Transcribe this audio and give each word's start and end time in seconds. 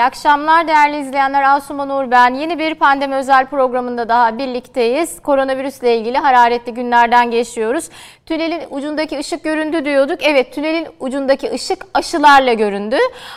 İyi 0.00 0.04
akşamlar 0.04 0.68
değerli 0.68 1.00
izleyenler. 1.00 1.42
Asuman 1.42 1.90
Uğur 1.90 2.10
ben. 2.10 2.34
Yeni 2.34 2.58
bir 2.58 2.74
pandemi 2.74 3.14
özel 3.14 3.46
programında 3.46 4.08
daha 4.08 4.38
birlikteyiz. 4.38 5.20
Koronavirüsle 5.22 5.96
ilgili 5.96 6.18
hararetli 6.18 6.74
günlerden 6.74 7.30
geçiyoruz. 7.30 7.88
Tünelin 8.26 8.62
ucundaki 8.70 9.18
ışık 9.18 9.44
göründü 9.44 9.84
diyorduk. 9.84 10.18
Evet 10.22 10.54
tünelin 10.54 10.86
ucundaki 11.00 11.50
ışık 11.50 11.86
aşılarla 11.94 12.52
göründü. 12.52 12.96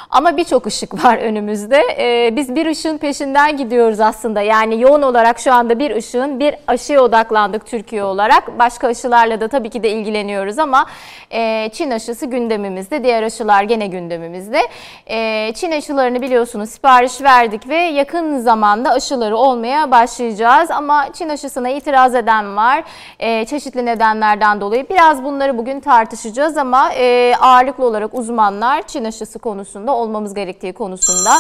Ama 0.10 0.38
birçok 0.38 0.68
ışık 0.68 1.04
var 1.06 1.18
önümüzde. 1.18 1.82
Ee, 1.98 2.36
biz 2.36 2.56
bir 2.56 2.66
ışığın 2.66 2.98
peşinden 2.98 3.58
gidiyoruz 3.58 4.00
aslında. 4.00 4.42
Yani 4.42 4.82
yoğun 4.82 5.02
olarak 5.02 5.40
şu 5.40 5.54
anda 5.54 5.80
bir 5.80 5.96
ışığın 5.96 6.40
bir 6.40 6.56
aşıya 6.68 7.02
odaklandık 7.02 7.66
Türkiye 7.66 8.04
olarak. 8.04 8.60
Başka 8.60 8.88
aşılarla 8.88 9.42
da 9.42 9.48
tabii 9.48 9.70
ki 9.70 9.84
de 9.84 9.90
ilgileniyoruz 9.90 10.60
ama 10.60 10.86
e, 11.32 11.70
Çin 11.74 11.92
aşısı 11.92 12.26
gündemimizde. 12.26 13.04
Diğer 13.04 13.24
aşılar 13.24 13.64
gene 13.64 13.88
gündemimizde. 13.88 14.62
E, 15.08 15.52
Çin 15.56 15.72
aşılarını 15.72 16.22
biliyorsunuz 16.22 16.53
sipariş 16.62 17.22
verdik 17.22 17.70
ve 17.70 17.76
yakın 17.76 18.40
zamanda 18.40 18.92
aşıları 18.92 19.38
olmaya 19.38 19.92
başlayacağız. 19.92 20.72
Ama 20.72 21.14
Çin 21.14 21.30
aşısına 21.30 21.70
itiraz 21.70 22.16
eden 22.16 22.56
var. 22.56 22.84
E, 23.20 23.46
çeşitli 23.46 23.86
nedenlerden 23.86 24.62
dolayı. 24.62 24.90
Biraz 24.90 25.24
bunları 25.24 25.58
bugün 25.58 25.80
tartışacağız 25.80 26.58
ama 26.58 26.94
e, 26.94 27.36
ağırlıklı 27.40 27.86
olarak 27.86 28.14
uzmanlar 28.14 28.88
Çin 28.88 29.06
aşısı 29.06 29.40
konusunda 29.40 29.96
olmamız 29.96 30.34
gerektiği 30.34 30.74
konusunda 30.74 31.32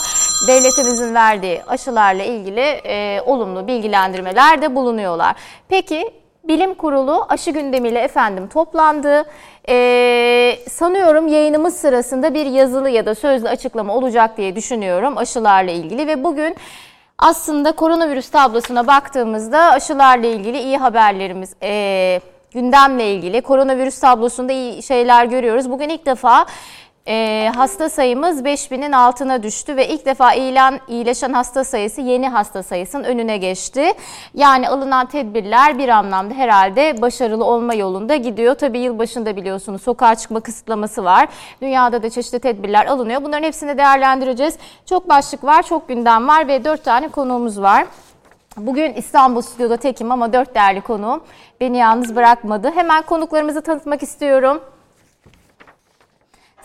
devletimizin 0.48 1.16
verdiği 1.16 1.62
aşılarla 1.68 2.24
ilgili 2.24 2.62
e, 2.86 3.22
olumlu 3.26 3.68
bilgilendirmeler 3.68 4.62
de 4.62 4.76
bulunuyorlar. 4.76 5.36
Peki 5.70 6.24
Bilim 6.48 6.74
Kurulu 6.74 7.26
aşı 7.30 7.52
gündemiyle 7.52 8.00
efendim 8.00 8.48
toplandı. 8.48 9.26
Ee, 9.70 10.60
sanıyorum 10.70 11.28
yayınımız 11.28 11.76
sırasında 11.78 12.34
bir 12.34 12.46
yazılı 12.46 12.90
ya 12.90 13.06
da 13.06 13.16
sözlü 13.16 13.48
açıklama 13.50 13.96
olacak 13.96 14.38
diye 14.38 14.56
düşünüyorum 14.56 15.18
aşılarla 15.18 15.72
ilgili 15.72 16.08
ve 16.08 16.24
bugün 16.24 16.56
aslında 17.18 17.72
koronavirüs 17.72 18.30
tablosuna 18.30 18.88
baktığımızda 18.88 19.60
aşılarla 19.60 20.28
ilgili 20.28 20.60
iyi 20.60 20.78
haberlerimiz, 20.78 21.56
e, 21.64 22.22
gündemle 22.54 23.14
ilgili 23.14 23.42
koronavirüs 23.42 24.00
tablosunda 24.00 24.54
iyi 24.54 24.84
şeyler 24.84 25.26
görüyoruz. 25.26 25.72
Bugün 25.72 25.90
ilk 25.90 26.06
defa 26.06 26.46
e, 27.08 27.52
hasta 27.56 27.90
sayımız 27.90 28.42
5000'in 28.42 28.92
altına 28.92 29.44
düştü 29.44 29.76
ve 29.76 29.88
ilk 29.88 30.06
defa 30.06 30.34
ilan 30.34 30.80
iyileşen 30.88 31.34
hasta 31.34 31.64
sayısı 31.64 32.02
yeni 32.02 32.30
hasta 32.30 32.64
sayısının 32.64 33.04
önüne 33.04 33.38
geçti. 33.38 33.94
Yani 34.34 34.70
alınan 34.70 35.06
tedbirler 35.06 35.78
bir 35.78 35.90
anlamda 35.90 36.34
herhalde 36.34 37.02
başarılı 37.02 37.46
olma 37.46 37.74
yolunda 37.74 38.16
gidiyor. 38.16 38.56
Tabii 38.56 38.80
yılbaşında 38.80 39.36
biliyorsunuz 39.36 39.82
sokağa 39.82 40.16
çıkma 40.16 40.40
kısıtlaması 40.40 41.04
var. 41.04 41.28
Dünyada 41.62 42.04
da 42.04 42.10
çeşitli 42.10 42.40
tedbirler 42.40 42.86
alınıyor. 42.86 43.24
Bunların 43.24 43.44
hepsini 43.44 43.78
değerlendireceğiz. 43.78 44.58
Çok 44.86 45.10
başlık 45.10 45.44
var, 45.44 45.64
çok 45.64 45.88
gündem 45.88 46.28
var 46.28 46.48
ve 46.48 46.64
dört 46.64 46.84
tane 46.84 47.08
konuğumuz 47.08 47.62
var. 47.62 47.86
Bugün 48.58 48.94
İstanbul 48.94 49.42
Stüdyo'da 49.42 49.78
tekim 49.78 50.12
ama 50.12 50.34
dört 50.34 50.56
değerli 50.56 50.82
konuğum 50.82 51.24
beni 51.62 51.78
yalnız 51.78 52.16
bırakmadı. 52.16 52.72
Hemen 52.76 53.02
konuklarımızı 53.02 53.62
tanıtmak 53.62 54.04
istiyorum. 54.04 54.62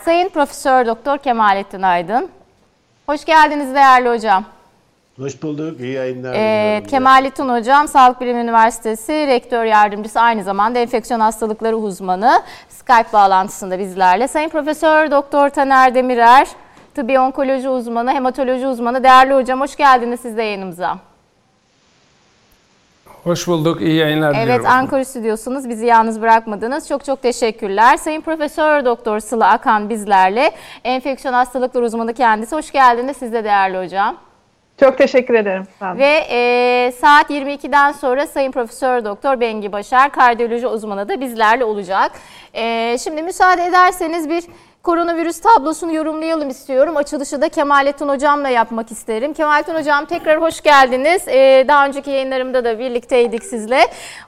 Sayın 0.05 0.29
Profesör 0.29 0.87
Doktor 0.87 1.19
Kemalettin 1.19 1.83
Aydın. 1.83 2.29
Hoş 3.07 3.25
geldiniz 3.25 3.75
değerli 3.75 4.09
hocam. 4.09 4.45
Hoş 5.19 5.43
bulduk. 5.43 5.81
İyi 5.81 5.93
yayınlar. 5.93 6.35
Ee, 6.35 6.83
Kemalettin 6.91 7.49
Hocam, 7.49 7.89
Sağlık 7.89 8.21
Bilimi 8.21 8.41
Üniversitesi 8.41 9.13
Rektör 9.13 9.65
Yardımcısı, 9.65 10.21
aynı 10.21 10.45
zamanda 10.45 10.79
enfeksiyon 10.79 11.21
hastalıkları 11.21 11.77
uzmanı. 11.77 12.43
Skype 12.69 13.13
bağlantısında 13.13 13.79
bizlerle. 13.79 14.29
Sayın 14.29 14.49
Profesör 14.49 15.11
Doktor 15.11 15.49
Taner 15.49 15.95
Demirer, 15.95 16.49
tıbbi 16.95 17.19
onkoloji 17.21 17.69
uzmanı, 17.69 18.13
hematoloji 18.13 18.67
uzmanı. 18.67 19.05
Değerli 19.05 19.35
hocam, 19.35 19.61
hoş 19.61 19.77
geldiniz 19.77 20.21
siz 20.21 20.37
de 20.37 20.43
yayınımıza. 20.43 20.99
Hoş 23.29 23.49
bulduk. 23.49 23.83
İyi 23.83 23.95
yayınlar 23.95 24.29
evet, 24.29 24.43
diliyorum. 24.43 24.65
Evet 24.65 24.73
Ankara 24.73 25.05
stüdyosunuz. 25.05 25.69
Bizi 25.69 25.87
yalnız 25.87 26.21
bırakmadınız. 26.21 26.89
Çok 26.89 27.05
çok 27.05 27.23
teşekkürler. 27.23 27.97
Sayın 27.97 28.21
Profesör 28.21 28.85
Doktor 28.85 29.21
Sıla 29.21 29.51
Akan 29.51 29.91
bizlerle. 29.91 30.51
Enfeksiyon 30.85 31.35
hastalıkları 31.35 31.85
uzmanı 31.85 32.15
kendisi. 32.15 32.57
Hoş 32.57 32.71
geldiniz 32.71 33.17
siz 33.17 33.33
de 33.33 33.45
değerli 33.45 33.79
hocam. 33.79 34.17
Çok 34.81 34.99
teşekkür 34.99 35.35
ederim. 35.35 35.63
Ve 35.83 36.27
e, 36.31 36.93
saat 36.93 37.31
22'den 37.31 37.93
sonra 37.93 38.27
Sayın 38.27 38.53
Profesör 38.53 39.05
Doktor 39.05 39.41
Bengi 39.41 39.73
Başar 39.73 40.13
kardiyoloji 40.13 40.67
uzmanı 40.67 41.09
da 41.09 41.21
bizlerle 41.21 41.65
olacak. 41.65 42.13
E, 42.55 42.97
şimdi 42.99 43.23
müsaade 43.23 43.65
ederseniz 43.65 44.29
bir 44.29 44.45
koronavirüs 44.89 45.41
tablosunu 45.41 45.95
yorumlayalım 45.95 46.49
istiyorum. 46.49 46.97
Açılışı 46.97 47.43
da 47.43 47.49
Kemalettin 47.49 48.09
Hocam'la 48.09 48.49
yapmak 48.49 48.93
isterim. 48.93 49.35
Kemalettin 49.35 49.75
Hocam 49.75 50.05
tekrar 50.05 50.41
hoş 50.41 50.61
geldiniz. 50.61 51.29
Ee, 51.29 51.65
daha 51.69 51.87
önceki 51.87 52.11
yayınlarımda 52.11 52.65
da 52.65 52.79
birlikteydik 52.79 53.45
sizle. 53.45 53.81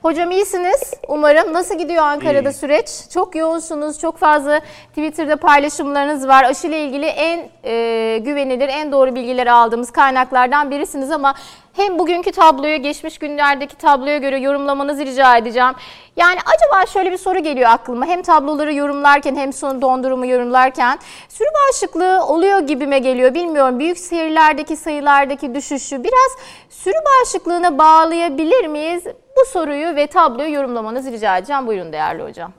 Hocam 0.02 0.30
iyisiniz 0.30 0.94
umarım. 1.08 1.52
Nasıl 1.52 1.78
gidiyor 1.78 2.02
Ankara'da 2.02 2.50
İyi. 2.50 2.52
süreç? 2.52 2.88
Çok 3.14 3.36
yoğunsunuz, 3.36 4.00
çok 4.00 4.18
fazla 4.18 4.60
Twitter'da 4.88 5.36
paylaşımlarınız 5.36 6.28
var. 6.28 6.44
Aşı 6.44 6.66
ile 6.66 6.84
ilgili 6.84 7.06
en 7.06 7.48
e, 7.64 8.18
güvenilir, 8.18 8.68
en 8.68 8.92
doğru 8.92 9.14
bilgileri 9.14 9.52
aldığımız 9.52 9.90
kaynaklardan 9.90 10.70
birisiniz 10.70 11.10
ama 11.10 11.34
hem 11.72 11.98
bugünkü 11.98 12.32
tabloyu, 12.32 12.82
geçmiş 12.82 13.18
günlerdeki 13.18 13.76
tabloya 13.76 14.18
göre 14.18 14.38
yorumlamanızı 14.38 15.06
rica 15.06 15.36
edeceğim. 15.36 15.72
Yani 16.16 16.38
acaba 16.40 16.86
şöyle 16.86 17.12
bir 17.12 17.16
soru 17.16 17.38
geliyor 17.38 17.70
aklıma. 17.70 18.06
Hem 18.06 18.22
tabloları 18.22 18.74
yorumlarken 18.74 19.36
hem 19.36 19.52
son 19.52 19.82
dondurumu 19.82 20.26
yorumlarken 20.26 20.98
sürü 21.28 21.48
bağışıklığı 21.54 22.26
oluyor 22.26 22.60
gibime 22.60 22.98
geliyor. 22.98 23.34
Bilmiyorum 23.34 23.78
büyük 23.78 23.98
şehirlerdeki 23.98 24.76
sayılardaki 24.76 25.54
düşüşü 25.54 26.04
biraz 26.04 26.36
sürü 26.68 26.94
bağışıklığına 27.06 27.78
bağlayabilir 27.78 28.66
miyiz? 28.66 29.04
Bu 29.06 29.48
soruyu 29.48 29.96
ve 29.96 30.06
tabloyu 30.06 30.54
yorumlamanızı 30.54 31.12
rica 31.12 31.38
edeceğim. 31.38 31.66
Buyurun 31.66 31.92
değerli 31.92 32.22
hocam. 32.22 32.52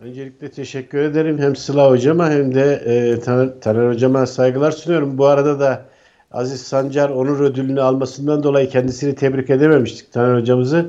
Öncelikle 0.00 0.50
teşekkür 0.50 0.98
ederim 0.98 1.38
hem 1.38 1.56
Sıla 1.56 1.90
hocama 1.90 2.30
hem 2.30 2.54
de 2.54 2.72
e, 2.74 3.20
Taner, 3.20 3.60
Taner 3.60 3.88
hocama 3.88 4.26
saygılar 4.26 4.70
sunuyorum. 4.70 5.18
Bu 5.18 5.26
arada 5.26 5.60
da 5.60 5.84
Aziz 6.32 6.62
Sancar 6.62 7.10
onur 7.10 7.40
ödülünü 7.40 7.82
almasından 7.82 8.42
dolayı 8.42 8.68
kendisini 8.68 9.14
tebrik 9.14 9.50
edememiştik 9.50 10.12
Taner 10.12 10.40
hocamızı. 10.40 10.86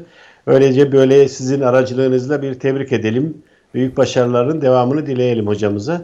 Öylece 0.47 0.91
böyle 0.91 1.27
sizin 1.27 1.61
aracılığınızla 1.61 2.41
bir 2.41 2.53
tebrik 2.53 2.91
edelim. 2.91 3.37
Büyük 3.73 3.97
başarıların 3.97 4.61
devamını 4.61 5.05
dileyelim 5.05 5.47
hocamıza. 5.47 6.01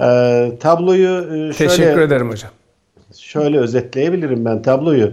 Ee, 0.00 0.52
tabloyu 0.60 1.08
e, 1.08 1.52
şöyle... 1.52 1.52
Teşekkür 1.52 2.00
ederim 2.00 2.30
hocam. 2.30 2.50
Şöyle 3.18 3.58
özetleyebilirim 3.58 4.44
ben 4.44 4.62
tabloyu. 4.62 5.12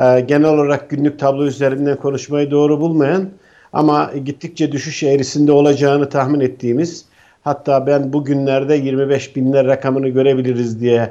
Ee, 0.00 0.20
genel 0.20 0.48
olarak 0.48 0.90
günlük 0.90 1.18
tablo 1.18 1.44
üzerinden 1.44 1.96
konuşmayı 1.96 2.50
doğru 2.50 2.80
bulmayan 2.80 3.30
ama 3.72 4.10
gittikçe 4.24 4.72
düşüş 4.72 5.02
eğrisinde 5.02 5.52
olacağını 5.52 6.08
tahmin 6.08 6.40
ettiğimiz 6.40 7.04
hatta 7.44 7.86
ben 7.86 8.12
bugünlerde 8.12 8.74
25 8.74 9.36
binler 9.36 9.66
rakamını 9.66 10.08
görebiliriz 10.08 10.80
diye 10.80 11.10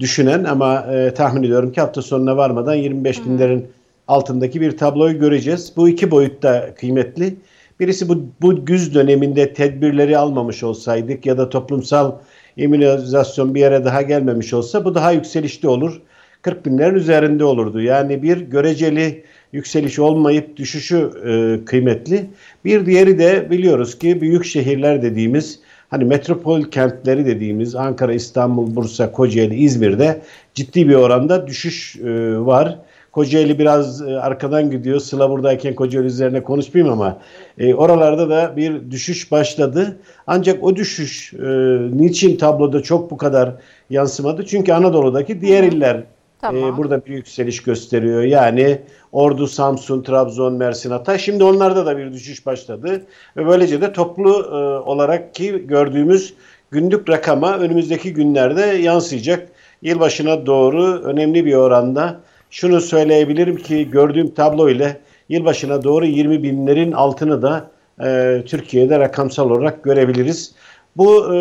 düşünen 0.00 0.44
ama 0.44 0.86
e, 0.92 1.14
tahmin 1.14 1.42
ediyorum 1.42 1.72
ki 1.72 1.80
hafta 1.80 2.02
sonuna 2.02 2.36
varmadan 2.36 2.74
25 2.74 3.24
binlerin 3.24 3.66
altındaki 4.08 4.60
bir 4.60 4.76
tabloyu 4.76 5.18
göreceğiz. 5.18 5.72
Bu 5.76 5.88
iki 5.88 6.10
boyutta 6.10 6.74
kıymetli. 6.74 7.36
Birisi 7.80 8.08
bu, 8.08 8.26
bu 8.40 8.64
güz 8.64 8.94
döneminde 8.94 9.52
tedbirleri 9.52 10.18
almamış 10.18 10.62
olsaydık 10.62 11.26
ya 11.26 11.38
da 11.38 11.48
toplumsal 11.48 12.12
immünizasyon 12.56 13.54
bir 13.54 13.60
yere 13.60 13.84
daha 13.84 14.02
gelmemiş 14.02 14.54
olsa 14.54 14.84
bu 14.84 14.94
daha 14.94 15.12
yükselişli 15.12 15.68
olur. 15.68 16.00
40 16.42 16.66
binlerin 16.66 16.94
üzerinde 16.94 17.44
olurdu. 17.44 17.80
Yani 17.80 18.22
bir 18.22 18.40
göreceli 18.40 19.24
yükseliş 19.52 19.98
olmayıp 19.98 20.56
düşüşü 20.56 21.10
e, 21.26 21.64
kıymetli. 21.64 22.30
Bir 22.64 22.86
diğeri 22.86 23.18
de 23.18 23.50
biliyoruz 23.50 23.98
ki 23.98 24.20
büyük 24.20 24.44
şehirler 24.44 25.02
dediğimiz 25.02 25.60
hani 25.90 26.04
metropol 26.04 26.62
kentleri 26.62 27.26
dediğimiz 27.26 27.74
Ankara, 27.74 28.12
İstanbul, 28.12 28.76
Bursa, 28.76 29.12
Kocaeli, 29.12 29.54
İzmir'de 29.54 30.22
ciddi 30.54 30.88
bir 30.88 30.94
oranda 30.94 31.46
düşüş 31.46 31.96
e, 31.96 32.38
var. 32.38 32.78
Kocaeli 33.12 33.58
biraz 33.58 34.02
e, 34.02 34.20
arkadan 34.20 34.70
gidiyor. 34.70 35.00
Sıla 35.00 35.30
buradayken 35.30 35.74
Kocaeli 35.74 36.06
üzerine 36.06 36.42
konuşmayayım 36.42 36.92
ama 36.92 37.18
e, 37.58 37.74
oralarda 37.74 38.30
da 38.30 38.56
bir 38.56 38.90
düşüş 38.90 39.32
başladı. 39.32 39.96
Ancak 40.26 40.64
o 40.64 40.76
düşüş 40.76 41.34
e, 41.34 41.46
niçin 41.92 42.36
tabloda 42.36 42.82
çok 42.82 43.10
bu 43.10 43.16
kadar 43.16 43.52
yansımadı? 43.90 44.46
Çünkü 44.46 44.72
Anadolu'daki 44.72 45.40
diğer 45.40 45.64
iller 45.64 46.02
Tamam. 46.46 46.74
Ee, 46.74 46.76
burada 46.76 47.06
bir 47.06 47.12
yükseliş 47.12 47.62
gösteriyor. 47.62 48.22
Yani 48.22 48.78
Ordu, 49.12 49.46
Samsun, 49.46 50.02
Trabzon, 50.02 50.52
Mersin, 50.52 50.90
Hatay. 50.90 51.18
Şimdi 51.18 51.44
onlarda 51.44 51.86
da 51.86 51.98
bir 51.98 52.12
düşüş 52.12 52.46
başladı. 52.46 53.06
Ve 53.36 53.46
böylece 53.46 53.80
de 53.80 53.92
toplu 53.92 54.30
e, 54.30 54.54
olarak 54.88 55.34
ki 55.34 55.66
gördüğümüz 55.66 56.34
günlük 56.70 57.08
rakama 57.08 57.58
önümüzdeki 57.58 58.12
günlerde 58.12 58.60
yansıyacak. 58.60 59.48
Yılbaşına 59.82 60.46
doğru 60.46 61.00
önemli 61.02 61.44
bir 61.44 61.54
oranda 61.54 62.20
şunu 62.50 62.80
söyleyebilirim 62.80 63.56
ki 63.56 63.90
gördüğüm 63.90 64.34
tablo 64.34 64.68
ile 64.68 65.00
yılbaşına 65.28 65.82
doğru 65.84 66.06
20 66.06 66.42
binlerin 66.42 66.92
altını 66.92 67.42
da 67.42 67.70
e, 68.04 68.42
Türkiye'de 68.46 68.98
rakamsal 68.98 69.50
olarak 69.50 69.84
görebiliriz. 69.84 70.54
Bu 70.96 71.34
e, 71.34 71.38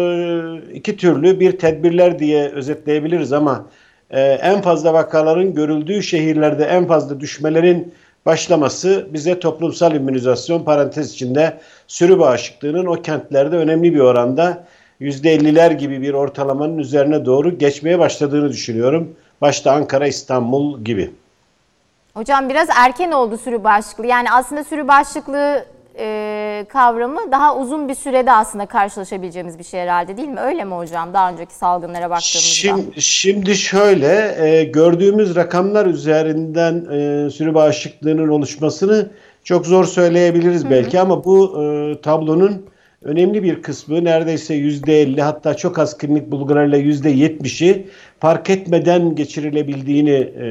iki 0.73 0.97
türlü 0.97 1.39
bir 1.39 1.57
tedbirler 1.57 2.19
diye 2.19 2.49
özetleyebiliriz 2.49 3.33
ama 3.33 3.65
e, 4.11 4.21
en 4.21 4.61
fazla 4.61 4.93
vakaların 4.93 5.53
görüldüğü 5.53 6.03
şehirlerde 6.03 6.65
en 6.65 6.87
fazla 6.87 7.19
düşmelerin 7.19 7.93
başlaması 8.25 9.07
bize 9.09 9.39
toplumsal 9.39 9.95
immünizasyon 9.95 10.63
parantez 10.63 11.13
içinde 11.13 11.57
sürü 11.87 12.19
bağışıklığının 12.19 12.85
o 12.85 13.01
kentlerde 13.01 13.55
önemli 13.55 13.93
bir 13.93 13.99
oranda 13.99 14.63
%50'ler 15.01 15.73
gibi 15.73 16.01
bir 16.01 16.13
ortalamanın 16.13 16.77
üzerine 16.77 17.25
doğru 17.25 17.57
geçmeye 17.57 17.99
başladığını 17.99 18.49
düşünüyorum. 18.49 19.15
Başta 19.41 19.71
Ankara, 19.71 20.07
İstanbul 20.07 20.83
gibi. 20.83 21.11
Hocam 22.13 22.49
biraz 22.49 22.67
erken 22.77 23.11
oldu 23.11 23.37
sürü 23.37 23.63
bağışıklığı. 23.63 24.07
Yani 24.07 24.31
aslında 24.31 24.63
sürü 24.63 24.87
bağışıklığı 24.87 25.65
e, 25.97 26.65
kavramı 26.69 27.31
daha 27.31 27.57
uzun 27.57 27.89
bir 27.89 27.95
sürede 27.95 28.31
aslında 28.31 28.65
karşılaşabileceğimiz 28.65 29.59
bir 29.59 29.63
şey 29.63 29.79
herhalde 29.79 30.17
değil 30.17 30.27
mi? 30.27 30.39
Öyle 30.39 30.63
mi 30.63 30.73
hocam 30.75 31.13
daha 31.13 31.31
önceki 31.31 31.53
salgınlara 31.53 32.09
baktığımızda? 32.09 32.39
Şimdi, 32.39 33.01
şimdi 33.01 33.55
şöyle 33.55 34.35
e, 34.47 34.63
gördüğümüz 34.63 35.35
rakamlar 35.35 35.85
üzerinden 35.85 36.85
e, 36.91 37.29
sürü 37.29 37.53
bağışıklığının 37.53 38.27
oluşmasını 38.27 39.09
çok 39.43 39.65
zor 39.65 39.85
söyleyebiliriz 39.85 40.63
Hı-hı. 40.63 40.71
belki 40.71 40.99
ama 40.99 41.25
bu 41.25 41.63
e, 41.63 42.01
tablonun 42.01 42.65
önemli 43.01 43.43
bir 43.43 43.61
kısmı 43.61 44.03
neredeyse 44.03 44.53
yüzde 44.53 45.01
elli 45.01 45.21
hatta 45.21 45.53
çok 45.53 45.79
az 45.79 45.97
klinik 45.97 46.31
bulgularla 46.31 46.77
yüzde 46.77 47.09
yetmişi 47.09 47.87
fark 48.19 48.49
etmeden 48.49 49.15
geçirilebildiğini 49.15 50.31
e, 50.39 50.47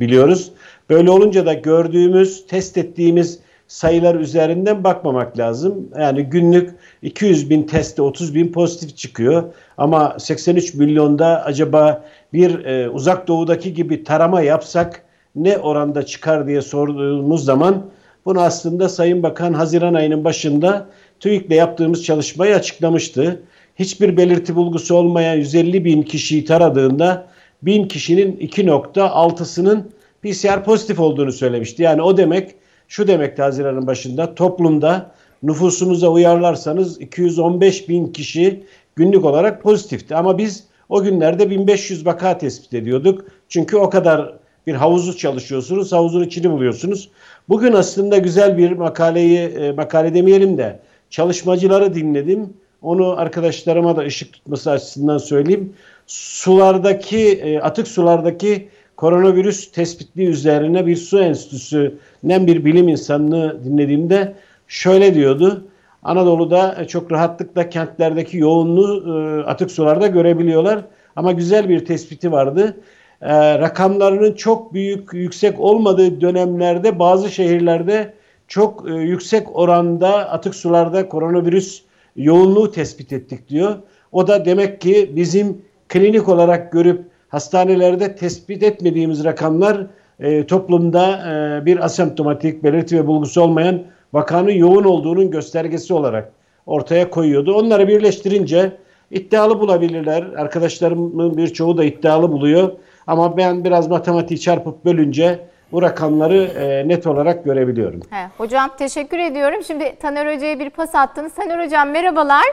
biliyoruz. 0.00 0.52
Böyle 0.90 1.10
olunca 1.10 1.46
da 1.46 1.52
gördüğümüz, 1.52 2.46
test 2.46 2.78
ettiğimiz 2.78 3.38
sayılar 3.72 4.14
üzerinden 4.14 4.84
bakmamak 4.84 5.38
lazım. 5.38 5.88
Yani 5.98 6.22
günlük 6.22 6.70
200 7.02 7.50
bin 7.50 7.62
testte 7.62 8.02
30 8.02 8.34
bin 8.34 8.52
pozitif 8.52 8.96
çıkıyor. 8.96 9.44
Ama 9.78 10.16
83 10.18 10.74
milyonda 10.74 11.44
acaba 11.44 12.04
bir 12.32 12.64
e, 12.64 12.90
uzak 12.90 13.28
doğudaki 13.28 13.74
gibi 13.74 14.04
tarama 14.04 14.42
yapsak 14.42 15.02
ne 15.36 15.58
oranda 15.58 16.06
çıkar 16.06 16.46
diye 16.46 16.62
sorduğumuz 16.62 17.44
zaman 17.44 17.82
bunu 18.24 18.40
aslında 18.40 18.88
Sayın 18.88 19.22
Bakan 19.22 19.52
Haziran 19.52 19.94
ayının 19.94 20.24
başında 20.24 20.86
TÜİK'le 21.20 21.50
yaptığımız 21.50 22.04
çalışmayı 22.04 22.54
açıklamıştı. 22.54 23.42
Hiçbir 23.76 24.16
belirti 24.16 24.56
bulgusu 24.56 24.94
olmayan 24.94 25.34
150 25.34 25.84
bin 25.84 26.02
kişiyi 26.02 26.44
taradığında 26.44 27.26
bin 27.62 27.88
kişinin 27.88 28.36
2.6'sının 28.36 29.90
PCR 30.22 30.64
pozitif 30.64 31.00
olduğunu 31.00 31.32
söylemişti. 31.32 31.82
Yani 31.82 32.02
o 32.02 32.16
demek 32.16 32.61
şu 32.92 33.06
demekti 33.06 33.42
Haziran'ın 33.42 33.86
başında 33.86 34.34
toplumda 34.34 35.10
nüfusumuza 35.42 36.08
uyarlarsanız 36.08 37.00
215 37.00 37.88
bin 37.88 38.06
kişi 38.06 38.64
günlük 38.96 39.24
olarak 39.24 39.62
pozitifti. 39.62 40.16
Ama 40.16 40.38
biz 40.38 40.64
o 40.88 41.02
günlerde 41.02 41.50
1500 41.50 42.06
vaka 42.06 42.38
tespit 42.38 42.74
ediyorduk. 42.74 43.24
Çünkü 43.48 43.76
o 43.76 43.90
kadar 43.90 44.34
bir 44.66 44.74
havuzu 44.74 45.16
çalışıyorsunuz, 45.16 45.92
havuzun 45.92 46.24
içini 46.24 46.50
buluyorsunuz. 46.50 47.10
Bugün 47.48 47.72
aslında 47.72 48.18
güzel 48.18 48.58
bir 48.58 48.72
makaleyi, 48.72 49.38
e, 49.38 49.72
makale 49.72 50.14
demeyelim 50.14 50.58
de 50.58 50.80
çalışmacıları 51.10 51.94
dinledim. 51.94 52.52
Onu 52.82 53.18
arkadaşlarıma 53.18 53.96
da 53.96 54.00
ışık 54.00 54.32
tutması 54.32 54.70
açısından 54.70 55.18
söyleyeyim. 55.18 55.72
Sulardaki, 56.06 57.32
e, 57.32 57.58
atık 57.58 57.88
sulardaki 57.88 58.68
koronavirüs 58.96 59.72
tespitli 59.72 60.26
üzerine 60.26 60.86
bir 60.86 60.96
su 60.96 61.20
enstitüsünden 61.20 62.46
bir 62.46 62.64
bilim 62.64 62.88
insanını 62.88 63.64
dinlediğimde 63.64 64.34
şöyle 64.68 65.14
diyordu. 65.14 65.66
Anadolu'da 66.02 66.86
çok 66.88 67.12
rahatlıkla 67.12 67.68
kentlerdeki 67.68 68.38
yoğunluğu 68.38 69.04
e, 69.06 69.44
atık 69.46 69.70
sularda 69.70 70.06
görebiliyorlar. 70.06 70.84
Ama 71.16 71.32
güzel 71.32 71.68
bir 71.68 71.84
tespiti 71.84 72.32
vardı. 72.32 72.76
E, 73.22 73.58
rakamlarının 73.58 74.32
çok 74.32 74.74
büyük, 74.74 75.08
yüksek 75.12 75.60
olmadığı 75.60 76.20
dönemlerde 76.20 76.98
bazı 76.98 77.30
şehirlerde 77.30 78.12
çok 78.48 78.90
e, 78.90 78.92
yüksek 78.92 79.56
oranda 79.56 80.30
atık 80.30 80.54
sularda 80.54 81.08
koronavirüs 81.08 81.82
yoğunluğu 82.16 82.70
tespit 82.70 83.12
ettik 83.12 83.48
diyor. 83.48 83.76
O 84.12 84.26
da 84.26 84.44
demek 84.44 84.80
ki 84.80 85.12
bizim 85.16 85.62
klinik 85.88 86.28
olarak 86.28 86.72
görüp 86.72 87.11
hastanelerde 87.32 88.16
tespit 88.16 88.62
etmediğimiz 88.62 89.24
rakamlar 89.24 89.86
e, 90.20 90.46
toplumda 90.46 91.18
e, 91.32 91.66
bir 91.66 91.84
asemptomatik 91.84 92.64
belirti 92.64 92.98
ve 92.98 93.06
bulgusu 93.06 93.42
olmayan 93.42 93.82
vakanın 94.12 94.50
yoğun 94.50 94.84
olduğunun 94.84 95.30
göstergesi 95.30 95.94
olarak 95.94 96.32
ortaya 96.66 97.10
koyuyordu. 97.10 97.54
Onları 97.54 97.88
birleştirince 97.88 98.72
iddialı 99.10 99.60
bulabilirler. 99.60 100.22
Arkadaşlarımın 100.22 101.36
birçoğu 101.36 101.78
da 101.78 101.84
iddialı 101.84 102.32
buluyor. 102.32 102.72
Ama 103.06 103.36
ben 103.36 103.64
biraz 103.64 103.88
matematiği 103.88 104.40
çarpıp 104.40 104.84
bölünce 104.84 105.40
bu 105.72 105.82
rakamları 105.82 106.42
e, 106.44 106.88
net 106.88 107.06
olarak 107.06 107.44
görebiliyorum. 107.44 108.00
He, 108.10 108.26
hocam 108.38 108.70
teşekkür 108.78 109.18
ediyorum. 109.18 109.64
Şimdi 109.66 109.96
Taner 109.96 110.34
Hoca'ya 110.34 110.58
bir 110.58 110.70
pas 110.70 110.94
attınız. 110.94 111.34
Taner 111.34 111.64
Hocam 111.66 111.90
merhabalar. 111.90 112.44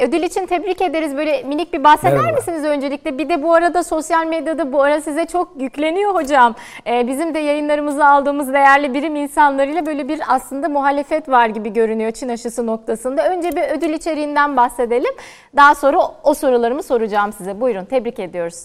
Ödül 0.00 0.22
için 0.22 0.46
tebrik 0.46 0.82
ederiz. 0.82 1.16
Böyle 1.16 1.42
minik 1.42 1.72
bir 1.72 1.84
bahseder 1.84 2.18
Merhaba. 2.18 2.36
misiniz 2.36 2.64
öncelikle? 2.64 3.18
Bir 3.18 3.28
de 3.28 3.42
bu 3.42 3.54
arada 3.54 3.82
sosyal 3.84 4.26
medyada 4.26 4.72
bu 4.72 4.82
ara 4.82 5.00
size 5.00 5.26
çok 5.26 5.48
yükleniyor 5.60 6.14
hocam. 6.14 6.54
Ee, 6.86 7.08
bizim 7.08 7.34
de 7.34 7.38
yayınlarımızı 7.38 8.06
aldığımız 8.06 8.52
değerli 8.52 8.94
birim 8.94 9.16
insanlarıyla 9.16 9.86
böyle 9.86 10.08
bir 10.08 10.20
aslında 10.28 10.68
muhalefet 10.68 11.28
var 11.28 11.46
gibi 11.46 11.72
görünüyor 11.72 12.10
Çin 12.10 12.28
aşısı 12.28 12.66
noktasında. 12.66 13.28
Önce 13.28 13.52
bir 13.56 13.62
ödül 13.62 13.92
içeriğinden 13.92 14.56
bahsedelim. 14.56 15.12
Daha 15.56 15.74
sonra 15.74 15.98
o 16.24 16.34
sorularımı 16.34 16.82
soracağım 16.82 17.32
size. 17.32 17.60
Buyurun 17.60 17.84
tebrik 17.84 18.18
ediyoruz. 18.18 18.64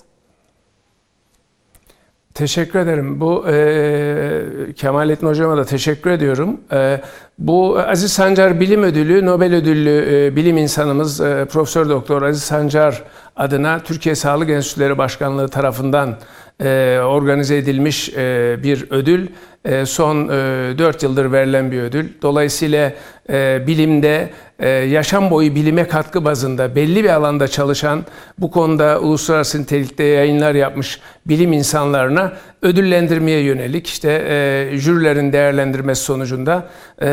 Teşekkür 2.34 2.80
ederim. 2.80 3.20
Bu 3.20 3.46
e, 3.50 4.74
Kemalettin 4.76 5.28
Hocama 5.28 5.58
da 5.58 5.66
teşekkür 5.66 6.12
ediyorum. 6.12 6.62
E, 6.72 7.02
bu 7.40 7.80
Aziz 7.80 8.14
Sancar 8.14 8.60
Bilim 8.60 8.84
Ödülü, 8.84 9.26
Nobel 9.26 9.56
Ödüllü 9.56 10.06
e, 10.12 10.36
bilim 10.36 10.58
insanımız 10.58 11.22
e, 11.22 11.46
Profesör 11.52 11.90
Doktor 11.90 12.22
Aziz 12.22 12.44
Sancar 12.44 13.04
adına 13.36 13.80
Türkiye 13.80 14.16
Sağlık 14.16 14.50
Enstitüleri 14.50 14.98
Başkanlığı 14.98 15.48
tarafından 15.48 16.16
e, 16.64 17.00
organize 17.06 17.58
edilmiş 17.58 18.10
e, 18.10 18.58
bir 18.64 18.88
ödül. 18.90 19.28
E, 19.66 19.86
son 19.86 20.28
e, 20.28 20.32
4 20.78 21.04
yıldır 21.04 21.32
verilen 21.32 21.72
bir 21.72 21.82
ödül. 21.82 22.10
Dolayısıyla 22.22 22.92
e, 23.30 23.68
bilimde 23.68 24.30
e, 24.60 24.70
yaşam 24.70 25.32
boyu 25.32 25.56
bilime 25.56 25.88
katkı 25.88 26.26
bazında 26.26 26.76
belli 26.76 27.04
bir 27.04 27.10
alanda 27.10 27.48
çalışan 27.48 28.06
bu 28.38 28.52
konuda 28.52 29.00
uluslararası 29.00 29.62
nitelikte 29.62 30.04
yayınlar 30.04 30.56
yapmış 30.56 31.00
bilim 31.26 31.54
insanlarına 31.54 32.34
ödüllendirmeye 32.62 33.40
yönelik 33.40 33.88
işte 33.88 34.26
e, 34.30 34.78
jürilerin 34.78 35.34
değerlendirmesi 35.34 36.04
sonucunda 36.04 36.70
e, 37.02 37.06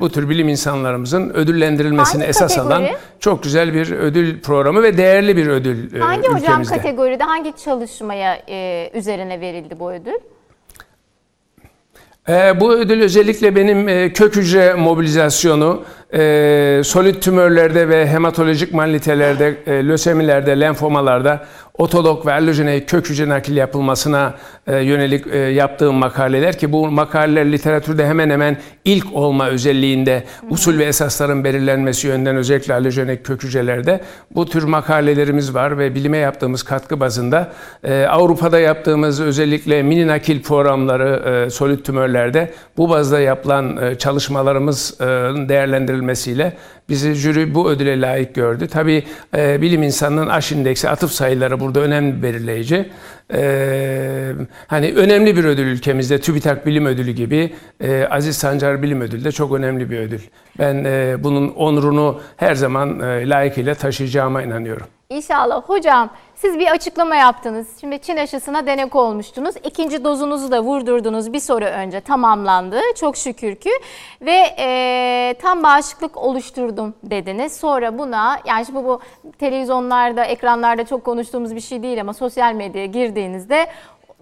bu 0.00 0.10
tür 0.10 0.28
bilim 0.28 0.48
insanlarımızın 0.48 1.30
ödüllendirilmesini 1.30 2.20
hangi 2.22 2.30
esas 2.30 2.56
kategori? 2.56 2.74
alan 2.74 2.86
çok 3.20 3.42
güzel 3.42 3.74
bir 3.74 3.90
ödül 3.92 4.40
programı 4.40 4.82
ve 4.82 4.96
değerli 4.98 5.36
bir 5.36 5.46
ödül 5.46 5.94
e, 5.94 5.98
Hangi 5.98 6.18
ülkemizde. 6.20 6.46
hocam 6.48 6.64
kategoride 6.64 7.24
hangi 7.24 7.52
çalışmaya 7.64 8.38
e, 8.48 8.90
üzerine 8.94 9.40
verildi 9.40 9.80
bu 9.80 9.92
ödül? 9.92 10.12
E, 12.28 12.60
bu 12.60 12.72
ödül 12.72 13.02
özellikle 13.02 13.56
benim 13.56 13.88
e, 13.88 14.12
kök 14.12 14.36
hücre 14.36 14.74
mobilizasyonu, 14.74 15.84
e, 16.14 16.80
solid 16.84 17.14
tümörlerde 17.14 17.88
ve 17.88 18.06
hematolojik 18.06 18.74
mallitelerde, 18.74 19.54
e, 19.66 19.88
lösemilerde, 19.88 20.60
lenfomalarda 20.60 21.46
otolog 21.78 22.26
ve 22.26 22.32
allojenik 22.32 22.88
kök 22.88 23.10
hücre 23.10 23.28
nakil 23.28 23.56
yapılmasına 23.56 24.34
e, 24.66 24.76
yönelik 24.76 25.26
e, 25.26 25.38
yaptığım 25.38 25.94
makaleler 25.94 26.58
ki 26.58 26.72
bu 26.72 26.90
makaleler 26.90 27.52
literatürde 27.52 28.06
hemen 28.06 28.30
hemen 28.30 28.56
ilk 28.84 29.14
olma 29.14 29.48
özelliğinde 29.48 30.24
usul 30.50 30.78
ve 30.78 30.84
esasların 30.84 31.44
belirlenmesi 31.44 32.06
yönden 32.06 32.36
özellikle 32.36 32.74
allojenik 32.74 33.24
kök 33.24 33.42
hücrelerde 33.42 34.00
bu 34.34 34.46
tür 34.46 34.62
makalelerimiz 34.62 35.54
var 35.54 35.78
ve 35.78 35.94
bilime 35.94 36.18
yaptığımız 36.18 36.62
katkı 36.62 37.00
bazında 37.00 37.52
e, 37.84 38.06
Avrupa'da 38.06 38.58
yaptığımız 38.58 39.20
özellikle 39.20 39.82
mini 39.82 40.06
nakil 40.06 40.42
programları 40.42 41.44
e, 41.46 41.50
solid 41.50 41.78
tümörlerde 41.78 42.52
bu 42.76 42.90
bazda 42.90 43.20
yapılan 43.20 43.76
e, 43.76 43.94
çalışmalarımızın 43.94 45.48
değerlendirilmesiyle 45.98 46.52
bizi 46.88 47.14
jüri 47.14 47.54
bu 47.54 47.70
ödüle 47.70 48.00
layık 48.00 48.34
gördü. 48.34 48.68
Tabii 48.68 49.04
e, 49.36 49.62
bilim 49.62 49.82
insanının 49.82 50.28
aş 50.28 50.52
indeksi 50.52 50.88
atıf 50.88 51.10
sayıları 51.10 51.60
burada 51.60 51.80
önemli 51.80 52.22
belirleyici. 52.22 52.90
E, 53.34 54.32
hani 54.66 54.92
önemli 54.96 55.36
bir 55.36 55.44
ödül 55.44 55.66
ülkemizde 55.66 56.20
TÜBİTAK 56.20 56.66
Bilim 56.66 56.86
Ödülü 56.86 57.12
gibi 57.12 57.54
e, 57.80 58.06
Aziz 58.10 58.36
Sancar 58.36 58.82
Bilim 58.82 59.00
Ödülü 59.00 59.24
de 59.24 59.32
çok 59.32 59.52
önemli 59.52 59.90
bir 59.90 59.98
ödül. 59.98 60.20
Ben 60.58 60.84
e, 60.84 61.16
bunun 61.24 61.48
onurunu 61.48 62.20
her 62.36 62.54
zaman 62.54 63.00
e, 63.00 63.28
layıkıyla 63.28 63.74
taşıyacağıma 63.74 64.42
inanıyorum. 64.42 64.86
İnşallah. 65.10 65.62
Hocam 65.62 66.10
siz 66.40 66.58
bir 66.58 66.66
açıklama 66.70 67.16
yaptınız. 67.16 67.66
Şimdi 67.80 67.98
Çin 67.98 68.16
aşısına 68.16 68.66
denek 68.66 68.96
olmuştunuz. 68.96 69.54
İkinci 69.64 70.04
dozunuzu 70.04 70.50
da 70.50 70.62
vurdurdunuz 70.62 71.32
bir 71.32 71.40
soru 71.40 71.64
önce 71.64 72.00
tamamlandı. 72.00 72.80
Çok 73.00 73.16
şükür 73.16 73.54
ki. 73.54 73.70
Ve 74.20 74.54
e, 74.58 75.34
tam 75.42 75.62
bağışıklık 75.62 76.16
oluşturdum 76.16 76.94
dediniz. 77.02 77.56
Sonra 77.56 77.98
buna 77.98 78.40
yani 78.46 78.66
şimdi 78.66 78.84
bu 78.84 79.00
televizyonlarda, 79.38 80.24
ekranlarda 80.24 80.84
çok 80.84 81.04
konuştuğumuz 81.04 81.54
bir 81.54 81.60
şey 81.60 81.82
değil 81.82 82.00
ama 82.00 82.14
sosyal 82.14 82.54
medyaya 82.54 82.86
girdiğinizde 82.86 83.66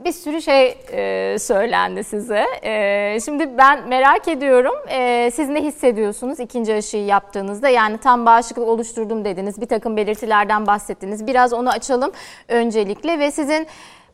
bir 0.05 0.13
sürü 0.13 0.43
şey 0.43 0.79
e, 0.93 1.39
söylendi 1.39 2.05
size. 2.05 2.45
E, 2.63 3.19
şimdi 3.25 3.59
ben 3.59 3.89
merak 3.89 4.29
ediyorum. 4.29 4.75
E, 4.89 5.31
siz 5.35 5.49
ne 5.49 5.63
hissediyorsunuz 5.63 6.41
ikinci 6.41 6.75
aşıyı 6.75 7.05
yaptığınızda? 7.05 7.69
Yani 7.69 7.99
tam 7.99 8.27
bağışıklık 8.27 8.69
oluşturdum 8.69 9.25
dediniz. 9.25 9.61
Bir 9.61 9.67
takım 9.67 9.97
belirtilerden 9.97 10.67
bahsettiniz. 10.67 11.27
Biraz 11.27 11.53
onu 11.53 11.71
açalım 11.71 12.13
öncelikle 12.49 13.19
ve 13.19 13.31
sizin 13.31 13.67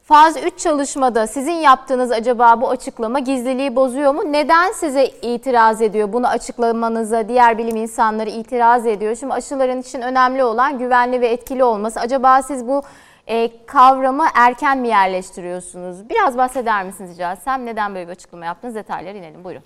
Faz 0.02 0.36
3 0.44 0.58
çalışmada 0.58 1.26
sizin 1.26 1.52
yaptığınız 1.52 2.12
acaba 2.12 2.60
bu 2.60 2.70
açıklama 2.70 3.18
gizliliği 3.18 3.76
bozuyor 3.76 4.14
mu? 4.14 4.32
Neden 4.32 4.72
size 4.72 5.06
itiraz 5.06 5.82
ediyor? 5.82 6.12
Bunu 6.12 6.28
açıklamanıza 6.28 7.28
diğer 7.28 7.58
bilim 7.58 7.76
insanları 7.76 8.30
itiraz 8.30 8.86
ediyor. 8.86 9.16
Şimdi 9.16 9.32
aşıların 9.32 9.80
için 9.80 10.00
önemli 10.00 10.44
olan 10.44 10.78
güvenli 10.78 11.20
ve 11.20 11.28
etkili 11.28 11.64
olması. 11.64 12.00
Acaba 12.00 12.42
siz 12.42 12.68
bu 12.68 12.82
e, 13.26 13.50
kavramı 13.66 14.24
erken 14.34 14.78
mi 14.78 14.88
yerleştiriyorsunuz? 14.88 16.08
Biraz 16.10 16.36
bahseder 16.36 16.84
misiniz 16.86 17.10
rica? 17.10 17.56
Neden 17.56 17.94
böyle 17.94 18.06
bir 18.06 18.12
açıklama 18.12 18.44
yaptınız? 18.44 18.74
Detaylara 18.74 19.18
inelim. 19.18 19.44
Buyurun. 19.44 19.62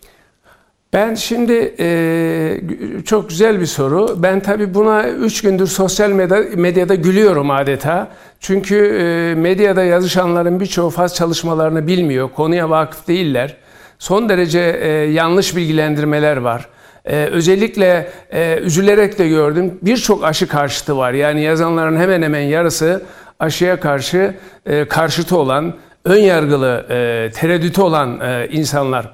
Ben 0.93 1.15
şimdi 1.15 1.75
e, 1.79 2.61
çok 3.05 3.29
güzel 3.29 3.61
bir 3.61 3.67
soru. 3.67 4.15
Ben 4.17 4.41
tabii 4.41 4.75
buna 4.75 5.09
üç 5.09 5.43
gündür 5.43 5.67
sosyal 5.67 6.11
medya, 6.11 6.39
medyada 6.55 6.95
gülüyorum 6.95 7.51
adeta. 7.51 8.09
Çünkü 8.41 8.77
e, 8.77 9.35
medyada 9.41 9.85
yazışanların 9.85 10.61
birçoğu 10.61 10.91
faz 10.91 11.15
çalışmalarını 11.15 11.87
bilmiyor, 11.87 12.31
konuya 12.37 12.71
vakıf 12.71 13.09
değiller. 13.09 13.57
Son 13.99 14.29
derece 14.29 14.61
e, 14.61 14.89
yanlış 14.89 15.57
bilgilendirmeler 15.57 16.37
var. 16.37 16.69
Ee, 17.07 17.29
özellikle 17.33 18.09
e, 18.31 18.59
üzülerek 18.59 19.19
de 19.19 19.29
gördüm 19.29 19.79
birçok 19.83 20.25
aşı 20.25 20.49
karşıtı 20.49 20.97
var. 20.97 21.13
Yani 21.13 21.43
yazanların 21.43 21.97
hemen 21.97 22.23
hemen 22.23 22.41
yarısı 22.41 23.03
aşıya 23.41 23.81
karşı 23.81 24.37
e, 24.67 24.89
karşıtı 24.89 25.39
olan, 25.39 25.75
ön 26.05 26.21
yargılı, 26.21 26.87
e, 26.91 27.31
tereddütü 27.33 27.83
olan 27.83 28.21
e, 28.21 28.49
insanlar. 28.51 29.13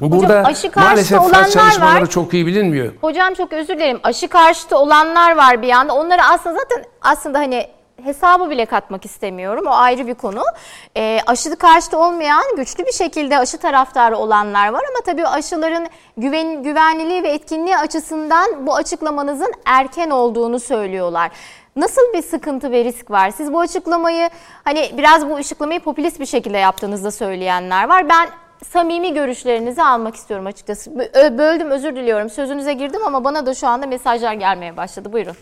Burada 0.00 0.40
Hocam, 0.40 0.44
aşı 0.44 0.70
maalesef 0.76 1.18
faz 1.18 1.52
çalışmaları 1.52 2.02
var. 2.02 2.10
çok 2.10 2.34
iyi 2.34 2.46
bilinmiyor. 2.46 2.92
Hocam 3.00 3.34
çok 3.34 3.52
özür 3.52 3.74
dilerim. 3.74 4.00
Aşı 4.02 4.28
karşıtı 4.28 4.78
olanlar 4.78 5.36
var 5.36 5.62
bir 5.62 5.66
yanda. 5.66 5.94
Onları 5.94 6.22
aslında 6.22 6.58
zaten 6.58 6.84
aslında 7.02 7.38
hani 7.38 7.66
hesabı 8.04 8.50
bile 8.50 8.66
katmak 8.66 9.04
istemiyorum. 9.04 9.66
O 9.66 9.70
ayrı 9.70 10.06
bir 10.06 10.14
konu. 10.14 10.42
E, 10.96 11.20
aşı 11.26 11.56
karşıtı 11.56 11.98
olmayan, 11.98 12.42
güçlü 12.56 12.86
bir 12.86 12.92
şekilde 12.92 13.38
aşı 13.38 13.58
taraftarı 13.58 14.16
olanlar 14.16 14.68
var 14.68 14.82
ama 14.90 15.04
tabii 15.06 15.26
aşıların 15.26 15.86
güven, 16.16 16.62
güvenliliği 16.62 17.22
ve 17.22 17.28
etkinliği 17.28 17.76
açısından 17.76 18.66
bu 18.66 18.74
açıklamanızın 18.74 19.52
erken 19.64 20.10
olduğunu 20.10 20.60
söylüyorlar. 20.60 21.30
Nasıl 21.76 22.02
bir 22.14 22.22
sıkıntı 22.22 22.70
ve 22.72 22.84
risk 22.84 23.10
var? 23.10 23.30
Siz 23.30 23.52
bu 23.52 23.60
açıklamayı 23.60 24.30
hani 24.64 24.90
biraz 24.98 25.28
bu 25.28 25.34
açıklamayı 25.34 25.80
popülist 25.80 26.20
bir 26.20 26.26
şekilde 26.26 26.58
yaptığınızda 26.58 27.10
söyleyenler 27.10 27.88
var. 27.88 28.08
Ben 28.08 28.28
samimi 28.68 29.14
görüşlerinizi 29.14 29.82
almak 29.82 30.14
istiyorum 30.14 30.46
açıkçası. 30.46 30.98
Böldüm 31.38 31.70
özür 31.70 31.96
diliyorum. 31.96 32.30
Sözünüze 32.30 32.72
girdim 32.72 33.00
ama 33.06 33.24
bana 33.24 33.46
da 33.46 33.54
şu 33.54 33.68
anda 33.68 33.86
mesajlar 33.86 34.34
gelmeye 34.34 34.76
başladı. 34.76 35.12
Buyurun. 35.12 35.36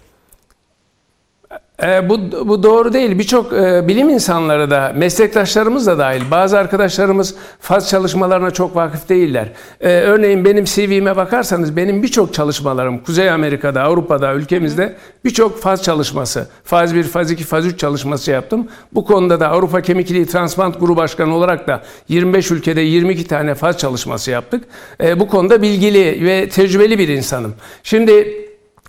E, 1.83 2.09
bu, 2.09 2.49
bu 2.49 2.63
doğru 2.63 2.93
değil. 2.93 3.19
Birçok 3.19 3.53
e, 3.53 3.89
bilim 3.89 4.09
insanları 4.09 4.71
da, 4.71 4.93
meslektaşlarımız 4.97 5.87
da 5.87 5.99
dahil, 5.99 6.31
bazı 6.31 6.59
arkadaşlarımız 6.59 7.35
faz 7.61 7.89
çalışmalarına 7.89 8.51
çok 8.51 8.77
vakıf 8.77 9.09
değiller. 9.09 9.49
E, 9.81 9.89
örneğin 9.89 10.45
benim 10.45 10.65
CV'me 10.65 11.17
bakarsanız 11.17 11.77
benim 11.77 12.03
birçok 12.03 12.35
çalışmalarım 12.35 12.99
Kuzey 12.99 13.31
Amerika'da, 13.31 13.83
Avrupa'da, 13.83 14.35
ülkemizde 14.35 14.97
birçok 15.25 15.63
faz 15.63 15.83
çalışması, 15.83 16.49
faz 16.65 16.95
1, 16.95 17.03
faz 17.03 17.31
2, 17.31 17.45
faz 17.45 17.67
3 17.67 17.79
çalışması 17.79 18.31
yaptım. 18.31 18.69
Bu 18.93 19.05
konuda 19.05 19.41
da 19.41 19.49
Avrupa 19.49 19.81
Kemikliği 19.81 20.27
Transplant 20.27 20.81
Grubu 20.81 20.97
Başkanı 20.97 21.37
olarak 21.37 21.69
da 21.69 21.83
25 22.09 22.51
ülkede 22.51 22.81
22 22.81 23.27
tane 23.27 23.55
faz 23.55 23.79
çalışması 23.79 24.31
yaptık. 24.31 24.65
E, 25.03 25.21
bu 25.21 25.29
konuda 25.29 25.63
bilgili 25.63 26.27
ve 26.27 26.49
tecrübeli 26.49 26.99
bir 26.99 27.09
insanım. 27.09 27.55
Şimdi 27.83 28.47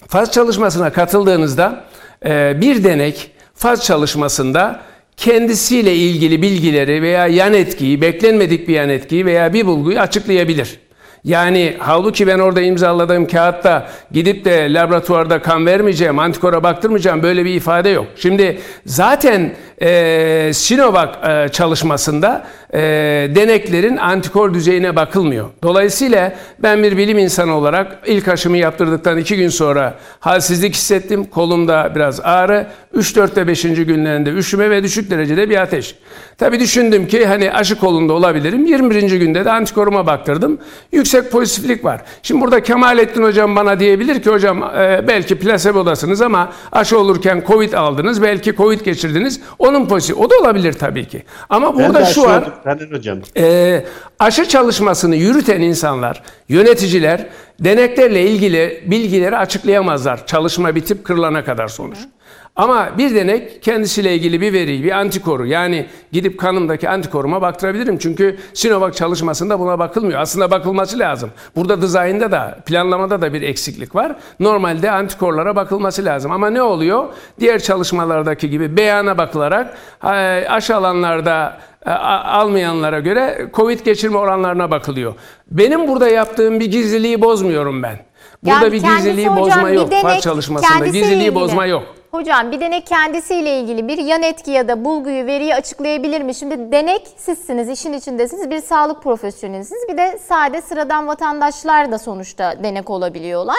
faz 0.08 0.32
çalışmasına 0.32 0.89
katıldığınızda 0.93 1.84
bir 2.62 2.84
denek 2.84 3.32
faz 3.56 3.86
çalışmasında 3.86 4.82
kendisiyle 5.18 5.96
ilgili 5.96 6.42
bilgileri 6.42 7.01
veya 7.01 7.27
yan 7.27 7.53
etkiyi, 7.53 8.01
beklenmedik 8.01 8.68
bir 8.68 8.74
yan 8.74 8.89
etkiyi 8.89 9.25
veya 9.25 9.53
bir 9.53 9.65
bulguyu 9.65 10.00
açıklayabilir. 10.00 10.80
Yani 11.24 11.75
halbuki 11.80 12.27
ben 12.27 12.39
orada 12.39 12.62
imzaladığım 12.62 13.27
kağıtta 13.27 13.88
gidip 14.12 14.46
de 14.46 14.74
laboratuvarda 14.74 15.42
kan 15.42 15.65
vermeyeceğim, 15.65 16.20
antikora 16.20 16.63
baktırmayacağım 16.63 17.24
böyle 17.24 17.46
bir 17.46 17.53
ifade 17.53 17.89
yok. 17.89 18.06
Şimdi 18.15 18.60
zaten 18.86 19.51
e, 19.82 20.51
Sinovac 20.53 21.10
e, 21.27 21.50
çalışmasında 21.50 22.48
e, 22.74 22.80
deneklerin 23.36 23.98
antikor 23.98 24.53
düzeyine 24.53 24.96
bakılmıyor. 24.96 25.50
Dolayısıyla 25.63 26.34
ben 26.60 26.84
bir 26.84 26.98
bilim 26.98 27.18
insanı 27.18 27.56
olarak 27.56 27.98
ilk 28.06 28.27
aşımı 28.27 28.58
yaptırdıktan 28.58 29.18
iki 29.18 29.38
gün 29.38 29.50
sonra 29.50 29.94
halsizlik 30.20 30.75
hissettim. 30.75 31.25
Kolumda 31.25 31.92
biraz 31.96 32.20
ağrı. 32.20 32.68
3 32.94 33.15
4 33.15 33.38
ve 33.38 33.48
5. 33.48 33.62
günlerinde 33.62 34.30
üşüme 34.30 34.70
ve 34.70 34.84
düşük 34.84 35.12
derecede 35.12 35.50
bir 35.50 35.62
ateş. 35.62 35.96
Tabii 36.38 36.60
düşündüm 36.60 37.08
ki 37.08 37.25
hani 37.25 37.53
aşı 37.53 37.80
kolunda 37.80 38.13
olabilirim. 38.13 38.65
21. 38.65 39.01
günde 39.12 39.46
de 39.46 39.51
antikoruma 39.51 40.08
baktırdım. 40.08 40.58
Yüksek 40.92 41.12
pozitiflik 41.22 41.86
var. 41.86 42.01
Şimdi 42.24 42.41
burada 42.41 42.63
Kemalettin 42.63 43.24
hocam 43.24 43.55
bana 43.55 43.79
diyebilir 43.79 44.22
ki 44.22 44.29
hocam 44.29 44.63
e, 44.63 45.03
belki 45.08 45.39
plasebodasınız 45.39 46.22
ama 46.22 46.53
aşı 46.72 47.00
olurken 47.00 47.43
Covid 47.48 47.74
aldınız. 47.74 48.22
Belki 48.22 48.55
Covid 48.55 48.82
geçirdiniz. 48.82 49.41
Onun 49.60 49.88
pozitif. 49.88 50.17
O 50.17 50.29
da 50.29 50.36
olabilir 50.41 50.74
tabii 50.74 51.08
ki. 51.08 51.24
Ama 51.50 51.75
burada 51.75 52.05
şu 52.05 52.22
var. 52.22 52.43
hocam. 52.91 53.20
E, 53.38 53.86
aşı 54.20 54.48
çalışmasını 54.48 55.15
yürüten 55.15 55.62
insanlar, 55.62 56.24
yöneticiler 56.50 57.27
deneklerle 57.60 58.22
ilgili 58.22 58.84
bilgileri 58.86 59.38
açıklayamazlar. 59.38 60.27
Çalışma 60.27 60.75
bitip 60.75 61.03
kırılana 61.03 61.46
kadar 61.46 61.67
sonuç. 61.67 61.98
Hı. 61.98 62.23
Ama 62.56 62.90
bir 62.98 63.16
denek 63.16 63.64
kendisiyle 63.64 64.16
ilgili 64.16 64.42
bir 64.42 64.54
veriyi, 64.54 64.84
bir 64.84 64.92
antikoru 64.92 65.46
yani 65.46 65.86
gidip 66.12 66.40
kanımdaki 66.40 66.90
antikoruma 66.90 67.42
baktırabilirim. 67.42 67.98
Çünkü 67.98 68.38
Sinovac 68.54 68.96
çalışmasında 68.96 69.60
buna 69.60 69.80
bakılmıyor. 69.80 70.20
Aslında 70.20 70.52
bakılması 70.52 71.00
lazım. 71.00 71.32
Burada 71.56 71.82
dizaynda 71.82 72.32
da, 72.32 72.58
planlamada 72.66 73.22
da 73.22 73.34
bir 73.34 73.42
eksiklik 73.42 73.96
var. 73.96 74.16
Normalde 74.40 74.92
antikorlara 74.92 75.56
bakılması 75.56 76.06
lazım. 76.06 76.32
Ama 76.32 76.50
ne 76.50 76.62
oluyor? 76.62 77.06
Diğer 77.40 77.60
çalışmalardaki 77.60 78.50
gibi 78.50 78.78
beyana 78.78 79.18
bakılarak 79.18 79.78
aşı 80.50 80.76
alanlarda 80.76 81.58
e, 81.86 81.90
almayanlara 81.92 83.00
göre 83.00 83.50
Covid 83.54 83.80
geçirme 83.80 84.18
oranlarına 84.18 84.72
bakılıyor. 84.72 85.14
Benim 85.52 85.88
burada 85.88 86.10
yaptığım 86.10 86.60
bir 86.60 86.72
gizliliği 86.72 87.22
bozmuyorum 87.22 87.84
ben. 87.84 88.00
Burada 88.44 88.66
yani 88.66 88.72
bir 88.72 88.84
gizliliği 88.84 89.36
bozma 89.36 89.70
yok. 89.70 89.94
Far 90.02 90.20
çalışmasında 90.20 90.86
gizliliği 90.86 91.16
ilgili. 91.16 91.36
bozma 91.36 91.66
yok. 91.66 91.84
Hocam 92.13 92.51
bir 92.51 92.60
denek 92.60 92.88
kendisiyle 92.88 93.60
ilgili 93.60 93.88
bir 93.88 93.98
yan 93.98 94.24
etki 94.24 94.51
ya 94.51 94.67
da 94.67 94.86
bulguyu, 94.86 95.25
veriyi 95.25 95.55
açıklayabilir 95.55 96.22
mi? 96.22 96.36
Şimdi 96.36 96.72
denek 96.72 97.08
sizsiniz, 97.17 97.70
işin 97.70 97.93
içindesiniz, 97.93 98.50
bir 98.50 98.60
sağlık 98.60 99.03
profesyonelisiniz. 99.03 99.82
Bir 99.89 99.98
de 99.98 100.17
sade 100.17 100.62
sıradan 100.62 101.08
vatandaşlar 101.08 101.91
da 101.91 102.00
sonuçta 102.00 102.63
denek 102.63 102.89
olabiliyorlar. 102.89 103.58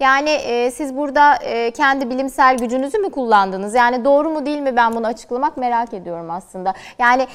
Yani 0.00 0.30
e, 0.30 0.70
siz 0.70 0.96
burada 0.96 1.34
e, 1.34 1.70
kendi 1.70 2.10
bilimsel 2.10 2.56
gücünüzü 2.58 2.98
mü 2.98 3.10
kullandınız? 3.10 3.74
Yani 3.74 4.04
doğru 4.04 4.30
mu 4.30 4.46
değil 4.46 4.60
mi 4.60 4.76
ben 4.76 4.94
bunu 4.94 5.06
açıklamak 5.06 5.56
merak 5.56 5.94
ediyorum 5.94 6.30
aslında. 6.30 6.74
Yani 6.98 7.26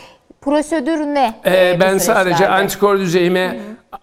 prosedür 0.42 1.00
ne? 1.00 1.34
Ee, 1.46 1.78
ben 1.80 1.98
sadece 1.98 2.50
antikor 2.50 3.00
düzeyime 3.00 3.48
Hı-hı 3.48 4.02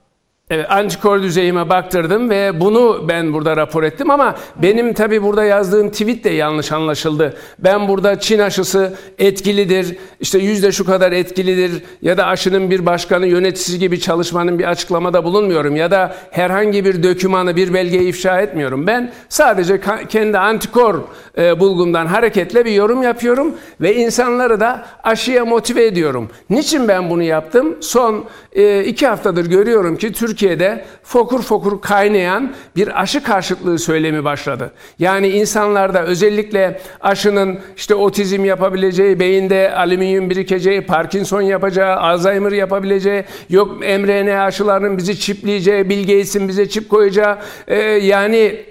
Antikor 0.69 1.23
düzeyime 1.23 1.69
baktırdım 1.69 2.31
ve 2.31 2.61
bunu 2.61 3.05
ben 3.09 3.33
burada 3.33 3.57
rapor 3.57 3.83
ettim 3.83 4.11
ama 4.11 4.35
benim 4.57 4.95
tabi 4.95 5.23
burada 5.23 5.45
yazdığım 5.45 5.91
tweet 5.91 6.25
de 6.25 6.31
yanlış 6.31 6.73
anlaşıldı. 6.73 7.37
Ben 7.59 7.89
burada 7.89 8.21
Çin 8.21 8.39
aşısı 8.39 8.95
etkilidir, 9.19 9.97
işte 10.21 10.39
yüzde 10.39 10.73
şu 10.73 10.85
kadar 10.85 11.13
etkilidir 11.13 11.83
ya 12.03 12.17
da 12.17 12.27
aşının 12.27 12.71
bir 12.71 12.87
başkanı 12.87 13.27
yöneticisi 13.27 13.79
gibi 13.79 14.01
çalışmanın 14.01 14.59
bir 14.59 14.65
açıklamada 14.65 15.25
bulunmuyorum 15.25 15.77
ya 15.77 15.91
da 15.91 16.17
herhangi 16.31 16.85
bir 16.85 17.03
dökümanı 17.03 17.57
bir 17.57 17.75
belgeyi 17.75 18.09
ifşa 18.09 18.41
etmiyorum. 18.41 18.87
Ben 18.87 19.13
sadece 19.29 19.81
kendi 20.09 20.39
antikor 20.39 21.01
e, 21.39 21.61
bulgumdan 21.61 22.07
hareketle 22.07 22.65
bir 22.65 22.73
yorum 22.73 23.03
yapıyorum 23.03 23.55
ve 23.81 23.95
insanları 23.95 24.61
da 24.61 24.87
aşıya 25.05 25.45
motive 25.45 25.87
ediyorum. 25.87 26.31
Niçin 26.51 26.89
ben 26.89 27.11
bunu 27.11 27.23
yaptım? 27.23 27.77
Son 27.81 28.25
e, 28.53 28.85
iki 28.85 29.07
haftadır 29.07 29.47
görüyorum 29.47 29.97
ki 29.97 30.13
Türkiye 30.13 30.49
Türkiye'de 30.49 30.85
fokur 31.03 31.43
fokur 31.43 31.81
kaynayan 31.81 32.53
bir 32.77 33.03
aşı 33.03 33.23
karşıtlığı 33.23 33.79
söylemi 33.79 34.25
başladı. 34.25 34.73
Yani 34.99 35.29
insanlarda 35.29 36.05
özellikle 36.05 36.81
aşının 37.01 37.59
işte 37.77 37.95
otizm 37.95 38.45
yapabileceği, 38.45 39.21
beyinde 39.21 39.75
alüminyum 39.75 40.31
birikeceği, 40.31 40.81
Parkinson 40.81 41.41
yapacağı, 41.41 41.97
Alzheimer 41.97 42.53
yapabileceği, 42.53 43.25
yok 43.51 43.81
mRNA 43.81 44.45
aşılarının 44.45 44.99
bizi 44.99 45.21
çipleyeceği, 45.21 45.91
Bill 45.91 46.01
Gates'in 46.01 46.49
bize 46.49 46.69
çip 46.69 46.89
koyacağı, 46.89 47.39
e, 47.69 47.77
yani 47.83 48.65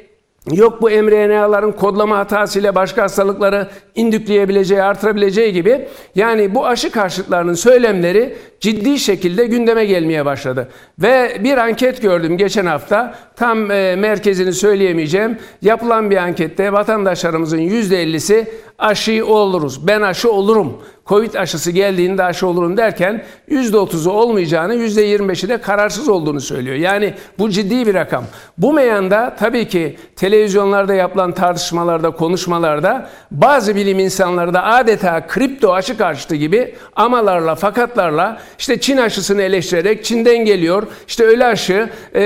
Yok 0.51 0.81
bu 0.81 0.89
mRNA'ların 0.89 1.71
kodlama 1.71 2.17
hatasıyla 2.17 2.75
başka 2.75 3.03
hastalıkları 3.03 3.67
indükleyebileceği, 3.95 4.83
artırabileceği 4.83 5.53
gibi. 5.53 5.87
Yani 6.15 6.55
bu 6.55 6.67
aşı 6.67 6.91
karşıtlarının 6.91 7.53
söylemleri 7.53 8.35
ciddi 8.59 8.99
şekilde 8.99 9.45
gündeme 9.45 9.85
gelmeye 9.85 10.25
başladı. 10.25 10.69
Ve 10.99 11.37
bir 11.43 11.57
anket 11.57 12.01
gördüm 12.01 12.37
geçen 12.37 12.65
hafta. 12.65 13.15
Tam 13.35 13.71
e, 13.71 13.95
merkezini 13.95 14.53
söyleyemeyeceğim. 14.53 15.37
Yapılan 15.61 16.09
bir 16.09 16.17
ankette 16.17 16.73
vatandaşlarımızın 16.73 17.59
%50'si 17.59 18.45
aşı 18.77 19.25
oluruz. 19.25 19.87
Ben 19.87 20.01
aşı 20.01 20.31
olurum. 20.31 20.77
Covid 21.07 21.33
aşısı 21.33 21.71
geldiğinde 21.71 22.23
aşı 22.23 22.47
olurum 22.47 22.77
derken 22.77 23.23
%30'u 23.49 24.11
olmayacağını, 24.11 24.75
%25'i 24.75 25.49
de 25.49 25.61
kararsız 25.61 26.09
olduğunu 26.09 26.41
söylüyor. 26.41 26.75
Yani 26.75 27.13
bu 27.39 27.49
ciddi 27.49 27.87
bir 27.87 27.93
rakam. 27.93 28.23
Bu 28.57 28.73
meyanda 28.73 29.35
tabii 29.39 29.67
ki 29.67 29.97
televizyonlarda 30.15 30.93
yapılan 30.93 31.31
tartışmalarda, 31.31 32.11
konuşmalarda 32.11 33.09
bazı 33.31 33.75
bilim 33.75 33.99
insanları 33.99 34.53
da 34.53 34.63
adeta 34.63 35.27
kripto 35.27 35.73
aşı 35.73 35.97
karşıtı 35.97 36.35
gibi 36.35 36.75
amalarla, 36.95 37.55
fakatlarla 37.55 38.41
işte 38.59 38.79
Çin 38.79 38.97
aşısını 38.97 39.41
eleştirerek 39.41 40.05
Çin'den 40.05 40.37
geliyor. 40.37 40.83
İşte 41.07 41.23
öyle 41.23 41.45
aşı 41.45 41.89
e, 42.13 42.23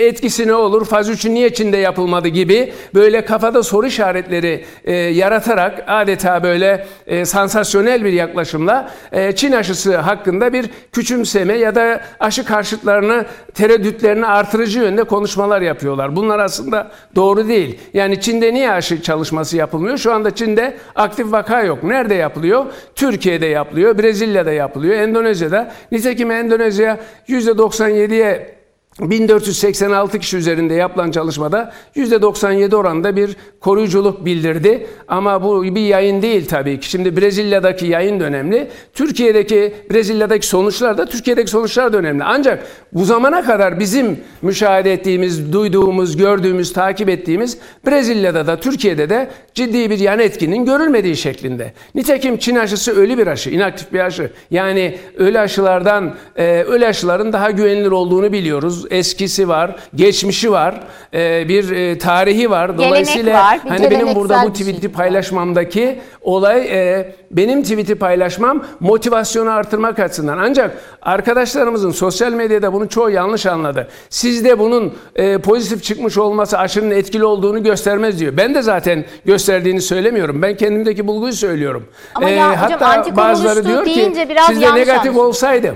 etkisi 0.00 0.46
ne 0.46 0.54
olur? 0.54 0.84
Faz 0.84 1.10
3'ü 1.10 1.34
niye 1.34 1.54
Çin'de 1.54 1.76
yapılmadı 1.76 2.28
gibi 2.28 2.72
böyle 2.94 3.24
kafada 3.24 3.62
soru 3.62 3.86
işaretleri 3.86 4.64
e, 4.84 4.92
yaratarak 4.94 5.84
adeta 6.00 6.42
böyle 6.42 6.86
e, 7.06 7.24
sansasyonel 7.24 8.04
bir 8.04 8.12
yaklaşımla 8.12 8.90
e, 9.12 9.32
Çin 9.32 9.52
aşısı 9.52 9.96
hakkında 9.96 10.52
bir 10.52 10.70
küçümseme 10.92 11.54
ya 11.54 11.74
da 11.74 12.00
aşı 12.20 12.44
karşıtlarını 12.44 13.24
tereddütlerini 13.54 14.26
artırıcı 14.26 14.78
yönde 14.78 15.04
konuşmalar 15.04 15.60
yapıyorlar. 15.60 16.16
Bunlar 16.16 16.38
aslında 16.38 16.90
doğru 17.14 17.48
değil. 17.48 17.78
Yani 17.94 18.20
Çin'de 18.20 18.54
niye 18.54 18.70
aşı 18.70 19.02
çalışması 19.02 19.56
yapılmıyor? 19.56 19.98
Şu 19.98 20.12
anda 20.12 20.34
Çin'de 20.34 20.76
aktif 20.94 21.32
vaka 21.32 21.62
yok. 21.62 21.82
Nerede 21.82 22.14
yapılıyor? 22.14 22.66
Türkiye'de 22.94 23.46
yapılıyor, 23.46 23.98
Brezilya'da 23.98 24.52
yapılıyor, 24.52 24.94
Endonezya'da. 24.94 25.72
Nitekim 25.92 26.30
Endonezya 26.30 26.98
%97'ye 27.28 28.61
1486 29.00 30.18
kişi 30.18 30.36
üzerinde 30.36 30.74
yapılan 30.74 31.10
çalışmada 31.10 31.72
%97 31.96 32.76
oranında 32.76 33.16
bir 33.16 33.36
koruyuculuk 33.60 34.24
bildirdi. 34.24 34.86
Ama 35.08 35.44
bu 35.44 35.64
bir 35.64 35.80
yayın 35.80 36.22
değil 36.22 36.46
tabii 36.48 36.80
ki. 36.80 36.90
Şimdi 36.90 37.16
Brezilya'daki 37.16 37.86
yayın 37.86 38.20
da 38.20 38.24
önemli. 38.24 38.68
Türkiye'deki, 38.94 39.74
Brezilya'daki 39.90 40.46
sonuçlar 40.46 40.98
da 40.98 41.06
Türkiye'deki 41.06 41.50
sonuçlar 41.50 41.92
da 41.92 41.96
önemli. 41.96 42.24
Ancak 42.24 42.66
bu 42.92 43.04
zamana 43.04 43.44
kadar 43.44 43.80
bizim 43.80 44.20
müşahede 44.42 44.92
ettiğimiz, 44.92 45.52
duyduğumuz, 45.52 46.16
gördüğümüz, 46.16 46.72
takip 46.72 47.08
ettiğimiz 47.08 47.58
Brezilya'da 47.86 48.46
da 48.46 48.60
Türkiye'de 48.60 49.10
de 49.10 49.30
ciddi 49.54 49.90
bir 49.90 49.98
yan 49.98 50.18
etkinin 50.18 50.64
görülmediği 50.64 51.16
şeklinde. 51.16 51.72
Nitekim 51.94 52.36
Çin 52.36 52.56
aşısı 52.56 52.92
ölü 52.92 53.18
bir 53.18 53.26
aşı, 53.26 53.50
inaktif 53.50 53.92
bir 53.92 54.00
aşı. 54.00 54.30
Yani 54.50 54.98
ölü 55.16 55.38
aşılardan, 55.38 56.14
e, 56.36 56.62
ölü 56.62 56.86
aşıların 56.86 57.32
daha 57.32 57.50
güvenilir 57.50 57.90
olduğunu 57.90 58.32
biliyoruz 58.32 58.82
eskisi 58.92 59.48
var, 59.48 59.76
geçmişi 59.94 60.52
var, 60.52 60.80
e, 61.14 61.48
bir 61.48 61.70
e, 61.70 61.98
tarihi 61.98 62.50
var. 62.50 62.78
Dolayısıyla 62.78 63.34
var, 63.34 63.60
hani 63.68 63.90
benim 63.90 64.14
burada 64.14 64.42
bu 64.44 64.52
tweet'i 64.52 64.80
şey 64.80 64.90
paylaşmamdaki 64.90 66.00
olay 66.22 66.60
e, 66.60 67.14
benim 67.30 67.62
tweet'i 67.62 67.94
paylaşmam 67.94 68.64
motivasyonu 68.80 69.50
artırmak 69.50 69.98
açısından. 69.98 70.38
Ancak 70.38 70.76
arkadaşlarımızın 71.02 71.90
sosyal 71.90 72.32
medyada 72.32 72.72
bunu 72.72 72.88
çoğu 72.88 73.10
yanlış 73.10 73.46
anladı. 73.46 73.88
Sizde 74.10 74.58
bunun 74.58 74.94
pozitif 75.42 75.82
çıkmış 75.82 76.18
olması 76.18 76.58
aşının 76.58 76.90
etkili 76.90 77.24
olduğunu 77.24 77.62
göstermez 77.62 78.20
diyor. 78.20 78.36
Ben 78.36 78.54
de 78.54 78.62
zaten 78.62 79.04
gösterdiğini 79.24 79.80
söylemiyorum. 79.80 80.42
Ben 80.42 80.56
kendimdeki 80.56 81.06
bulguyu 81.06 81.32
söylüyorum. 81.32 81.86
Ama 82.14 82.28
ya, 82.28 82.60
hatta 82.62 83.00
hocam, 83.00 83.16
bazıları 83.16 83.64
diyor 83.64 83.84
ki 83.84 84.12
sizde 84.48 84.74
negatif 84.74 85.16
olsaydı 85.16 85.74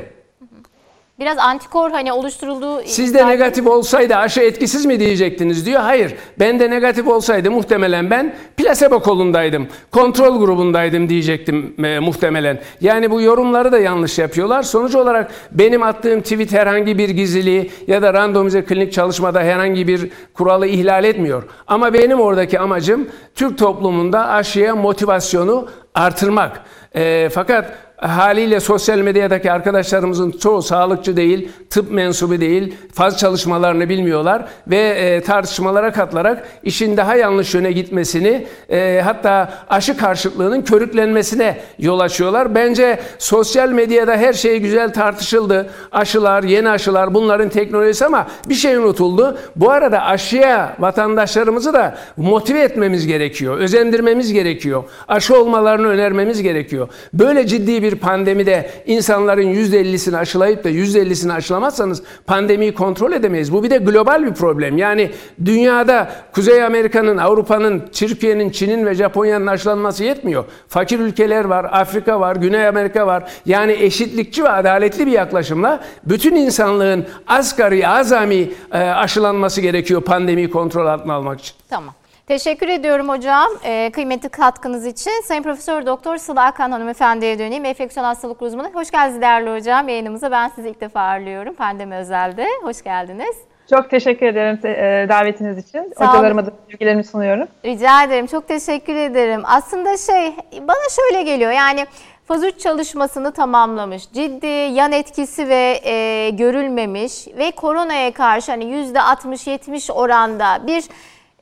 Biraz 1.19 1.39
antikor 1.39 1.91
hani 1.91 2.13
oluşturulduğu... 2.13 2.83
Sizde 2.83 3.27
negatif 3.27 3.67
olsaydı 3.67 4.15
aşı 4.17 4.41
etkisiz 4.41 4.87
mi 4.87 5.01
diyecektiniz 5.01 5.67
diyor. 5.67 5.81
Hayır. 5.81 6.15
Ben 6.39 6.61
de 6.61 6.71
negatif 6.71 7.09
olsaydı 7.09 7.51
muhtemelen 7.51 8.11
ben 8.11 8.35
plasebo 8.57 9.01
kolundaydım. 9.01 9.69
Kontrol 9.91 10.39
grubundaydım 10.39 11.09
diyecektim 11.09 11.85
e, 11.85 11.99
muhtemelen. 11.99 12.61
Yani 12.81 13.11
bu 13.11 13.21
yorumları 13.21 13.73
da 13.73 13.79
yanlış 13.79 14.19
yapıyorlar. 14.19 14.63
Sonuç 14.63 14.95
olarak 14.95 15.31
benim 15.53 15.83
attığım 15.83 16.21
tweet 16.21 16.53
herhangi 16.53 16.99
bir 16.99 17.09
gizliliği 17.09 17.71
ya 17.87 18.03
da 18.03 18.15
randomize 18.15 18.65
klinik 18.65 18.93
çalışmada 18.93 19.41
herhangi 19.41 19.89
bir 19.89 20.11
kuralı 20.35 20.67
ihlal 20.67 21.05
etmiyor. 21.05 21.43
Ama 21.67 21.93
benim 21.95 22.21
oradaki 22.21 22.61
amacım 22.61 23.09
Türk 23.35 23.59
toplumunda 23.59 24.29
aşıya 24.29 24.77
motivasyonu 24.77 25.69
artırmak. 25.95 26.61
E, 26.97 27.29
fakat 27.35 27.87
haliyle 27.97 28.61
sosyal 28.61 28.99
medyadaki 28.99 29.53
arkadaşlarımızın 29.53 30.31
çoğu 30.31 30.63
sağlıkçı 30.63 31.17
değil, 31.17 31.49
tıp 31.71 31.91
mensubu 31.91 32.41
değil, 32.41 32.75
faz 32.93 33.19
çalışmalarını 33.19 33.89
bilmiyorlar 33.89 34.45
ve 34.67 34.79
e, 34.79 35.21
tartışmalara 35.21 35.93
katılarak 35.93 36.49
işin 36.63 36.97
daha 36.97 37.17
yanlış 37.17 37.55
yöne 37.55 37.73
gitmesini 37.73 38.47
e, 38.71 39.01
hatta 39.05 39.53
aşı 39.69 39.97
karşıtlığının 39.97 40.63
körüklenmesine 40.63 41.61
yol 41.79 42.01
açıyorlar. 42.01 42.55
Bence 42.55 43.01
sosyal 43.19 43.69
medyada 43.69 44.17
her 44.17 44.33
şey 44.33 44.59
güzel 44.59 44.93
tartışıldı. 44.93 45.71
Aşılar, 45.93 46.43
yeni 46.43 46.71
aşılar 46.71 47.15
bunların 47.15 47.49
teknolojisi 47.49 48.07
ama 48.07 48.27
bir 48.49 48.55
şey 48.55 48.77
unutuldu. 48.77 49.39
Bu 49.57 49.71
arada 49.71 50.03
aşıya 50.03 50.77
vatandaşlarımızı 50.79 51.73
da 51.73 51.99
motive 52.17 52.61
etmemiz 52.61 53.07
gerekiyor, 53.07 53.59
özendirmemiz 53.59 54.33
gerekiyor. 54.33 54.85
Aşı 55.09 55.41
olmalarını 55.41 55.89
önermemiz 55.89 56.43
gerekiyor. 56.43 56.89
Böyle 57.13 57.47
ciddi 57.47 57.83
bir 57.83 57.86
bir 57.87 57.95
pandemide 57.95 58.71
insanların 58.87 59.55
%50'sini 59.55 60.17
aşılayıp 60.17 60.65
da 60.65 60.71
%50'sini 60.71 61.33
aşılamazsanız 61.33 62.03
pandemiyi 62.27 62.75
kontrol 62.75 63.13
edemeyiz. 63.13 63.53
Bu 63.53 63.63
bir 63.63 63.71
de 63.71 63.77
global 63.77 64.27
bir 64.27 64.35
problem. 64.35 64.79
Yani 64.79 65.11
dünyada 65.45 66.11
Kuzey 66.33 66.65
Amerika'nın, 66.65 67.17
Avrupa'nın, 67.17 67.83
Türkiye'nin, 67.93 68.51
Çin'in 68.51 68.87
ve 68.87 68.95
Japonya'nın 68.95 69.47
aşılanması 69.47 70.05
yetmiyor. 70.05 70.45
Fakir 70.69 71.01
ülkeler 71.01 71.45
var, 71.45 71.65
Afrika 71.73 72.21
var, 72.21 72.37
Güney 72.37 72.69
Amerika 72.69 73.07
var. 73.07 73.31
Yani 73.47 73.73
eşitlikçi 73.73 74.45
ve 74.45 74.49
adaletli 74.49 75.07
bir 75.07 75.13
yaklaşımla 75.13 75.85
bütün 76.05 76.35
insanlığın 76.35 77.07
asgari, 77.27 77.89
azami 77.89 78.51
e, 78.73 78.79
aşılanması 78.79 79.61
gerekiyor 79.61 80.01
pandemiyi 80.03 80.51
kontrol 80.51 80.87
altına 80.87 81.15
almak 81.15 81.41
için. 81.41 81.55
Tamam. 81.69 81.95
Teşekkür 82.27 82.69
ediyorum 82.69 83.09
hocam 83.09 83.47
e, 83.65 83.91
kıymetli 83.93 84.29
katkınız 84.29 84.87
için. 84.87 85.23
Sayın 85.25 85.43
Profesör 85.43 85.87
Doktor 85.87 86.17
Sıla 86.17 86.45
Akan 86.45 86.71
hanımefendiye 86.71 87.39
döneyim. 87.39 87.65
Enfeksiyon 87.65 88.05
hastalık 88.05 88.43
uzmanı. 88.43 88.71
Hoş 88.75 88.91
geldiniz 88.91 89.21
değerli 89.21 89.59
hocam 89.59 89.89
yayınımıza. 89.89 90.31
Ben 90.31 90.49
sizi 90.49 90.69
ilk 90.69 90.81
defa 90.81 91.01
ağırlıyorum 91.01 91.55
pandemi 91.55 91.95
özelde. 91.95 92.47
Hoş 92.63 92.83
geldiniz. 92.83 93.37
Çok 93.71 93.91
teşekkür 93.91 94.27
ederim 94.27 94.59
e, 94.65 95.09
davetiniz 95.09 95.69
için. 95.69 95.93
Sağ 95.99 96.09
Hocalarıma 96.09 96.47
da 96.47 96.51
bilgilerimi 96.69 97.05
sunuyorum. 97.05 97.49
Rica 97.65 98.05
ederim. 98.05 98.27
Çok 98.27 98.49
teşekkür 98.49 98.97
ederim. 98.97 99.43
Aslında 99.45 99.97
şey 99.97 100.35
bana 100.53 100.89
şöyle 100.97 101.23
geliyor 101.23 101.53
yani 101.53 101.87
Faz 102.29 102.45
3 102.45 102.59
çalışmasını 102.61 103.33
tamamlamış. 103.33 104.13
Ciddi 104.13 104.47
yan 104.47 104.93
etkisi 104.93 105.49
ve 105.49 105.81
e, 105.85 106.31
görülmemiş 106.31 107.29
ve 107.39 107.51
koronaya 107.51 108.13
karşı 108.13 108.53
hani 108.53 108.65
%60-70 108.65 109.93
oranda 109.93 110.67
bir 110.67 110.85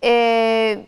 e, 0.04 0.86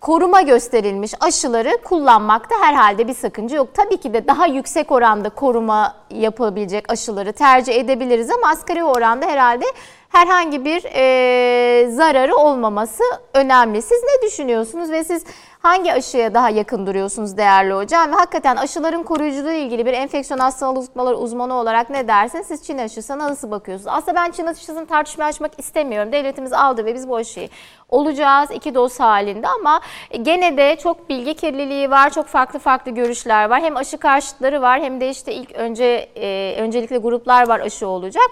koruma 0.00 0.40
gösterilmiş 0.40 1.12
aşıları 1.20 1.78
kullanmakta 1.84 2.54
herhalde 2.60 3.08
bir 3.08 3.14
sakınca 3.14 3.56
yok. 3.56 3.68
Tabii 3.74 3.96
ki 3.96 4.14
de 4.14 4.26
daha 4.26 4.46
yüksek 4.46 4.92
oranda 4.92 5.28
koruma 5.28 5.94
yapabilecek 6.10 6.92
aşıları 6.92 7.32
tercih 7.32 7.74
edebiliriz 7.74 8.30
ama 8.30 8.48
asgari 8.48 8.84
oranda 8.84 9.26
herhalde 9.26 9.64
herhangi 10.08 10.64
bir 10.64 10.84
e, 10.94 11.90
zararı 11.90 12.36
olmaması 12.36 13.02
önemli. 13.34 13.82
Siz 13.82 14.02
ne 14.02 14.28
düşünüyorsunuz 14.28 14.90
ve 14.90 15.04
siz 15.04 15.24
hangi 15.66 15.92
aşıya 15.92 16.34
daha 16.34 16.50
yakın 16.50 16.86
duruyorsunuz 16.86 17.36
değerli 17.36 17.74
hocam? 17.74 18.12
Ve 18.12 18.14
hakikaten 18.14 18.56
aşıların 18.56 19.02
koruyuculuğu 19.02 19.50
ilgili 19.50 19.86
bir 19.86 19.92
enfeksiyon 19.92 20.38
hastalıkları 20.38 21.16
uzmanı 21.16 21.54
olarak 21.54 21.90
ne 21.90 22.08
dersiniz? 22.08 22.46
Siz 22.46 22.66
Çin 22.66 22.78
aşısına 22.78 23.28
nasıl 23.28 23.50
bakıyorsunuz? 23.50 23.92
Aslında 23.96 24.16
ben 24.16 24.30
Çin 24.30 24.46
aşısını 24.46 24.86
tartışma 24.86 25.24
açmak 25.24 25.58
istemiyorum. 25.58 26.12
Devletimiz 26.12 26.52
aldı 26.52 26.84
ve 26.84 26.94
biz 26.94 27.08
bu 27.08 27.16
aşıyı 27.16 27.48
olacağız 27.88 28.50
iki 28.50 28.74
doz 28.74 29.00
halinde 29.00 29.48
ama 29.48 29.80
gene 30.22 30.56
de 30.56 30.76
çok 30.76 31.08
bilgi 31.08 31.34
kirliliği 31.34 31.90
var. 31.90 32.10
Çok 32.10 32.26
farklı 32.26 32.58
farklı 32.58 32.90
görüşler 32.90 33.50
var. 33.50 33.60
Hem 33.60 33.76
aşı 33.76 33.98
karşıtları 33.98 34.62
var 34.62 34.80
hem 34.80 35.00
de 35.00 35.10
işte 35.10 35.34
ilk 35.34 35.52
önce 35.52 36.08
e, 36.16 36.56
öncelikle 36.58 36.98
gruplar 36.98 37.48
var 37.48 37.60
aşı 37.60 37.88
olacak. 37.88 38.30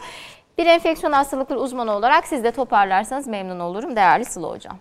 Bir 0.58 0.66
enfeksiyon 0.66 1.12
hastalıkları 1.12 1.60
uzmanı 1.60 1.92
olarak 1.92 2.26
siz 2.26 2.44
de 2.44 2.50
toparlarsanız 2.50 3.26
memnun 3.26 3.60
olurum 3.60 3.96
değerli 3.96 4.24
Sıla 4.24 4.50
Hocam. 4.50 4.76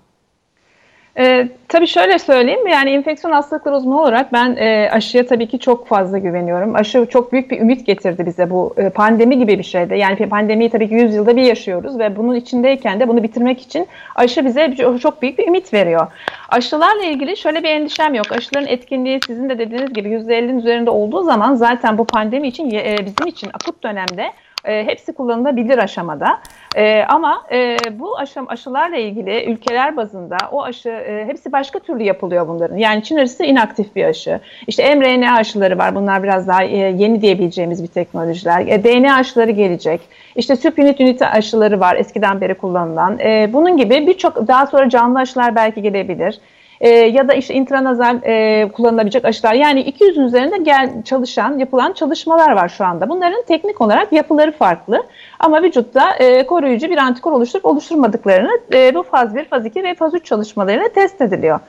E, 1.17 1.47
tabii 1.67 1.88
şöyle 1.88 2.19
söyleyeyim 2.19 2.67
yani 2.67 2.89
enfeksiyon 2.89 3.34
hastalıkları 3.34 3.76
uzmanı 3.76 4.02
olarak 4.02 4.34
ben 4.34 4.56
e, 4.56 4.89
aşıya 4.91 5.26
tabii 5.26 5.47
ki 5.47 5.60
çok 5.60 5.88
fazla 5.88 6.17
güveniyorum. 6.17 6.76
Aşı 6.76 7.06
çok 7.06 7.34
büyük 7.34 7.52
bir 7.52 7.62
ümit 7.62 7.86
getirdi 7.86 8.26
bize 8.26 8.49
bu 8.49 8.73
e, 8.78 8.89
pandemi 8.89 9.38
gibi 9.39 9.60
bir 9.60 9.63
şeyde. 9.63 9.95
Yani 9.95 10.30
pandemiyi 10.30 10.69
tabii 10.69 10.89
ki 10.89 10.95
100 10.95 11.15
yılda 11.15 11.36
bir 11.36 11.41
yaşıyoruz 11.41 11.99
ve 11.99 12.15
bunun 12.15 12.36
içindeyken 12.36 12.99
de 12.99 13.08
bunu 13.08 13.23
bitirmek 13.23 13.62
için 13.62 13.88
aşı 14.15 14.45
bize 14.45 14.76
çok 15.02 15.21
büyük 15.21 15.39
bir 15.39 15.47
ümit 15.47 15.73
veriyor. 15.73 16.08
Aşılarla 16.49 17.04
ilgili 17.04 17.38
şöyle 17.38 17.63
bir 17.63 17.69
endişem 17.69 18.13
yok. 18.13 18.32
Aşıların 18.32 18.67
etkinliği 18.67 19.19
sizin 19.28 19.49
de 19.49 19.60
dediğiniz 19.60 19.93
gibi 19.93 20.10
%50'nin 20.10 20.60
üzerinde 20.60 20.89
olduğu 20.89 21.23
zaman 21.23 21.56
zaten 21.56 21.97
bu 21.97 22.06
pandemi 22.06 22.47
için 22.47 22.71
e, 22.71 22.97
bizim 23.06 23.28
için 23.28 23.49
akut 23.54 23.84
dönemde 23.84 24.32
e, 24.65 24.84
hepsi 24.84 25.13
kullanılabilir 25.13 25.78
aşamada. 25.78 26.39
E, 26.76 27.04
ama 27.04 27.43
e, 27.52 27.78
bu 27.91 28.17
aşam, 28.17 28.45
aşılarla 28.49 28.97
ilgili 28.97 29.43
ülkeler 29.45 29.97
bazında 29.97 30.38
o 30.52 30.63
aşı 30.63 30.89
e, 30.89 31.26
hepsi 31.26 31.52
başka 31.52 31.80
türlü 31.80 32.04
yapılıyor 32.04 32.47
bunların. 32.47 32.78
Yani 32.78 33.04
Çin 33.04 33.17
aşısı 33.17 33.43
inaktif 33.43 33.95
bir 33.95 34.06
aşı. 34.06 34.39
İşte 34.67 34.95
mRNA 34.95 35.36
aşıları 35.36 35.78
var. 35.78 35.95
Bunlar 35.95 36.23
biraz 36.23 36.47
daha 36.47 36.63
e, 36.63 36.78
yeni 36.78 37.21
diyebileceğimiz 37.21 37.84
bir 37.84 37.88
teknolojiler. 37.88 38.67
E, 38.67 38.84
DNA 38.84 39.15
aşıları 39.15 39.52
gelecek. 39.52 40.02
İşte 40.36 40.56
süpünit 40.56 40.99
ünite 40.99 41.28
aşıları 41.28 41.80
var 41.80 41.95
eskiden 41.95 42.41
beri 42.41 42.54
kullanılan. 42.54 43.19
E, 43.19 43.49
bunun 43.54 43.78
gibi 43.78 44.08
birçok 44.08 44.47
daha 44.47 44.67
sonra 44.67 44.89
canlı 44.89 45.19
aşılar 45.19 45.56
belki 45.56 45.82
gelebilir 45.82 46.39
e, 46.83 46.89
ya 46.89 47.27
da 47.27 47.33
işte 47.33 47.53
intranazal 47.53 48.19
e, 48.23 48.67
kullanılabilecek 48.73 49.25
aşılar. 49.25 49.53
Yani 49.53 49.81
200'ün 49.81 50.23
üzerinde 50.23 50.57
gel, 50.57 51.03
çalışan, 51.03 51.59
yapılan 51.59 51.93
çalışmalar 51.93 52.51
var 52.51 52.69
şu 52.69 52.85
anda. 52.85 53.09
Bunların 53.09 53.43
teknik 53.47 53.81
olarak 53.81 54.13
yapıları 54.13 54.51
farklı 54.51 55.03
ama 55.39 55.63
vücutta 55.63 56.15
e, 56.15 56.45
koruyucu 56.45 56.89
bir 56.89 56.97
antikor 56.97 57.31
oluşturup 57.31 57.65
oluşturmadıklarını 57.65 58.59
e, 58.73 58.95
bu 58.95 59.03
faz 59.03 59.35
1, 59.35 59.45
faz 59.45 59.65
2 59.65 59.83
ve 59.83 59.95
faz 59.95 60.13
3 60.13 60.25
çalışmalarıyla 60.25 60.89
test 60.89 61.21
ediliyor. 61.21 61.59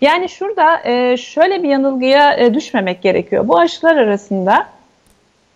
Yani 0.00 0.28
şurada 0.28 0.80
e, 0.84 1.16
şöyle 1.16 1.62
bir 1.62 1.68
yanılgıya 1.68 2.34
e, 2.36 2.54
düşmemek 2.54 3.02
gerekiyor. 3.02 3.48
Bu 3.48 3.58
aşılar 3.58 3.96
arasında 3.96 4.66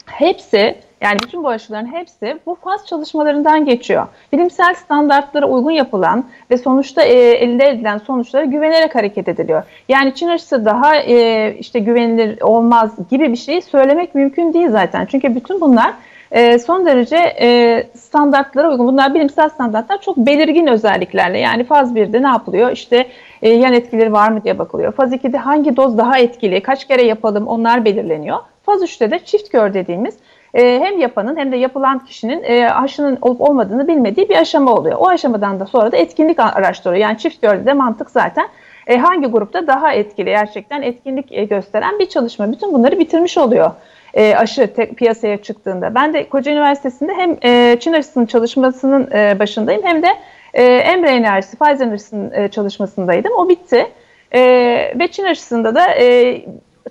hepsi 0.06 0.74
yani 1.00 1.16
bütün 1.24 1.42
bu 1.42 1.48
aşıların 1.48 1.92
hepsi 1.92 2.38
bu 2.46 2.54
faz 2.54 2.86
çalışmalarından 2.86 3.64
geçiyor. 3.64 4.06
Bilimsel 4.32 4.74
standartlara 4.74 5.46
uygun 5.46 5.70
yapılan 5.70 6.24
ve 6.50 6.58
sonuçta 6.58 7.02
e, 7.02 7.14
elde 7.14 7.68
edilen 7.68 7.98
sonuçlara 7.98 8.44
güvenerek 8.44 8.94
hareket 8.94 9.28
ediliyor. 9.28 9.62
Yani 9.88 10.14
Çin 10.14 10.28
aşısı 10.28 10.64
daha 10.64 10.96
e, 10.96 11.54
işte 11.58 11.78
güvenilir 11.78 12.40
olmaz 12.40 12.90
gibi 13.10 13.32
bir 13.32 13.36
şeyi 13.36 13.62
söylemek 13.62 14.14
mümkün 14.14 14.52
değil 14.52 14.68
zaten. 14.70 15.06
Çünkü 15.06 15.34
bütün 15.34 15.60
bunlar 15.60 15.94
e, 16.30 16.58
son 16.58 16.86
derece 16.86 17.16
e, 17.40 17.84
standartlara 17.94 18.70
uygun. 18.70 18.86
Bunlar 18.86 19.14
bilimsel 19.14 19.48
standartlar 19.48 20.00
çok 20.00 20.16
belirgin 20.16 20.66
özelliklerle. 20.66 21.38
Yani 21.38 21.64
faz 21.64 21.94
1'de 21.94 22.22
ne 22.22 22.28
yapılıyor? 22.28 22.70
İşte 22.70 23.06
e, 23.42 23.48
yan 23.48 23.72
etkileri 23.72 24.12
var 24.12 24.30
mı 24.30 24.44
diye 24.44 24.58
bakılıyor. 24.58 24.92
Faz 24.92 25.12
2'de 25.12 25.38
hangi 25.38 25.76
doz 25.76 25.98
daha 25.98 26.18
etkili, 26.18 26.62
kaç 26.62 26.88
kere 26.88 27.02
yapalım 27.02 27.46
onlar 27.46 27.84
belirleniyor. 27.84 28.38
Faz 28.62 28.82
3'te 28.82 29.10
de 29.10 29.18
çift 29.18 29.48
kör 29.48 29.74
dediğimiz 29.74 30.14
e, 30.54 30.80
hem 30.80 30.98
yapanın 30.98 31.36
hem 31.36 31.52
de 31.52 31.56
yapılan 31.56 32.04
kişinin 32.04 32.42
e, 32.42 32.70
aşının 32.70 33.18
olup 33.22 33.40
olmadığını 33.40 33.88
bilmediği 33.88 34.28
bir 34.28 34.36
aşama 34.36 34.74
oluyor. 34.74 34.96
O 35.00 35.08
aşamadan 35.08 35.60
da 35.60 35.66
sonra 35.66 35.92
da 35.92 35.96
etkinlik 35.96 36.40
araştırıyor. 36.40 37.00
Yani 37.00 37.18
çift 37.18 37.42
de 37.42 37.72
mantık 37.72 38.10
zaten 38.10 38.48
e, 38.86 38.98
hangi 38.98 39.26
grupta 39.26 39.66
daha 39.66 39.92
etkili 39.92 40.24
gerçekten 40.24 40.82
etkinlik 40.82 41.32
e, 41.32 41.44
gösteren 41.44 41.98
bir 41.98 42.06
çalışma. 42.06 42.52
Bütün 42.52 42.74
bunları 42.74 42.98
bitirmiş 42.98 43.38
oluyor 43.38 43.70
e, 44.14 44.36
aşı 44.36 44.74
tek, 44.74 44.96
piyasaya 44.96 45.42
çıktığında. 45.42 45.94
Ben 45.94 46.14
de 46.14 46.28
Koca 46.28 46.52
Üniversitesi'nde 46.52 47.12
hem 47.14 47.36
e, 47.44 47.76
Çin 47.80 47.92
aşısının 47.92 48.26
çalışmasının 48.26 49.10
e, 49.12 49.38
başındayım 49.38 49.82
hem 49.84 50.02
de 50.02 50.08
e, 50.54 50.96
mRNA 50.96 51.32
aşısı 51.32 51.56
Pfizer 51.56 51.92
aşısının 51.92 52.32
e, 52.32 52.48
çalışmasındaydım. 52.48 53.32
O 53.32 53.48
bitti. 53.48 53.86
E, 54.34 54.40
ve 54.98 55.08
Çin 55.08 55.24
aşısında 55.24 55.74
da 55.74 55.94
e, 55.94 56.40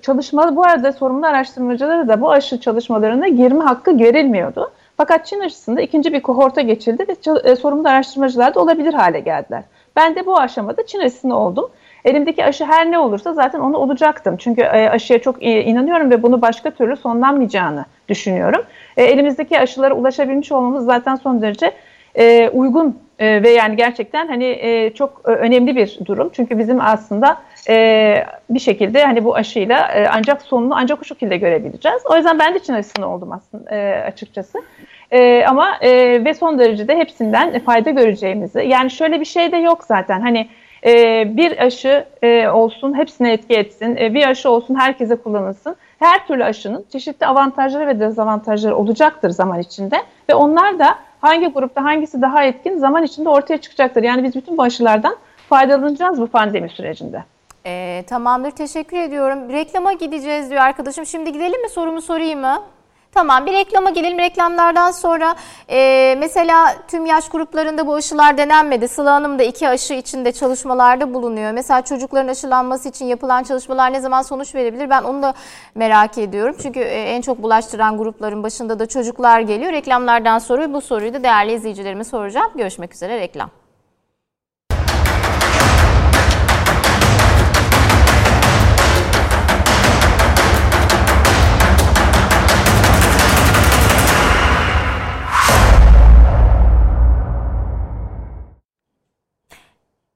çalışma 0.02 0.56
bu 0.56 0.64
arada 0.64 0.92
sorumlu 0.92 1.26
araştırmacılara 1.26 2.08
da 2.08 2.20
bu 2.20 2.30
aşı 2.30 2.60
çalışmalarına 2.60 3.28
girme 3.28 3.64
hakkı 3.64 3.98
verilmiyordu. 3.98 4.70
Fakat 4.96 5.26
Çin 5.26 5.40
aşısında 5.40 5.80
ikinci 5.80 6.12
bir 6.12 6.22
kohorta 6.22 6.60
geçildi 6.60 7.06
ve 7.08 7.50
e, 7.50 7.56
sorumlu 7.56 7.88
araştırmacılar 7.88 8.54
da 8.54 8.60
olabilir 8.60 8.94
hale 8.94 9.20
geldiler. 9.20 9.62
Ben 9.96 10.14
de 10.14 10.26
bu 10.26 10.38
aşamada 10.38 10.86
Çin 10.86 11.00
aşısını 11.00 11.38
oldum. 11.38 11.70
Elimdeki 12.04 12.44
aşı 12.44 12.64
her 12.64 12.90
ne 12.90 12.98
olursa 12.98 13.34
zaten 13.34 13.60
onu 13.60 13.76
olacaktım. 13.76 14.36
Çünkü 14.36 14.60
e, 14.60 14.88
aşıya 14.88 15.18
çok 15.18 15.42
inanıyorum 15.42 16.10
ve 16.10 16.22
bunu 16.22 16.42
başka 16.42 16.70
türlü 16.70 16.96
sonlanmayacağını 16.96 17.84
düşünüyorum. 18.08 18.62
E, 18.96 19.04
elimizdeki 19.04 19.60
aşılara 19.60 19.94
ulaşabilmiş 19.94 20.52
olmamız 20.52 20.84
zaten 20.84 21.14
son 21.14 21.42
derece 21.42 21.72
uygun 22.52 22.98
ve 23.20 23.50
yani 23.50 23.76
gerçekten 23.76 24.28
hani 24.28 24.92
çok 24.94 25.20
önemli 25.24 25.76
bir 25.76 25.98
durum. 26.06 26.30
Çünkü 26.32 26.58
bizim 26.58 26.80
aslında 26.80 27.38
e, 27.68 28.24
bir 28.50 28.58
şekilde 28.58 29.04
hani 29.04 29.24
bu 29.24 29.34
aşıyla 29.34 29.88
e, 29.88 30.08
ancak 30.08 30.42
sonunu 30.42 30.74
ancak 30.76 31.00
o 31.02 31.04
şekilde 31.04 31.36
görebileceğiz. 31.36 32.02
O 32.10 32.16
yüzden 32.16 32.38
ben 32.38 32.54
de 32.54 32.58
Çin 32.58 32.74
aşısını 32.74 33.14
oldum 33.14 33.32
aslında 33.32 33.74
e, 33.74 34.02
açıkçası. 34.02 34.62
E, 35.10 35.44
ama 35.44 35.76
e, 35.80 35.90
ve 36.24 36.34
son 36.34 36.58
derecede 36.58 36.96
hepsinden 36.96 37.58
fayda 37.58 37.90
göreceğimizi 37.90 38.60
yani 38.60 38.90
şöyle 38.90 39.20
bir 39.20 39.24
şey 39.24 39.52
de 39.52 39.56
yok 39.56 39.84
zaten 39.84 40.20
hani 40.20 40.48
e, 40.86 41.24
bir 41.36 41.66
aşı 41.66 42.04
e, 42.22 42.48
olsun 42.48 42.98
hepsine 42.98 43.32
etki 43.32 43.54
etsin 43.54 43.96
e, 43.96 44.14
bir 44.14 44.28
aşı 44.28 44.50
olsun 44.50 44.74
herkese 44.74 45.16
kullanılsın 45.16 45.76
her 45.98 46.26
türlü 46.26 46.44
aşının 46.44 46.84
çeşitli 46.92 47.26
avantajları 47.26 47.86
ve 47.86 48.00
dezavantajları 48.00 48.76
olacaktır 48.76 49.30
zaman 49.30 49.60
içinde 49.60 49.96
ve 50.30 50.34
onlar 50.34 50.78
da 50.78 50.98
hangi 51.20 51.46
grupta 51.46 51.84
hangisi 51.84 52.22
daha 52.22 52.44
etkin 52.44 52.78
zaman 52.78 53.02
içinde 53.02 53.28
ortaya 53.28 53.58
çıkacaktır. 53.58 54.02
Yani 54.02 54.24
biz 54.24 54.34
bütün 54.34 54.58
bu 54.58 54.62
aşılardan 54.62 55.16
faydalanacağız 55.48 56.20
bu 56.20 56.26
pandemi 56.26 56.68
sürecinde. 56.68 57.24
Ee, 57.66 58.04
tamamdır 58.06 58.50
teşekkür 58.50 58.96
ediyorum. 58.96 59.52
Reklama 59.52 59.92
gideceğiz 59.92 60.50
diyor 60.50 60.62
arkadaşım. 60.62 61.06
Şimdi 61.06 61.32
gidelim 61.32 61.62
mi 61.62 61.68
sorumu 61.68 62.02
sorayım 62.02 62.40
mı? 62.40 62.62
Tamam 63.18 63.46
bir 63.46 63.52
reklama 63.52 63.90
gelelim. 63.90 64.18
Reklamlardan 64.18 64.90
sonra 64.90 65.36
e, 65.70 66.14
mesela 66.18 66.76
tüm 66.88 67.06
yaş 67.06 67.28
gruplarında 67.28 67.86
bu 67.86 67.94
aşılar 67.94 68.38
denenmedi. 68.38 68.88
Sıla 68.88 69.14
Hanım 69.14 69.38
da 69.38 69.42
iki 69.42 69.68
aşı 69.68 69.94
içinde 69.94 70.32
çalışmalarda 70.32 71.14
bulunuyor. 71.14 71.52
Mesela 71.52 71.82
çocukların 71.82 72.28
aşılanması 72.28 72.88
için 72.88 73.06
yapılan 73.06 73.42
çalışmalar 73.42 73.92
ne 73.92 74.00
zaman 74.00 74.22
sonuç 74.22 74.54
verebilir? 74.54 74.90
Ben 74.90 75.02
onu 75.02 75.22
da 75.22 75.34
merak 75.74 76.18
ediyorum. 76.18 76.56
Çünkü 76.62 76.80
e, 76.80 77.02
en 77.02 77.20
çok 77.20 77.42
bulaştıran 77.42 77.98
grupların 77.98 78.42
başında 78.42 78.78
da 78.78 78.86
çocuklar 78.86 79.40
geliyor. 79.40 79.72
Reklamlardan 79.72 80.38
sonra 80.38 80.72
bu 80.72 80.80
soruyu 80.80 81.14
da 81.14 81.22
değerli 81.22 81.52
izleyicilerime 81.52 82.04
soracağım. 82.04 82.50
Görüşmek 82.54 82.94
üzere 82.94 83.20
reklam. 83.20 83.50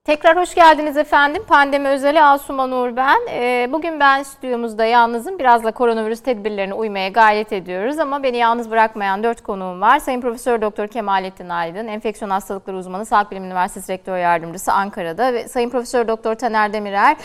Tekrar 0.05 0.37
hoş 0.37 0.55
geldiniz 0.55 0.97
efendim. 0.97 1.43
Pandemi 1.47 1.87
özeli 1.87 2.21
Asuman 2.21 2.71
Uğur 2.71 2.95
ben. 2.95 3.19
Ee, 3.29 3.67
bugün 3.71 3.99
ben 3.99 4.23
stüdyomuzda 4.23 4.85
yalnızım. 4.85 5.39
Biraz 5.39 5.63
da 5.63 5.71
koronavirüs 5.71 6.21
tedbirlerine 6.21 6.73
uymaya 6.73 7.09
gayret 7.09 7.53
ediyoruz 7.53 7.99
ama 7.99 8.23
beni 8.23 8.37
yalnız 8.37 8.71
bırakmayan 8.71 9.23
dört 9.23 9.43
konuğum 9.43 9.81
var. 9.81 9.99
Sayın 9.99 10.21
Profesör 10.21 10.61
Doktor 10.61 10.87
Kemalettin 10.87 11.49
Aydın, 11.49 11.87
enfeksiyon 11.87 12.29
hastalıkları 12.29 12.77
uzmanı, 12.77 13.05
Sağlık 13.05 13.31
Bilim 13.31 13.43
Üniversitesi 13.43 13.93
Rektör 13.93 14.17
Yardımcısı 14.17 14.73
Ankara'da 14.73 15.33
ve 15.33 15.47
Sayın 15.47 15.69
Profesör 15.69 16.07
Doktor 16.07 16.35
Taner 16.35 16.73
Demirer, 16.73 17.17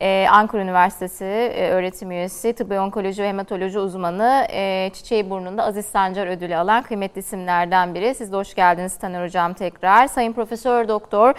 e, 0.00 0.26
Ankara 0.30 0.62
Üniversitesi 0.62 1.24
e, 1.24 1.68
öğretim 1.68 2.10
üyesi, 2.10 2.52
tıbbi 2.52 2.78
onkoloji 2.78 3.22
ve 3.22 3.28
hematoloji 3.28 3.78
uzmanı, 3.78 4.46
e, 4.50 4.90
Çiçeği 4.94 5.30
Burnu'nda 5.30 5.64
Aziz 5.64 5.86
Sancar 5.86 6.26
ödülü 6.26 6.56
alan 6.56 6.82
kıymetli 6.82 7.18
isimlerden 7.18 7.94
biri. 7.94 8.14
Siz 8.14 8.32
de 8.32 8.36
hoş 8.36 8.54
geldiniz 8.54 8.98
Taner 8.98 9.24
Hocam 9.24 9.54
tekrar. 9.54 10.06
Sayın 10.06 10.32
Profesör 10.32 10.88
Doktor 10.88 11.34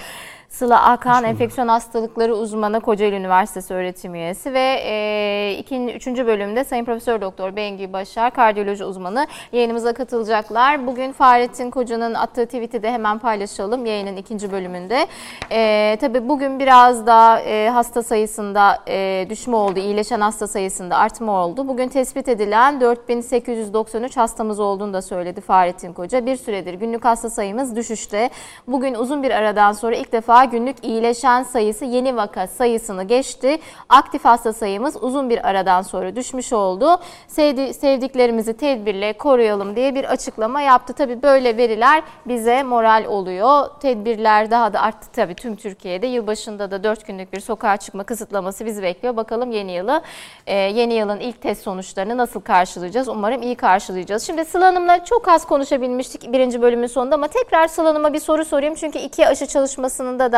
Sıla 0.53 0.83
Akan 0.83 1.23
enfeksiyon 1.23 1.67
hastalıkları 1.67 2.35
uzmanı 2.35 2.81
Kocaeli 2.81 3.15
Üniversitesi 3.15 3.73
öğretim 3.73 4.15
üyesi 4.15 4.53
ve 4.53 4.81
e, 4.85 5.55
ikinci, 5.59 5.93
üçüncü 5.93 6.27
bölümde 6.27 6.63
Sayın 6.63 6.85
Profesör 6.85 7.21
Doktor 7.21 7.55
Bengi 7.55 7.93
Başar 7.93 8.31
kardiyoloji 8.31 8.85
uzmanı 8.85 9.27
yayınımıza 9.51 9.93
katılacaklar. 9.93 10.87
Bugün 10.87 11.11
Fahrettin 11.11 11.71
Koca'nın 11.71 12.13
attığı 12.13 12.45
tweet'i 12.45 12.83
de 12.83 12.91
hemen 12.91 13.19
paylaşalım 13.19 13.85
yayının 13.85 14.15
ikinci 14.15 14.51
bölümünde. 14.51 15.07
E, 15.51 15.97
tabii 16.01 16.29
bugün 16.29 16.59
biraz 16.59 17.07
da 17.07 17.39
e, 17.39 17.69
hasta 17.69 18.03
sayısında 18.03 18.79
e, 18.87 19.25
düşme 19.29 19.55
oldu, 19.55 19.79
iyileşen 19.79 20.21
hasta 20.21 20.47
sayısında 20.47 20.97
artma 20.97 21.45
oldu. 21.45 21.67
Bugün 21.67 21.87
tespit 21.87 22.27
edilen 22.27 22.81
4893 22.81 24.17
hastamız 24.17 24.59
olduğunu 24.59 24.93
da 24.93 25.01
söyledi 25.01 25.41
Fahrettin 25.41 25.93
Koca. 25.93 26.25
Bir 26.25 26.35
süredir 26.35 26.73
günlük 26.73 27.05
hasta 27.05 27.29
sayımız 27.29 27.75
düşüşte. 27.75 28.29
Bugün 28.67 28.93
uzun 28.93 29.23
bir 29.23 29.31
aradan 29.31 29.71
sonra 29.71 29.95
ilk 29.95 30.11
defa 30.11 30.42
günlük 30.45 30.85
iyileşen 30.85 31.43
sayısı 31.43 31.85
yeni 31.85 32.15
vaka 32.15 32.47
sayısını 32.47 33.03
geçti. 33.03 33.59
Aktif 33.89 34.25
hasta 34.25 34.53
sayımız 34.53 35.03
uzun 35.03 35.29
bir 35.29 35.47
aradan 35.49 35.81
sonra 35.81 36.15
düşmüş 36.15 36.53
oldu. 36.53 36.99
Sevdi, 37.27 37.73
sevdiklerimizi 37.73 38.57
tedbirle 38.57 39.13
koruyalım 39.13 39.75
diye 39.75 39.95
bir 39.95 40.03
açıklama 40.03 40.61
yaptı. 40.61 40.93
Tabii 40.93 41.23
böyle 41.23 41.57
veriler 41.57 42.03
bize 42.25 42.63
moral 42.63 43.05
oluyor. 43.05 43.69
Tedbirler 43.79 44.51
daha 44.51 44.73
da 44.73 44.81
arttı 44.81 45.07
tabii 45.13 45.35
tüm 45.35 45.55
Türkiye'de. 45.55 46.07
Yılbaşında 46.07 46.71
da 46.71 46.83
4 46.83 47.07
günlük 47.07 47.33
bir 47.33 47.39
sokağa 47.39 47.77
çıkma 47.77 48.03
kısıtlaması 48.03 48.65
bizi 48.65 48.83
bekliyor. 48.83 49.15
Bakalım 49.15 49.51
yeni 49.51 49.71
yılı, 49.71 50.01
e, 50.47 50.55
yeni 50.55 50.93
yılın 50.93 51.19
ilk 51.19 51.41
test 51.41 51.63
sonuçlarını 51.63 52.17
nasıl 52.17 52.41
karşılayacağız? 52.41 53.07
Umarım 53.07 53.41
iyi 53.41 53.55
karşılayacağız. 53.55 54.23
Şimdi 54.23 54.45
Sıla 54.45 54.65
Hanım'la 54.65 55.05
çok 55.05 55.27
az 55.27 55.47
konuşabilmiştik 55.47 56.33
birinci 56.33 56.61
bölümün 56.61 56.87
sonunda 56.87 57.15
ama 57.15 57.27
tekrar 57.27 57.67
Sıla 57.67 57.89
Hanım'a 57.89 58.13
bir 58.13 58.19
soru 58.19 58.45
sorayım. 58.45 58.75
Çünkü 58.75 58.99
iki 58.99 59.27
aşı 59.27 59.45
çalışmasında 59.45 60.31
da 60.31 60.32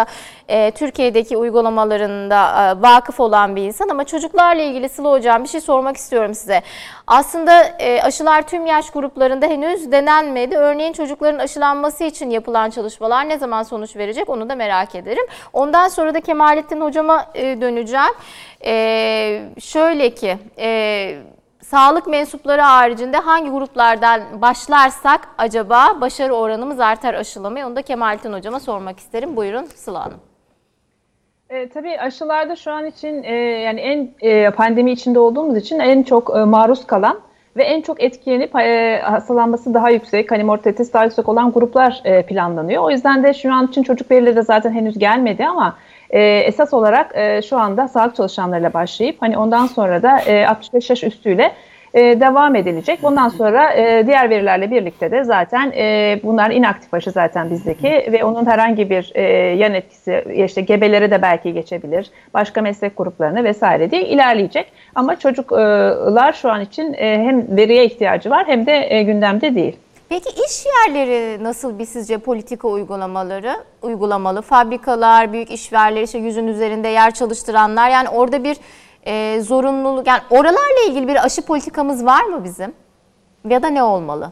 e, 0.48 0.72
Türkiye'deki 0.72 1.38
uygulamalarında 1.38 2.72
e, 2.72 2.82
vakıf 2.82 3.20
olan 3.20 3.56
bir 3.56 3.62
insan 3.62 3.90
ama 3.90 4.04
çocuklarla 4.04 4.62
ilgili 4.62 4.90
Sıla 4.90 5.12
Hocam 5.12 5.44
bir 5.44 5.50
şey 5.50 5.62
sormak 5.62 5.98
istiyorum 5.98 6.34
size. 6.36 6.62
Aslında 7.08 7.64
e, 7.64 8.02
aşılar 8.02 8.48
tüm 8.48 8.66
yaş 8.66 8.90
gruplarında 8.90 9.46
henüz 9.46 9.92
denenmedi. 9.92 10.58
Örneğin 10.58 10.94
çocukların 10.94 11.40
aşılanması 11.40 12.04
için 12.04 12.30
yapılan 12.30 12.70
çalışmalar 12.70 13.30
ne 13.30 13.38
zaman 13.38 13.64
sonuç 13.64 13.96
verecek 13.96 14.30
onu 14.30 14.50
da 14.50 14.56
merak 14.56 14.96
ederim. 14.96 15.26
Ondan 15.54 15.88
sonra 15.88 16.14
da 16.14 16.22
Kemalettin 16.22 16.82
Hocam'a 16.82 17.26
e, 17.36 17.62
döneceğim. 17.62 18.14
E, 18.66 19.42
şöyle 19.60 20.10
ki... 20.10 20.38
E, 20.58 21.35
sağlık 21.76 22.08
mensupları 22.08 22.62
haricinde 22.62 23.18
hangi 23.18 23.50
gruplardan 23.50 24.22
başlarsak 24.42 25.28
acaba 25.38 26.02
başarı 26.02 26.34
oranımız 26.34 26.80
artar 26.80 27.14
aşılamaya? 27.14 27.68
Onu 27.68 27.76
da 27.76 27.82
Kemalettin 27.82 28.34
Hocam'a 28.34 28.60
sormak 28.60 29.00
isterim. 29.00 29.36
Buyurun 29.36 29.66
Sıla 29.66 30.06
Hanım. 30.06 30.20
E, 31.50 31.70
tabii 31.70 32.00
aşılarda 32.00 32.56
şu 32.56 32.72
an 32.72 32.86
için 32.86 33.24
e, 33.24 33.36
yani 33.36 33.80
en 33.80 34.10
e, 34.22 34.50
pandemi 34.50 34.92
içinde 34.92 35.20
olduğumuz 35.20 35.58
için 35.58 35.80
en 35.80 36.04
çok 36.04 36.38
e, 36.38 36.44
maruz 36.44 36.88
kalan 36.88 37.20
ve 37.58 37.64
en 37.64 37.82
çok 37.82 38.04
etkilenip 38.04 38.56
e, 38.56 39.02
hastalanması 39.04 39.74
daha 39.74 39.90
yüksek, 39.90 40.32
hani 40.32 40.44
mortalitesi 40.44 40.94
daha 40.94 41.04
yüksek 41.04 41.30
olan 41.30 41.52
gruplar 41.52 42.02
e, 42.04 42.26
planlanıyor. 42.26 42.84
O 42.84 42.92
yüzden 42.92 43.24
de 43.24 43.34
şu 43.34 43.54
an 43.54 43.68
için 43.68 43.84
çocuk 43.84 44.12
verileri 44.12 44.36
de 44.36 44.42
zaten 44.42 44.72
henüz 44.72 45.00
gelmedi 45.00 45.46
ama 45.46 45.78
e, 46.10 46.22
esas 46.22 46.74
olarak 46.74 47.12
e, 47.16 47.42
şu 47.42 47.58
anda 47.58 47.88
sağlık 47.88 48.16
çalışanlarıyla 48.16 48.74
başlayıp 48.74 49.22
hani 49.22 49.38
ondan 49.38 49.68
sonra 49.68 50.04
da 50.04 50.20
e, 50.20 50.48
65 50.48 50.90
yaş 50.90 51.04
üstüyle 51.04 51.52
e, 51.96 52.20
devam 52.20 52.56
edilecek. 52.56 53.04
Bundan 53.04 53.30
sonra 53.30 53.74
e, 53.74 54.08
diğer 54.08 54.30
verilerle 54.30 54.72
birlikte 54.72 55.12
de 55.12 55.24
zaten 55.24 55.72
e, 55.78 56.20
bunlar 56.24 56.52
inaktif 56.52 56.94
aşı 56.94 57.12
zaten 57.12 57.50
bizdeki 57.50 58.08
ve 58.12 58.24
onun 58.24 58.46
herhangi 58.46 58.90
bir 58.90 59.12
e, 59.16 59.22
yan 59.56 59.74
etkisi 59.74 60.24
işte 60.34 60.62
gebelere 60.62 61.12
de 61.12 61.22
belki 61.22 61.54
geçebilir. 61.54 62.12
Başka 62.34 62.62
meslek 62.62 62.98
gruplarına 62.98 63.44
vesaire 63.44 63.92
diye 63.92 64.06
ilerleyecek. 64.06 64.72
Ama 64.96 65.20
çocuklar 65.20 66.34
şu 66.34 66.52
an 66.52 66.62
için 66.62 66.94
e, 66.94 67.24
hem 67.24 67.58
veriye 67.58 67.86
ihtiyacı 67.86 68.30
var 68.30 68.44
hem 68.48 68.66
de 68.66 68.88
e, 68.90 69.04
gündemde 69.04 69.56
değil. 69.56 69.76
Peki 70.10 70.30
iş 70.30 70.66
yerleri 70.66 71.44
nasıl 71.44 71.80
bir 71.80 71.86
sizce 71.86 72.18
politika 72.18 72.68
uygulamaları 72.68 73.64
uygulamalı? 73.82 74.42
Fabrikalar, 74.42 75.34
büyük 75.34 75.52
işverleri, 75.52 76.04
işte 76.04 76.18
yüzün 76.18 76.48
üzerinde 76.48 76.88
yer 76.88 77.14
çalıştıranlar 77.14 77.90
yani 77.90 78.10
orada 78.10 78.44
bir 78.44 78.58
e, 79.06 79.42
zorunluluk 79.42 80.08
yani 80.08 80.22
oralarla 80.30 80.82
ilgili 80.88 81.08
bir 81.08 81.26
aşı 81.26 81.42
politikamız 81.42 82.06
var 82.06 82.24
mı 82.24 82.44
bizim? 82.44 82.74
Ya 83.50 83.64
da 83.64 83.68
ne 83.68 83.84
olmalı? 83.84 84.32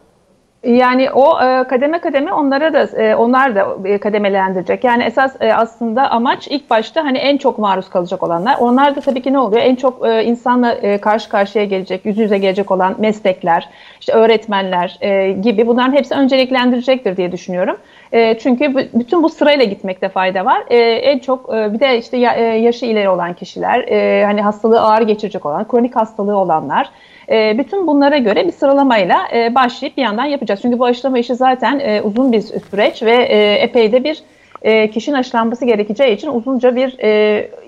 Yani 0.63 1.12
o 1.12 1.41
e, 1.43 1.63
kademe 1.67 1.99
kademe 1.99 2.34
onlara 2.34 2.73
da 2.73 3.02
e, 3.02 3.15
onlar 3.15 3.56
da 3.56 3.78
e, 3.86 3.97
kademelendirecek. 3.97 4.84
Yani 4.84 5.04
esas 5.04 5.36
e, 5.41 5.54
aslında 5.54 6.12
amaç 6.12 6.47
ilk 6.47 6.69
başta 6.69 7.04
hani 7.04 7.17
en 7.17 7.38
çok 7.38 7.60
maruz 7.60 7.89
kalacak 7.89 8.23
olanlar. 8.23 8.58
Onlar 8.60 8.95
da 8.95 9.02
tabii 9.02 9.21
ki 9.21 9.34
ne 9.34 9.39
oluyor? 9.39 9.62
En 9.62 9.76
çok 9.76 10.08
e, 10.08 10.23
insanla 10.23 10.73
e, 10.73 10.97
karşı 10.97 11.30
karşıya 11.30 11.65
gelecek, 11.65 12.06
yüz 12.06 12.17
yüze 12.17 12.38
gelecek 12.38 12.71
olan 12.71 12.95
meslekler, 12.97 13.69
işte 13.99 14.13
öğretmenler 14.13 14.97
e, 15.02 15.32
gibi 15.32 15.67
bunların 15.67 15.93
hepsi 15.93 16.15
önceliklendirecektir 16.15 17.17
diye 17.17 17.32
düşünüyorum. 17.32 17.78
E, 18.12 18.38
çünkü 18.38 18.76
bütün 18.93 19.23
bu 19.23 19.30
sırayla 19.30 19.65
gitmekte 19.65 20.10
fayda 20.10 20.45
var. 20.45 20.63
E, 20.67 20.78
en 20.80 21.19
çok 21.19 21.54
e, 21.56 21.73
bir 21.73 21.80
de 21.80 21.97
işte 21.97 22.17
ya, 22.17 22.34
e, 22.34 22.43
yaşı 22.43 22.86
ileri 22.86 23.10
olan 23.10 23.34
kişiler, 23.34 23.80
e, 23.80 24.26
hani 24.26 24.41
hastalığı 24.41 24.82
ağır 24.82 25.02
geçirecek 25.02 25.45
olan, 25.45 25.67
kronik 25.67 25.95
hastalığı 25.95 26.38
olanlar, 26.38 26.89
e, 27.29 27.57
bütün 27.57 27.88
bunlara 27.88 28.17
göre 28.17 28.47
bir 28.47 28.51
sıralamayla 28.51 29.27
e, 29.33 29.55
başlayıp 29.55 29.97
bir 29.97 30.01
yandan 30.01 30.25
yapacağız. 30.25 30.59
Çünkü 30.62 30.79
bu 30.79 30.86
aşılama 30.86 31.19
işi 31.19 31.36
zaten 31.36 31.79
e, 31.79 32.01
uzun 32.01 32.31
bir 32.31 32.41
süreç 32.41 33.03
ve 33.03 33.15
e, 33.15 33.53
epey 33.53 33.91
de 33.91 34.03
bir 34.03 34.23
e, 34.62 34.89
kişinin 34.91 35.15
aşılanması 35.15 35.65
gerekeceği 35.65 36.15
için 36.15 36.27
uzunca 36.27 36.75
bir 36.75 36.99
e, 36.99 37.09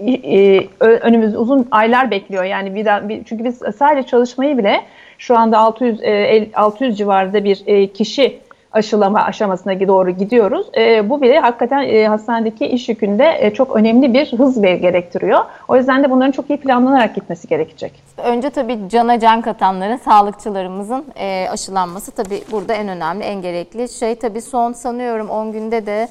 e, 0.08 0.68
önümüz 0.80 1.36
uzun 1.36 1.68
aylar 1.72 2.12
bekliyor. 2.12 2.44
Yani 2.44 2.76
bir, 2.76 3.10
bir 3.10 3.24
çünkü 3.24 3.44
biz 3.44 3.58
sadece 3.78 4.08
çalışmayı 4.08 4.58
bile 4.58 4.82
şu 5.18 5.38
anda 5.38 5.58
600 5.58 6.04
e, 6.04 6.48
600 6.54 6.98
civarında 6.98 7.44
bir 7.44 7.64
e, 7.68 7.88
kişi 7.88 8.40
aşılama 8.76 9.22
aşamasına 9.22 9.88
doğru 9.88 10.12
gidiyoruz. 10.12 10.68
E, 10.78 11.10
bu 11.10 11.22
bile 11.22 11.40
hakikaten 11.40 11.82
e, 11.82 12.08
hastanedeki 12.08 12.66
iş 12.66 12.90
yükünde 12.90 13.38
e, 13.40 13.54
çok 13.54 13.76
önemli 13.76 14.14
bir 14.14 14.34
hız 14.38 14.62
gerektiriyor. 14.62 15.40
O 15.68 15.78
yüzden 15.78 16.04
de 16.04 16.12
bunların 16.12 16.32
çok 16.32 16.50
iyi 16.50 16.58
planlanarak 16.58 17.16
gitmesi 17.16 17.48
gerekecek. 17.48 17.92
Önce 18.18 18.50
tabii 18.50 18.80
cana 18.90 19.20
can 19.20 19.42
katanların, 19.42 19.98
sağlıkçılarımızın 19.98 21.06
e, 21.20 21.48
aşılanması 21.52 22.12
tabii 22.12 22.44
burada 22.52 22.74
en 22.74 22.88
önemli, 22.88 23.24
en 23.24 23.42
gerekli 23.42 23.90
şey. 23.90 24.16
Tabii 24.16 24.42
son 24.42 24.74
sanıyorum 24.74 25.30
10 25.30 25.52
günde 25.52 25.86
de 25.86 26.08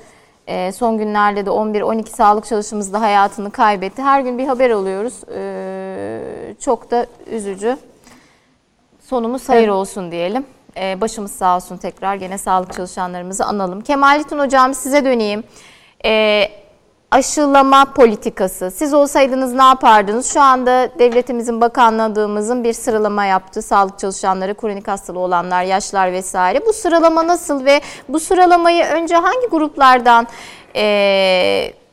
e, 0.47 0.73
son 0.73 0.99
günlerde 0.99 1.47
de 1.47 1.51
11-12 1.51 2.07
sağlık 2.07 2.47
çalışımız 2.47 2.93
da 2.93 3.01
hayatını 3.01 3.51
kaybetti. 3.51 4.03
Her 4.03 4.21
gün 4.21 4.39
bir 4.39 4.47
haber 4.47 4.71
alıyoruz. 4.71 5.15
E, 5.37 6.55
çok 6.61 6.91
da 6.91 7.07
üzücü. 7.31 7.77
Sonumuz 9.01 9.49
hayır 9.49 9.63
evet. 9.63 9.73
olsun 9.73 10.11
diyelim. 10.11 10.45
Ee, 10.77 11.01
başımız 11.01 11.33
sağ 11.33 11.57
olsun 11.57 11.77
tekrar 11.77 12.15
gene 12.15 12.39
sağlık 12.39 12.73
çalışanlarımızı 12.73 13.45
analım. 13.45 13.81
Kemalettin 13.81 14.39
Hocam 14.39 14.75
size 14.75 15.05
döneyim. 15.05 15.45
Ee, 16.05 16.49
aşılama 17.11 17.85
politikası. 17.85 18.71
Siz 18.71 18.95
olsaydınız 18.95 19.53
ne 19.53 19.63
yapardınız? 19.63 20.33
Şu 20.33 20.41
anda 20.41 20.89
devletimizin 20.99 21.61
bakanladığımızın 21.61 22.65
bir 22.65 22.73
sıralama 22.73 23.25
yaptı. 23.25 23.63
Sağlık 23.63 23.99
çalışanları, 23.99 24.55
kronik 24.55 24.89
hastalığı 24.89 25.19
olanlar, 25.19 25.63
yaşlar 25.63 26.13
vesaire. 26.13 26.67
Bu 26.67 26.73
sıralama 26.73 27.27
nasıl 27.27 27.65
ve 27.65 27.81
bu 28.09 28.21
sıralamayı 28.21 28.85
önce 28.85 29.17
hangi 29.17 29.47
gruplardan 29.47 30.27
e, 30.77 30.85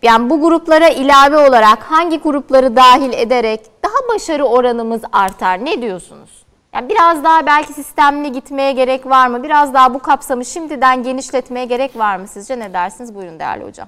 yani 0.02 0.30
bu 0.30 0.42
gruplara 0.42 0.90
ilave 0.90 1.38
olarak 1.38 1.80
hangi 1.84 2.20
grupları 2.20 2.76
dahil 2.76 3.14
ederek 3.14 3.62
daha 3.84 4.16
başarı 4.16 4.44
oranımız 4.44 5.02
artar? 5.12 5.66
Ne 5.66 5.82
diyorsunuz? 5.82 6.41
Yani 6.74 6.90
biraz 6.90 7.24
daha 7.24 7.46
belki 7.46 7.74
sistemli 7.74 8.32
gitmeye 8.32 8.72
gerek 8.72 9.06
var 9.06 9.28
mı? 9.28 9.44
Biraz 9.44 9.74
daha 9.74 9.94
bu 9.94 10.00
kapsamı 10.00 10.46
şimdiden 10.46 11.04
genişletmeye 11.04 11.66
gerek 11.66 11.98
var 11.98 12.18
mı 12.18 12.28
sizce? 12.28 12.60
Ne 12.60 12.74
dersiniz? 12.74 13.16
Buyurun 13.16 13.40
değerli 13.40 13.64
hocam. 13.64 13.88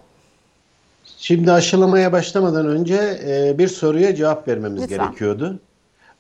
Şimdi 1.17 1.52
aşılamaya 1.52 2.12
başlamadan 2.12 2.67
önce 2.67 3.19
e, 3.28 3.58
bir 3.58 3.67
soruya 3.67 4.15
cevap 4.15 4.48
vermemiz 4.48 4.84
Lütfen. 4.84 4.98
gerekiyordu. 4.98 5.60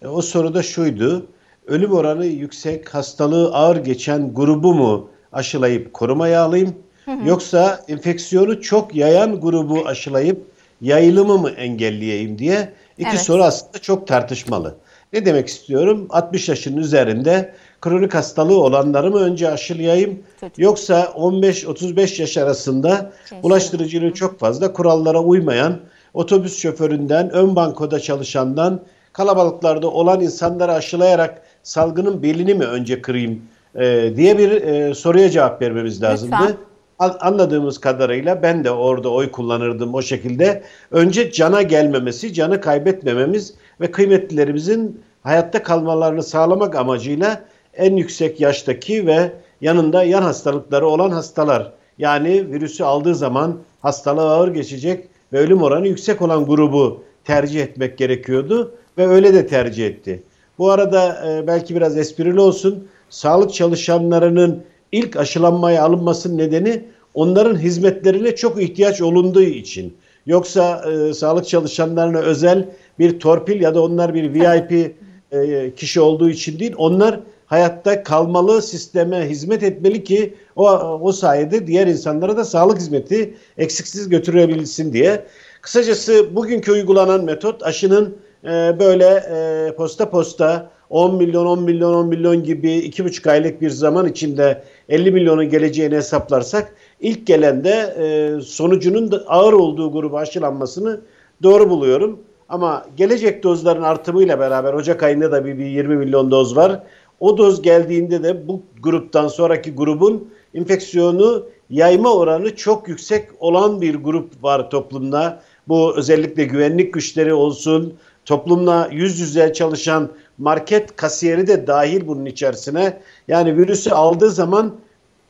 E, 0.01 0.07
o 0.07 0.21
soru 0.21 0.53
da 0.53 0.63
şuydu. 0.63 1.25
Ölüm 1.67 1.93
oranı 1.93 2.25
yüksek, 2.25 2.93
hastalığı 2.93 3.53
ağır 3.53 3.77
geçen 3.77 4.33
grubu 4.33 4.73
mu 4.73 5.09
aşılayıp 5.33 5.93
korumaya 5.93 6.43
alayım? 6.43 6.75
Hı 7.05 7.11
hı. 7.11 7.27
Yoksa 7.27 7.79
enfeksiyonu 7.87 8.61
çok 8.61 8.95
yayan 8.95 9.41
grubu 9.41 9.87
aşılayıp 9.87 10.45
yayılımı 10.81 11.37
mı 11.37 11.49
engelleyeyim 11.49 12.39
diye 12.39 12.73
iki 12.97 13.09
evet. 13.09 13.21
soru 13.21 13.43
aslında 13.43 13.79
çok 13.79 14.07
tartışmalı. 14.07 14.75
Ne 15.13 15.25
demek 15.25 15.47
istiyorum? 15.47 16.07
60 16.09 16.49
yaşın 16.49 16.77
üzerinde 16.77 17.53
kronik 17.81 18.13
hastalığı 18.13 18.59
olanları 18.59 19.11
mı 19.11 19.19
önce 19.19 19.51
aşılayayım 19.51 20.19
Çocuk. 20.39 20.59
yoksa 20.59 21.03
15-35 21.03 22.21
yaş 22.21 22.37
arasında 22.37 23.11
bulaştırıcılığı 23.43 24.13
çok 24.13 24.39
fazla 24.39 24.73
kurallara 24.73 25.19
uymayan 25.19 25.79
otobüs 26.13 26.59
şoföründen, 26.59 27.29
ön 27.29 27.55
bankoda 27.55 27.99
çalışandan 27.99 28.81
kalabalıklarda 29.13 29.87
olan 29.91 30.21
insanları 30.21 30.73
aşılayarak 30.73 31.41
salgının 31.63 32.23
belini 32.23 32.53
mi 32.53 32.65
önce 32.65 33.01
kırayım 33.01 33.41
e, 33.75 34.13
diye 34.15 34.37
bir 34.37 34.51
e, 34.51 34.93
soruya 34.93 35.29
cevap 35.29 35.61
vermemiz 35.61 36.01
lazımdı. 36.01 36.35
Lütfen. 36.41 36.57
Anladığımız 36.99 37.77
kadarıyla 37.77 38.43
ben 38.43 38.63
de 38.63 38.71
orada 38.71 39.09
oy 39.09 39.31
kullanırdım 39.31 39.93
o 39.93 40.01
şekilde. 40.01 40.63
Önce 40.91 41.31
cana 41.31 41.61
gelmemesi, 41.61 42.33
canı 42.33 42.61
kaybetmememiz 42.61 43.53
ve 43.83 43.91
kıymetlilerimizin 43.91 45.01
hayatta 45.23 45.63
kalmalarını 45.63 46.23
sağlamak 46.23 46.75
amacıyla 46.75 47.45
en 47.73 47.95
yüksek 47.95 48.41
yaştaki 48.41 49.07
ve 49.07 49.31
yanında 49.61 50.03
yan 50.03 50.21
hastalıkları 50.21 50.87
olan 50.87 51.09
hastalar 51.09 51.73
yani 51.97 52.51
virüsü 52.51 52.83
aldığı 52.83 53.15
zaman 53.15 53.59
hastalığı 53.81 54.31
ağır 54.31 54.47
geçecek 54.47 55.07
ve 55.33 55.39
ölüm 55.39 55.61
oranı 55.61 55.87
yüksek 55.87 56.21
olan 56.21 56.45
grubu 56.45 57.03
tercih 57.25 57.63
etmek 57.63 57.97
gerekiyordu 57.97 58.75
ve 58.97 59.07
öyle 59.07 59.33
de 59.33 59.47
tercih 59.47 59.87
etti. 59.87 60.23
Bu 60.57 60.71
arada 60.71 61.25
e, 61.29 61.47
belki 61.47 61.75
biraz 61.75 61.97
esprili 61.97 62.39
olsun 62.39 62.87
sağlık 63.09 63.53
çalışanlarının 63.53 64.63
ilk 64.91 65.17
aşılanmaya 65.17 65.83
alınmasının 65.83 66.37
nedeni 66.37 66.83
onların 67.13 67.59
hizmetlerine 67.59 68.35
çok 68.35 68.61
ihtiyaç 68.61 69.01
olunduğu 69.01 69.41
için. 69.41 69.93
Yoksa 70.25 70.91
e, 70.91 71.13
sağlık 71.13 71.47
çalışanlarına 71.47 72.19
özel 72.19 72.69
bir 72.99 73.19
torpil 73.19 73.61
ya 73.61 73.75
da 73.75 73.83
onlar 73.83 74.13
bir 74.13 74.33
VIP 74.33 74.95
e, 75.31 75.71
kişi 75.75 76.01
olduğu 76.01 76.29
için 76.29 76.59
değil. 76.59 76.73
Onlar 76.77 77.19
hayatta 77.45 78.03
kalmalı, 78.03 78.61
sisteme 78.61 79.29
hizmet 79.29 79.63
etmeli 79.63 80.03
ki 80.03 80.33
o, 80.55 80.69
o 81.01 81.11
sayede 81.11 81.67
diğer 81.67 81.87
insanlara 81.87 82.37
da 82.37 82.45
sağlık 82.45 82.77
hizmeti 82.77 83.35
eksiksiz 83.57 84.09
götürebilsin 84.09 84.93
diye. 84.93 85.25
Kısacası 85.61 86.35
bugünkü 86.35 86.71
uygulanan 86.71 87.23
metot 87.23 87.63
aşının 87.63 88.17
e, 88.43 88.79
böyle 88.79 89.05
e, 89.05 89.75
posta 89.75 90.09
posta 90.09 90.71
10 90.89 91.15
milyon 91.15 91.45
10 91.45 91.63
milyon 91.63 91.93
10 91.93 92.07
milyon 92.07 92.43
gibi 92.43 92.69
2,5 92.69 93.31
aylık 93.31 93.61
bir 93.61 93.69
zaman 93.69 94.07
içinde 94.07 94.63
50 94.89 95.11
milyonun 95.11 95.49
geleceğini 95.49 95.95
hesaplarsak 95.95 96.75
ilk 97.03 97.27
gelende 97.27 97.95
e, 97.99 98.41
sonucunun 98.41 99.11
da 99.11 99.23
ağır 99.27 99.53
olduğu 99.53 99.91
grubu 99.91 100.17
aşılanmasını 100.17 101.01
doğru 101.43 101.69
buluyorum. 101.69 102.19
Ama 102.49 102.85
gelecek 102.97 103.43
dozların 103.43 103.83
artımıyla 103.83 104.39
beraber 104.39 104.73
Ocak 104.73 105.03
ayında 105.03 105.31
da 105.31 105.45
bir, 105.45 105.57
bir 105.57 105.65
20 105.65 105.95
milyon 105.95 106.31
doz 106.31 106.55
var. 106.55 106.83
O 107.19 107.37
doz 107.37 107.61
geldiğinde 107.61 108.23
de 108.23 108.47
bu 108.47 108.61
gruptan 108.81 109.27
sonraki 109.27 109.75
grubun 109.75 110.29
enfeksiyonu 110.53 111.45
yayma 111.69 112.13
oranı 112.13 112.55
çok 112.55 112.87
yüksek 112.87 113.29
olan 113.39 113.81
bir 113.81 113.95
grup 113.95 114.43
var 114.43 114.69
toplumda. 114.69 115.41
Bu 115.67 115.97
özellikle 115.97 116.43
güvenlik 116.43 116.93
güçleri 116.93 117.33
olsun, 117.33 117.93
toplumla 118.25 118.89
yüz 118.91 119.19
yüze 119.19 119.53
çalışan 119.53 120.09
market 120.37 120.95
kasiyeri 120.95 121.47
de 121.47 121.67
dahil 121.67 122.07
bunun 122.07 122.25
içerisine. 122.25 122.99
Yani 123.27 123.57
virüsü 123.57 123.89
aldığı 123.89 124.29
zaman 124.29 124.73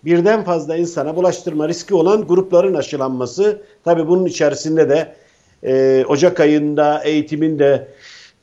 birden 0.05 0.43
fazla 0.43 0.75
insana 0.75 1.15
bulaştırma 1.15 1.67
riski 1.67 1.95
olan 1.95 2.27
grupların 2.27 2.73
aşılanması. 2.73 3.61
Tabii 3.85 4.07
bunun 4.07 4.25
içerisinde 4.25 4.89
de 4.89 5.15
e, 5.63 6.05
Ocak 6.07 6.39
ayında 6.39 7.01
eğitimin 7.03 7.59
de 7.59 7.87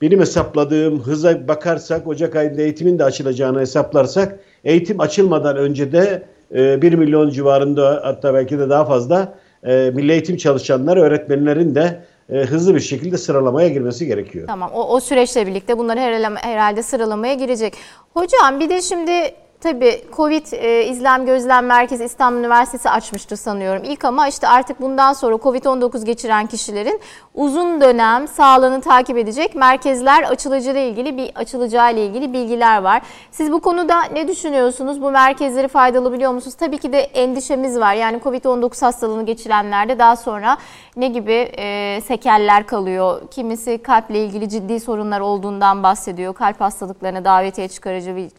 benim 0.02 0.20
hesapladığım 0.20 1.00
hıza 1.00 1.48
bakarsak 1.48 2.06
Ocak 2.06 2.36
ayında 2.36 2.62
eğitimin 2.62 2.98
de 2.98 3.04
açılacağını 3.04 3.60
hesaplarsak 3.60 4.38
eğitim 4.64 5.00
açılmadan 5.00 5.56
önce 5.56 5.92
de 5.92 6.22
e, 6.54 6.82
1 6.82 6.92
milyon 6.92 7.30
civarında 7.30 8.00
hatta 8.04 8.34
belki 8.34 8.58
de 8.58 8.70
daha 8.70 8.84
fazla 8.84 9.34
e, 9.64 9.90
milli 9.94 10.12
eğitim 10.12 10.36
çalışanlar, 10.36 10.96
öğretmenlerin 10.96 11.74
de 11.74 12.00
e, 12.32 12.36
hızlı 12.38 12.74
bir 12.74 12.80
şekilde 12.80 13.18
sıralamaya 13.18 13.68
girmesi 13.68 14.06
gerekiyor. 14.06 14.46
Tamam 14.46 14.70
o, 14.74 14.94
o 14.94 15.00
süreçle 15.00 15.46
birlikte 15.46 15.78
bunları 15.78 16.00
herhalde 16.36 16.82
sıralamaya 16.82 17.34
girecek. 17.34 17.74
Hocam 18.14 18.60
bir 18.60 18.68
de 18.68 18.82
şimdi 18.82 19.12
Tabii 19.60 20.04
Covid 20.16 20.46
e, 20.52 20.86
İzlem 20.86 21.26
Gözlem 21.26 21.66
Merkezi 21.66 22.04
İstanbul 22.04 22.38
Üniversitesi 22.38 22.90
açmıştı 22.90 23.36
sanıyorum. 23.36 23.84
İlk 23.84 24.04
ama 24.04 24.28
işte 24.28 24.48
artık 24.48 24.80
bundan 24.80 25.12
sonra 25.12 25.34
Covid-19 25.34 26.04
geçiren 26.04 26.46
kişilerin 26.46 27.00
uzun 27.34 27.80
dönem 27.80 28.28
sağlığını 28.28 28.80
takip 28.80 29.18
edecek 29.18 29.54
merkezler 29.54 30.22
açılacağı 30.22 30.74
ile 30.74 30.88
ilgili 30.88 31.16
bir 31.16 31.30
açılacağı 31.34 31.92
ile 31.92 32.06
ilgili 32.06 32.32
bilgiler 32.32 32.82
var. 32.82 33.02
Siz 33.30 33.52
bu 33.52 33.60
konuda 33.60 34.02
ne 34.02 34.28
düşünüyorsunuz? 34.28 35.02
Bu 35.02 35.10
merkezleri 35.10 35.68
faydalı 35.68 36.12
biliyor 36.12 36.32
musunuz? 36.32 36.56
Tabii 36.56 36.78
ki 36.78 36.92
de 36.92 37.00
endişemiz 37.00 37.80
var. 37.80 37.94
Yani 37.94 38.18
Covid-19 38.18 38.84
hastalığını 38.84 39.26
geçirenlerde 39.26 39.98
daha 39.98 40.16
sonra 40.16 40.58
ne 40.96 41.08
gibi 41.08 41.52
e, 41.58 42.00
sekeller 42.00 42.66
kalıyor? 42.66 43.22
Kimisi 43.30 43.78
kalple 43.78 44.24
ilgili 44.24 44.48
ciddi 44.48 44.80
sorunlar 44.80 45.20
olduğundan 45.20 45.82
bahsediyor. 45.82 46.34
Kalp 46.34 46.60
hastalıklarına 46.60 47.24
davetiye 47.24 47.68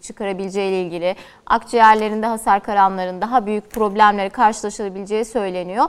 çıkarabileceği 0.02 0.70
ile 0.70 0.82
ilgili 0.82 1.11
akciğerlerinde 1.46 2.26
hasar 2.26 2.64
karanların 2.64 3.22
daha 3.22 3.46
büyük 3.46 3.72
problemleri 3.72 4.30
karşılaşabileceği 4.30 5.26
söyleniyor. 5.26 5.86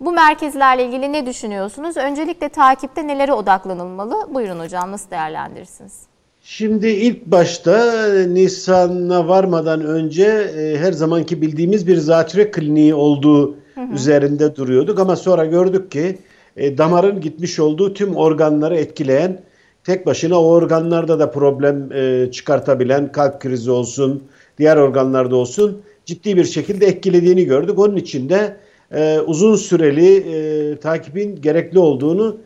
Bu 0.00 0.12
merkezlerle 0.12 0.84
ilgili 0.84 1.12
ne 1.12 1.26
düşünüyorsunuz? 1.26 1.96
Öncelikle 1.96 2.48
takipte 2.48 3.06
nelere 3.06 3.32
odaklanılmalı? 3.32 4.34
Buyurun 4.34 4.60
hocam 4.60 4.92
nasıl 4.92 5.10
değerlendirirsiniz? 5.10 6.06
Şimdi 6.42 6.88
ilk 6.88 7.26
başta 7.26 8.06
e, 8.16 8.34
Nisan'a 8.34 9.28
varmadan 9.28 9.84
önce 9.84 10.24
e, 10.24 10.76
her 10.78 10.92
zamanki 10.92 11.42
bildiğimiz 11.42 11.86
bir 11.86 11.96
zatüre 11.96 12.50
kliniği 12.50 12.94
olduğu 12.94 13.56
hı 13.74 13.80
hı. 13.80 13.94
üzerinde 13.94 14.56
duruyorduk 14.56 15.00
ama 15.00 15.16
sonra 15.16 15.44
gördük 15.44 15.90
ki 15.90 16.18
e, 16.56 16.78
damarın 16.78 17.20
gitmiş 17.20 17.60
olduğu 17.60 17.94
tüm 17.94 18.16
organları 18.16 18.76
etkileyen 18.76 19.40
tek 19.84 20.06
başına 20.06 20.40
o 20.40 20.46
organlarda 20.46 21.18
da 21.18 21.30
problem 21.30 21.92
e, 21.92 22.30
çıkartabilen 22.32 23.12
kalp 23.12 23.40
krizi 23.40 23.70
olsun, 23.70 24.22
diğer 24.58 24.76
organlarda 24.76 25.36
olsun 25.36 25.82
ciddi 26.04 26.36
bir 26.36 26.44
şekilde 26.44 26.86
etkilediğini 26.86 27.44
gördük. 27.44 27.78
Onun 27.78 27.96
için 27.96 28.28
de 28.28 28.56
e, 28.94 29.20
uzun 29.20 29.56
süreli 29.56 30.16
e, 30.16 30.76
takibin 30.76 31.42
gerekli 31.42 31.78
olduğunu 31.78 32.36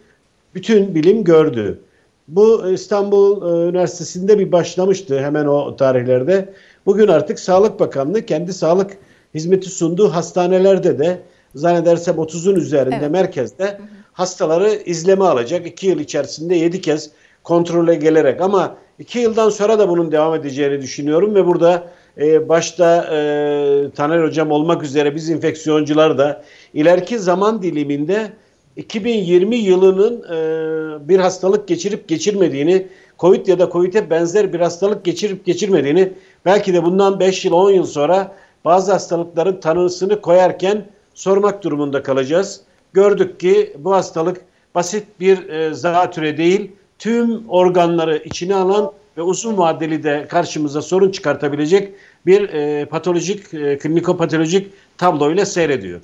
bütün 0.54 0.94
bilim 0.94 1.24
gördü. 1.24 1.80
Bu 2.28 2.70
İstanbul 2.70 3.42
e, 3.42 3.68
Üniversitesi'nde 3.68 4.38
bir 4.38 4.52
başlamıştı 4.52 5.20
hemen 5.20 5.46
o 5.46 5.76
tarihlerde. 5.76 6.54
Bugün 6.86 7.08
artık 7.08 7.40
Sağlık 7.40 7.80
Bakanlığı 7.80 8.26
kendi 8.26 8.52
sağlık 8.52 8.96
hizmeti 9.34 9.68
sunduğu 9.68 10.08
hastanelerde 10.08 10.98
de 10.98 11.22
zannedersem 11.54 12.14
30'un 12.14 12.54
üzerinde 12.54 12.96
evet. 12.96 13.10
merkezde 13.10 13.80
hastaları 14.12 14.70
izleme 14.70 15.24
alacak. 15.24 15.66
2 15.66 15.86
yıl 15.86 15.98
içerisinde 15.98 16.54
7 16.54 16.80
kez 16.80 17.10
kontrole 17.42 17.94
gelerek 17.94 18.40
ama 18.40 18.76
2 18.98 19.18
yıldan 19.18 19.50
sonra 19.50 19.78
da 19.78 19.88
bunun 19.88 20.12
devam 20.12 20.34
edeceğini 20.34 20.82
düşünüyorum 20.82 21.34
ve 21.34 21.46
burada 21.46 21.88
e, 22.20 22.48
başta 22.48 23.04
e, 23.12 23.90
Taner 23.96 24.24
Hocam 24.24 24.50
olmak 24.50 24.83
üzere 24.83 25.14
biz 25.14 25.28
infeksiyoncular 25.30 26.18
da 26.18 26.42
ileriki 26.74 27.18
zaman 27.18 27.62
diliminde 27.62 28.33
2020 28.76 29.56
yılının 29.56 30.22
e, 30.22 31.09
bir 31.09 31.18
hastalık 31.18 31.68
geçirip 31.68 32.09
geçirmediğini, 32.09 32.87
Covid 33.18 33.46
ya 33.46 33.59
da 33.59 33.70
Covid'e 33.70 34.11
benzer 34.11 34.52
bir 34.52 34.61
hastalık 34.61 35.04
geçirip 35.04 35.46
geçirmediğini 35.46 36.12
belki 36.44 36.74
de 36.74 36.85
bundan 36.85 37.20
5 37.20 37.44
yıl 37.44 37.52
10 37.52 37.70
yıl 37.70 37.85
sonra 37.85 38.33
bazı 38.64 38.92
hastalıkların 38.92 39.61
tanısını 39.61 40.20
koyarken 40.20 40.87
sormak 41.14 41.64
durumunda 41.64 42.02
kalacağız. 42.02 42.61
Gördük 42.92 43.40
ki 43.40 43.76
bu 43.78 43.92
hastalık 43.92 44.40
basit 44.74 45.04
bir 45.20 45.48
e, 45.48 45.74
zatüre 45.74 46.37
değil, 46.37 46.72
tüm 46.98 47.48
organları 47.48 48.16
içine 48.16 48.54
alan 48.54 48.92
ve 49.16 49.22
uzun 49.22 49.59
vadeli 49.59 50.02
de 50.02 50.26
karşımıza 50.28 50.83
sorun 50.83 51.11
çıkartabilecek 51.11 51.92
bir 52.26 52.48
e, 52.48 52.85
patolojik, 52.85 53.54
e, 53.54 53.78
klinikopatolojik 53.78 54.72
tabloyla 54.98 55.46
seyrediyor. 55.46 56.00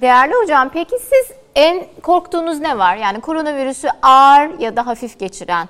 Değerli 0.00 0.34
hocam 0.34 0.70
peki 0.72 0.96
siz 0.98 1.36
en 1.54 1.86
korktuğunuz 2.02 2.60
ne 2.60 2.78
var? 2.78 2.96
Yani 2.96 3.20
koronavirüsü 3.20 3.88
ağır 4.02 4.58
ya 4.58 4.76
da 4.76 4.86
hafif 4.86 5.18
geçiren 5.18 5.68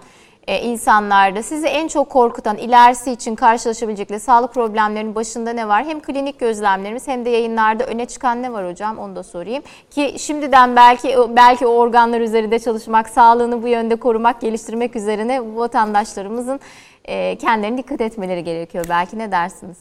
e, 0.49 0.61
insanlarda 0.61 1.43
sizi 1.43 1.67
en 1.67 1.89
çok 1.89 2.11
korkutan 2.11 2.57
ilerisi 2.57 3.13
için 3.13 3.35
karşılaşabilecekleri 3.35 4.21
sağlık 4.21 4.55
problemlerinin 4.55 5.15
başında 5.15 5.53
ne 5.53 5.69
var? 5.69 5.85
Hem 5.85 6.01
klinik 6.01 6.41
gözlemlerimiz 6.41 7.09
hem 7.09 7.25
de 7.25 7.31
yayınlarda 7.31 7.87
öne 7.87 8.07
çıkan 8.07 8.43
ne 8.43 8.53
var 8.53 8.71
hocam? 8.71 8.99
Onu 8.99 9.17
da 9.17 9.23
sorayım. 9.23 9.63
Ki 9.91 10.15
şimdiden 10.19 10.77
belki 10.77 11.17
belki 11.29 11.67
o 11.67 11.71
organlar 11.71 12.21
üzerinde 12.21 12.59
çalışmak, 12.59 13.09
sağlığını 13.09 13.63
bu 13.63 13.69
yönde 13.69 13.97
korumak, 13.97 14.41
geliştirmek 14.41 14.97
üzerine 14.97 15.41
vatandaşlarımızın 15.57 16.61
e, 17.09 17.39
kendilerine 17.39 17.79
dikkat 17.79 18.01
etmeleri 18.01 18.45
gerekiyor. 18.45 18.87
Belki 18.89 19.19
ne 19.19 19.33
dersiniz? 19.33 19.79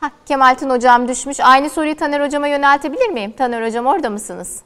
Ha, 0.00 0.10
Kemalettin 0.26 0.70
hocam 0.70 1.08
düşmüş. 1.08 1.40
Aynı 1.40 1.70
soruyu 1.70 1.96
Taner 1.96 2.20
hocama 2.26 2.48
yöneltebilir 2.48 3.08
miyim? 3.08 3.32
Taner 3.32 3.66
hocam 3.66 3.86
orada 3.86 4.10
mısınız? 4.10 4.62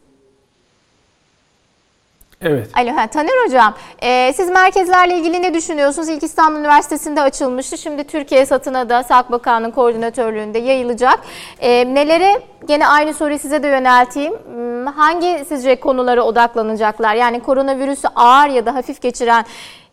Evet. 2.41 2.71
Alo, 2.75 2.97
ha, 2.97 3.07
Taner 3.07 3.45
Hocam, 3.47 3.75
e, 4.03 4.33
siz 4.33 4.51
merkezlerle 4.51 5.19
ilgili 5.19 5.43
ne 5.43 5.55
düşünüyorsunuz? 5.55 6.09
İlk 6.09 6.23
İstanbul 6.23 6.59
Üniversitesi'nde 6.59 7.23
açılmıştı. 7.23 7.79
Şimdi 7.79 8.05
Türkiye 8.05 8.47
satına 8.47 8.89
da 8.89 9.03
Sağlık 9.03 9.31
Bakanlığı'nın 9.31 9.71
koordinatörlüğünde 9.71 10.59
yayılacak. 10.59 11.19
E, 11.61 11.95
nelere, 11.95 12.41
gene 12.69 12.87
aynı 12.87 13.15
soruyu 13.15 13.39
size 13.39 13.63
de 13.63 13.69
yönelteyim. 13.69 14.33
Hmm, 14.33 14.87
hangi 14.87 15.45
sizce 15.49 15.81
konulara 15.81 16.23
odaklanacaklar? 16.23 17.15
Yani 17.15 17.41
koronavirüsü 17.41 18.09
ağır 18.15 18.49
ya 18.49 18.67
da 18.67 18.75
hafif 18.75 19.03
geçiren 19.03 19.45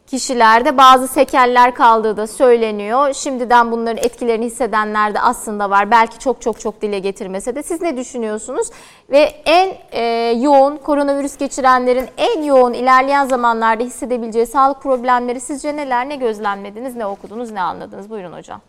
kişilerde 0.08 0.78
bazı 0.78 1.08
sekeller 1.08 1.76
kaldığı 1.76 2.18
da 2.18 2.28
söyleniyor. 2.28 3.13
Şimdiden 3.13 3.72
bunların 3.72 3.98
etkilerini 3.98 4.46
hissedenler 4.46 5.13
de 5.13 5.20
aslında 5.20 5.70
var. 5.70 5.92
Belki 5.92 6.20
çok 6.20 6.42
çok 6.42 6.60
çok 6.60 6.82
dile 6.82 7.00
getirmese 7.00 7.56
de. 7.56 7.63
Siz 7.63 7.82
ne 7.82 7.98
düşünüyorsunuz? 7.98 8.68
Ve 9.12 9.20
en 9.46 9.74
e, 9.91 10.04
yoğun 10.41 10.78
koronavirüs 10.78 11.38
geçirenlerin 11.38 12.08
en 12.18 12.43
yoğun 12.43 12.74
ilerleyen 12.74 13.26
zamanlarda 13.26 13.84
hissedebileceği 13.84 14.45
sağlık 14.45 14.82
problemleri 14.82 15.39
sizce 15.39 15.76
neler? 15.76 16.10
Ne 16.10 16.16
gözlemlediniz, 16.16 16.95
ne 16.95 17.06
okudunuz, 17.06 17.51
ne 17.51 17.62
anladınız? 17.62 18.10
Buyurun 18.10 18.34
hocam. 18.34 18.62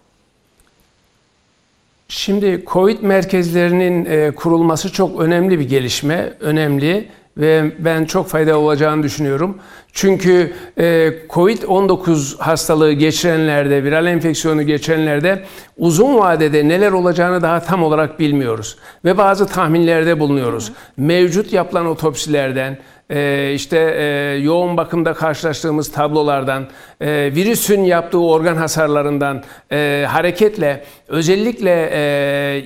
Şimdi 2.09 2.65
COVID 2.67 3.03
merkezlerinin 3.03 4.05
e, 4.05 4.31
kurulması 4.35 4.93
çok 4.93 5.21
önemli 5.21 5.59
bir 5.59 5.69
gelişme. 5.69 6.33
Önemli. 6.41 7.09
Ve 7.37 7.73
ben 7.79 8.05
çok 8.05 8.29
fayda 8.29 8.59
olacağını 8.59 9.03
düşünüyorum. 9.03 9.59
Çünkü 9.93 10.53
e, 10.79 11.13
COVID-19 11.31 12.39
hastalığı 12.39 12.93
geçirenlerde, 12.93 13.85
viral 13.85 14.07
enfeksiyonu 14.07 14.63
geçirenlerde 14.63 15.45
uzun 15.79 16.19
vadede 16.19 16.69
neler 16.69 16.93
olacağını 16.93 17.43
daha 17.43 17.61
tam 17.61 17.83
olarak 17.83 18.21
bilmiyoruz. 18.21 18.77
Ve 19.05 19.19
bazı 19.19 19.47
tahminlerde 19.47 20.21
bulunuyoruz. 20.21 20.73
Mevcut 20.97 21.53
yapılan 21.53 21.87
otopsilerden, 21.87 22.79
e, 23.11 23.53
işte 23.55 23.79
e, 23.79 24.39
yoğun 24.43 24.77
bakımda 24.77 25.15
karşılaştığımız 25.15 25.93
tablolardan, 25.93 26.67
e, 27.01 27.31
virüsün 27.35 27.81
yaptığı 27.81 28.21
organ 28.21 28.57
hasarlarından 28.57 29.43
e, 29.73 30.07
hareketle 30.09 30.85
özellikle 31.09 31.91
e, 31.93 32.63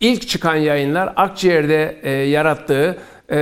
ilk 0.00 0.28
çıkan 0.28 0.56
yayınlar 0.56 1.12
akciğerde 1.16 1.96
e, 2.02 2.10
yarattığı 2.10 2.96
e, 3.30 3.36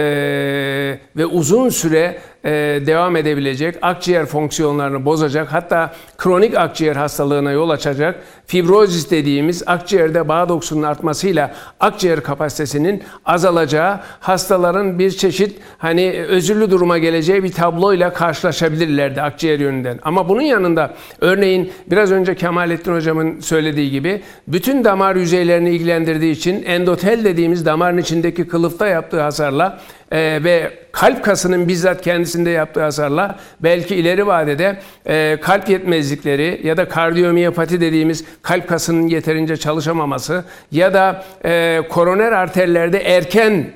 ve 1.16 1.26
uzun 1.26 1.68
süre 1.68 2.18
e, 2.45 2.51
devam 2.86 3.16
edebilecek, 3.16 3.74
akciğer 3.82 4.26
fonksiyonlarını 4.26 5.05
bozacak, 5.05 5.53
hatta 5.53 5.95
kronik 6.18 6.57
akciğer 6.57 6.97
hastalığına 6.97 7.51
yol 7.51 7.70
açacak 7.70 8.22
fibrozis 8.47 9.11
dediğimiz 9.11 9.62
akciğerde 9.66 10.28
bağ 10.28 10.49
dokusunun 10.49 10.82
artmasıyla 10.82 11.55
akciğer 11.80 12.22
kapasitesinin 12.22 13.03
azalacağı 13.24 14.01
hastaların 14.20 14.99
bir 14.99 15.11
çeşit 15.11 15.57
hani 15.78 16.24
özürlü 16.28 16.70
duruma 16.70 16.99
geleceği 16.99 17.45
bir 17.45 17.53
tabloyla 17.53 18.12
karşılaşabilirlerdi 18.12 19.22
akciğer 19.22 19.61
yönünden. 19.61 19.99
Ama 20.03 20.28
bunun 20.28 20.43
yanında 20.43 20.95
örneğin 21.20 21.72
biraz 21.91 22.12
önce 22.12 22.34
Kemalettin 22.34 22.95
hocamın 22.95 23.41
söylediği 23.41 23.91
gibi 23.91 24.22
bütün 24.49 24.84
damar 24.84 25.16
yüzeylerini 25.16 25.70
ilgilendirdiği 25.70 26.32
için 26.32 26.62
endotel 26.62 27.24
dediğimiz 27.24 27.66
damarın 27.66 27.99
içindeki 27.99 28.49
kılıfta 28.49 28.86
yaptığı 28.86 29.20
hasarla 29.20 29.80
e, 30.13 30.45
ve 30.45 30.73
kalp 30.93 31.25
kasının 31.25 31.69
bizzat 31.69 32.03
kendisinde 32.03 32.51
yaptığı 32.51 32.83
hasarla 32.83 33.39
belki 33.61 33.97
ileri 33.97 34.27
vadede 34.27 34.79
e, 35.07 35.39
kalp 35.43 35.69
yetmezlikleri 35.69 36.61
ya 36.65 36.77
da 36.77 36.89
kardiyomiyopati 36.89 37.81
dediğimiz 37.81 38.25
kalp 38.43 38.69
kasının 38.69 39.09
yeterince 39.09 39.57
çalışamaması 39.57 40.45
ya 40.73 40.95
da 40.95 41.25
e, 41.45 41.83
koroner 41.89 42.33
arterlerde 42.33 42.99
erken 42.99 43.67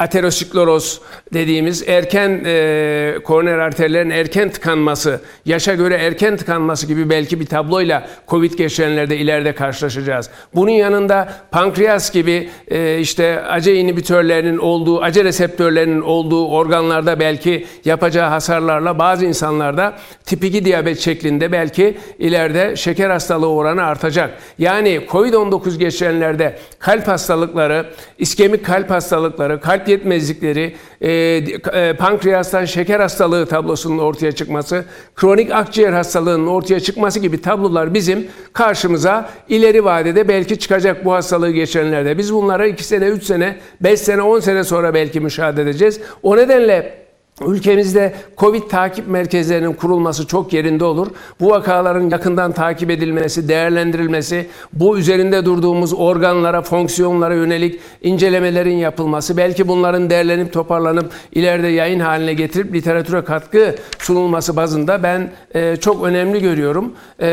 ateroskleroz 0.00 1.00
dediğimiz 1.34 1.88
erken 1.88 2.42
e, 2.46 3.14
koroner 3.24 3.58
arterlerin 3.58 4.10
erken 4.10 4.50
tıkanması, 4.50 5.20
yaşa 5.46 5.74
göre 5.74 5.94
erken 5.94 6.36
tıkanması 6.36 6.86
gibi 6.86 7.10
belki 7.10 7.40
bir 7.40 7.46
tabloyla 7.46 8.08
COVID 8.28 8.52
geçirenlerde 8.52 9.16
ileride 9.16 9.54
karşılaşacağız. 9.54 10.30
Bunun 10.54 10.70
yanında 10.70 11.32
pankreas 11.50 12.12
gibi 12.12 12.50
e, 12.68 12.98
işte 12.98 13.42
ace 13.42 13.74
inhibitörlerinin 13.74 14.58
olduğu, 14.58 15.02
ace 15.02 15.24
reseptörlerinin 15.24 16.00
olduğu 16.00 16.48
organlarda 16.48 17.20
belki 17.20 17.66
yapacağı 17.84 18.28
hasarlarla 18.28 18.98
bazı 18.98 19.26
insanlarda 19.26 19.98
tip 20.24 20.44
2 20.44 20.64
diyabet 20.64 21.00
şeklinde 21.00 21.52
belki 21.52 21.96
ileride 22.18 22.76
şeker 22.76 23.10
hastalığı 23.10 23.48
oranı 23.48 23.82
artacak. 23.84 24.38
Yani 24.58 25.00
COVID-19 25.08 25.78
geçirenlerde 25.78 26.58
kalp 26.78 27.08
hastalıkları, 27.08 27.86
iskemik 28.18 28.64
kalp 28.64 28.90
hastalıkları, 28.90 29.60
kalp 29.60 29.89
yetmezlikleri, 29.90 30.74
e, 31.00 31.10
e, 31.10 31.96
pankreastan 31.98 32.64
şeker 32.64 33.00
hastalığı 33.00 33.46
tablosunun 33.46 33.98
ortaya 33.98 34.32
çıkması, 34.32 34.84
kronik 35.16 35.52
akciğer 35.52 35.92
hastalığının 35.92 36.46
ortaya 36.46 36.80
çıkması 36.80 37.18
gibi 37.20 37.42
tablolar 37.42 37.94
bizim 37.94 38.26
karşımıza 38.52 39.30
ileri 39.48 39.84
vadede 39.84 40.28
belki 40.28 40.58
çıkacak 40.58 41.04
bu 41.04 41.12
hastalığı 41.12 41.50
geçirenlerde. 41.50 42.18
Biz 42.18 42.34
bunlara 42.34 42.66
2 42.66 42.84
sene, 42.84 43.06
3 43.06 43.24
sene, 43.24 43.56
5 43.80 44.00
sene, 44.00 44.22
10 44.22 44.40
sene 44.40 44.64
sonra 44.64 44.94
belki 44.94 45.20
müşahede 45.20 45.62
edeceğiz. 45.62 46.00
O 46.22 46.36
nedenle 46.36 47.09
Ülkemizde 47.46 48.14
Covid 48.38 48.62
takip 48.62 49.08
merkezlerinin 49.08 49.72
kurulması 49.72 50.26
çok 50.26 50.52
yerinde 50.52 50.84
olur. 50.84 51.06
Bu 51.40 51.50
vakaların 51.50 52.10
yakından 52.10 52.52
takip 52.52 52.90
edilmesi, 52.90 53.48
değerlendirilmesi, 53.48 54.46
bu 54.72 54.98
üzerinde 54.98 55.44
durduğumuz 55.44 55.94
organlara, 55.94 56.62
fonksiyonlara 56.62 57.34
yönelik 57.34 57.80
incelemelerin 58.02 58.76
yapılması, 58.76 59.36
belki 59.36 59.68
bunların 59.68 60.10
değerlenip 60.10 60.52
toparlanıp 60.52 61.12
ileride 61.32 61.68
yayın 61.68 62.00
haline 62.00 62.34
getirip 62.34 62.74
literatüre 62.74 63.24
katkı 63.24 63.74
sunulması 63.98 64.56
bazında 64.56 65.02
ben 65.02 65.30
e, 65.54 65.76
çok 65.76 66.04
önemli 66.04 66.40
görüyorum. 66.40 66.92
E, 67.20 67.28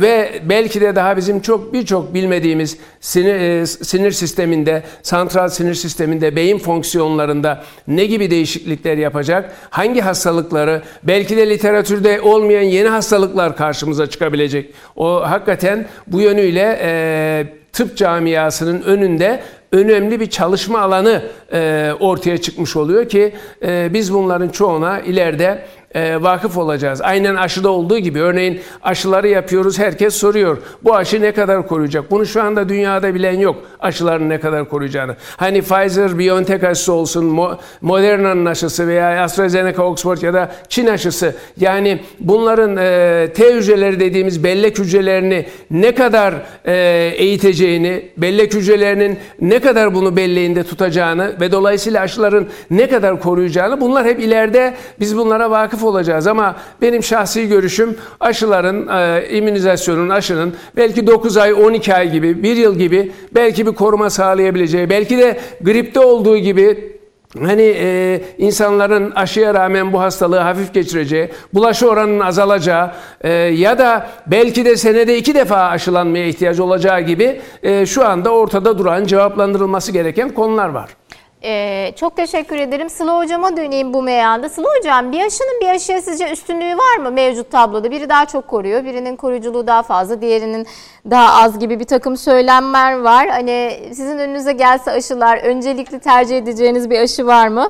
ve 0.00 0.40
belki 0.48 0.80
de 0.80 0.96
daha 0.96 1.16
bizim 1.16 1.40
çok 1.40 1.72
birçok 1.72 2.14
bilmediğimiz 2.14 2.76
sinir, 3.00 3.34
e, 3.34 3.66
sinir 3.66 4.12
sisteminde, 4.12 4.82
santral 5.02 5.48
sinir 5.48 5.74
sisteminde, 5.74 6.36
beyin 6.36 6.58
fonksiyonlarında 6.58 7.64
ne 7.88 8.06
gibi 8.06 8.30
değişiklikler 8.30 8.96
yapacak? 8.96 9.49
Hangi 9.70 10.00
hastalıkları, 10.00 10.82
belki 11.02 11.36
de 11.36 11.50
literatürde 11.50 12.20
olmayan 12.20 12.62
yeni 12.62 12.88
hastalıklar 12.88 13.56
karşımıza 13.56 14.06
çıkabilecek. 14.06 14.74
O 14.96 15.30
hakikaten 15.30 15.86
bu 16.06 16.20
yönüyle 16.20 16.78
e, 16.82 17.46
tıp 17.72 17.96
camiasının 17.96 18.82
önünde 18.82 19.40
önemli 19.72 20.20
bir 20.20 20.30
çalışma 20.30 20.80
alanı 20.80 21.22
e, 21.52 21.90
ortaya 22.00 22.38
çıkmış 22.38 22.76
oluyor 22.76 23.08
ki 23.08 23.32
e, 23.62 23.88
biz 23.92 24.14
bunların 24.14 24.48
çoğuna 24.48 25.00
ileride 25.00 25.64
e, 25.94 26.22
vakıf 26.22 26.56
olacağız. 26.56 27.00
Aynen 27.00 27.34
aşıda 27.34 27.70
olduğu 27.70 27.98
gibi. 27.98 28.20
Örneğin 28.20 28.60
aşıları 28.82 29.28
yapıyoruz. 29.28 29.78
Herkes 29.78 30.14
soruyor. 30.14 30.58
Bu 30.84 30.96
aşı 30.96 31.22
ne 31.22 31.32
kadar 31.32 31.68
koruyacak? 31.68 32.10
Bunu 32.10 32.26
şu 32.26 32.42
anda 32.42 32.68
dünyada 32.68 33.14
bilen 33.14 33.38
yok. 33.38 33.56
Aşıların 33.80 34.28
ne 34.28 34.40
kadar 34.40 34.68
koruyacağını. 34.68 35.16
Hani 35.36 35.62
Pfizer, 35.62 36.18
BioNTech 36.18 36.64
aşısı 36.64 36.92
olsun, 36.92 37.38
Moderna'nın 37.80 38.46
aşısı 38.46 38.88
veya 38.88 39.24
AstraZeneca, 39.24 39.82
Oxford 39.82 40.22
ya 40.22 40.34
da 40.34 40.52
Çin 40.68 40.86
aşısı. 40.86 41.34
Yani 41.60 42.00
bunların 42.20 42.76
e, 42.76 43.32
T 43.32 43.54
hücreleri 43.54 44.00
dediğimiz 44.00 44.44
bellek 44.44 44.78
hücrelerini 44.78 45.46
ne 45.70 45.94
kadar 45.94 46.34
e, 46.64 46.74
eğiteceğini, 47.16 48.08
bellek 48.16 48.54
hücrelerinin 48.54 49.18
ne 49.40 49.58
kadar 49.58 49.94
bunu 49.94 50.16
belleğinde 50.16 50.64
tutacağını 50.64 51.40
ve 51.40 51.52
dolayısıyla 51.52 52.00
aşıların 52.00 52.46
ne 52.70 52.88
kadar 52.88 53.20
koruyacağını 53.20 53.80
bunlar 53.80 54.06
hep 54.06 54.20
ileride 54.20 54.74
biz 55.00 55.16
bunlara 55.16 55.50
vakıf 55.50 55.79
vakıf 55.80 55.84
olacağız 55.84 56.26
ama 56.26 56.56
benim 56.82 57.02
şahsi 57.02 57.48
görüşüm 57.48 57.96
aşıların, 58.20 58.88
e, 58.88 59.28
immünizasyonun, 59.28 60.08
aşının 60.08 60.54
belki 60.76 61.06
9 61.06 61.36
ay, 61.36 61.52
12 61.52 61.94
ay 61.94 62.10
gibi, 62.12 62.42
1 62.42 62.56
yıl 62.56 62.78
gibi 62.78 63.12
belki 63.34 63.66
bir 63.66 63.72
koruma 63.72 64.10
sağlayabileceği, 64.10 64.90
belki 64.90 65.18
de 65.18 65.40
gripte 65.60 66.00
olduğu 66.00 66.36
gibi 66.36 66.90
Hani 67.38 67.62
e, 67.62 68.20
insanların 68.38 69.10
aşıya 69.10 69.54
rağmen 69.54 69.92
bu 69.92 70.00
hastalığı 70.00 70.38
hafif 70.38 70.74
geçireceği, 70.74 71.28
bulaşı 71.54 71.88
oranının 71.88 72.20
azalacağı 72.20 72.90
e, 73.20 73.30
ya 73.32 73.78
da 73.78 74.06
belki 74.26 74.64
de 74.64 74.76
senede 74.76 75.18
iki 75.18 75.34
defa 75.34 75.56
aşılanmaya 75.56 76.26
ihtiyacı 76.26 76.64
olacağı 76.64 77.00
gibi 77.00 77.40
e, 77.62 77.86
şu 77.86 78.06
anda 78.06 78.30
ortada 78.30 78.78
duran 78.78 79.04
cevaplandırılması 79.04 79.92
gereken 79.92 80.30
konular 80.34 80.68
var. 80.68 80.99
Ee, 81.44 81.92
çok 81.96 82.16
teşekkür 82.16 82.56
ederim. 82.56 82.90
Sıla 82.90 83.18
Hocam'a 83.18 83.56
döneyim 83.56 83.94
bu 83.94 84.02
meyanda. 84.02 84.48
Sıla 84.48 84.68
Hocam 84.78 85.12
bir 85.12 85.26
aşının 85.26 85.60
bir 85.60 85.68
aşıya 85.68 86.02
sizce 86.02 86.32
üstünlüğü 86.32 86.76
var 86.78 86.96
mı 86.96 87.10
mevcut 87.10 87.50
tabloda? 87.50 87.90
Biri 87.90 88.08
daha 88.08 88.26
çok 88.26 88.48
koruyor, 88.48 88.84
birinin 88.84 89.16
koruyuculuğu 89.16 89.66
daha 89.66 89.82
fazla, 89.82 90.20
diğerinin 90.20 90.66
daha 91.10 91.42
az 91.42 91.58
gibi 91.58 91.80
bir 91.80 91.84
takım 91.84 92.16
söylemler 92.16 93.00
var. 93.00 93.28
Hani 93.28 93.80
sizin 93.86 94.18
önünüze 94.18 94.52
gelse 94.52 94.90
aşılar 94.90 95.38
öncelikli 95.38 95.98
tercih 96.00 96.38
edeceğiniz 96.38 96.90
bir 96.90 96.98
aşı 96.98 97.26
var 97.26 97.48
mı? 97.48 97.68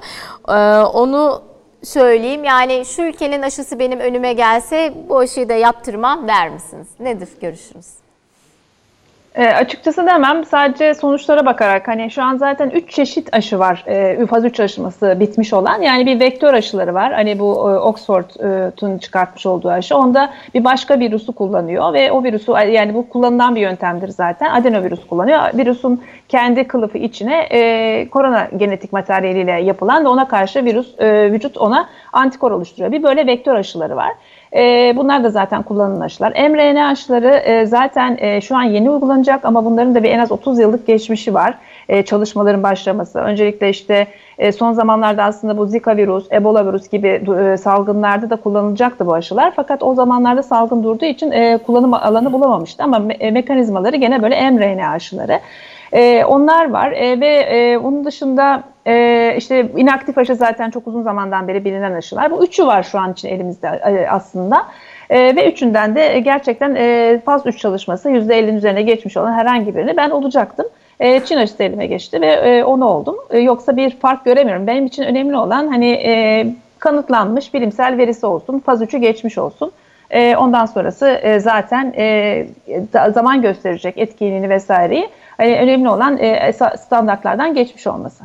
Ee, 0.49 0.53
onu 0.79 1.43
söyleyeyim. 1.83 2.45
Yani 2.45 2.85
şu 2.85 3.03
ülkenin 3.03 3.43
aşısı 3.43 3.79
benim 3.79 4.01
önüme 4.01 4.33
gelse 4.33 4.93
bu 5.09 5.19
aşıyı 5.19 5.49
da 5.49 5.55
yaptırmam 5.55 6.29
der 6.29 6.49
misiniz? 6.51 6.89
Nedir 7.01 7.29
görüşünüz? 7.41 7.87
E, 9.35 9.47
açıkçası 9.47 10.07
demem. 10.07 10.45
Sadece 10.45 10.95
sonuçlara 10.95 11.47
bakarak 11.47 11.89
hani 11.89 12.11
şu 12.11 12.23
an 12.23 12.37
zaten 12.37 12.71
3 12.71 12.91
çeşit 12.91 13.35
aşı 13.35 13.59
var. 13.59 13.85
E, 13.87 14.27
faz 14.27 14.45
3 14.45 14.61
aşıması 14.61 15.17
bitmiş 15.21 15.53
olan. 15.53 15.83
Yani 15.83 16.07
bir 16.07 16.21
vektör 16.21 16.55
aşıları 16.55 16.95
var. 16.95 17.13
Hani 17.13 17.39
bu 17.39 17.71
e, 17.71 17.79
Oxford'un 17.79 18.99
çıkartmış 18.99 19.47
olduğu 19.47 19.71
aşı. 19.71 19.97
Onda 19.97 20.33
bir 20.55 20.65
başka 20.65 20.99
virüsü 20.99 21.33
kullanıyor 21.33 21.93
ve 21.93 22.13
o 22.13 22.25
virüsü 22.25 22.53
yani 22.53 22.95
bu 22.95 23.09
kullanılan 23.09 23.57
bir 23.57 23.61
yöntemdir 23.61 24.09
zaten. 24.09 24.51
Adenovirüs 24.51 25.07
kullanıyor. 25.07 25.41
Virüsün 25.55 26.03
kendi 26.29 26.69
kılıfı 26.69 26.99
içine 26.99 27.49
e, 27.51 28.09
korona 28.09 28.49
genetik 28.57 28.93
materyaliyle 28.93 29.53
yapılan 29.53 30.05
ve 30.05 30.09
ona 30.09 30.29
karşı 30.29 30.65
virüs 30.65 30.99
e, 30.99 31.33
vücut 31.33 31.59
ona 31.59 31.89
antikor 32.13 32.51
oluşturuyor. 32.51 32.93
Bir 32.93 33.03
böyle 33.03 33.27
vektör 33.27 33.55
aşıları 33.55 33.97
var. 33.97 34.13
E, 34.57 34.93
bunlar 34.97 35.25
da 35.25 35.31
zaten 35.31 35.63
kullanılan 35.63 36.01
aşılar. 36.01 36.33
mRNA 36.51 36.89
aşıları 36.89 37.29
e, 37.29 37.67
zaten 37.67 38.17
e, 38.21 38.41
şu 38.41 38.57
an 38.57 38.63
yeni 38.63 38.91
uygulanacak 38.91 39.45
ama 39.45 39.65
bunların 39.65 39.95
da 39.95 40.03
bir 40.03 40.11
en 40.11 40.19
az 40.19 40.33
30 40.33 40.59
yıllık 40.59 40.87
geçmişi 40.87 41.35
var 41.35 41.55
e, 41.89 42.03
çalışmaların 42.03 42.63
başlaması. 42.63 43.19
Öncelikle 43.19 43.71
işte 43.71 44.07
e, 44.39 44.53
son 44.53 44.73
zamanlarda 44.73 45.25
aslında 45.25 45.59
bu 45.59 45.67
Zika 45.67 45.97
virüs, 45.97 46.33
Ebola 46.33 46.67
virüs 46.67 46.89
gibi 46.89 47.09
e, 47.09 47.57
salgınlarda 47.57 48.31
da 48.31 48.37
kullanılacaktı 48.37 49.07
bu 49.07 49.15
aşılar. 49.15 49.53
Fakat 49.57 49.83
o 49.83 49.95
zamanlarda 49.95 50.43
salgın 50.43 50.83
durduğu 50.85 51.05
için 51.05 51.31
e, 51.31 51.59
kullanım 51.67 51.95
alanı 51.95 52.33
bulamamıştı 52.33 52.85
ama 52.85 52.97
me- 52.97 53.17
e, 53.21 53.31
mekanizmaları 53.31 53.97
gene 53.97 54.23
böyle 54.23 54.51
mRNA 54.51 54.91
aşıları. 54.91 55.41
E, 55.93 56.25
onlar 56.25 56.71
var 56.71 56.93
e, 56.93 57.21
ve 57.21 57.29
e, 57.29 57.79
onun 57.79 58.05
dışında 58.05 58.63
e, 58.87 59.35
işte 59.39 59.69
inaktif 59.77 60.19
aşı 60.19 60.35
zaten 60.35 60.71
çok 60.71 60.87
uzun 60.87 61.03
zamandan 61.03 61.49
beri 61.49 61.65
bilinen 61.65 61.93
aşılar. 61.93 62.31
Bu 62.31 62.45
üçü 62.45 62.67
var 62.67 62.83
şu 62.83 62.99
an 62.99 63.13
için 63.13 63.29
elimizde 63.29 63.67
e, 63.69 64.09
aslında. 64.09 64.67
E, 65.11 65.37
ve 65.37 65.53
üçünden 65.53 65.95
de 65.95 66.21
gerçekten 66.21 66.75
e, 66.75 67.21
faz 67.25 67.47
3 67.47 67.59
çalışması 67.59 68.11
%50'nin 68.11 68.57
üzerine 68.57 68.83
geçmiş 68.83 69.17
olan 69.17 69.33
herhangi 69.33 69.77
birini 69.77 69.97
ben 69.97 70.11
olacaktım. 70.11 70.67
E, 71.01 71.25
Çin 71.25 71.37
aşısı 71.37 71.63
elime 71.63 71.87
geçti 71.87 72.21
ve 72.21 72.27
e, 72.27 72.65
onu 72.65 72.89
oldum. 72.89 73.17
E, 73.31 73.39
yoksa 73.39 73.77
bir 73.77 73.91
fark 73.91 74.25
göremiyorum. 74.25 74.67
Benim 74.67 74.87
için 74.87 75.03
önemli 75.03 75.37
olan 75.37 75.69
hani 75.69 75.91
e, 75.91 76.47
kanıtlanmış 76.79 77.55
bilimsel 77.55 77.99
verisi 77.99 78.27
olsun, 78.27 78.59
faz 78.59 78.83
3'ü 78.83 78.99
geçmiş 78.99 79.39
olsun. 79.39 79.73
E, 80.11 80.37
ondan 80.37 80.67
sonrası 80.67 81.07
e, 81.07 81.41
zaten 81.41 81.95
e, 81.97 82.47
zaman 83.15 83.43
gösterecek 83.43 83.99
etkinliğini 83.99 84.51
vesaireyi. 84.51 85.09
Hani 85.41 85.59
önemli 85.59 85.89
olan 85.89 86.19
e, 86.19 86.53
standartlardan 86.77 87.55
geçmiş 87.55 87.87
olması. 87.87 88.25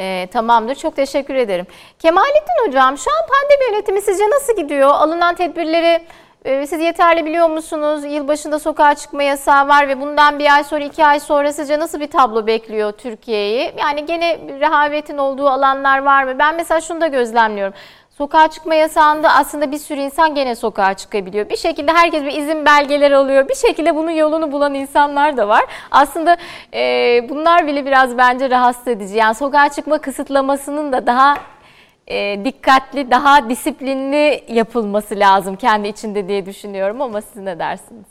E, 0.00 0.26
tamamdır. 0.32 0.74
Çok 0.74 0.96
teşekkür 0.96 1.34
ederim. 1.34 1.66
Kemalettin 1.98 2.66
Hocam 2.66 2.98
şu 2.98 3.10
an 3.10 3.26
pandemi 3.28 3.72
yönetimi 3.72 4.00
sizce 4.00 4.24
nasıl 4.30 4.56
gidiyor? 4.56 4.88
Alınan 4.88 5.34
tedbirleri 5.34 6.02
e, 6.44 6.66
siz 6.66 6.80
yeterli 6.80 7.24
biliyor 7.24 7.48
musunuz? 7.48 8.04
Yılbaşında 8.04 8.58
sokağa 8.58 8.94
çıkma 8.94 9.22
yasağı 9.22 9.68
var 9.68 9.88
ve 9.88 10.00
bundan 10.00 10.38
bir 10.38 10.54
ay 10.54 10.64
sonra 10.64 10.84
iki 10.84 11.04
ay 11.04 11.20
sonra 11.20 11.52
sizce 11.52 11.78
nasıl 11.78 12.00
bir 12.00 12.10
tablo 12.10 12.46
bekliyor 12.46 12.92
Türkiye'yi? 12.92 13.72
Yani 13.78 14.06
gene 14.06 14.38
rehavetin 14.60 15.18
olduğu 15.18 15.48
alanlar 15.48 15.98
var 15.98 16.24
mı? 16.24 16.38
Ben 16.38 16.56
mesela 16.56 16.80
şunu 16.80 17.00
da 17.00 17.06
gözlemliyorum. 17.06 17.74
Sokağa 18.20 18.50
çıkma 18.50 18.74
yasağında 18.74 19.34
aslında 19.34 19.72
bir 19.72 19.78
sürü 19.78 20.00
insan 20.00 20.34
gene 20.34 20.54
sokağa 20.54 20.94
çıkabiliyor. 20.94 21.50
Bir 21.50 21.56
şekilde 21.56 21.92
herkes 21.92 22.24
bir 22.24 22.32
izin 22.32 22.66
belgeleri 22.66 23.16
alıyor. 23.16 23.48
Bir 23.48 23.54
şekilde 23.54 23.94
bunun 23.94 24.10
yolunu 24.10 24.52
bulan 24.52 24.74
insanlar 24.74 25.36
da 25.36 25.48
var. 25.48 25.64
Aslında 25.90 26.36
e, 26.74 26.80
bunlar 27.28 27.66
bile 27.66 27.86
biraz 27.86 28.18
bence 28.18 28.50
rahatsız 28.50 28.88
edici. 28.88 29.16
Yani 29.16 29.34
sokağa 29.34 29.68
çıkma 29.68 29.98
kısıtlamasının 29.98 30.92
da 30.92 31.06
daha 31.06 31.34
e, 32.06 32.44
dikkatli, 32.44 33.10
daha 33.10 33.50
disiplinli 33.50 34.44
yapılması 34.48 35.18
lazım 35.18 35.56
kendi 35.56 35.88
içinde 35.88 36.28
diye 36.28 36.46
düşünüyorum 36.46 37.02
ama 37.02 37.20
siz 37.20 37.42
ne 37.42 37.58
dersiniz? 37.58 38.06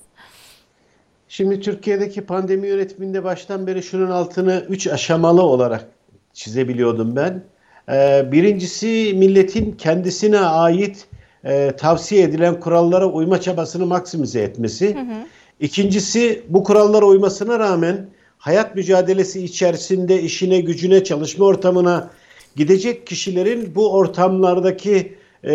Şimdi 1.27 1.59
Türkiye'deki 1.59 2.25
pandemi 2.25 2.67
yönetiminde 2.67 3.23
baştan 3.23 3.67
beri 3.67 3.83
şunun 3.83 4.11
altını 4.11 4.65
üç 4.69 4.87
aşamalı 4.87 5.41
olarak 5.41 5.85
çizebiliyordum 6.33 7.15
ben. 7.15 7.43
Ee, 7.91 8.25
birincisi 8.31 9.13
milletin 9.17 9.71
kendisine 9.71 10.39
ait 10.39 11.07
e, 11.43 11.71
tavsiye 11.77 12.23
edilen 12.23 12.59
kurallara 12.59 13.05
uyma 13.05 13.41
çabasını 13.41 13.85
maksimize 13.85 14.41
etmesi. 14.41 14.95
Hı 14.95 14.99
hı. 14.99 15.25
İkincisi 15.59 16.43
bu 16.49 16.63
kurallara 16.63 17.05
uymasına 17.05 17.59
rağmen 17.59 18.09
hayat 18.37 18.75
mücadelesi 18.75 19.43
içerisinde 19.43 20.21
işine, 20.21 20.59
gücüne, 20.61 21.03
çalışma 21.03 21.45
ortamına 21.45 22.09
gidecek 22.55 23.07
kişilerin 23.07 23.75
bu 23.75 23.93
ortamlardaki 23.93 25.15
e, 25.43 25.53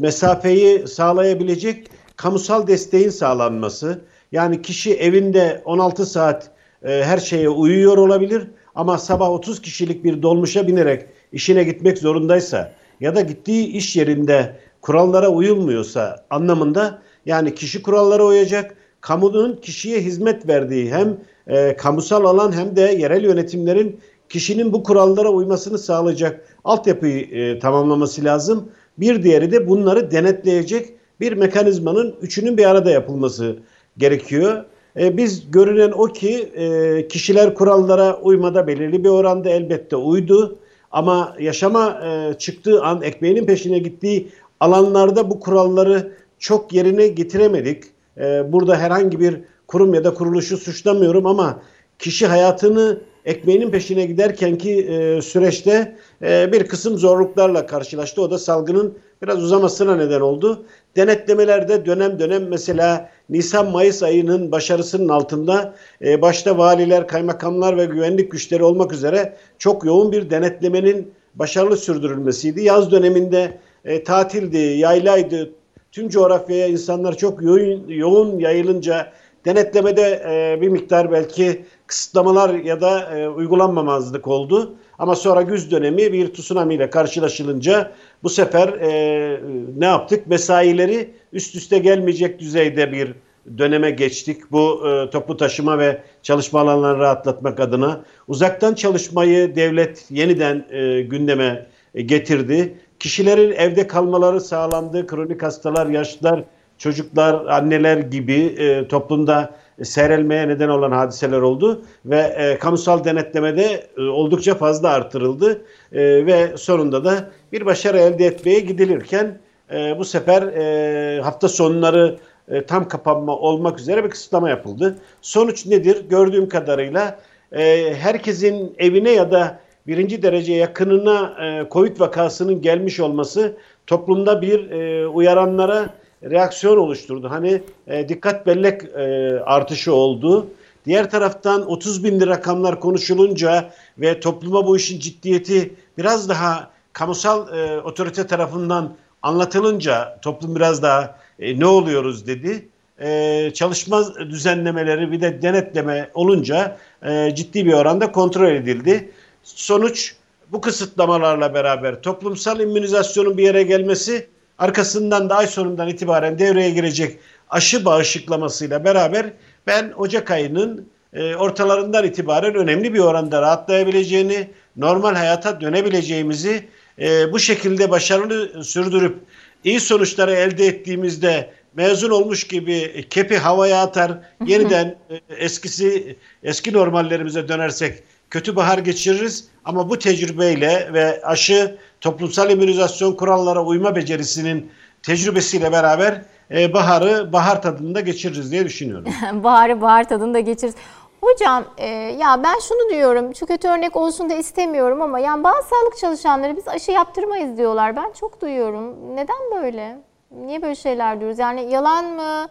mesafeyi 0.00 0.88
sağlayabilecek 0.88 1.86
kamusal 2.16 2.66
desteğin 2.66 3.10
sağlanması. 3.10 4.00
Yani 4.32 4.62
kişi 4.62 4.94
evinde 4.94 5.62
16 5.64 6.06
saat 6.06 6.50
e, 6.82 7.04
her 7.04 7.18
şeye 7.18 7.48
uyuyor 7.48 7.98
olabilir 7.98 8.46
ama 8.74 8.98
sabah 8.98 9.30
30 9.30 9.62
kişilik 9.62 10.04
bir 10.04 10.22
dolmuşa 10.22 10.66
binerek 10.66 11.06
işine 11.32 11.64
gitmek 11.64 11.98
zorundaysa 11.98 12.72
ya 13.00 13.14
da 13.14 13.20
gittiği 13.20 13.66
iş 13.66 13.96
yerinde 13.96 14.56
kurallara 14.80 15.28
uyulmuyorsa 15.28 16.24
anlamında 16.30 17.02
yani 17.26 17.54
kişi 17.54 17.82
kurallara 17.82 18.24
uyacak, 18.24 18.76
kamunun 19.00 19.56
kişiye 19.56 20.00
hizmet 20.00 20.48
verdiği 20.48 20.92
hem 20.92 21.16
e, 21.46 21.76
kamusal 21.76 22.24
alan 22.24 22.52
hem 22.52 22.76
de 22.76 22.80
yerel 22.80 23.24
yönetimlerin 23.24 24.00
kişinin 24.28 24.72
bu 24.72 24.82
kurallara 24.82 25.28
uymasını 25.28 25.78
sağlayacak 25.78 26.40
altyapıyı 26.64 27.20
e, 27.20 27.58
tamamlaması 27.58 28.24
lazım. 28.24 28.68
Bir 28.98 29.22
diğeri 29.22 29.52
de 29.52 29.68
bunları 29.68 30.10
denetleyecek 30.10 30.88
bir 31.20 31.32
mekanizmanın 31.32 32.14
üçünün 32.22 32.56
bir 32.58 32.70
arada 32.70 32.90
yapılması 32.90 33.56
gerekiyor. 33.98 34.64
E, 35.00 35.16
biz 35.16 35.50
görünen 35.50 35.90
o 35.90 36.04
ki 36.04 36.52
e, 36.54 37.08
kişiler 37.08 37.54
kurallara 37.54 38.20
uymada 38.20 38.66
belirli 38.66 39.04
bir 39.04 39.08
oranda 39.08 39.50
elbette 39.50 39.96
uydu. 39.96 40.58
Ama 40.90 41.36
yaşama 41.40 42.00
e, 42.04 42.34
çıktığı 42.38 42.82
an 42.82 43.02
ekmeğinin 43.02 43.46
peşine 43.46 43.78
gittiği 43.78 44.28
alanlarda 44.60 45.30
bu 45.30 45.40
kuralları 45.40 46.12
çok 46.38 46.72
yerine 46.72 47.08
getiremedik. 47.08 47.84
E, 48.18 48.52
burada 48.52 48.76
herhangi 48.76 49.20
bir 49.20 49.40
kurum 49.66 49.94
ya 49.94 50.04
da 50.04 50.14
kuruluşu 50.14 50.56
suçlamıyorum 50.56 51.26
ama 51.26 51.62
kişi 51.98 52.26
hayatını 52.26 53.00
ekmeğinin 53.24 53.70
peşine 53.70 54.06
giderken 54.06 54.58
ki 54.58 54.72
e, 54.72 55.22
süreçte 55.22 55.96
e, 56.22 56.52
bir 56.52 56.66
kısım 56.66 56.98
zorluklarla 56.98 57.66
karşılaştı. 57.66 58.22
O 58.22 58.30
da 58.30 58.38
salgının 58.38 58.98
biraz 59.22 59.42
uzamasına 59.42 59.96
neden 59.96 60.20
oldu. 60.20 60.64
Denetlemelerde 60.96 61.86
dönem 61.86 62.18
dönem 62.18 62.48
mesela 62.48 63.10
Nisan-Mayıs 63.28 64.02
ayının 64.02 64.52
başarısının 64.52 65.08
altında 65.08 65.74
e, 66.04 66.22
başta 66.22 66.58
valiler, 66.58 67.08
kaymakamlar 67.08 67.76
ve 67.76 67.84
güvenlik 67.84 68.32
güçleri 68.32 68.62
olmak 68.64 68.92
üzere 68.92 69.36
çok 69.58 69.84
yoğun 69.84 70.12
bir 70.12 70.30
denetlemenin 70.30 71.12
başarılı 71.34 71.76
sürdürülmesiydi. 71.76 72.62
Yaz 72.64 72.90
döneminde 72.90 73.58
e, 73.84 74.04
tatildi, 74.04 74.58
yaylaydı, 74.58 75.50
tüm 75.92 76.08
coğrafyaya 76.08 76.66
insanlar 76.66 77.16
çok 77.16 77.42
yoğun, 77.42 77.88
yoğun 77.88 78.38
yayılınca 78.38 79.12
denetlemede 79.44 80.22
e, 80.28 80.60
bir 80.60 80.68
miktar 80.68 81.12
belki 81.12 81.64
kısıtlamalar 81.86 82.54
ya 82.54 82.80
da 82.80 83.18
e, 83.18 83.28
uygulanmamazlık 83.28 84.28
oldu. 84.28 84.74
Ama 84.98 85.14
sonra 85.14 85.42
güz 85.42 85.70
dönemi 85.70 86.12
bir 86.12 86.34
tsunami 86.34 86.74
ile 86.74 86.90
karşılaşılınca 86.90 87.92
bu 88.22 88.28
sefer 88.28 88.68
e, 88.68 89.40
ne 89.78 89.84
yaptık? 89.84 90.26
Mesaileri 90.26 91.10
üst 91.32 91.54
üste 91.54 91.78
gelmeyecek 91.78 92.38
düzeyde 92.38 92.92
bir 92.92 93.14
döneme 93.58 93.90
geçtik. 93.90 94.52
Bu 94.52 94.88
e, 94.88 95.10
toplu 95.10 95.36
taşıma 95.36 95.78
ve 95.78 96.02
çalışma 96.22 96.60
alanlarını 96.60 96.98
rahatlatmak 96.98 97.60
adına 97.60 98.04
uzaktan 98.28 98.74
çalışmayı 98.74 99.56
devlet 99.56 100.06
yeniden 100.10 100.66
e, 100.70 101.02
gündeme 101.02 101.66
e, 101.94 102.02
getirdi. 102.02 102.74
Kişilerin 102.98 103.52
evde 103.52 103.86
kalmaları 103.86 104.40
sağlandı. 104.40 105.06
Kronik 105.06 105.42
hastalar, 105.42 105.86
yaşlılar, 105.86 106.44
çocuklar, 106.78 107.46
anneler 107.46 107.96
gibi 107.96 108.34
e, 108.34 108.88
toplumda 108.88 109.54
seyrelmeye 109.82 110.48
neden 110.48 110.68
olan 110.68 110.92
hadiseler 110.92 111.40
oldu 111.40 111.82
ve 112.04 112.18
e, 112.18 112.58
kamusal 112.58 113.04
denetlemede 113.04 113.86
e, 113.96 114.02
oldukça 114.02 114.54
fazla 114.54 114.88
artırıldı 114.88 115.62
e, 115.92 116.26
ve 116.26 116.56
sonunda 116.56 117.04
da 117.04 117.30
bir 117.52 117.66
başarı 117.66 117.98
elde 117.98 118.26
etmeye 118.26 118.60
gidilirken 118.60 119.38
e, 119.72 119.98
bu 119.98 120.04
sefer 120.04 120.42
e, 120.42 121.20
hafta 121.20 121.48
sonları 121.48 122.18
e, 122.48 122.66
tam 122.66 122.88
kapanma 122.88 123.36
olmak 123.36 123.80
üzere 123.80 124.04
bir 124.04 124.10
kısıtlama 124.10 124.50
yapıldı. 124.50 124.98
Sonuç 125.22 125.66
nedir? 125.66 126.04
Gördüğüm 126.08 126.48
kadarıyla 126.48 127.18
e, 127.52 127.94
herkesin 127.94 128.74
evine 128.78 129.10
ya 129.10 129.30
da 129.30 129.60
birinci 129.86 130.22
derece 130.22 130.52
yakınına 130.52 131.36
e, 131.44 131.68
COVID 131.70 132.00
vakasının 132.00 132.62
gelmiş 132.62 133.00
olması 133.00 133.56
toplumda 133.86 134.42
bir 134.42 134.70
e, 134.70 135.08
uyaranlara 135.08 135.94
reaksiyon 136.22 136.76
oluşturdu. 136.76 137.30
Hani 137.30 137.62
e, 137.86 138.08
dikkat 138.08 138.46
bellek 138.46 138.82
e, 138.84 139.38
artışı 139.44 139.94
oldu. 139.94 140.46
Diğer 140.86 141.10
taraftan 141.10 141.70
30 141.70 142.04
binli 142.04 142.26
rakamlar 142.26 142.80
konuşulunca 142.80 143.70
ve 143.98 144.20
topluma 144.20 144.66
bu 144.66 144.76
işin 144.76 145.00
ciddiyeti 145.00 145.74
biraz 145.98 146.28
daha 146.28 146.70
kamusal 147.00 147.58
e, 147.58 147.80
otorite 147.80 148.26
tarafından 148.26 148.96
anlatılınca 149.22 150.18
toplum 150.22 150.56
biraz 150.56 150.82
daha 150.82 151.16
e, 151.38 151.60
ne 151.60 151.66
oluyoruz 151.66 152.26
dedi. 152.26 152.68
E, 153.00 153.50
çalışma 153.54 154.14
düzenlemeleri 154.18 155.12
bir 155.12 155.20
de 155.20 155.42
denetleme 155.42 156.10
olunca 156.14 156.76
e, 157.02 157.34
ciddi 157.34 157.66
bir 157.66 157.72
oranda 157.72 158.12
kontrol 158.12 158.48
edildi. 158.48 159.10
Sonuç 159.42 160.14
bu 160.52 160.60
kısıtlamalarla 160.60 161.54
beraber 161.54 162.02
toplumsal 162.02 162.60
immünizasyonun 162.60 163.38
bir 163.38 163.44
yere 163.44 163.62
gelmesi 163.62 164.26
arkasından 164.58 165.30
da 165.30 165.36
ay 165.36 165.46
sonundan 165.46 165.88
itibaren 165.88 166.38
devreye 166.38 166.70
girecek 166.70 167.18
aşı 167.50 167.84
bağışıklamasıyla 167.84 168.84
beraber 168.84 169.32
ben 169.66 169.92
Ocak 169.96 170.30
ayının 170.30 170.88
e, 171.12 171.34
ortalarından 171.36 172.04
itibaren 172.04 172.54
önemli 172.54 172.94
bir 172.94 172.98
oranda 172.98 173.42
rahatlayabileceğini, 173.42 174.50
normal 174.76 175.14
hayata 175.14 175.60
dönebileceğimizi 175.60 176.68
e, 177.00 177.32
bu 177.32 177.38
şekilde 177.38 177.90
başarılı 177.90 178.64
sürdürüp 178.64 179.18
iyi 179.64 179.80
sonuçları 179.80 180.32
elde 180.32 180.66
ettiğimizde 180.66 181.50
mezun 181.74 182.10
olmuş 182.10 182.44
gibi 182.44 183.06
kepi 183.10 183.38
havaya 183.38 183.82
atar, 183.82 184.12
yeniden 184.46 184.96
e, 185.10 185.20
eskisi 185.36 186.16
eski 186.42 186.72
normallerimize 186.72 187.48
dönersek 187.48 188.02
kötü 188.30 188.56
bahar 188.56 188.78
geçiririz 188.78 189.48
ama 189.64 189.90
bu 189.90 189.98
tecrübeyle 189.98 190.90
ve 190.92 191.22
aşı 191.24 191.78
toplumsal 192.00 192.50
immünizasyon 192.50 193.12
kurallara 193.12 193.64
uyma 193.64 193.96
becerisinin 193.96 194.70
tecrübesiyle 195.02 195.72
beraber 195.72 196.22
e, 196.50 196.72
baharı 196.72 197.32
bahar 197.32 197.62
tadında 197.62 198.00
geçiririz 198.00 198.52
diye 198.52 198.64
düşünüyorum. 198.64 199.12
baharı 199.44 199.80
bahar 199.80 200.08
tadında 200.08 200.40
geçiririz. 200.40 200.74
Hocam 201.20 201.64
e, 201.78 201.88
ya 201.88 202.42
ben 202.42 202.58
şunu 202.58 202.90
diyorum, 202.90 203.34
şu 203.34 203.46
kötü 203.46 203.68
örnek 203.68 203.96
olsun 203.96 204.30
da 204.30 204.34
istemiyorum 204.34 205.02
ama 205.02 205.18
yani 205.18 205.44
bazı 205.44 205.68
sağlık 205.68 205.98
çalışanları 205.98 206.56
biz 206.56 206.68
aşı 206.68 206.92
yaptırmayız 206.92 207.58
diyorlar. 207.58 207.96
Ben 207.96 208.12
çok 208.12 208.40
duyuyorum. 208.40 209.16
Neden 209.16 209.62
böyle? 209.62 209.98
Niye 210.30 210.62
böyle 210.62 210.74
şeyler 210.74 211.20
diyoruz? 211.20 211.38
Yani 211.38 211.70
yalan 211.72 212.04
mı? 212.04 212.48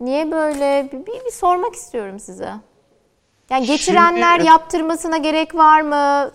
Niye 0.00 0.30
böyle? 0.30 0.88
Bir, 0.92 1.06
bir, 1.06 1.24
bir 1.24 1.30
sormak 1.30 1.74
istiyorum 1.74 2.20
size. 2.20 2.52
Yani 3.50 3.66
geçirenler 3.66 4.34
Şimdi, 4.34 4.48
yaptırmasına 4.48 5.16
gerek 5.16 5.54
var 5.54 5.80
mı? 5.80 6.30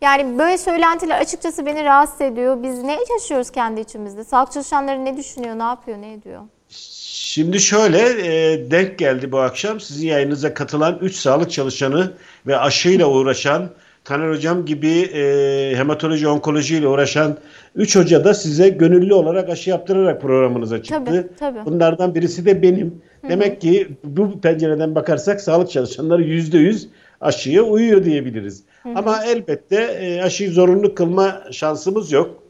Yani 0.00 0.38
böyle 0.38 0.58
söylentiler 0.58 1.20
açıkçası 1.20 1.66
beni 1.66 1.84
rahatsız 1.84 2.20
ediyor. 2.20 2.62
Biz 2.62 2.82
ne 2.82 2.98
yaşıyoruz 3.10 3.50
kendi 3.50 3.80
içimizde? 3.80 4.24
Sağlık 4.24 4.52
çalışanları 4.52 5.04
ne 5.04 5.16
düşünüyor, 5.16 5.58
ne 5.58 5.62
yapıyor, 5.62 5.98
ne 6.00 6.12
ediyor? 6.12 6.42
Şimdi 7.28 7.60
şöyle 7.60 7.98
e, 7.98 8.70
denk 8.70 8.98
geldi 8.98 9.32
bu 9.32 9.38
akşam 9.38 9.80
sizin 9.80 10.08
yayınınıza 10.08 10.54
katılan 10.54 10.98
3 11.02 11.16
sağlık 11.16 11.50
çalışanı 11.50 12.12
ve 12.46 12.58
aşıyla 12.58 13.06
uğraşan 13.06 13.70
Taner 14.04 14.30
Hocam 14.30 14.64
gibi 14.64 14.88
e, 14.88 15.72
hematoloji, 15.76 16.28
onkoloji 16.28 16.76
ile 16.76 16.88
uğraşan 16.88 17.38
3 17.74 17.96
hoca 17.96 18.24
da 18.24 18.34
size 18.34 18.68
gönüllü 18.68 19.14
olarak 19.14 19.48
aşı 19.48 19.70
yaptırarak 19.70 20.22
programınıza 20.22 20.82
çıktı. 20.82 21.04
Tabii, 21.04 21.26
tabii. 21.38 21.64
Bunlardan 21.64 22.14
birisi 22.14 22.46
de 22.46 22.62
benim. 22.62 23.02
Hı-hı. 23.20 23.30
Demek 23.30 23.60
ki 23.60 23.88
bu 24.04 24.40
pencereden 24.40 24.94
bakarsak 24.94 25.40
sağlık 25.40 25.70
çalışanları 25.70 26.22
%100 26.22 26.86
aşıya 27.20 27.62
uyuyor 27.62 28.04
diyebiliriz. 28.04 28.62
Hı-hı. 28.82 28.92
Ama 28.96 29.24
elbette 29.24 29.76
e, 29.76 30.22
aşıyı 30.22 30.50
zorunlu 30.52 30.94
kılma 30.94 31.42
şansımız 31.52 32.12
yok. 32.12 32.42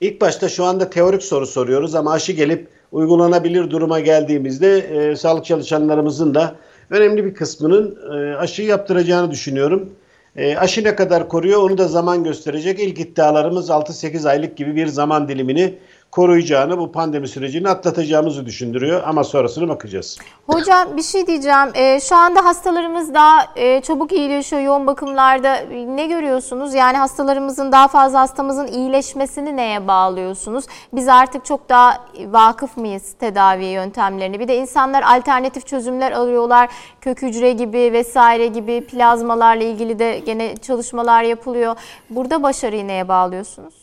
İlk 0.00 0.20
başta 0.20 0.48
şu 0.48 0.64
anda 0.64 0.90
teorik 0.90 1.22
soru 1.22 1.46
soruyoruz 1.46 1.94
ama 1.94 2.12
aşı 2.12 2.32
gelip 2.32 2.79
uygulanabilir 2.92 3.70
duruma 3.70 4.00
geldiğimizde 4.00 4.78
e, 4.78 5.16
sağlık 5.16 5.44
çalışanlarımızın 5.44 6.34
da 6.34 6.54
önemli 6.90 7.24
bir 7.24 7.34
kısmının 7.34 7.98
e, 8.12 8.36
aşı 8.36 8.62
yaptıracağını 8.62 9.30
düşünüyorum. 9.30 9.90
E, 10.36 10.56
aşı 10.56 10.84
ne 10.84 10.96
kadar 10.96 11.28
koruyor 11.28 11.62
onu 11.62 11.78
da 11.78 11.88
zaman 11.88 12.24
gösterecek. 12.24 12.80
İlk 12.80 13.00
iddialarımız 13.00 13.70
6-8 13.70 14.28
aylık 14.28 14.56
gibi 14.56 14.76
bir 14.76 14.86
zaman 14.86 15.28
dilimini 15.28 15.74
koruyacağını, 16.10 16.78
bu 16.78 16.92
pandemi 16.92 17.28
sürecini 17.28 17.68
atlatacağımızı 17.68 18.46
düşündürüyor 18.46 19.02
ama 19.06 19.24
sonrasını 19.24 19.68
bakacağız. 19.68 20.18
Hocam 20.46 20.96
bir 20.96 21.02
şey 21.02 21.26
diyeceğim. 21.26 21.68
E, 21.74 22.00
şu 22.00 22.16
anda 22.16 22.44
hastalarımız 22.44 23.14
daha 23.14 23.46
e, 23.56 23.80
çabuk 23.80 24.12
iyileşiyor 24.12 24.62
yoğun 24.62 24.86
bakımlarda. 24.86 25.56
Ne 25.94 26.06
görüyorsunuz? 26.06 26.74
Yani 26.74 26.96
hastalarımızın 26.96 27.72
daha 27.72 27.88
fazla 27.88 28.20
hastamızın 28.20 28.66
iyileşmesini 28.66 29.56
neye 29.56 29.88
bağlıyorsunuz? 29.88 30.64
Biz 30.92 31.08
artık 31.08 31.44
çok 31.44 31.68
daha 31.68 32.04
vakıf 32.26 32.76
mıyız 32.76 33.14
tedavi 33.20 33.64
yöntemlerini? 33.64 34.40
Bir 34.40 34.48
de 34.48 34.56
insanlar 34.56 35.02
alternatif 35.02 35.66
çözümler 35.66 36.12
alıyorlar. 36.12 36.70
Kök 37.00 37.22
hücre 37.22 37.52
gibi 37.52 37.92
vesaire 37.92 38.46
gibi 38.46 38.86
plazmalarla 38.86 39.64
ilgili 39.64 39.98
de 39.98 40.18
gene 40.18 40.56
çalışmalar 40.56 41.22
yapılıyor. 41.22 41.76
Burada 42.10 42.42
başarıyı 42.42 42.88
neye 42.88 43.08
bağlıyorsunuz? 43.08 43.79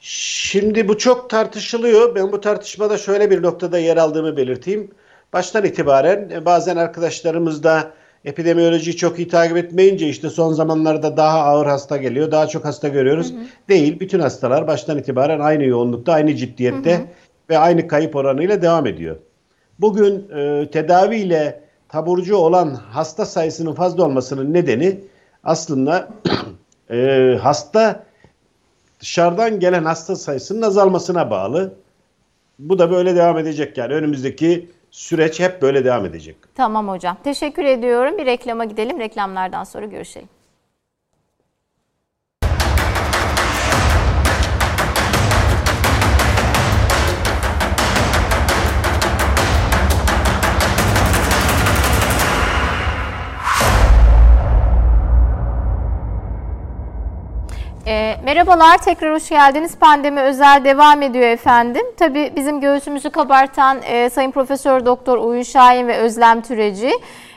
Şimdi 0.00 0.88
bu 0.88 0.98
çok 0.98 1.30
tartışılıyor. 1.30 2.14
Ben 2.14 2.32
bu 2.32 2.40
tartışmada 2.40 2.98
şöyle 2.98 3.30
bir 3.30 3.42
noktada 3.42 3.78
yer 3.78 3.96
aldığımı 3.96 4.36
belirteyim. 4.36 4.90
Baştan 5.32 5.64
itibaren 5.64 6.30
e, 6.30 6.44
bazen 6.44 6.76
arkadaşlarımız 6.76 7.62
da 7.62 7.92
epidemiyolojiyi 8.24 8.96
çok 8.96 9.18
iyi 9.18 9.28
takip 9.28 9.56
etmeyince 9.56 10.08
işte 10.08 10.30
son 10.30 10.52
zamanlarda 10.52 11.16
daha 11.16 11.40
ağır 11.40 11.66
hasta 11.66 11.96
geliyor. 11.96 12.30
Daha 12.30 12.46
çok 12.46 12.64
hasta 12.64 12.88
görüyoruz. 12.88 13.32
Hı 13.32 13.36
hı. 13.36 13.42
Değil. 13.68 14.00
Bütün 14.00 14.20
hastalar 14.20 14.66
baştan 14.66 14.98
itibaren 14.98 15.40
aynı 15.40 15.64
yoğunlukta, 15.64 16.12
aynı 16.12 16.36
ciddiyette 16.36 16.94
hı 16.94 16.98
hı. 16.98 17.06
ve 17.50 17.58
aynı 17.58 17.88
kayıp 17.88 18.16
oranıyla 18.16 18.62
devam 18.62 18.86
ediyor. 18.86 19.16
Bugün 19.78 20.30
e, 20.36 20.70
tedaviyle 20.70 21.60
taburcu 21.88 22.36
olan 22.36 22.74
hasta 22.74 23.26
sayısının 23.26 23.72
fazla 23.72 24.04
olmasının 24.04 24.54
nedeni 24.54 25.00
aslında 25.44 26.08
e, 26.90 27.38
hasta 27.42 28.07
dışarıdan 29.00 29.60
gelen 29.60 29.84
hasta 29.84 30.16
sayısının 30.16 30.62
azalmasına 30.62 31.30
bağlı. 31.30 31.74
Bu 32.58 32.78
da 32.78 32.90
böyle 32.90 33.16
devam 33.16 33.38
edecek 33.38 33.78
yani 33.78 33.94
önümüzdeki 33.94 34.70
süreç 34.90 35.40
hep 35.40 35.62
böyle 35.62 35.84
devam 35.84 36.06
edecek. 36.06 36.36
Tamam 36.54 36.88
hocam. 36.88 37.16
Teşekkür 37.24 37.64
ediyorum. 37.64 38.18
Bir 38.18 38.26
reklama 38.26 38.64
gidelim. 38.64 38.98
Reklamlardan 38.98 39.64
sonra 39.64 39.86
görüşelim. 39.86 40.28
E, 57.88 58.16
merhabalar, 58.24 58.78
tekrar 58.78 59.14
hoş 59.14 59.28
geldiniz. 59.28 59.78
Pandemi 59.78 60.20
özel 60.20 60.64
devam 60.64 61.02
ediyor 61.02 61.26
efendim. 61.28 61.82
Tabii 61.96 62.32
bizim 62.36 62.60
göğsümüzü 62.60 63.10
kabartan 63.10 63.78
e, 63.82 64.10
Sayın 64.10 64.30
Profesör 64.30 64.86
Doktor 64.86 65.18
Uyun 65.18 65.42
Şahin 65.42 65.88
ve 65.88 65.96
Özlem 65.96 66.40
Türeci 66.42 66.90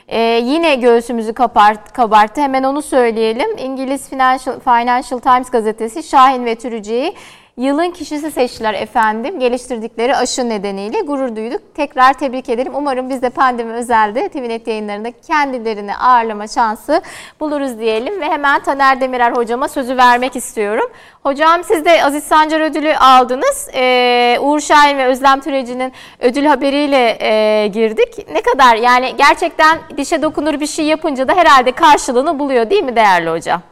e, 0.08 0.20
yine 0.20 0.74
göğsümüzü 0.74 1.32
kabart, 1.32 1.92
kabarttı. 1.92 2.40
Hemen 2.40 2.62
onu 2.62 2.82
söyleyelim. 2.82 3.58
İngiliz 3.58 4.08
Financial, 4.08 4.60
Financial 4.60 5.20
Times 5.20 5.50
gazetesi 5.50 6.02
Şahin 6.02 6.44
ve 6.44 6.54
Türeci'yi 6.54 7.14
Yılın 7.56 7.90
kişisi 7.90 8.30
seçtiler 8.30 8.74
efendim. 8.74 9.40
Geliştirdikleri 9.40 10.16
aşı 10.16 10.48
nedeniyle 10.48 11.00
gurur 11.00 11.36
duyduk. 11.36 11.60
Tekrar 11.74 12.12
tebrik 12.12 12.48
ederim. 12.48 12.72
Umarım 12.74 13.10
biz 13.10 13.22
de 13.22 13.30
pandemi 13.30 13.72
özelde 13.72 14.28
TVNet 14.28 14.66
yayınlarında 14.66 15.10
kendilerini 15.26 15.96
ağırlama 15.96 16.46
şansı 16.46 17.02
buluruz 17.40 17.78
diyelim. 17.78 18.20
Ve 18.20 18.24
hemen 18.24 18.62
Taner 18.62 19.00
Demirer 19.00 19.32
hocama 19.32 19.68
sözü 19.68 19.96
vermek 19.96 20.36
istiyorum. 20.36 20.90
Hocam 21.22 21.64
siz 21.64 21.84
de 21.84 22.04
Aziz 22.04 22.24
Sancar 22.24 22.60
ödülü 22.60 22.96
aldınız. 22.96 23.68
Ee, 23.74 24.38
Uğur 24.40 24.60
Şahin 24.60 24.98
ve 24.98 25.06
Özlem 25.06 25.40
Türeci'nin 25.40 25.92
ödül 26.20 26.44
haberiyle 26.44 27.18
e, 27.20 27.66
girdik. 27.66 28.28
Ne 28.32 28.42
kadar 28.42 28.76
yani 28.76 29.14
gerçekten 29.18 29.78
dişe 29.96 30.22
dokunur 30.22 30.60
bir 30.60 30.66
şey 30.66 30.84
yapınca 30.84 31.28
da 31.28 31.34
herhalde 31.34 31.72
karşılığını 31.72 32.38
buluyor 32.38 32.70
değil 32.70 32.84
mi 32.84 32.96
değerli 32.96 33.30
hocam? 33.30 33.71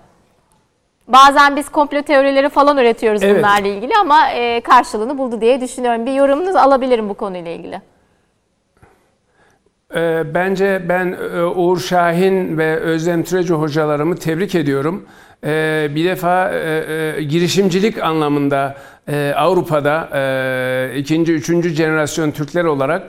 Bazen 1.12 1.56
biz 1.56 1.68
komplo 1.68 2.02
teorileri 2.02 2.48
falan 2.48 2.78
üretiyoruz 2.78 3.22
evet. 3.22 3.38
bunlarla 3.38 3.68
ilgili 3.68 3.92
ama 4.00 4.30
e, 4.30 4.60
karşılığını 4.60 5.18
buldu 5.18 5.40
diye 5.40 5.60
düşünüyorum. 5.60 6.06
Bir 6.06 6.12
yorumunuz 6.12 6.56
alabilirim 6.56 7.08
bu 7.08 7.14
konuyla 7.14 7.50
ilgili. 7.50 7.80
E, 9.94 10.34
bence 10.34 10.82
ben 10.88 11.16
e, 11.34 11.42
Uğur 11.42 11.80
Şahin 11.80 12.58
ve 12.58 12.76
Özlem 12.76 13.22
Türeci 13.22 13.54
hocalarımı 13.54 14.16
tebrik 14.16 14.54
ediyorum. 14.54 15.06
E, 15.44 15.88
bir 15.94 16.04
defa 16.04 16.52
girişimcilik 17.20 18.02
anlamında 18.02 18.76
Avrupa'da 19.36 20.08
ikinci, 20.96 21.32
üçüncü 21.32 21.68
jenerasyon 21.68 22.30
Türkler 22.30 22.64
olarak 22.64 23.02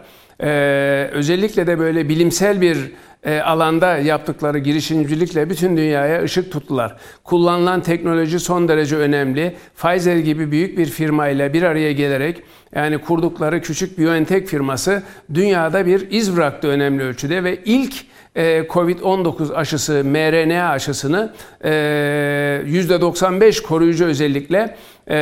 özellikle 1.13 1.67
de 1.67 1.79
böyle 1.79 2.09
bilimsel 2.09 2.61
bir 2.61 2.91
e, 3.23 3.39
alanda 3.39 3.97
yaptıkları 3.97 4.59
girişimcilikle 4.59 5.49
bütün 5.49 5.77
dünyaya 5.77 6.23
ışık 6.23 6.51
tuttular. 6.51 6.95
Kullanılan 7.23 7.81
teknoloji 7.81 8.39
son 8.39 8.67
derece 8.67 8.95
önemli. 8.95 9.55
Pfizer 9.77 10.17
gibi 10.17 10.51
büyük 10.51 10.77
bir 10.77 10.85
firma 10.85 11.27
ile 11.27 11.53
bir 11.53 11.63
araya 11.63 11.91
gelerek 11.91 12.43
yani 12.75 12.97
kurdukları 12.97 13.61
küçük 13.61 13.99
BioNTech 13.99 14.47
firması 14.47 15.03
dünyada 15.33 15.85
bir 15.85 16.11
iz 16.11 16.35
bıraktı 16.35 16.67
önemli 16.67 17.03
ölçüde 17.03 17.43
ve 17.43 17.59
ilk 17.65 17.93
e, 18.35 18.59
Covid-19 18.59 19.53
aşısı 19.53 20.03
mRNA 20.05 20.69
aşısını 20.69 21.33
%95 21.63 23.59
e, 23.59 23.63
koruyucu 23.63 24.05
özellikle 24.05 24.75
e, 25.09 25.15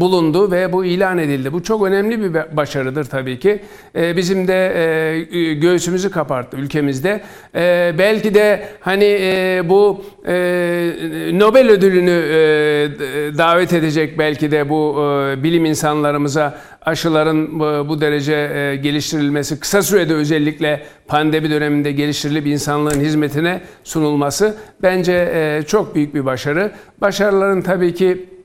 bulundu 0.00 0.50
ve 0.50 0.72
bu 0.72 0.84
ilan 0.84 1.18
edildi. 1.18 1.52
Bu 1.52 1.62
çok 1.62 1.86
önemli 1.86 2.20
bir 2.20 2.56
başarıdır 2.56 3.04
tabii 3.04 3.38
ki. 3.38 3.60
E, 3.96 4.16
bizim 4.16 4.48
de 4.48 4.72
e, 5.30 5.54
göğsümüzü 5.54 6.10
kaparttı 6.10 6.56
ülkemizde. 6.56 7.20
E, 7.54 7.94
belki 7.98 8.34
de 8.34 8.68
hani 8.80 9.04
e, 9.04 9.62
bu 9.64 10.04
e, 10.26 10.34
Nobel 11.32 11.70
ödülünü 11.70 12.10
e, 12.10 12.36
davet 13.38 13.72
edecek 13.72 14.18
belki 14.18 14.50
de 14.50 14.68
bu 14.68 14.96
e, 15.00 15.42
bilim 15.42 15.64
insanlarımıza 15.64 16.58
aşıların 16.82 17.60
bu, 17.60 17.88
bu 17.88 18.00
derece 18.00 18.34
e, 18.34 18.76
geliştirilmesi, 18.76 19.60
kısa 19.60 19.82
sürede 19.82 20.14
özellikle 20.14 20.82
pandemi 21.06 21.50
döneminde 21.50 21.92
geliştirilip 21.92 22.46
insanlığın 22.46 23.00
hizmetine 23.00 23.60
sunulması 23.84 24.56
bence 24.82 25.32
e, 25.34 25.62
çok 25.66 25.94
büyük 25.94 26.14
bir 26.14 26.24
başarı. 26.24 26.72
Başarıların 27.00 27.62
tabii 27.62 27.94
ki 27.94 28.35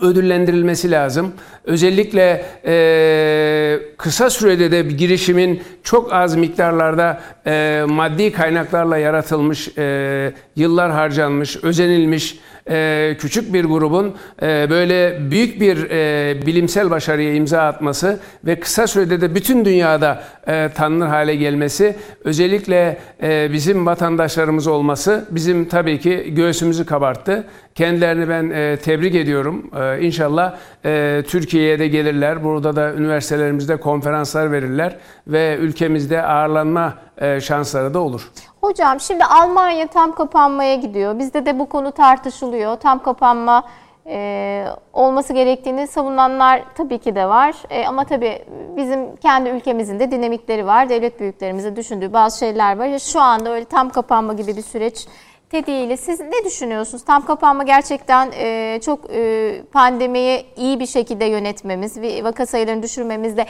ödüllendirilmesi 0.00 0.90
lazım. 0.90 1.32
Özellikle 1.64 2.44
e, 2.66 3.78
kısa 3.96 4.30
sürede 4.30 4.70
de 4.70 4.88
bir 4.88 4.98
girişimin 4.98 5.62
çok 5.82 6.12
az 6.12 6.36
miktarlarda 6.36 7.20
e, 7.46 7.84
maddi 7.88 8.32
kaynaklarla 8.32 8.98
yaratılmış, 8.98 9.78
e, 9.78 10.32
yıllar 10.56 10.90
harcanmış, 10.90 11.56
özenilmiş 11.56 12.38
e, 12.70 13.16
küçük 13.20 13.54
bir 13.54 13.64
grubun 13.64 14.14
e, 14.42 14.70
böyle 14.70 15.30
büyük 15.30 15.60
bir 15.60 15.90
e, 15.90 16.46
bilimsel 16.46 16.90
başarıya 16.90 17.34
imza 17.34 17.62
atması 17.62 18.20
ve 18.44 18.60
kısa 18.60 18.86
sürede 18.86 19.20
de 19.20 19.34
bütün 19.34 19.64
dünyada 19.64 20.24
e, 20.48 20.68
tanınır 20.74 21.06
hale 21.06 21.36
gelmesi 21.36 21.96
özellikle 22.24 22.98
e, 23.22 23.52
bizim 23.52 23.86
vatandaşlarımız 23.86 24.66
olması 24.66 25.26
bizim 25.30 25.64
tabii 25.68 26.00
ki 26.00 26.34
göğsümüzü 26.34 26.86
kabarttı. 26.86 27.44
Kendilerini 27.74 28.28
ben 28.28 28.76
tebrik 28.76 29.14
ediyorum. 29.14 29.70
E, 29.80 30.00
inşallah 30.00 30.56
e, 30.84 31.22
Türkiye'ye 31.28 31.78
de 31.78 31.88
gelirler. 31.88 32.44
Burada 32.44 32.76
da 32.76 32.94
üniversitelerimizde 32.94 33.76
konferanslar 33.76 34.52
verirler 34.52 34.96
ve 35.26 35.56
ülkemizde 35.60 36.22
ağırlanma 36.22 36.98
şansları 37.40 37.94
da 37.94 37.98
olur. 37.98 38.22
Hocam 38.60 39.00
şimdi 39.00 39.24
Almanya 39.24 39.86
tam 39.86 40.14
kapanmaya 40.14 40.74
gidiyor. 40.74 41.18
Bizde 41.18 41.46
de 41.46 41.58
bu 41.58 41.68
konu 41.68 41.92
tartışılıyor. 41.92 42.76
Tam 42.76 43.02
kapanma 43.02 43.62
e, 44.06 44.66
olması 44.92 45.32
gerektiğini 45.32 45.86
savunanlar 45.86 46.62
tabii 46.74 46.98
ki 46.98 47.14
de 47.14 47.26
var. 47.26 47.54
E, 47.70 47.86
ama 47.86 48.04
tabii 48.04 48.44
bizim 48.76 49.16
kendi 49.16 49.48
ülkemizin 49.48 49.98
de 50.00 50.10
dinamikleri 50.10 50.66
var. 50.66 50.88
Devlet 50.88 51.20
büyüklerimizin 51.20 51.76
düşündüğü 51.76 52.12
bazı 52.12 52.38
şeyler 52.38 52.78
var. 52.78 52.98
Şu 52.98 53.20
anda 53.20 53.50
öyle 53.50 53.64
tam 53.64 53.90
kapanma 53.90 54.32
gibi 54.32 54.56
bir 54.56 54.62
süreç 54.62 55.06
de 55.52 55.66
değil. 55.66 55.96
Siz 55.96 56.20
ne 56.20 56.44
düşünüyorsunuz? 56.44 57.04
Tam 57.04 57.26
kapanma 57.26 57.62
gerçekten 57.62 58.32
e, 58.36 58.78
çok 58.84 59.10
e, 59.10 59.62
pandemiyi 59.72 60.46
iyi 60.56 60.80
bir 60.80 60.86
şekilde 60.86 61.24
yönetmemiz 61.24 61.98
vaka 62.24 62.46
sayılarını 62.46 62.82
düşürmemizde 62.82 63.46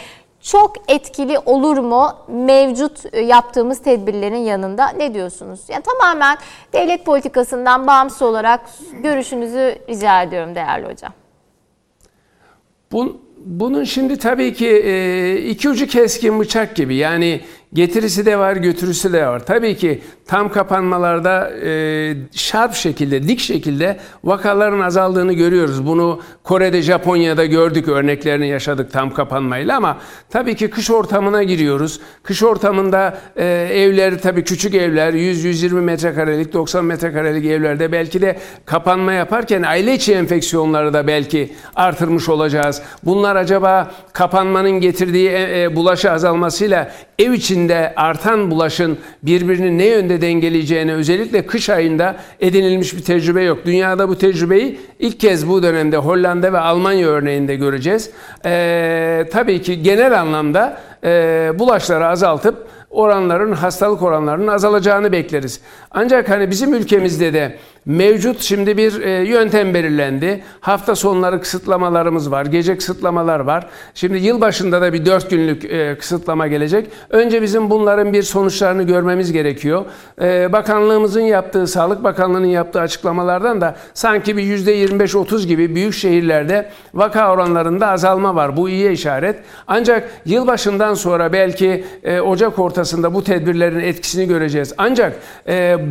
çok 0.47 0.73
etkili 0.89 1.39
olur 1.39 1.79
mu 1.79 2.13
mevcut 2.29 3.15
e, 3.15 3.21
yaptığımız 3.21 3.83
tedbirlerin 3.83 4.37
yanında 4.37 4.89
ne 4.89 5.15
diyorsunuz? 5.15 5.61
Yani 5.69 5.83
tamamen 5.83 6.39
devlet 6.73 7.05
politikasından 7.05 7.87
bağımsız 7.87 8.23
olarak 8.23 8.61
görüşünüzü 9.03 9.79
rica 9.89 10.23
ediyorum 10.23 10.55
değerli 10.55 10.87
hocam. 10.87 11.13
Bun, 12.93 13.21
bunun 13.37 13.85
şimdi 13.85 14.19
tabii 14.19 14.55
ki 14.55 14.69
e, 14.69 15.37
iki 15.37 15.69
ucu 15.69 15.87
keskin 15.87 16.41
bıçak 16.41 16.77
gibi 16.77 16.97
yani 16.97 17.41
Getirisi 17.73 18.27
de 18.27 18.39
var, 18.39 18.57
götürüsü 18.57 19.12
de 19.12 19.27
var. 19.27 19.47
Tabii 19.47 19.77
ki 19.77 20.03
tam 20.27 20.53
kapanmalarda 20.53 21.51
e, 21.64 22.14
şarp 22.33 22.75
şekilde, 22.75 23.29
dik 23.29 23.41
şekilde 23.41 23.97
vakaların 24.25 24.81
azaldığını 24.81 25.33
görüyoruz. 25.33 25.87
Bunu 25.87 26.21
Kore'de, 26.43 26.83
Japonya'da 26.83 27.47
gördük, 27.47 27.89
örneklerini 27.89 28.49
yaşadık 28.49 28.93
tam 28.93 29.14
kapanmayla 29.14 29.77
ama 29.77 29.99
tabii 30.31 30.57
ki 30.57 30.71
kış 30.71 30.91
ortamına 30.91 31.43
giriyoruz. 31.43 32.01
Kış 32.23 32.43
ortamında 32.43 33.19
e, 33.37 33.45
evler 33.73 34.23
tabii 34.23 34.45
küçük 34.45 34.75
evler, 34.75 35.12
100-120 35.12 35.81
metrekarelik, 35.81 36.53
90 36.53 36.85
metrekarelik 36.85 37.45
evlerde 37.45 37.93
belki 37.93 38.23
de 38.23 38.39
kapanma 38.64 39.12
yaparken 39.12 39.62
aile 39.62 39.95
içi 39.95 40.14
enfeksiyonları 40.14 40.93
da 40.93 41.07
belki 41.07 41.53
artırmış 41.75 42.29
olacağız. 42.29 42.83
Bunlar 43.05 43.37
acaba 43.37 43.91
kapanmanın 44.12 44.81
getirdiği 44.81 45.29
e, 45.29 45.62
e, 45.62 45.77
bulaşı 45.77 46.11
azalmasıyla 46.12 46.93
ev 47.19 47.33
içinde 47.33 47.93
artan 47.97 48.51
bulaşın 48.51 48.99
birbirini 49.23 49.79
ne 49.79 49.87
yönde 49.87 50.21
dengeleyeceğine 50.21 50.93
özellikle 50.93 51.47
kış 51.47 51.69
ayında 51.71 52.17
edinilmiş 52.41 52.97
bir 52.97 53.03
tecrübe 53.03 53.43
yok. 53.43 53.59
Dünyada 53.67 54.09
bu 54.09 54.19
tecrübeyi 54.19 54.81
ilk 54.99 55.21
kez 55.21 55.49
bu 55.49 55.62
dönemde 55.62 55.97
Hollanda 55.97 56.53
ve 56.53 56.59
Almanya 56.59 57.09
örneğinde 57.09 57.57
göreceğiz. 57.57 58.11
Ee, 58.45 59.29
tabii 59.33 59.62
ki 59.62 59.83
genel 59.83 60.21
anlamda 60.21 60.81
e, 61.05 61.53
bulaşları 61.59 62.07
azaltıp 62.07 62.67
oranların 62.91 63.53
hastalık 63.53 64.03
oranlarının 64.03 64.47
azalacağını 64.47 65.12
bekleriz. 65.12 65.61
Ancak 65.91 66.31
hani 66.31 66.51
bizim 66.51 66.75
ülkemizde 66.75 67.33
de 67.33 67.57
Mevcut 67.87 68.41
şimdi 68.41 68.76
bir 68.76 69.01
e, 69.01 69.11
yöntem 69.11 69.74
belirlendi. 69.74 70.43
Hafta 70.61 70.95
sonları 70.95 71.41
kısıtlamalarımız 71.41 72.30
var, 72.30 72.47
gece 72.47 72.78
kısıtlamalar 72.78 73.41
var. 73.41 73.66
Şimdi 73.95 74.18
yılbaşında 74.18 74.82
da 74.82 74.93
bir 74.93 75.07
dört 75.07 75.30
günlük 75.30 75.64
e, 75.64 75.99
kısıtlama 75.99 76.47
gelecek. 76.47 76.87
Önce 77.11 77.43
bizim 77.43 77.70
bunların 77.70 78.12
bir 78.12 78.22
sonuçlarını 78.22 78.82
görmemiz 78.82 79.32
gerekiyor. 79.32 79.84
E, 80.22 80.53
bakanlığımızın 80.53 81.20
yaptığı, 81.20 81.66
Sağlık 81.66 82.05
Bakanlığı'nın 82.05 82.47
yaptığı 82.47 82.80
açıklamalardan 82.80 83.61
da 83.61 83.76
sanki 83.95 84.37
bir 84.37 84.43
yüzde 84.43 84.84
25-30 84.84 85.47
gibi 85.47 85.74
büyük 85.74 85.95
şehirlerde 85.95 86.70
vaka 86.95 87.32
oranlarında 87.32 87.89
azalma 87.89 88.34
var. 88.34 88.57
Bu 88.57 88.68
iyi 88.68 88.91
işaret. 88.91 89.37
Ancak 89.66 90.11
yılbaşından 90.24 90.95
sonra 90.95 91.32
belki 91.32 91.84
Ocak 92.24 92.59
ortasında 92.59 93.14
bu 93.14 93.24
tedbirlerin 93.24 93.80
etkisini 93.80 94.28
göreceğiz. 94.28 94.72
Ancak 94.78 95.16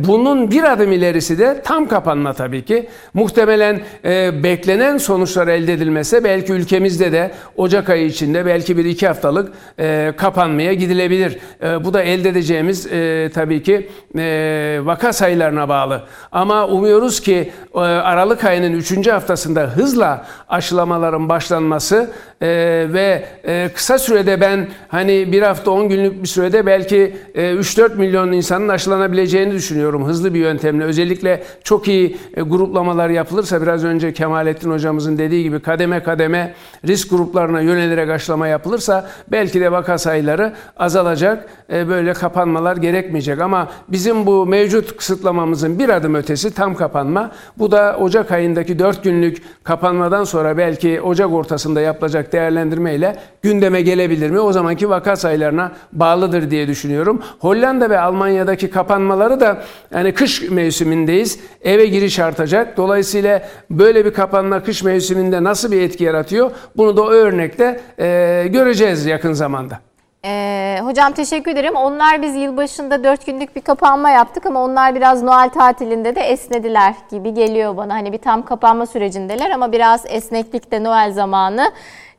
bunun 0.06 0.50
bir 0.50 0.72
adım 0.72 0.92
ilerisi 0.92 1.38
de 1.38 1.62
tam 1.64 1.85
kapanma 1.88 2.32
tabii 2.32 2.64
ki. 2.64 2.88
Muhtemelen 3.14 3.80
e, 4.04 4.42
beklenen 4.42 4.98
sonuçlar 4.98 5.48
elde 5.48 5.72
edilmese 5.72 6.24
belki 6.24 6.52
ülkemizde 6.52 7.12
de 7.12 7.30
Ocak 7.56 7.90
ayı 7.90 8.06
içinde 8.06 8.46
belki 8.46 8.76
bir 8.76 8.84
iki 8.84 9.06
haftalık 9.06 9.52
e, 9.78 10.12
kapanmaya 10.16 10.72
gidilebilir. 10.72 11.38
E, 11.62 11.84
bu 11.84 11.94
da 11.94 12.02
elde 12.02 12.28
edeceğimiz 12.28 12.86
e, 12.86 13.30
tabii 13.34 13.62
ki 13.62 13.88
e, 14.18 14.80
vaka 14.82 15.12
sayılarına 15.12 15.68
bağlı. 15.68 16.02
Ama 16.32 16.66
umuyoruz 16.66 17.20
ki 17.20 17.52
e, 17.74 17.78
Aralık 17.78 18.44
ayının 18.44 18.72
üçüncü 18.72 19.10
haftasında 19.10 19.60
hızla 19.60 20.26
aşılamaların 20.48 21.28
başlanması 21.28 22.10
e, 22.40 22.48
ve 22.92 23.24
e, 23.44 23.70
kısa 23.74 23.98
sürede 23.98 24.40
ben 24.40 24.68
hani 24.88 25.32
bir 25.32 25.42
hafta 25.42 25.70
10 25.70 25.88
günlük 25.88 26.22
bir 26.22 26.28
sürede 26.28 26.66
belki 26.66 27.16
e, 27.34 27.42
3-4 27.42 27.96
milyon 27.96 28.32
insanın 28.32 28.68
aşılanabileceğini 28.68 29.52
düşünüyorum 29.52 30.04
hızlı 30.04 30.34
bir 30.34 30.40
yöntemle. 30.40 30.84
Özellikle 30.84 31.42
çok 31.64 31.75
iyi 31.88 32.16
e, 32.36 32.42
gruplamalar 32.42 33.10
yapılırsa 33.10 33.62
biraz 33.62 33.84
önce 33.84 34.12
Kemalettin 34.12 34.70
hocamızın 34.70 35.18
dediği 35.18 35.42
gibi 35.42 35.60
kademe 35.60 36.02
kademe 36.02 36.54
risk 36.86 37.10
gruplarına 37.10 37.60
yönelerek 37.60 38.10
aşılama 38.10 38.48
yapılırsa 38.48 39.08
belki 39.32 39.60
de 39.60 39.72
vaka 39.72 39.98
sayıları 39.98 40.52
azalacak. 40.76 41.48
E, 41.72 41.88
böyle 41.88 42.12
kapanmalar 42.12 42.76
gerekmeyecek 42.76 43.40
ama 43.40 43.68
bizim 43.88 44.26
bu 44.26 44.46
mevcut 44.46 44.96
kısıtlamamızın 44.96 45.78
bir 45.78 45.88
adım 45.88 46.14
ötesi 46.14 46.54
tam 46.54 46.74
kapanma. 46.74 47.30
Bu 47.58 47.70
da 47.70 47.96
Ocak 48.00 48.30
ayındaki 48.30 48.78
4 48.78 49.04
günlük 49.04 49.42
kapanmadan 49.64 50.24
sonra 50.24 50.58
belki 50.58 51.00
Ocak 51.00 51.32
ortasında 51.32 51.80
yapılacak 51.80 52.26
olarak 52.26 52.32
değerlendirmeyle 52.32 53.16
gündeme 53.42 53.82
gelebilir 53.82 54.30
mi? 54.30 54.40
O 54.40 54.52
zamanki 54.52 54.88
vaka 54.88 55.16
sayılarına 55.16 55.72
bağlıdır 55.92 56.50
diye 56.50 56.68
düşünüyorum. 56.68 57.22
Hollanda 57.38 57.90
ve 57.90 58.00
Almanya'daki 58.00 58.70
kapanmaları 58.70 59.40
da 59.40 59.62
yani 59.94 60.14
kış 60.14 60.50
mevsimindeyiz. 60.50 61.38
Eve 61.66 61.86
giriş 61.86 62.18
artacak. 62.18 62.76
Dolayısıyla 62.76 63.42
böyle 63.70 64.04
bir 64.04 64.14
kapanma 64.14 64.62
kış 64.62 64.82
mevsiminde 64.82 65.44
nasıl 65.44 65.72
bir 65.72 65.80
etki 65.80 66.04
yaratıyor? 66.04 66.50
Bunu 66.76 66.96
da 66.96 67.02
o 67.02 67.10
örnekte 67.10 67.80
e, 67.98 68.46
göreceğiz 68.48 69.06
yakın 69.06 69.32
zamanda. 69.32 69.78
Ee, 70.24 70.78
hocam 70.82 71.12
teşekkür 71.12 71.50
ederim. 71.50 71.74
Onlar 71.74 72.22
biz 72.22 72.36
yılbaşında 72.36 73.04
dört 73.04 73.26
günlük 73.26 73.56
bir 73.56 73.60
kapanma 73.60 74.10
yaptık 74.10 74.46
ama 74.46 74.64
onlar 74.64 74.94
biraz 74.94 75.22
Noel 75.22 75.48
tatilinde 75.48 76.14
de 76.14 76.20
esnediler 76.20 76.94
gibi 77.10 77.34
geliyor 77.34 77.76
bana. 77.76 77.94
Hani 77.94 78.12
bir 78.12 78.18
tam 78.18 78.44
kapanma 78.44 78.86
sürecindeler 78.86 79.50
ama 79.50 79.72
biraz 79.72 80.04
esneklik 80.08 80.72
de 80.72 80.84
Noel 80.84 81.12
zamanı 81.12 81.72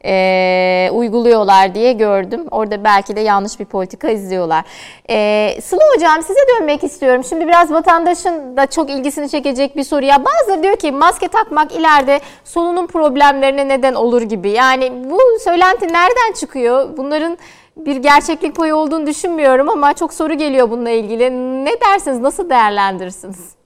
e, 0.05 0.89
uyguluyorlar 0.93 1.75
diye 1.75 1.93
gördüm. 1.93 2.45
Orada 2.51 2.83
belki 2.83 3.15
de 3.15 3.19
yanlış 3.19 3.59
bir 3.59 3.65
politika 3.65 4.09
izliyorlar. 4.09 4.65
E, 5.09 5.57
Sıla 5.61 5.81
Hocam 5.95 6.23
size 6.23 6.39
dönmek 6.55 6.83
istiyorum. 6.83 7.23
Şimdi 7.23 7.47
biraz 7.47 7.71
vatandaşın 7.71 8.57
da 8.57 8.65
çok 8.65 8.89
ilgisini 8.89 9.29
çekecek 9.29 9.75
bir 9.75 9.83
soru. 9.83 10.05
Ya 10.05 10.25
bazıları 10.25 10.63
diyor 10.63 10.75
ki 10.75 10.91
maske 10.91 11.27
takmak 11.27 11.75
ileride 11.75 12.19
solunum 12.43 12.87
problemlerine 12.87 13.67
neden 13.67 13.93
olur 13.93 14.21
gibi. 14.21 14.49
Yani 14.49 14.91
bu 15.09 15.19
söylenti 15.43 15.85
nereden 15.87 16.33
çıkıyor? 16.39 16.97
Bunların 16.97 17.37
bir 17.77 17.95
gerçeklik 17.95 18.55
payı 18.55 18.75
olduğunu 18.75 19.07
düşünmüyorum 19.07 19.69
ama 19.69 19.93
çok 19.93 20.13
soru 20.13 20.33
geliyor 20.33 20.69
bununla 20.69 20.89
ilgili. 20.89 21.31
Ne 21.65 21.71
dersiniz? 21.81 22.19
Nasıl 22.19 22.49
değerlendirirsiniz? 22.49 23.57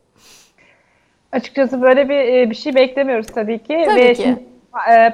Açıkçası 1.32 1.82
böyle 1.82 2.10
bir 2.10 2.50
bir 2.50 2.56
şey 2.56 2.76
beklemiyoruz 2.76 3.28
tabii 3.28 3.60
ki. 3.60 3.84
Tabii 3.86 4.00
Ve 4.00 4.14
ki. 4.14 4.22
Şimdi 4.22 4.40
e, 4.40 4.51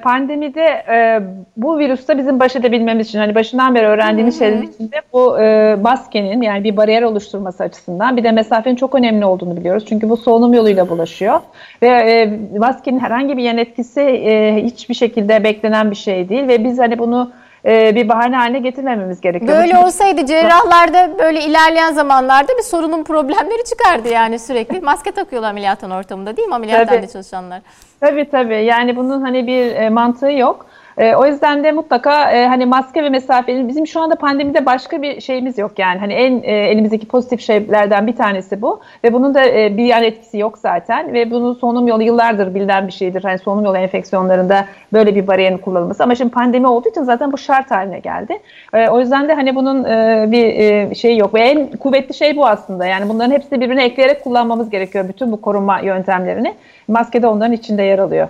pandemide 0.04 0.84
e, 0.90 1.22
bu 1.58 1.80
virüste 1.80 2.18
bizim 2.18 2.40
baş 2.40 2.56
edebilmemiz 2.56 3.08
için 3.08 3.20
hani 3.20 3.36
başından 3.36 3.76
beri 3.76 3.86
öğrendiğimiz 3.86 4.40
şeylerin 4.40 4.62
içinde 4.62 5.02
bu 5.14 5.40
e, 5.40 5.76
maskenin 5.76 6.42
yani 6.42 6.64
bir 6.64 6.78
bariyer 6.78 7.02
oluşturması 7.02 7.64
açısından 7.64 8.18
bir 8.18 8.24
de 8.24 8.32
mesafenin 8.32 8.76
çok 8.76 8.96
önemli 8.96 9.26
olduğunu 9.26 9.58
biliyoruz. 9.58 9.86
Çünkü 9.90 10.10
bu 10.10 10.18
solunum 10.18 10.54
yoluyla 10.54 10.90
bulaşıyor 10.90 11.40
ve 11.82 11.88
e, 11.88 12.40
maskenin 12.58 13.00
herhangi 13.00 13.38
bir 13.38 13.44
yan 13.44 13.58
etkisi 13.58 14.02
e, 14.02 14.64
hiçbir 14.64 14.94
şekilde 14.94 15.44
beklenen 15.44 15.92
bir 15.92 15.96
şey 15.96 16.30
değil 16.30 16.48
ve 16.48 16.64
biz 16.64 16.80
hani 16.80 17.00
bunu 17.00 17.32
e, 17.66 17.96
bir 17.96 18.10
bahane 18.10 18.36
haline 18.36 18.60
getirmememiz 18.60 19.22
gerekiyor. 19.22 19.58
Böyle 19.58 19.72
Çünkü... 19.72 19.86
olsaydı 19.86 20.26
cerrahlarda 20.26 21.20
böyle 21.20 21.42
ilerleyen 21.42 21.94
zamanlarda 21.94 22.58
bir 22.58 22.64
sorunun 22.64 23.04
problemleri 23.04 23.64
çıkardı 23.64 24.08
yani 24.08 24.40
sürekli. 24.40 24.80
Maske 24.82 25.12
takıyorlar 25.12 25.50
ameliyathane 25.50 25.94
ortamında 25.94 26.38
değil 26.38 26.48
mi 26.48 26.56
ameliyathanede 26.56 27.08
çalışanlar? 27.08 27.62
Tabii 28.00 28.30
tabii 28.30 28.66
yani 28.66 28.96
bunun 28.96 29.22
hani 29.22 29.48
bir 29.48 29.76
e, 29.76 29.90
mantığı 29.90 30.32
yok. 30.32 30.66
E, 30.98 31.16
o 31.16 31.26
yüzden 31.26 31.64
de 31.64 31.72
mutlaka 31.72 32.32
e, 32.32 32.48
hani 32.48 32.66
maske 32.66 33.04
ve 33.04 33.10
mesafenin 33.10 33.68
bizim 33.68 33.88
şu 33.88 34.00
anda 34.00 34.16
pandemide 34.16 34.66
başka 34.66 35.02
bir 35.02 35.22
şeyimiz 35.22 35.58
yok 35.58 35.80
yani 35.80 36.00
hani 36.00 36.14
en 36.14 36.44
e, 36.44 36.52
elimizdeki 36.52 37.08
pozitif 37.08 37.42
şeylerden 37.42 38.08
bir 38.08 38.16
tanesi 38.16 38.62
bu 38.62 38.80
ve 39.04 39.14
bunun 39.14 39.34
da 39.34 39.46
e, 39.46 39.78
bir 39.78 39.86
yan 39.86 40.04
etkisi 40.04 40.38
yok 40.38 40.58
zaten 40.58 41.14
ve 41.14 41.32
bunun 41.32 41.54
solunum 41.54 41.88
yolu 41.88 42.04
yıllardır 42.04 42.56
bilinen 42.56 42.88
bir 42.88 42.92
şeydir. 42.92 43.24
Hani 43.24 43.40
solunum 43.40 43.66
yolu 43.66 43.78
enfeksiyonlarında 43.78 44.66
böyle 44.94 45.16
bir 45.16 45.28
bariyerin 45.28 45.58
kullanılması 45.58 46.04
ama 46.04 46.16
şimdi 46.16 46.32
pandemi 46.32 46.68
olduğu 46.68 46.90
için 46.90 47.04
zaten 47.04 47.32
bu 47.32 47.38
şart 47.38 47.72
haline 47.72 48.00
geldi. 48.00 48.40
E, 48.74 48.90
o 48.90 49.00
yüzden 49.00 49.30
de 49.30 49.34
hani 49.34 49.56
bunun 49.56 49.84
e, 49.84 50.26
bir 50.32 50.46
e, 50.46 50.96
şey 50.96 51.18
yok 51.18 51.34
ve 51.34 51.42
en 51.42 51.68
kuvvetli 51.72 52.14
şey 52.14 52.38
bu 52.38 52.48
aslında 52.48 52.86
yani 52.86 53.10
bunların 53.10 53.32
hepsini 53.32 53.62
birbirine 53.62 53.86
ekleyerek 53.86 54.24
kullanmamız 54.24 54.70
gerekiyor 54.70 55.10
bütün 55.10 55.32
bu 55.32 55.42
korunma 55.42 55.80
yöntemlerini. 55.80 56.54
Maske 56.88 57.22
de 57.22 57.28
onların 57.28 57.54
içinde 57.54 57.84
yer 57.84 58.00
alıyor. 58.00 58.28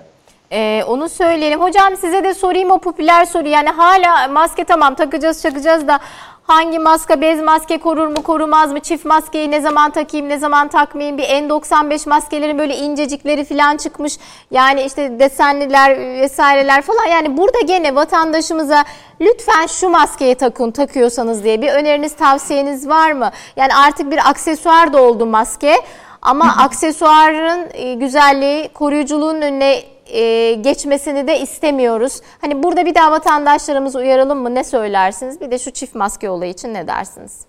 Ee, 0.51 0.83
onu 0.87 1.09
söyleyelim. 1.09 1.61
Hocam 1.61 1.97
size 1.97 2.23
de 2.23 2.33
sorayım 2.33 2.71
o 2.71 2.79
popüler 2.79 3.25
soru. 3.25 3.47
Yani 3.47 3.69
hala 3.69 4.27
maske 4.27 4.63
tamam 4.63 4.95
takacağız 4.95 5.41
çakacağız 5.41 5.87
da 5.87 5.99
hangi 6.43 6.79
maske 6.79 7.21
bez 7.21 7.41
maske 7.41 7.77
korur 7.77 8.07
mu 8.07 8.23
korumaz 8.23 8.71
mı? 8.71 8.79
Çift 8.79 9.05
maskeyi 9.05 9.51
ne 9.51 9.61
zaman 9.61 9.91
takayım 9.91 10.29
ne 10.29 10.37
zaman 10.37 10.67
takmayayım? 10.67 11.17
Bir 11.17 11.23
N95 11.23 12.09
maskelerin 12.09 12.59
böyle 12.59 12.77
incecikleri 12.77 13.45
falan 13.45 13.77
çıkmış. 13.77 14.17
Yani 14.51 14.83
işte 14.83 15.19
desenliler 15.19 15.99
vesaireler 16.21 16.81
falan. 16.81 17.05
Yani 17.05 17.37
burada 17.37 17.59
gene 17.59 17.95
vatandaşımıza 17.95 18.83
lütfen 19.21 19.65
şu 19.65 19.89
maskeyi 19.89 20.35
takın 20.35 20.71
takıyorsanız 20.71 21.43
diye 21.43 21.61
bir 21.61 21.69
öneriniz 21.69 22.15
tavsiyeniz 22.15 22.89
var 22.89 23.11
mı? 23.11 23.31
Yani 23.55 23.75
artık 23.75 24.11
bir 24.11 24.29
aksesuar 24.29 24.93
da 24.93 25.01
oldu 25.01 25.25
maske. 25.25 25.75
Ama 26.21 26.55
aksesuarın 26.57 27.67
e, 27.73 27.93
güzelliği 27.93 28.69
koruyuculuğun 28.69 29.41
önüne 29.41 29.96
e, 30.13 30.53
geçmesini 30.53 31.27
de 31.27 31.39
istemiyoruz. 31.39 32.21
Hani 32.41 32.63
burada 32.63 32.85
bir 32.85 32.95
daha 32.95 33.11
vatandaşlarımızı 33.11 33.99
uyaralım 33.99 34.39
mı? 34.39 34.55
Ne 34.55 34.63
söylersiniz? 34.63 35.41
Bir 35.41 35.51
de 35.51 35.59
şu 35.59 35.71
çift 35.71 35.95
maske 35.95 36.29
olayı 36.29 36.51
için 36.51 36.73
ne 36.73 36.87
dersiniz? 36.87 37.47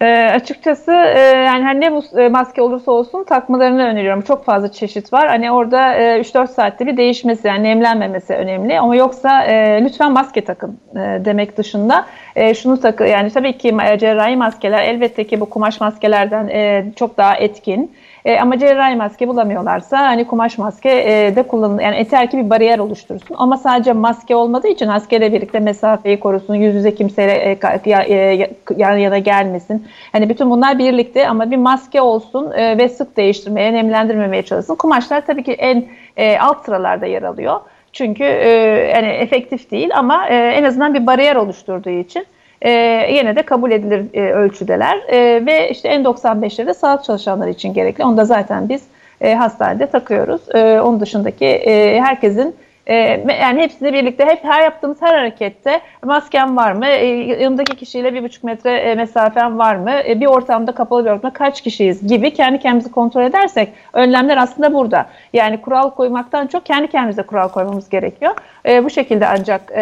E, 0.00 0.30
açıkçası 0.34 0.92
e, 0.92 1.20
yani 1.20 1.64
her 1.64 1.80
ne 1.80 1.92
bu 1.92 2.20
e, 2.20 2.28
maske 2.28 2.62
olursa 2.62 2.92
olsun 2.92 3.24
takmalarını 3.24 3.82
öneriyorum. 3.82 4.22
Çok 4.22 4.44
fazla 4.44 4.72
çeşit 4.72 5.12
var. 5.12 5.28
Hani 5.28 5.52
orada 5.52 5.94
e, 5.94 6.20
3-4 6.20 6.48
saatte 6.48 6.86
bir 6.86 6.96
değişmesi 6.96 7.48
yani 7.48 7.62
nemlenmemesi 7.62 8.34
önemli. 8.34 8.80
Ama 8.80 8.96
yoksa 8.96 9.44
e, 9.44 9.84
lütfen 9.84 10.12
maske 10.12 10.44
takın 10.44 10.80
e, 10.94 11.24
demek 11.24 11.56
dışında 11.56 12.06
e, 12.36 12.54
şunu 12.54 12.80
takın. 12.80 13.06
Yani 13.06 13.30
tabii 13.30 13.58
ki 13.58 13.76
cerrahi 13.98 14.36
maskeler 14.36 14.82
elbette 14.82 15.24
ki 15.24 15.40
bu 15.40 15.50
kumaş 15.50 15.80
maskelerden 15.80 16.48
e, 16.48 16.84
çok 16.96 17.16
daha 17.16 17.36
etkin. 17.36 17.92
E, 18.24 18.38
ama 18.38 18.58
cerrahi 18.58 18.96
maske 18.96 19.28
bulamıyorlarsa 19.28 19.98
hani 19.98 20.26
kumaş 20.26 20.58
maske 20.58 20.90
e, 20.90 21.36
de 21.36 21.42
kullanılır. 21.42 21.82
Yani 21.82 21.96
eter 21.96 22.30
ki 22.30 22.38
bir 22.38 22.50
bariyer 22.50 22.78
oluştursun. 22.78 23.36
Ama 23.38 23.56
sadece 23.56 23.92
maske 23.92 24.36
olmadığı 24.36 24.68
için 24.68 24.88
maskeyle 24.88 25.32
birlikte 25.32 25.60
mesafeyi 25.60 26.20
korusun. 26.20 26.54
Yüz 26.54 26.74
yüze 26.74 26.94
kimseyle 26.94 27.32
e, 27.32 27.58
e, 27.86 28.48
yan 28.76 28.96
yana 28.96 29.18
gelmesin. 29.18 29.86
Hani 30.12 30.28
bütün 30.28 30.50
bunlar 30.50 30.78
birlikte 30.78 31.28
ama 31.28 31.50
bir 31.50 31.56
maske 31.56 32.00
olsun 32.00 32.52
e, 32.52 32.78
ve 32.78 32.88
sık 32.88 33.16
değiştirmeye, 33.16 33.72
nemlendirmemeye 33.72 34.42
çalışsın. 34.42 34.74
Kumaşlar 34.74 35.26
tabii 35.26 35.42
ki 35.42 35.52
en 35.52 35.84
e, 36.16 36.38
alt 36.38 36.64
sıralarda 36.64 37.06
yer 37.06 37.22
alıyor. 37.22 37.60
Çünkü 37.92 38.24
e, 38.24 38.48
yani 38.94 39.06
efektif 39.06 39.70
değil 39.70 39.90
ama 39.94 40.28
e, 40.28 40.34
en 40.34 40.64
azından 40.64 40.94
bir 40.94 41.06
bariyer 41.06 41.36
oluşturduğu 41.36 41.90
için 41.90 42.26
e, 42.62 42.70
yine 43.12 43.36
de 43.36 43.42
kabul 43.42 43.70
edilir 43.70 44.04
e, 44.14 44.32
ölçüdeler 44.32 44.98
e, 45.08 45.46
ve 45.46 45.70
işte 45.70 45.88
N95'leri 45.88 46.66
de 46.66 46.74
sağlık 46.74 47.04
çalışanları 47.04 47.50
için 47.50 47.74
gerekli. 47.74 48.04
Onu 48.04 48.16
da 48.16 48.24
zaten 48.24 48.68
biz 48.68 48.82
e, 49.20 49.34
hastanede 49.34 49.86
takıyoruz. 49.86 50.40
E, 50.54 50.80
onun 50.80 51.00
dışındaki 51.00 51.46
e, 51.46 52.00
herkesin 52.00 52.54
e, 52.86 52.94
yani 53.40 53.62
hepsini 53.62 53.92
birlikte 53.92 54.24
hep 54.24 54.44
her 54.44 54.62
yaptığımız 54.62 55.02
her 55.02 55.14
harekette 55.14 55.80
maskem 56.04 56.56
var 56.56 56.72
mı? 56.72 56.86
E, 56.86 57.06
yanımdaki 57.42 57.76
kişiyle 57.76 58.14
bir 58.14 58.22
buçuk 58.22 58.44
metre 58.44 58.70
e, 58.70 58.96
var 59.36 59.76
mı? 59.76 59.90
E, 59.90 60.20
bir 60.20 60.26
ortamda 60.26 60.72
kapalı 60.72 61.04
bir 61.04 61.10
ortamda 61.10 61.32
kaç 61.32 61.60
kişiyiz 61.60 62.06
gibi 62.06 62.34
kendi 62.34 62.58
kendimizi 62.58 62.90
kontrol 62.90 63.22
edersek 63.22 63.72
önlemler 63.92 64.36
aslında 64.36 64.74
burada. 64.74 65.06
Yani 65.32 65.60
kural 65.60 65.90
koymaktan 65.90 66.46
çok 66.46 66.66
kendi 66.66 66.88
kendimize 66.88 67.22
kural 67.22 67.48
koymamız 67.48 67.88
gerekiyor. 67.88 68.34
E, 68.68 68.84
bu 68.84 68.90
şekilde 68.90 69.26
ancak 69.26 69.72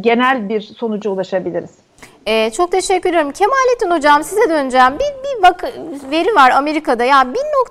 genel 0.00 0.48
bir 0.48 0.60
sonuca 0.60 1.10
ulaşabiliriz. 1.10 1.87
Ee, 2.26 2.50
çok 2.50 2.72
teşekkür 2.72 3.10
ederim. 3.10 3.32
Kemalettin 3.32 3.90
Hocam 3.90 4.24
size 4.24 4.50
döneceğim. 4.50 4.92
Bir, 4.94 4.98
bir 4.98 5.42
bak 5.42 5.64
veri 6.10 6.34
var 6.34 6.50
Amerika'da. 6.50 7.04
Ya 7.04 7.22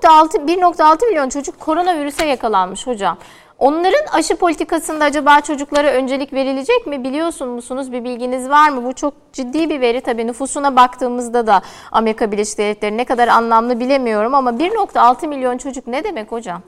1.6 0.03 0.47
1.6 0.47 1.05
milyon 1.05 1.29
çocuk 1.29 1.59
koronavirüse 1.59 2.25
yakalanmış 2.25 2.87
hocam. 2.87 3.17
Onların 3.59 4.05
aşı 4.11 4.35
politikasında 4.35 5.05
acaba 5.05 5.41
çocuklara 5.41 5.87
öncelik 5.87 6.33
verilecek 6.33 6.87
mi? 6.87 7.03
Biliyorsun 7.03 7.49
musunuz? 7.49 7.91
Bir 7.91 8.03
bilginiz 8.03 8.49
var 8.49 8.69
mı? 8.69 8.85
Bu 8.85 8.93
çok 8.93 9.13
ciddi 9.33 9.69
bir 9.69 9.81
veri 9.81 10.01
tabii. 10.01 10.27
Nüfusuna 10.27 10.75
baktığımızda 10.75 11.47
da 11.47 11.61
Amerika 11.91 12.31
Birleşik 12.31 12.57
Devletleri 12.57 12.97
ne 12.97 13.05
kadar 13.05 13.27
anlamlı 13.27 13.79
bilemiyorum 13.79 14.35
ama 14.35 14.51
1.6 14.51 15.27
milyon 15.27 15.57
çocuk 15.57 15.87
ne 15.87 16.03
demek 16.03 16.31
hocam? 16.31 16.61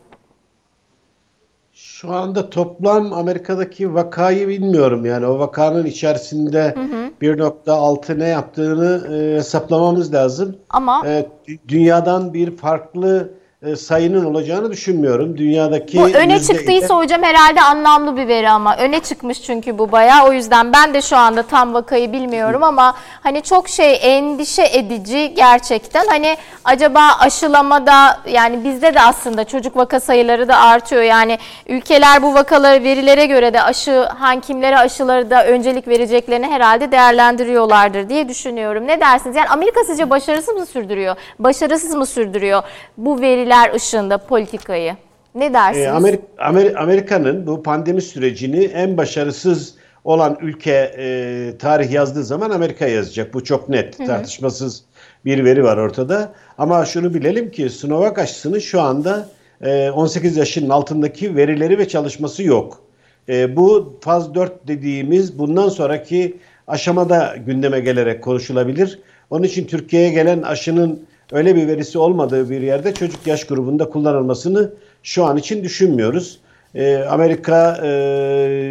Şu 2.01 2.13
anda 2.13 2.49
toplam 2.49 3.13
Amerika'daki 3.13 3.93
vakayı 3.93 4.47
bilmiyorum. 4.47 5.05
Yani 5.05 5.25
o 5.25 5.39
vakanın 5.39 5.85
içerisinde 5.85 6.75
1.6 7.21 8.19
ne 8.19 8.27
yaptığını 8.27 9.15
e, 9.15 9.35
hesaplamamız 9.35 10.13
lazım. 10.13 10.55
Ama 10.69 11.07
e, 11.07 11.29
dünyadan 11.67 12.33
bir 12.33 12.57
farklı 12.57 13.33
e, 13.65 13.75
sayının 13.75 14.25
olacağını 14.25 14.71
düşünmüyorum. 14.71 15.37
Dünyadaki 15.37 15.97
Bu 15.97 16.07
öne 16.07 16.39
çıktıysa 16.41 16.97
hocam 16.97 17.23
herhalde 17.23 17.61
anlamlı 17.61 18.17
bir 18.17 18.27
veri 18.27 18.49
ama 18.49 18.77
öne 18.77 18.99
çıkmış 18.99 19.41
çünkü 19.41 19.77
bu 19.77 19.91
bayağı. 19.91 20.27
O 20.27 20.33
yüzden 20.33 20.73
ben 20.73 20.93
de 20.93 21.01
şu 21.01 21.17
anda 21.17 21.43
tam 21.43 21.73
vakayı 21.73 22.13
bilmiyorum 22.13 22.63
ama 22.63 22.95
hani 23.23 23.41
çok 23.41 23.69
şey 23.69 23.99
endişe 24.01 24.63
edici 24.73 25.33
gerçekten. 25.35 26.07
Hani 26.07 26.37
acaba 26.63 26.99
aşılamada 27.19 28.19
yani 28.31 28.63
bizde 28.63 28.93
de 28.93 29.01
aslında 29.01 29.43
çocuk 29.43 29.75
vaka 29.75 29.99
sayıları 29.99 30.47
da 30.47 30.57
artıyor. 30.57 31.03
Yani 31.03 31.37
ülkeler 31.67 32.23
bu 32.23 32.33
vakaları 32.33 32.83
verilere 32.83 33.25
göre 33.25 33.53
de 33.53 33.61
aşı 33.61 34.03
hangi 34.03 34.41
kimlere 34.41 34.77
aşıları 34.77 35.29
da 35.29 35.47
öncelik 35.47 35.87
vereceklerini 35.87 36.47
herhalde 36.47 36.91
değerlendiriyorlardır 36.91 38.09
diye 38.09 38.29
düşünüyorum. 38.29 38.87
Ne 38.87 38.99
dersiniz? 38.99 39.35
Yani 39.35 39.49
Amerika 39.49 39.83
sizce 39.83 40.09
başarısız 40.09 40.55
mı 40.55 40.65
sürdürüyor? 40.65 41.15
Başarısız 41.39 41.95
mı 41.95 42.05
sürdürüyor 42.05 42.63
bu 42.97 43.21
verileri? 43.21 43.48
Veriler 43.49 43.73
ışığında 43.73 44.17
politikayı? 44.17 44.95
Ne 45.35 45.53
dersiniz? 45.53 45.85
Ee, 45.85 45.89
Amerika, 45.89 46.23
Amer, 46.37 46.75
Amerika'nın 46.75 47.47
bu 47.47 47.63
pandemi 47.63 48.01
sürecini 48.01 48.63
en 48.63 48.97
başarısız 48.97 49.75
olan 50.03 50.37
ülke 50.41 50.93
e, 50.97 51.57
tarih 51.59 51.91
yazdığı 51.91 52.23
zaman 52.23 52.49
Amerika 52.49 52.87
yazacak. 52.87 53.33
Bu 53.33 53.43
çok 53.43 53.69
net, 53.69 53.99
Hı-hı. 53.99 54.07
tartışmasız 54.07 54.83
bir 55.25 55.45
veri 55.45 55.63
var 55.63 55.77
ortada. 55.77 56.33
Ama 56.57 56.85
şunu 56.85 57.13
bilelim 57.13 57.51
ki 57.51 57.69
Sinovac 57.69 58.19
aşısının 58.19 58.59
şu 58.59 58.81
anda 58.81 59.29
e, 59.61 59.89
18 59.89 60.37
yaşının 60.37 60.69
altındaki 60.69 61.35
verileri 61.35 61.77
ve 61.77 61.87
çalışması 61.87 62.43
yok. 62.43 62.81
E, 63.29 63.55
bu 63.55 63.97
faz 64.01 64.35
4 64.35 64.67
dediğimiz 64.67 65.39
bundan 65.39 65.69
sonraki 65.69 66.37
aşamada 66.67 67.35
gündeme 67.45 67.79
gelerek 67.79 68.23
konuşulabilir. 68.23 68.99
Onun 69.29 69.43
için 69.43 69.65
Türkiye'ye 69.65 70.09
gelen 70.09 70.41
aşının 70.41 71.08
öyle 71.31 71.55
bir 71.55 71.67
verisi 71.67 71.99
olmadığı 71.99 72.49
bir 72.49 72.61
yerde 72.61 72.93
çocuk 72.93 73.27
yaş 73.27 73.47
grubunda 73.47 73.89
kullanılmasını 73.89 74.73
şu 75.03 75.25
an 75.25 75.37
için 75.37 75.63
düşünmüyoruz. 75.63 76.39
E, 76.75 76.97
Amerika 76.97 77.79
e, 77.83 77.89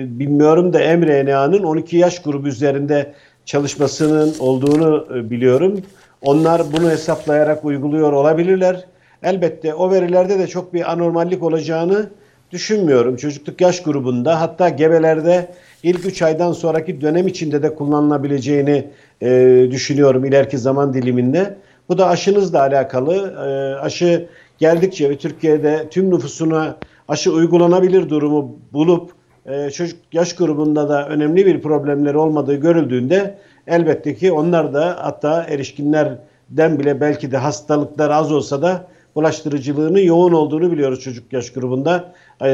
bilmiyorum 0.09 0.73
da 0.73 0.79
mRNA'nın 0.79 1.63
12 1.63 1.97
yaş 1.97 2.23
grubu 2.23 2.49
üzerinde 2.49 3.13
çalışmasının 3.45 4.35
olduğunu 4.39 5.07
e, 5.15 5.31
biliyorum. 5.31 5.81
Onlar 6.23 6.63
bunu 6.73 6.91
hesaplayarak 6.91 7.65
uyguluyor 7.65 8.13
olabilirler. 8.13 8.85
Elbette 9.23 9.75
o 9.75 9.91
verilerde 9.91 10.39
de 10.39 10.47
çok 10.47 10.75
bir 10.75 10.93
anormallik 10.93 11.43
olacağını 11.43 12.11
düşünmüyorum. 12.51 13.17
Çocukluk 13.17 13.61
yaş 13.61 13.83
grubunda 13.83 14.41
hatta 14.41 14.69
gebelerde 14.69 15.49
ilk 15.83 16.07
3 16.07 16.23
aydan 16.23 16.53
sonraki 16.53 17.01
dönem 17.01 17.29
içinde 17.29 17.63
de 17.63 17.75
kullanılabileceğini 17.75 18.89
e, 19.23 19.29
düşünüyorum 19.71 20.25
ileriki 20.25 20.59
zaman 20.59 20.95
diliminde. 20.95 21.57
Bu 21.89 21.99
da 21.99 22.09
aşınızla 22.09 22.61
alakalı. 22.61 23.15
E, 23.17 23.81
aşı 23.81 24.29
geldikçe 24.59 25.11
ve 25.11 25.17
Türkiye'de 25.17 25.89
tüm 25.91 26.11
nüfusuna 26.11 26.77
aşı 27.09 27.33
uygulanabilir 27.33 28.09
durumu 28.09 28.59
bulup 28.73 29.11
e, 29.47 29.71
çocuk 29.71 29.99
yaş 30.13 30.35
grubunda 30.35 30.89
da 30.89 31.09
önemli 31.09 31.47
bir 31.47 31.63
problemleri 31.63 32.19
olmadığı 32.19 32.55
görüldüğünde 32.55 33.39
elbette 33.67 34.15
ki 34.15 34.33
onlar 34.33 34.75
da 34.75 34.97
hatta 35.01 35.45
erişkinlerden 35.45 36.79
bile 36.79 37.01
belki 37.01 37.33
de 37.33 37.37
hastalıklar 37.37 38.11
az 38.11 38.33
olsa 38.33 38.63
da 38.63 38.87
bulaştırıcılığının 39.15 39.99
yoğun 39.99 40.33
olduğunu 40.33 40.73
biliyoruz 40.73 41.01
çocuk 41.01 41.33
yaş 41.33 41.53
grubunda. 41.53 42.13
E, 42.43 42.49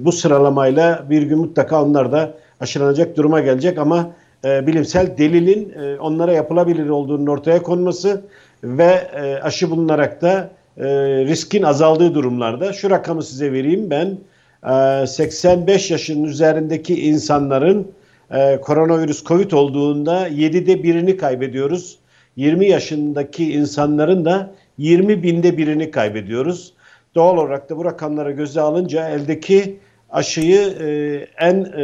bu 0.00 0.12
sıralamayla 0.12 1.04
bir 1.10 1.22
gün 1.22 1.38
mutlaka 1.38 1.82
onlar 1.82 2.12
da 2.12 2.34
aşılanacak 2.60 3.16
duruma 3.16 3.40
gelecek 3.40 3.78
ama 3.78 4.10
e, 4.44 4.66
bilimsel 4.66 5.18
delilin 5.18 5.72
e, 5.72 5.98
onlara 5.98 6.32
yapılabilir 6.32 6.88
olduğunun 6.88 7.26
ortaya 7.26 7.62
konması 7.62 8.24
ve 8.64 9.08
e, 9.16 9.40
aşı 9.42 9.70
bulunarak 9.70 10.22
da 10.22 10.50
e, 10.76 10.84
riskin 11.24 11.62
azaldığı 11.62 12.14
durumlarda 12.14 12.72
şu 12.72 12.90
rakamı 12.90 13.22
size 13.22 13.52
vereyim 13.52 13.90
ben 13.90 14.18
e, 15.02 15.06
85 15.06 15.90
yaşın 15.90 16.24
üzerindeki 16.24 17.08
insanların 17.08 17.92
e, 18.30 18.60
koronavirüs 18.60 19.24
COVID 19.24 19.50
olduğunda 19.50 20.28
7'de 20.28 20.82
birini 20.82 21.16
kaybediyoruz. 21.16 21.98
20 22.36 22.66
yaşındaki 22.66 23.52
insanların 23.52 24.24
da 24.24 24.50
20 24.78 25.22
binde 25.22 25.58
birini 25.58 25.90
kaybediyoruz. 25.90 26.72
Doğal 27.14 27.38
olarak 27.38 27.70
da 27.70 27.76
bu 27.76 27.84
rakamları 27.84 28.32
göze 28.32 28.60
alınca 28.60 29.08
eldeki 29.08 29.78
aşıyı 30.10 30.60
e, 30.60 30.86
en 31.38 31.64
e, 31.64 31.82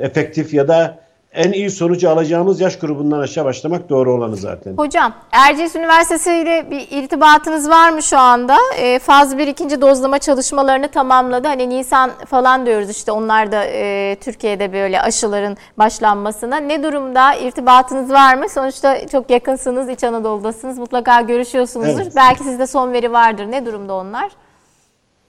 efektif 0.00 0.54
ya 0.54 0.68
da 0.68 0.98
en 1.32 1.52
iyi 1.52 1.70
sonucu 1.70 2.10
alacağımız 2.10 2.60
yaş 2.60 2.78
grubundan 2.78 3.20
aşağı 3.20 3.44
başlamak 3.44 3.88
doğru 3.88 4.12
olanı 4.14 4.36
zaten. 4.36 4.76
Hocam 4.76 5.12
Erciyes 5.32 5.76
Üniversitesi 5.76 6.34
ile 6.34 6.70
bir 6.70 6.88
irtibatınız 6.90 7.70
var 7.70 7.90
mı 7.90 8.02
şu 8.02 8.18
anda? 8.18 8.56
E, 8.78 8.98
faz 8.98 9.38
1 9.38 9.46
ikinci 9.46 9.80
dozlama 9.80 10.18
çalışmalarını 10.18 10.88
tamamladı. 10.88 11.48
Hani 11.48 11.68
Nisan 11.68 12.10
falan 12.26 12.66
diyoruz 12.66 12.90
işte 12.90 13.12
onlar 13.12 13.52
da 13.52 13.64
e, 13.64 14.16
Türkiye'de 14.20 14.72
böyle 14.72 15.00
aşıların 15.00 15.56
başlanmasına. 15.78 16.56
Ne 16.56 16.82
durumda? 16.82 17.34
İrtibatınız 17.34 18.10
var 18.10 18.34
mı? 18.34 18.48
Sonuçta 18.48 19.08
çok 19.08 19.30
yakınsınız, 19.30 19.88
İç 19.88 20.04
Anadolu'dasınız. 20.04 20.78
Mutlaka 20.78 21.20
görüşüyorsunuzdur. 21.20 22.00
Evet. 22.02 22.12
Belki 22.16 22.44
sizde 22.44 22.66
son 22.66 22.92
veri 22.92 23.12
vardır. 23.12 23.46
Ne 23.50 23.66
durumda 23.66 23.94
onlar? 23.94 24.30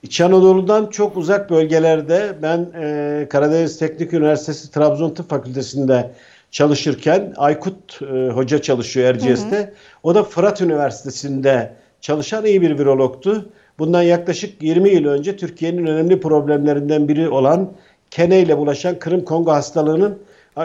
İç 0.02 0.20
Anadolu'dan 0.20 0.86
çok 0.86 1.16
uzak 1.16 1.50
bölgelerde 1.50 2.36
ben 2.42 2.66
e, 2.80 3.26
Karadeniz 3.30 3.78
Teknik 3.78 4.12
Üniversitesi 4.12 4.70
Trabzon 4.70 5.10
Tıp 5.10 5.30
Fakültesi'nde 5.30 6.10
çalışırken 6.50 7.34
Aykut 7.36 8.02
e, 8.02 8.28
Hoca 8.28 8.62
çalışıyor 8.62 9.08
Erciyes'te. 9.08 9.72
O 10.02 10.14
da 10.14 10.22
Fırat 10.24 10.60
Üniversitesi'nde 10.60 11.72
çalışan 12.00 12.44
iyi 12.44 12.62
bir 12.62 12.78
virologtu. 12.78 13.50
Bundan 13.78 14.02
yaklaşık 14.02 14.62
20 14.62 14.88
yıl 14.90 15.04
önce 15.04 15.36
Türkiye'nin 15.36 15.86
önemli 15.86 16.20
problemlerinden 16.20 17.08
biri 17.08 17.28
olan 17.28 17.72
kene 18.10 18.40
ile 18.40 18.58
bulaşan 18.58 18.98
Kırım 18.98 19.24
Kongo 19.24 19.52
hastalığının 19.52 20.18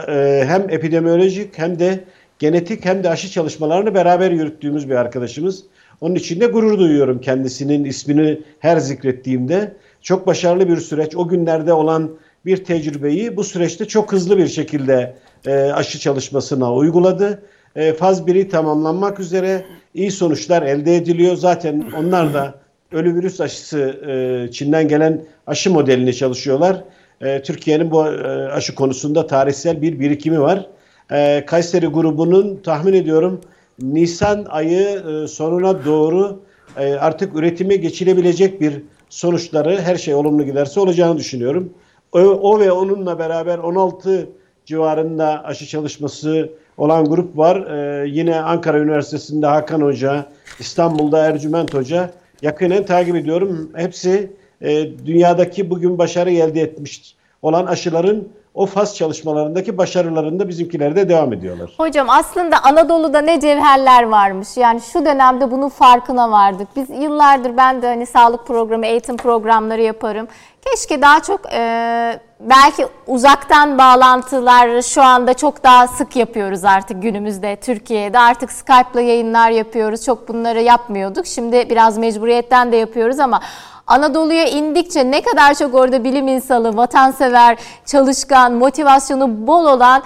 e, 0.07 0.43
hem 0.47 0.69
epidemiolojik 0.69 1.57
hem 1.57 1.79
de 1.79 2.03
genetik 2.39 2.85
hem 2.85 3.03
de 3.03 3.09
aşı 3.09 3.29
çalışmalarını 3.29 3.93
beraber 3.93 4.31
yürüttüğümüz 4.31 4.89
bir 4.89 4.95
arkadaşımız. 4.95 5.63
Onun 6.01 6.15
için 6.15 6.41
de 6.41 6.45
gurur 6.45 6.79
duyuyorum 6.79 7.21
kendisinin 7.21 7.83
ismini 7.83 8.41
her 8.59 8.77
zikrettiğimde. 8.77 9.73
Çok 10.01 10.27
başarılı 10.27 10.69
bir 10.69 10.77
süreç. 10.77 11.15
O 11.15 11.27
günlerde 11.27 11.73
olan 11.73 12.11
bir 12.45 12.63
tecrübeyi 12.63 13.37
bu 13.37 13.43
süreçte 13.43 13.85
çok 13.85 14.11
hızlı 14.11 14.37
bir 14.37 14.47
şekilde 14.47 15.15
e, 15.45 15.53
aşı 15.53 15.99
çalışmasına 15.99 16.73
uyguladı. 16.73 17.43
E, 17.75 17.93
faz 17.93 18.21
1'i 18.21 18.49
tamamlanmak 18.49 19.19
üzere 19.19 19.65
iyi 19.93 20.11
sonuçlar 20.11 20.61
elde 20.61 20.95
ediliyor. 20.95 21.35
Zaten 21.35 21.91
onlar 21.97 22.33
da 22.33 22.55
ölü 22.91 23.15
virüs 23.15 23.41
aşısı 23.41 23.79
e, 23.79 24.51
Çin'den 24.51 24.87
gelen 24.87 25.21
aşı 25.47 25.71
modelini 25.71 26.15
çalışıyorlar. 26.15 26.83
E, 27.21 27.41
Türkiye'nin 27.41 27.91
bu 27.91 28.07
e, 28.07 28.27
aşı 28.51 28.75
konusunda 28.75 29.27
tarihsel 29.27 29.81
bir 29.81 29.99
birikimi 29.99 30.41
var. 30.41 30.67
E, 31.11 31.43
Kayseri 31.45 31.87
grubunun 31.87 32.55
tahmin 32.63 32.93
ediyorum 32.93 33.41
Nisan 33.81 34.45
ayı 34.49 35.03
e, 35.23 35.27
sonuna 35.27 35.85
doğru 35.85 36.39
e, 36.77 36.93
artık 36.93 37.35
üretime 37.35 37.75
geçilebilecek 37.75 38.61
bir 38.61 38.83
sonuçları 39.09 39.81
her 39.81 39.95
şey 39.95 40.13
olumlu 40.13 40.45
giderse 40.45 40.79
olacağını 40.79 41.17
düşünüyorum. 41.17 41.73
O, 42.11 42.19
o 42.19 42.59
ve 42.59 42.71
onunla 42.71 43.19
beraber 43.19 43.57
16 43.57 44.29
civarında 44.65 45.43
aşı 45.43 45.67
çalışması 45.67 46.49
olan 46.77 47.05
grup 47.05 47.37
var. 47.37 47.55
Ee, 47.57 48.07
yine 48.09 48.41
Ankara 48.41 48.79
Üniversitesi'nde 48.79 49.47
Hakan 49.47 49.81
Hoca, 49.81 50.25
İstanbul'da 50.59 51.25
Ercüment 51.25 51.73
Hoca 51.73 52.11
yakinen 52.41 52.85
takip 52.85 53.15
ediyorum. 53.15 53.71
Hepsi 53.75 54.31
e, 54.61 54.97
dünyadaki 55.05 55.69
bugün 55.69 55.97
başarı 55.97 56.31
elde 56.31 56.61
etmiş 56.61 57.15
olan 57.41 57.65
aşıların 57.65 58.27
o 58.57 58.65
faz 58.65 58.95
çalışmalarındaki 58.95 59.77
başarılarında 59.77 60.47
bizimkiler 60.47 60.95
de 60.95 61.09
devam 61.09 61.33
ediyorlar. 61.33 61.71
Hocam 61.77 62.09
aslında 62.09 62.63
Anadolu'da 62.63 63.21
ne 63.21 63.39
cevherler 63.39 64.03
varmış. 64.03 64.57
Yani 64.57 64.81
şu 64.81 65.05
dönemde 65.05 65.51
bunun 65.51 65.69
farkına 65.69 66.31
vardık. 66.31 66.67
Biz 66.75 66.89
yıllardır 66.89 67.57
ben 67.57 67.81
de 67.81 67.87
hani 67.87 68.05
sağlık 68.05 68.47
programı, 68.47 68.85
eğitim 68.85 69.17
programları 69.17 69.81
yaparım. 69.81 70.27
Keşke 70.65 71.01
daha 71.01 71.19
çok 71.19 71.53
e, 71.53 72.19
belki 72.39 72.87
uzaktan 73.07 73.77
bağlantılar 73.77 74.81
şu 74.81 75.01
anda 75.01 75.33
çok 75.33 75.63
daha 75.63 75.87
sık 75.87 76.15
yapıyoruz 76.15 76.65
artık 76.65 77.01
günümüzde 77.01 77.55
Türkiye'de. 77.55 78.19
Artık 78.19 78.51
Skype'la 78.51 79.01
yayınlar 79.01 79.49
yapıyoruz. 79.49 80.05
Çok 80.05 80.27
bunları 80.27 80.61
yapmıyorduk. 80.61 81.25
Şimdi 81.27 81.69
biraz 81.69 81.97
mecburiyetten 81.97 82.71
de 82.71 82.75
yapıyoruz 82.75 83.19
ama 83.19 83.39
Anadolu'ya 83.87 84.47
indikçe 84.47 85.11
ne 85.11 85.21
kadar 85.21 85.53
çok 85.53 85.75
orada 85.75 86.03
bilim 86.03 86.27
insanı, 86.27 86.77
vatansever, 86.77 87.57
çalışkan, 87.85 88.53
motivasyonu 88.53 89.47
bol 89.47 89.65
olan 89.65 90.03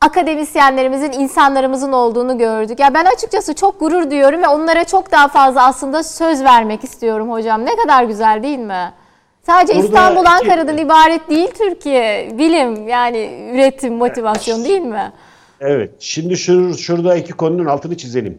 akademisyenlerimizin, 0.00 1.12
insanlarımızın 1.12 1.92
olduğunu 1.92 2.38
gördük. 2.38 2.80
Ya 2.80 2.94
ben 2.94 3.04
açıkçası 3.04 3.54
çok 3.54 3.80
gurur 3.80 4.10
duyuyorum 4.10 4.42
ve 4.42 4.48
onlara 4.48 4.84
çok 4.84 5.12
daha 5.12 5.28
fazla 5.28 5.66
aslında 5.66 6.02
söz 6.02 6.44
vermek 6.44 6.84
istiyorum 6.84 7.30
hocam. 7.30 7.64
Ne 7.64 7.76
kadar 7.76 8.04
güzel 8.04 8.42
değil 8.42 8.58
mi? 8.58 8.92
Sadece 9.46 9.74
Burada 9.74 9.86
İstanbul, 9.86 10.24
Ankara'dan 10.24 10.74
iki... 10.74 10.84
ibaret 10.84 11.30
değil 11.30 11.50
Türkiye. 11.58 12.38
Bilim 12.38 12.88
yani 12.88 13.50
üretim, 13.54 13.94
motivasyon 13.94 14.64
değil 14.64 14.80
mi? 14.80 15.12
Evet. 15.60 15.90
Şimdi 15.98 16.36
şur, 16.36 16.74
şurada 16.74 17.16
iki 17.16 17.32
konunun 17.32 17.66
altını 17.66 17.96
çizelim. 17.96 18.38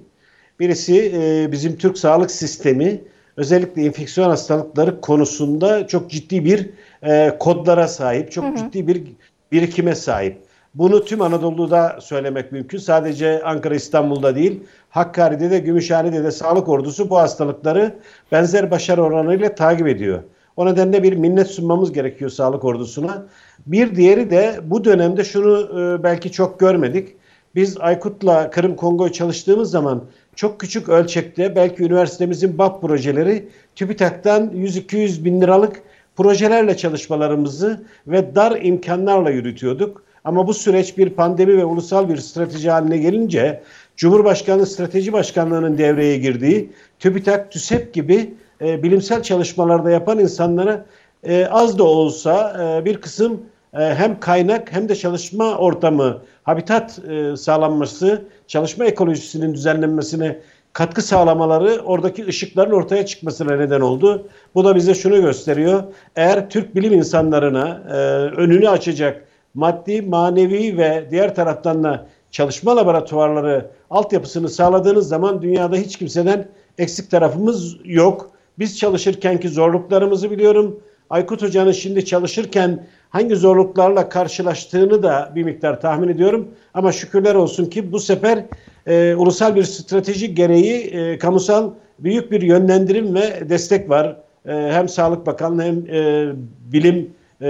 Birisi 0.60 1.12
e, 1.16 1.52
bizim 1.52 1.78
Türk 1.78 1.98
sağlık 1.98 2.32
sistemi 2.32 3.02
özellikle 3.38 3.86
enfeksiyon 3.86 4.30
hastalıkları 4.30 5.02
konusunda 5.02 5.88
çok 5.88 6.10
ciddi 6.10 6.46
bir 6.46 6.70
e, 7.04 7.38
kodlara 7.40 7.88
sahip, 7.88 8.32
çok 8.32 8.46
hı 8.46 8.50
hı. 8.50 8.58
ciddi 8.58 8.88
bir 8.88 9.04
birikime 9.52 9.96
sahip. 9.96 10.38
Bunu 10.76 11.06
tüm 11.06 11.22
Anadolu'da 11.22 11.98
söylemek 12.02 12.52
mümkün. 12.52 12.78
Sadece 12.78 13.44
Ankara, 13.44 13.76
İstanbul'da 13.76 14.36
değil, 14.36 14.64
Hakkari'de 14.90 15.52
de, 15.52 15.60
Gümüşhane'de 15.60 16.24
de 16.24 16.32
sağlık 16.32 16.70
ordusu 16.70 17.10
bu 17.10 17.18
hastalıkları 17.18 17.96
benzer 18.32 18.72
başarı 18.72 19.04
oranıyla 19.04 19.56
takip 19.56 19.88
ediyor. 19.88 20.24
O 20.58 20.66
nedenle 20.66 21.04
bir 21.04 21.14
minnet 21.14 21.48
sunmamız 21.48 21.92
gerekiyor 21.92 22.30
sağlık 22.30 22.64
ordusuna. 22.64 23.26
Bir 23.66 23.96
diğeri 23.96 24.30
de 24.30 24.60
bu 24.64 24.86
dönemde 24.86 25.24
şunu 25.24 25.82
e, 25.82 26.04
belki 26.04 26.32
çok 26.32 26.60
görmedik. 26.60 27.16
Biz 27.56 27.78
Aykut'la 27.80 28.50
Kırım 28.50 28.76
Kongo'yu 28.76 29.12
çalıştığımız 29.12 29.72
zaman 29.72 30.04
çok 30.36 30.60
küçük 30.60 30.90
ölçekte 30.90 31.56
belki 31.56 31.84
üniversitemizin 31.84 32.58
BAP 32.58 32.82
projeleri 32.82 33.48
TÜBİTAK'tan 33.76 34.50
100-200 34.50 35.26
bin 35.26 35.42
liralık 35.42 35.82
projelerle 36.16 36.78
çalışmalarımızı 36.78 37.84
ve 38.08 38.36
dar 38.36 38.62
imkanlarla 38.62 39.30
yürütüyorduk. 39.30 40.04
Ama 40.24 40.48
bu 40.48 40.54
süreç 40.54 40.98
bir 40.98 41.10
pandemi 41.10 41.58
ve 41.58 41.66
ulusal 41.66 42.10
bir 42.10 42.18
strateji 42.18 42.70
haline 42.70 42.98
gelince 42.98 43.64
Cumhurbaşkanlığı 43.98 44.66
Strateji 44.66 45.14
Başkanlığı'nın 45.14 45.78
devreye 45.78 46.18
girdiği 46.18 46.72
TÜBİTAK, 47.00 47.52
TÜSEP 47.52 47.94
gibi 47.94 48.34
e, 48.62 48.84
bilimsel 48.84 49.24
çalışmalarda 49.24 49.92
yapan 49.92 50.20
insanlara 50.20 50.86
e, 51.24 51.46
az 51.46 51.78
da 51.78 51.84
olsa 51.84 52.64
e, 52.82 52.86
bir 52.86 53.02
kısım 53.02 53.42
hem 53.74 54.20
kaynak 54.20 54.74
hem 54.74 54.90
de 54.90 54.96
çalışma 54.96 55.58
ortamı, 55.58 56.22
habitat 56.44 57.00
e, 57.10 57.38
sağlanması, 57.38 58.22
çalışma 58.48 58.86
ekolojisinin 58.86 59.54
düzenlenmesine 59.54 60.40
katkı 60.74 61.02
sağlamaları 61.02 61.82
oradaki 61.82 62.28
ışıkların 62.28 62.72
ortaya 62.72 63.06
çıkmasına 63.06 63.56
neden 63.56 63.82
oldu. 63.82 64.28
Bu 64.56 64.66
da 64.66 64.76
bize 64.76 64.94
şunu 64.94 65.22
gösteriyor. 65.22 65.84
Eğer 66.16 66.50
Türk 66.50 66.76
bilim 66.76 66.94
insanlarına 66.94 67.84
e, 67.90 67.96
önünü 68.42 68.70
açacak 68.70 69.26
maddi, 69.54 70.02
manevi 70.02 70.78
ve 70.78 71.08
diğer 71.12 71.36
taraftan 71.36 71.84
da 71.84 72.06
çalışma 72.32 72.76
laboratuvarları 72.76 73.70
altyapısını 73.90 74.50
sağladığınız 74.50 75.08
zaman 75.08 75.42
dünyada 75.42 75.76
hiç 75.76 75.98
kimseden 75.98 76.48
eksik 76.78 77.12
tarafımız 77.12 77.76
yok. 77.86 78.32
Biz 78.60 78.80
çalışırkenki 78.80 79.50
zorluklarımızı 79.50 80.32
biliyorum. 80.32 80.80
Aykut 81.10 81.42
Hoca'nın 81.42 81.72
şimdi 81.72 82.06
çalışırken 82.06 82.86
hangi 83.14 83.36
zorluklarla 83.36 84.10
karşılaştığını 84.10 85.04
da 85.04 85.32
bir 85.36 85.44
miktar 85.44 85.82
tahmin 85.82 86.08
ediyorum. 86.08 86.48
Ama 86.74 86.92
şükürler 86.92 87.36
olsun 87.36 87.66
ki 87.66 87.92
bu 87.92 88.00
sefer 88.00 88.44
e, 88.88 89.16
ulusal 89.16 89.56
bir 89.56 89.64
strateji 89.64 90.36
gereği 90.36 90.88
e, 90.88 91.18
kamusal 91.18 91.72
büyük 92.00 92.32
bir 92.32 92.42
yönlendirim 92.42 93.16
ve 93.16 93.50
destek 93.50 93.90
var. 93.90 94.18
E, 94.46 94.54
hem 94.54 94.90
Sağlık 94.90 95.26
Bakanlığı 95.26 95.64
hem 95.64 95.96
e, 95.96 96.32
Bilim 96.72 97.10
e, 97.42 97.50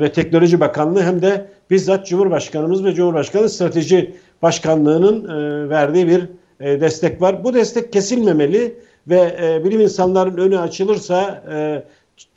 ve 0.00 0.12
Teknoloji 0.12 0.60
Bakanlığı 0.60 1.02
hem 1.02 1.22
de 1.22 1.46
bizzat 1.70 2.06
Cumhurbaşkanımız 2.06 2.84
ve 2.84 2.94
Cumhurbaşkanı 2.94 3.48
Strateji 3.48 4.14
Başkanlığı'nın 4.42 5.24
e, 5.24 5.68
verdiği 5.68 6.08
bir 6.08 6.28
e, 6.60 6.80
destek 6.80 7.22
var. 7.22 7.44
Bu 7.44 7.54
destek 7.54 7.92
kesilmemeli 7.92 8.74
ve 9.08 9.36
e, 9.42 9.64
bilim 9.64 9.80
insanların 9.80 10.36
önü 10.36 10.58
açılırsa 10.58 11.44
e, 11.52 11.82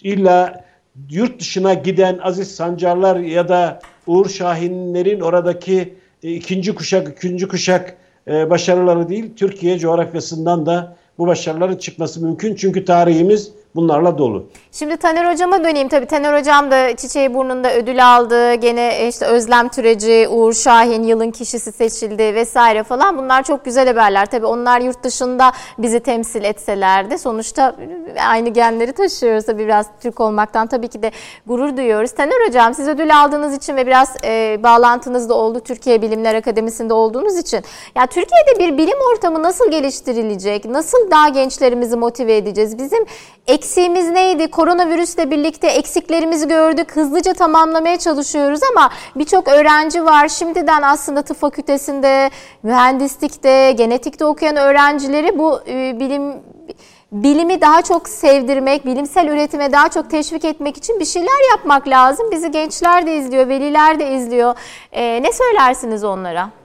illa 0.03 0.63
yurt 1.09 1.39
dışına 1.39 1.73
giden 1.73 2.19
Aziz 2.23 2.55
Sancarlar 2.55 3.15
ya 3.15 3.49
da 3.49 3.79
Uğur 4.07 4.29
Şahinlerin 4.29 5.19
oradaki 5.19 5.93
e, 6.23 6.31
ikinci 6.33 6.75
kuşak, 6.75 7.17
üçüncü 7.17 7.47
kuşak 7.47 7.97
e, 8.27 8.49
başarıları 8.49 9.09
değil, 9.09 9.35
Türkiye 9.35 9.79
coğrafyasından 9.79 10.65
da 10.65 10.95
bu 11.17 11.27
başarıların 11.27 11.77
çıkması 11.77 12.23
mümkün. 12.23 12.55
Çünkü 12.55 12.85
tarihimiz 12.85 13.51
bunlarla 13.75 14.17
dolu. 14.17 14.45
Şimdi 14.71 14.97
Taner 14.97 15.31
Hocam'a 15.31 15.63
döneyim. 15.63 15.87
Tabii 15.87 16.05
Taner 16.05 16.39
Hocam 16.39 16.71
da 16.71 16.95
Çiçeği 16.95 17.33
Burnu'nda 17.33 17.73
ödül 17.73 18.15
aldı. 18.15 18.53
Gene 18.53 19.07
işte 19.07 19.25
Özlem 19.25 19.69
Türeci, 19.69 20.27
Uğur 20.27 20.53
Şahin 20.53 21.03
yılın 21.03 21.31
kişisi 21.31 21.71
seçildi 21.71 22.35
vesaire 22.35 22.83
falan. 22.83 23.17
Bunlar 23.17 23.43
çok 23.43 23.65
güzel 23.65 23.87
haberler. 23.87 24.25
Tabii 24.25 24.45
onlar 24.45 24.81
yurt 24.81 25.03
dışında 25.03 25.51
bizi 25.77 25.99
temsil 25.99 26.43
etselerdi. 26.43 27.17
Sonuçta 27.17 27.75
aynı 28.27 28.49
genleri 28.49 28.93
taşıyoruz. 28.93 29.45
Tabii 29.45 29.63
biraz 29.63 29.87
Türk 30.01 30.19
olmaktan 30.19 30.67
tabii 30.67 30.87
ki 30.87 31.03
de 31.03 31.11
gurur 31.47 31.77
duyuyoruz. 31.77 32.11
Taner 32.11 32.47
Hocam 32.47 32.73
siz 32.73 32.87
ödül 32.87 33.21
aldığınız 33.21 33.53
için 33.53 33.75
ve 33.75 33.87
biraz 33.87 34.15
e, 34.23 34.59
bağlantınız 34.63 35.29
da 35.29 35.33
oldu 35.33 35.59
Türkiye 35.59 36.01
Bilimler 36.01 36.35
Akademisi'nde 36.35 36.93
olduğunuz 36.93 37.37
için. 37.37 37.63
Ya 37.95 38.07
Türkiye'de 38.07 38.59
bir 38.59 38.77
bilim 38.77 38.97
ortamı 39.13 39.43
nasıl 39.43 39.71
geliştirilecek? 39.71 40.65
Nasıl 40.65 41.11
daha 41.11 41.29
gençlerimizi 41.29 41.95
motive 41.95 42.37
edeceğiz? 42.37 42.77
Bizim 42.77 43.05
eksiğimiz 43.61 44.09
neydi? 44.09 44.51
Koronavirüsle 44.51 45.31
birlikte 45.31 45.67
eksiklerimizi 45.67 46.47
gördük. 46.47 46.95
Hızlıca 46.95 47.33
tamamlamaya 47.33 47.99
çalışıyoruz 47.99 48.59
ama 48.71 48.89
birçok 49.15 49.47
öğrenci 49.47 50.05
var. 50.05 50.27
Şimdiden 50.27 50.81
aslında 50.81 51.21
tıp 51.21 51.37
fakültesinde, 51.37 52.29
mühendislikte, 52.63 53.71
genetikte 53.71 54.25
okuyan 54.25 54.55
öğrencileri 54.55 55.39
bu 55.39 55.59
e, 55.67 55.99
bilim 55.99 56.33
bilimi 57.11 57.61
daha 57.61 57.81
çok 57.81 58.09
sevdirmek, 58.09 58.85
bilimsel 58.85 59.27
üretime 59.27 59.71
daha 59.71 59.89
çok 59.89 60.09
teşvik 60.09 60.45
etmek 60.45 60.77
için 60.77 60.99
bir 60.99 61.05
şeyler 61.05 61.51
yapmak 61.51 61.87
lazım. 61.87 62.31
Bizi 62.31 62.51
gençler 62.51 63.07
de 63.07 63.15
izliyor, 63.15 63.47
veliler 63.47 63.99
de 63.99 64.11
izliyor. 64.15 64.55
E, 64.91 65.23
ne 65.23 65.33
söylersiniz 65.33 66.03
onlara? 66.03 66.60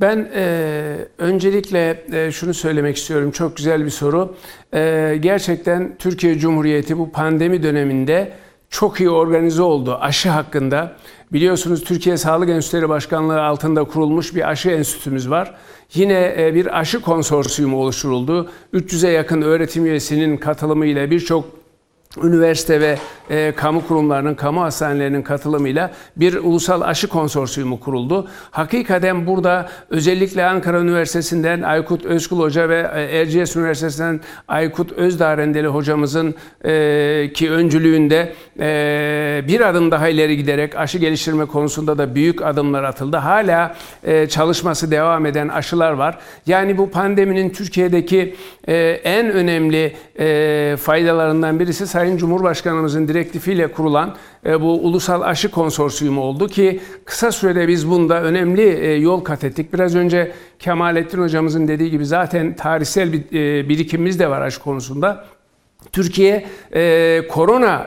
Ben 0.00 0.30
e, 0.34 0.96
öncelikle 1.18 2.04
e, 2.12 2.32
şunu 2.32 2.54
söylemek 2.54 2.96
istiyorum. 2.96 3.30
Çok 3.30 3.56
güzel 3.56 3.84
bir 3.84 3.90
soru. 3.90 4.34
E, 4.74 5.16
gerçekten 5.20 5.96
Türkiye 5.98 6.38
Cumhuriyeti 6.38 6.98
bu 6.98 7.12
pandemi 7.12 7.62
döneminde 7.62 8.32
çok 8.70 9.00
iyi 9.00 9.10
organize 9.10 9.62
oldu 9.62 9.98
aşı 10.00 10.28
hakkında. 10.28 10.96
Biliyorsunuz 11.32 11.84
Türkiye 11.84 12.16
Sağlık 12.16 12.50
Enstitüleri 12.50 12.88
Başkanlığı 12.88 13.42
altında 13.42 13.84
kurulmuş 13.84 14.34
bir 14.34 14.50
aşı 14.50 14.70
enstitümüz 14.70 15.30
var. 15.30 15.54
Yine 15.94 16.34
e, 16.38 16.54
bir 16.54 16.78
aşı 16.80 17.00
konsorsiyumu 17.00 17.76
oluşturuldu. 17.76 18.50
300'e 18.74 19.10
yakın 19.10 19.42
öğretim 19.42 19.86
üyesinin 19.86 20.36
katılımıyla 20.36 21.10
birçok 21.10 21.63
üniversite 22.22 22.80
ve 22.80 22.98
e, 23.30 23.52
kamu 23.56 23.86
kurumlarının, 23.88 24.34
kamu 24.34 24.62
hastanelerinin 24.62 25.22
katılımıyla 25.22 25.90
bir 26.16 26.34
ulusal 26.34 26.80
aşı 26.80 27.08
konsorsiyumu 27.08 27.80
kuruldu. 27.80 28.28
Hakikaten 28.50 29.26
burada 29.26 29.68
özellikle 29.90 30.44
Ankara 30.44 30.80
Üniversitesi'nden 30.80 31.62
Aykut 31.62 32.04
Özkul 32.04 32.40
Hoca 32.40 32.68
ve 32.68 32.90
e, 32.94 33.18
Erciyes 33.18 33.56
Üniversitesi'nden 33.56 34.20
Aykut 34.48 34.92
Özdarendeli 34.92 35.66
hocamızın 35.66 36.34
e, 36.64 37.30
ki 37.34 37.50
öncülüğünde 37.50 38.32
e, 38.60 39.44
bir 39.48 39.60
adım 39.60 39.90
daha 39.90 40.08
ileri 40.08 40.36
giderek 40.36 40.76
aşı 40.76 40.98
geliştirme 40.98 41.44
konusunda 41.44 41.98
da 41.98 42.14
büyük 42.14 42.42
adımlar 42.42 42.84
atıldı. 42.84 43.16
Hala 43.16 43.74
e, 44.04 44.28
çalışması 44.28 44.90
devam 44.90 45.26
eden 45.26 45.48
aşılar 45.48 45.92
var. 45.92 46.18
Yani 46.46 46.78
bu 46.78 46.90
pandeminin 46.90 47.50
Türkiye'deki 47.50 48.34
e, 48.68 48.74
en 49.04 49.30
önemli 49.30 49.96
e, 50.18 50.76
faydalarından 50.76 51.60
birisi 51.60 51.86
Sayın 52.04 52.16
Cumhurbaşkanımızın 52.16 53.08
direktifiyle 53.08 53.72
kurulan 53.72 54.14
e, 54.46 54.60
bu 54.60 54.86
ulusal 54.86 55.22
aşı 55.22 55.50
konsorsiyumu 55.50 56.20
oldu 56.20 56.48
ki 56.48 56.80
kısa 57.04 57.32
sürede 57.32 57.68
biz 57.68 57.90
bunda 57.90 58.22
önemli 58.22 58.62
e, 58.62 58.94
yol 58.94 59.20
kat 59.20 59.44
ettik. 59.44 59.72
Biraz 59.72 59.94
önce 59.94 60.32
Kemalettin 60.58 61.18
hocamızın 61.22 61.68
dediği 61.68 61.90
gibi 61.90 62.06
zaten 62.06 62.56
tarihsel 62.56 63.12
bir 63.12 63.20
e, 63.32 63.68
birikimimiz 63.68 64.18
de 64.18 64.30
var 64.30 64.40
aşı 64.40 64.60
konusunda. 64.60 65.24
Türkiye 65.92 66.46
korona 67.28 67.86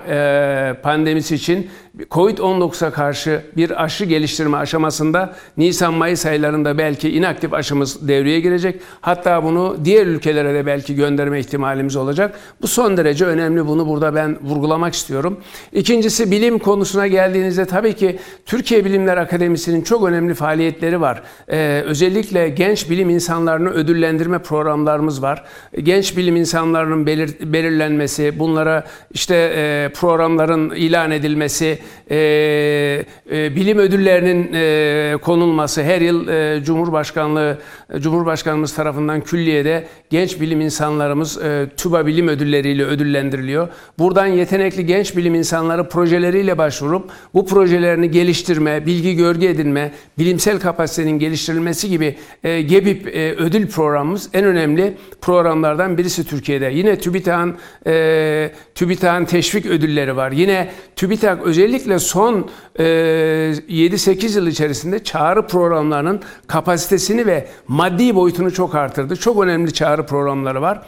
pandemisi 0.84 1.36
için 1.36 1.70
Covid-19'a 1.98 2.92
karşı 2.92 3.42
bir 3.58 3.84
aşı 3.84 4.06
geliştirme 4.06 4.58
aşamasında 4.58 5.36
Nisan-Mayıs 5.58 6.26
aylarında 6.26 6.78
belki 6.78 7.10
inaktif 7.10 7.54
aşımız 7.54 8.08
devreye 8.08 8.40
girecek. 8.40 8.82
Hatta 9.02 9.44
bunu 9.44 9.78
diğer 9.86 10.08
ülkelere 10.08 10.54
de 10.54 10.66
belki 10.66 10.96
gönderme 10.96 11.40
ihtimalimiz 11.40 11.96
olacak. 11.96 12.40
Bu 12.62 12.68
son 12.68 12.98
derece 12.98 13.26
önemli. 13.26 13.68
Bunu 13.68 13.88
burada 13.88 14.16
ben 14.16 14.38
vurgulamak 14.42 14.94
istiyorum. 14.94 15.40
İkincisi 15.74 16.32
bilim 16.32 16.60
konusuna 16.60 17.08
geldiğinizde 17.08 17.66
tabii 17.66 17.94
ki 17.94 18.20
Türkiye 18.46 18.86
Bilimler 18.86 19.18
Akademisi'nin 19.18 19.82
çok 19.82 20.08
önemli 20.08 20.34
faaliyetleri 20.34 21.02
var. 21.02 21.24
Ee, 21.52 21.84
özellikle 21.86 22.50
genç 22.50 22.90
bilim 22.90 23.10
insanlarını 23.10 23.70
ödüllendirme 23.70 24.40
programlarımız 24.40 25.22
var. 25.22 25.44
Genç 25.84 26.18
bilim 26.18 26.36
insanlarının 26.36 27.06
belir, 27.06 27.54
belirlenmesi, 27.54 28.40
bunlara 28.40 28.84
işte 29.12 29.36
e, 29.56 29.90
programların 29.94 30.70
ilan 30.76 31.12
edilmesi, 31.12 31.80
e, 32.12 32.18
e, 33.32 33.56
bilim 33.56 33.78
ödüllerinin 33.78 34.50
e, 34.54 35.18
konulması 35.18 35.84
her 35.84 36.02
yıl 36.02 36.28
e, 36.28 36.64
Cumhurbaşkanlığı 36.64 37.58
Cumhurbaşkanımız 38.00 38.76
tarafından 38.76 39.22
külliyede 39.22 39.88
genç 40.10 40.42
bilim 40.42 40.62
insanlarımız 40.62 41.38
e, 41.38 41.70
TÜBA 41.78 42.06
bilim 42.06 42.28
ödülleriyle 42.28 42.84
ödüllendiriliyor. 42.84 43.68
Buradan 44.00 44.26
yetenekli 44.26 44.86
genç 44.86 45.18
bilim 45.18 45.36
insanları 45.36 45.90
projeleriyle 45.90 46.58
başvurup 46.58 47.10
bu 47.34 47.46
projelerini 47.46 48.12
geliştirme, 48.12 48.86
bilgi 48.86 49.16
görgü 49.16 49.46
edinme, 49.46 49.92
bilimsel 50.18 50.60
kapasitenin 50.60 51.20
geliştirilmesi 51.20 51.90
gibi 51.90 52.16
e, 52.44 52.62
GEBİP 52.62 53.08
e, 53.08 53.34
ödül 53.34 53.68
programımız 53.68 54.30
en 54.34 54.46
önemli 54.46 54.94
programlardan 55.22 55.98
birisi 55.98 56.26
Türkiye'de. 56.26 56.66
Yine 56.66 57.00
TÜBİTAK'ın 57.00 57.56
e, 57.88 58.52
TÜBİTAK'ın 58.76 59.26
teşvik 59.26 59.66
ödülleri 59.66 60.16
var. 60.16 60.32
Yine 60.32 60.70
TÜBİTAK 60.96 61.42
özellikle 61.44 61.77
son 62.00 62.50
e, 62.80 62.84
7-8 62.84 64.38
yıl 64.38 64.48
içerisinde 64.48 65.04
çağrı 65.04 65.48
programlarının 65.48 66.22
kapasitesini 66.48 67.26
ve 67.26 67.48
maddi 67.68 68.16
boyutunu 68.16 68.54
çok 68.54 68.76
artırdı. 68.76 69.16
Çok 69.16 69.44
önemli 69.44 69.74
çağrı 69.74 70.06
programları 70.06 70.62
var. 70.62 70.82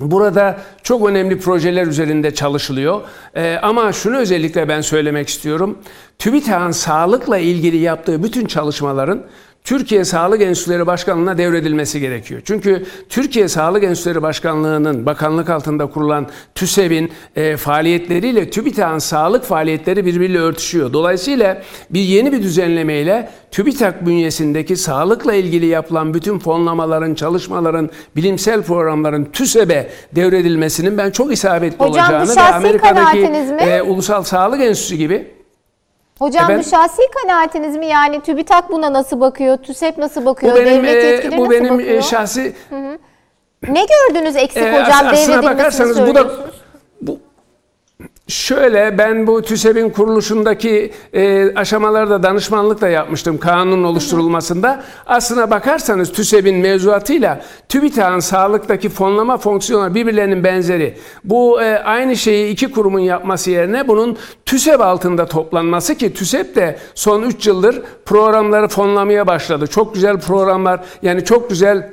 Burada 0.00 0.58
çok 0.82 1.08
önemli 1.08 1.38
projeler 1.38 1.86
üzerinde 1.86 2.34
çalışılıyor. 2.34 3.00
Ee, 3.34 3.58
ama 3.62 3.92
şunu 3.92 4.16
özellikle 4.16 4.68
ben 4.68 4.80
söylemek 4.80 5.28
istiyorum. 5.28 5.78
TÜBİTAK'ın 6.18 6.70
sağlıkla 6.70 7.38
ilgili 7.38 7.76
yaptığı 7.76 8.22
bütün 8.22 8.46
çalışmaların 8.46 9.22
Türkiye 9.68 10.04
Sağlık 10.04 10.42
Enstitüleri 10.42 10.86
Başkanlığı'na 10.86 11.38
devredilmesi 11.38 12.00
gerekiyor. 12.00 12.40
Çünkü 12.44 12.86
Türkiye 13.08 13.48
Sağlık 13.48 13.84
Enstitüleri 13.84 14.22
Başkanlığı'nın 14.22 15.06
bakanlık 15.06 15.50
altında 15.50 15.86
kurulan 15.86 16.26
TÜSEV'in 16.54 17.12
e, 17.36 17.56
faaliyetleriyle 17.56 18.50
TÜBİTAK'ın 18.50 18.98
sağlık 18.98 19.44
faaliyetleri 19.44 20.06
birbiriyle 20.06 20.38
örtüşüyor. 20.38 20.92
Dolayısıyla 20.92 21.62
bir 21.90 22.00
yeni 22.00 22.32
bir 22.32 22.42
düzenlemeyle 22.42 23.30
TÜBİTAK 23.50 24.06
bünyesindeki 24.06 24.76
sağlıkla 24.76 25.34
ilgili 25.34 25.66
yapılan 25.66 26.14
bütün 26.14 26.38
fonlamaların, 26.38 27.14
çalışmaların, 27.14 27.90
bilimsel 28.16 28.62
programların 28.62 29.24
TÜSEB'e 29.24 29.90
devredilmesinin 30.16 30.98
ben 30.98 31.10
çok 31.10 31.32
isabetli 31.32 31.78
Hocam, 31.78 32.14
olacağını 32.14 32.36
ve 32.36 32.40
Amerika'daki 32.40 33.18
e, 33.60 33.82
Ulusal 33.82 34.22
Sağlık 34.22 34.60
Enstitüsü 34.60 34.96
gibi 34.96 35.37
Hocam 36.18 36.44
Efendim? 36.44 36.64
bu 36.66 36.70
şahsi 36.70 37.02
kanaatiniz 37.22 37.76
mi? 37.76 37.86
Yani 37.86 38.20
TÜBİTAK 38.20 38.70
buna 38.70 38.92
nasıl 38.92 39.20
bakıyor? 39.20 39.56
TÜSEP 39.56 39.98
nasıl 39.98 40.24
bakıyor? 40.24 40.52
Bu 40.52 40.56
benim, 40.58 40.84
Devlet 40.84 41.04
yetkilileri 41.04 41.38
bu 41.38 41.42
nasıl 41.42 41.52
benim 41.54 41.74
e, 41.74 41.78
bakıyor? 41.78 42.02
şahsi... 42.02 42.54
Hı 42.70 42.76
hı. 42.76 42.98
Ne 43.68 43.86
gördünüz 43.86 44.36
eksik 44.36 44.62
e, 44.62 44.72
hocam? 44.72 45.06
Aslına 45.06 45.42
bakarsanız 45.42 46.06
bu 46.06 46.14
da 46.14 46.30
bu, 47.00 47.18
Şöyle 48.28 48.98
ben 48.98 49.26
bu 49.26 49.42
TÜSEB'in 49.42 49.90
kuruluşundaki 49.90 50.92
e, 51.12 51.54
aşamalarda 51.54 52.22
danışmanlık 52.22 52.80
da 52.80 52.88
yapmıştım 52.88 53.38
kanun 53.38 53.84
oluşturulmasında. 53.84 54.84
Aslına 55.06 55.50
bakarsanız 55.50 56.12
TÜSEB'in 56.12 56.56
mevzuatıyla 56.56 57.40
TÜBİTAK'ın 57.68 58.20
sağlıktaki 58.20 58.88
fonlama 58.88 59.36
fonksiyonu 59.36 59.94
birbirlerinin 59.94 60.44
benzeri. 60.44 60.98
Bu 61.24 61.62
e, 61.62 61.78
aynı 61.78 62.16
şeyi 62.16 62.52
iki 62.52 62.70
kurumun 62.70 63.00
yapması 63.00 63.50
yerine 63.50 63.88
bunun 63.88 64.16
TÜSEB 64.46 64.80
altında 64.80 65.26
toplanması 65.26 65.94
ki 65.94 66.14
TÜSEB 66.14 66.56
de 66.56 66.78
son 66.94 67.22
3 67.22 67.46
yıldır 67.46 67.82
programları 68.04 68.68
fonlamaya 68.68 69.26
başladı. 69.26 69.66
Çok 69.66 69.94
güzel 69.94 70.20
programlar 70.20 70.80
yani 71.02 71.24
çok 71.24 71.50
güzel 71.50 71.90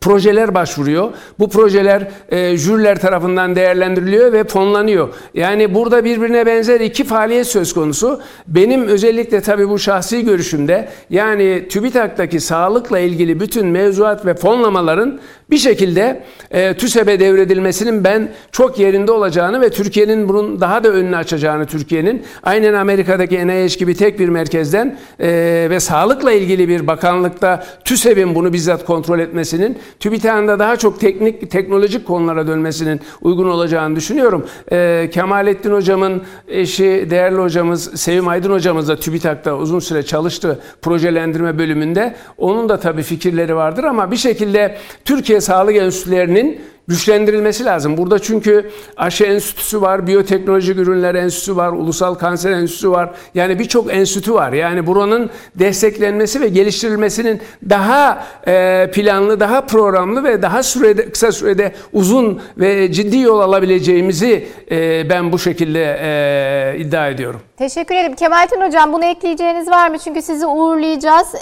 projeler 0.00 0.54
başvuruyor. 0.54 1.10
Bu 1.38 1.50
projeler 1.50 2.10
e, 2.28 2.56
jüriler 2.56 3.00
tarafından 3.00 3.56
değerlendiriliyor 3.56 4.32
ve 4.32 4.44
fonlanıyor. 4.44 5.08
Yani 5.34 5.74
burada 5.74 6.04
birbirine 6.04 6.46
benzer 6.46 6.80
iki 6.80 7.04
faaliyet 7.04 7.46
söz 7.46 7.74
konusu. 7.74 8.20
Benim 8.46 8.86
özellikle 8.88 9.40
tabii 9.40 9.68
bu 9.68 9.78
şahsi 9.78 10.24
görüşümde 10.24 10.88
yani 11.10 11.68
TÜBİTAK'taki 11.68 12.40
sağlıkla 12.40 12.98
ilgili 12.98 13.40
bütün 13.40 13.66
mevzuat 13.66 14.26
ve 14.26 14.34
fonlamaların 14.34 15.20
bir 15.52 15.58
şekilde 15.58 16.22
e, 16.50 16.74
TÜSEB'e 16.74 17.20
devredilmesinin 17.20 18.04
ben 18.04 18.28
çok 18.52 18.78
yerinde 18.78 19.12
olacağını 19.12 19.60
ve 19.60 19.70
Türkiye'nin 19.70 20.28
bunun 20.28 20.60
daha 20.60 20.84
da 20.84 20.88
önünü 20.88 21.16
açacağını 21.16 21.66
Türkiye'nin 21.66 22.22
aynen 22.42 22.74
Amerika'daki 22.74 23.46
NIH 23.46 23.78
gibi 23.78 23.94
tek 23.94 24.18
bir 24.18 24.28
merkezden 24.28 24.98
e, 25.20 25.66
ve 25.70 25.80
sağlıkla 25.80 26.32
ilgili 26.32 26.68
bir 26.68 26.86
bakanlıkta 26.86 27.64
TÜSEB'in 27.84 28.34
bunu 28.34 28.52
bizzat 28.52 28.84
kontrol 28.84 29.18
etmesinin 29.18 29.78
TÜBİTAK'ın 30.00 30.48
daha 30.58 30.76
çok 30.76 31.00
teknik 31.00 31.50
teknolojik 31.50 32.06
konulara 32.06 32.46
dönmesinin 32.46 33.00
uygun 33.22 33.48
olacağını 33.48 33.96
düşünüyorum. 33.96 34.46
E, 34.72 35.10
Kemalettin 35.12 35.72
hocamın 35.72 36.22
eşi 36.48 37.06
değerli 37.10 37.38
hocamız 37.38 38.00
Sevim 38.00 38.28
Aydın 38.28 38.52
hocamız 38.52 38.88
da 38.88 38.96
TÜBİTAK'ta 38.96 39.56
uzun 39.56 39.78
süre 39.78 40.02
çalıştı 40.02 40.58
projelendirme 40.82 41.58
bölümünde. 41.58 42.14
Onun 42.38 42.68
da 42.68 42.80
tabii 42.80 43.02
fikirleri 43.02 43.56
vardır 43.56 43.84
ama 43.84 44.10
bir 44.10 44.16
şekilde 44.16 44.76
Türkiye 45.04 45.41
Sağlık 45.42 45.76
Enstitülerinin 45.76 46.60
güçlendirilmesi 46.88 47.64
lazım. 47.64 47.96
Burada 47.96 48.18
çünkü 48.18 48.70
aşı 48.96 49.24
enstitüsü 49.24 49.80
var, 49.80 50.06
biyoteknolojik 50.06 50.78
ürünler 50.78 51.14
enstitüsü 51.14 51.56
var, 51.56 51.68
ulusal 51.68 52.14
kanser 52.14 52.50
enstitüsü 52.50 52.90
var. 52.90 53.10
Yani 53.34 53.58
birçok 53.58 53.94
enstitü 53.94 54.34
var. 54.34 54.52
Yani 54.52 54.86
buranın 54.86 55.30
desteklenmesi 55.54 56.40
ve 56.40 56.48
geliştirilmesinin 56.48 57.40
daha 57.70 58.24
e, 58.46 58.90
planlı, 58.94 59.40
daha 59.40 59.60
programlı 59.60 60.24
ve 60.24 60.42
daha 60.42 60.62
sürede 60.62 61.10
kısa 61.10 61.32
sürede 61.32 61.72
uzun 61.92 62.40
ve 62.58 62.92
ciddi 62.92 63.18
yol 63.18 63.40
alabileceğimizi 63.40 64.48
e, 64.70 65.10
ben 65.10 65.32
bu 65.32 65.38
şekilde 65.38 65.98
e, 66.02 66.78
iddia 66.78 67.08
ediyorum. 67.08 67.40
Teşekkür 67.56 67.94
ederim. 67.94 68.14
Kemalettin 68.14 68.60
Hocam 68.60 68.92
bunu 68.92 69.04
ekleyeceğiniz 69.04 69.70
var 69.70 69.90
mı? 69.90 69.98
Çünkü 69.98 70.22
sizi 70.22 70.46
uğurlayacağız. 70.46 71.34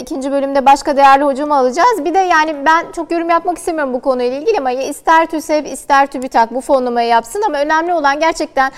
İkinci 0.00 0.30
bölümde 0.30 0.66
başka 0.66 0.96
değerli 0.96 1.24
hocamı 1.24 1.56
alacağız. 1.56 2.04
Bir 2.04 2.14
de 2.14 2.18
yani 2.18 2.56
ben 2.66 2.86
çok 2.96 3.12
yorum 3.12 3.30
yapmak 3.30 3.58
istemiyorum 3.58 3.94
bu 3.94 4.00
konuyla 4.00 4.38
ilgili 4.38 4.58
ama 4.58 4.70
ister 4.84 5.26
TÜSEV 5.26 5.64
ister 5.64 6.06
TÜBİTAK 6.06 6.54
bu 6.54 6.60
fonlamayı 6.60 7.08
yapsın 7.08 7.42
ama 7.46 7.58
önemli 7.58 7.94
olan 7.94 8.20
gerçekten 8.20 8.72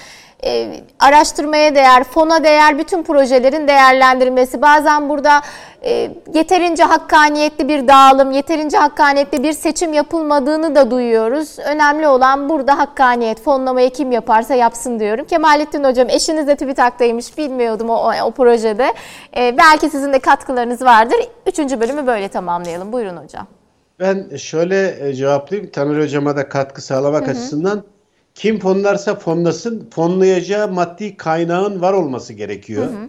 e, 0.45 0.81
araştırmaya 1.01 1.75
değer, 1.75 2.05
fona 2.05 2.45
değer 2.45 2.79
bütün 2.79 3.03
projelerin 3.03 3.69
değerlendirilmesi. 3.69 4.63
Bazen 4.63 5.09
burada 5.09 5.41
e, 5.85 6.11
yeterince 6.35 6.83
hakkaniyetli 6.83 7.69
bir 7.69 7.89
dağılım, 7.89 8.31
yeterince 8.31 8.79
hakkaniyetli 8.79 9.43
bir 9.43 9.53
seçim 9.53 9.93
yapılmadığını 9.93 10.75
da 10.75 10.91
duyuyoruz. 10.91 11.59
Önemli 11.59 12.09
olan 12.09 12.49
burada 12.49 12.79
hakkaniyet, 12.79 13.43
fonlamayı 13.43 13.91
kim 13.91 14.13
yaparsa 14.13 14.55
yapsın 14.55 15.01
diyorum. 15.01 15.27
Kemalettin 15.27 15.85
Hocam 15.85 16.09
eşiniz 16.11 16.47
de 16.47 16.57
TÜBİTAK'taymış 16.57 17.39
bilmiyordum 17.39 17.91
o, 17.91 18.13
o 18.25 18.31
projede. 18.31 18.95
E, 19.37 19.57
belki 19.59 19.91
sizin 19.91 20.13
de 20.13 20.19
katkılarınız 20.19 20.83
vardır. 20.83 21.17
Üçüncü 21.47 21.81
bölümü 21.81 22.07
böyle 22.07 22.29
tamamlayalım. 22.29 22.93
Buyurun 22.93 23.17
hocam. 23.17 23.60
Ben 24.01 24.37
şöyle 24.37 25.09
e, 25.09 25.15
cevaplayayım. 25.15 25.71
Taner 25.71 26.03
Hocam'a 26.03 26.37
da 26.37 26.49
katkı 26.49 26.83
sağlamak 26.83 27.23
hı 27.23 27.27
hı. 27.27 27.31
açısından. 27.31 27.85
Kim 28.35 28.61
fonlarsa 28.61 29.15
fonlasın, 29.15 29.89
fonlayacağı 29.91 30.69
maddi 30.69 31.17
kaynağın 31.17 31.81
var 31.81 31.93
olması 31.93 32.33
gerekiyor. 32.33 32.85
Hı 32.85 32.89
hı. 32.89 33.09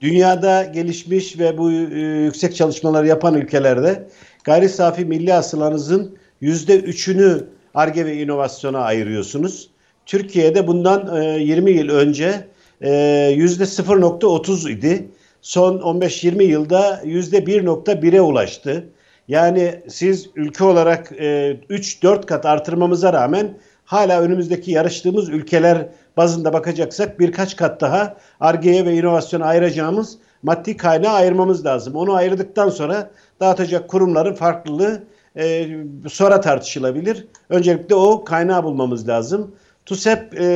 Dünyada 0.00 0.64
gelişmiş 0.64 1.38
ve 1.38 1.58
bu 1.58 1.72
e, 1.72 2.00
yüksek 2.24 2.56
çalışmaları 2.56 3.06
yapan 3.06 3.34
ülkelerde 3.34 4.08
gayri 4.44 4.68
safi 4.68 5.04
milli 5.04 5.32
hasılanızın 5.32 6.18
yüzde 6.40 6.80
üçünü 6.80 7.44
ARGE 7.74 8.06
ve 8.06 8.16
inovasyona 8.22 8.78
ayırıyorsunuz. 8.78 9.70
Türkiye'de 10.06 10.66
bundan 10.66 11.22
e, 11.22 11.38
20 11.38 11.70
yıl 11.70 11.88
önce 11.88 12.48
e, 12.80 12.90
yüzde 13.36 13.64
0.30 13.64 14.70
idi. 14.70 15.08
Son 15.42 15.78
15-20 15.78 16.42
yılda 16.42 17.02
yüzde 17.04 17.38
1.1'e 17.38 18.20
ulaştı. 18.20 18.88
Yani 19.28 19.82
siz 19.88 20.30
ülke 20.36 20.64
olarak 20.64 21.12
e, 21.12 21.56
3-4 21.70 22.26
kat 22.26 22.46
artırmamıza 22.46 23.12
rağmen 23.12 23.58
hala 23.84 24.20
önümüzdeki 24.20 24.70
yarıştığımız 24.70 25.28
ülkeler 25.28 25.88
bazında 26.16 26.52
bakacaksak 26.52 27.20
birkaç 27.20 27.56
kat 27.56 27.80
daha 27.80 28.16
ARGE'ye 28.40 28.86
ve 28.86 28.94
inovasyona 28.94 29.44
ayıracağımız 29.44 30.18
maddi 30.42 30.76
kaynağı 30.76 31.12
ayırmamız 31.12 31.66
lazım. 31.66 31.94
Onu 31.94 32.14
ayırdıktan 32.14 32.68
sonra 32.68 33.10
dağıtacak 33.40 33.88
kurumların 33.88 34.34
farklılığı 34.34 35.02
e, 35.36 35.68
sonra 36.08 36.40
tartışılabilir. 36.40 37.26
Öncelikle 37.48 37.94
o 37.94 38.24
kaynağı 38.24 38.64
bulmamız 38.64 39.08
lazım. 39.08 39.54
TUSEP 39.86 40.40
e, 40.40 40.46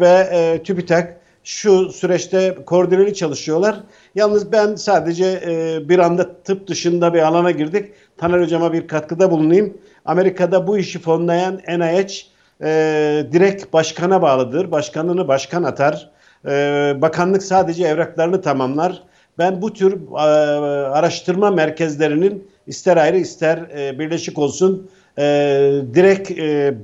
ve 0.00 0.28
e, 0.32 0.62
TÜBİTAK 0.62 1.16
şu 1.44 1.88
süreçte 1.92 2.58
koordineli 2.66 3.14
çalışıyorlar. 3.14 3.76
Yalnız 4.14 4.52
ben 4.52 4.74
sadece 4.74 5.40
e, 5.46 5.88
bir 5.88 5.98
anda 5.98 6.42
tıp 6.42 6.68
dışında 6.68 7.14
bir 7.14 7.18
alana 7.18 7.50
girdik. 7.50 7.92
Taner 8.18 8.40
Hocam'a 8.40 8.72
bir 8.72 8.88
katkıda 8.88 9.30
bulunayım. 9.30 9.78
Amerika'da 10.04 10.66
bu 10.66 10.78
işi 10.78 10.98
fonlayan 10.98 11.60
NIH 11.68 12.26
e, 12.62 13.26
direkt 13.32 13.72
başkana 13.72 14.22
bağlıdır. 14.22 14.70
Başkanını 14.70 15.28
başkan 15.28 15.62
atar. 15.62 16.10
E, 16.46 16.50
bakanlık 17.02 17.42
sadece 17.42 17.86
evraklarını 17.86 18.42
tamamlar. 18.42 19.02
Ben 19.38 19.62
bu 19.62 19.72
tür 19.72 19.92
e, 20.12 20.16
araştırma 20.88 21.50
merkezlerinin 21.50 22.48
ister 22.66 22.96
ayrı 22.96 23.16
ister 23.16 23.58
e, 23.58 23.98
birleşik 23.98 24.38
olsun 24.38 24.90
e, 25.18 25.24
direkt 25.94 26.30
e, 26.30 26.74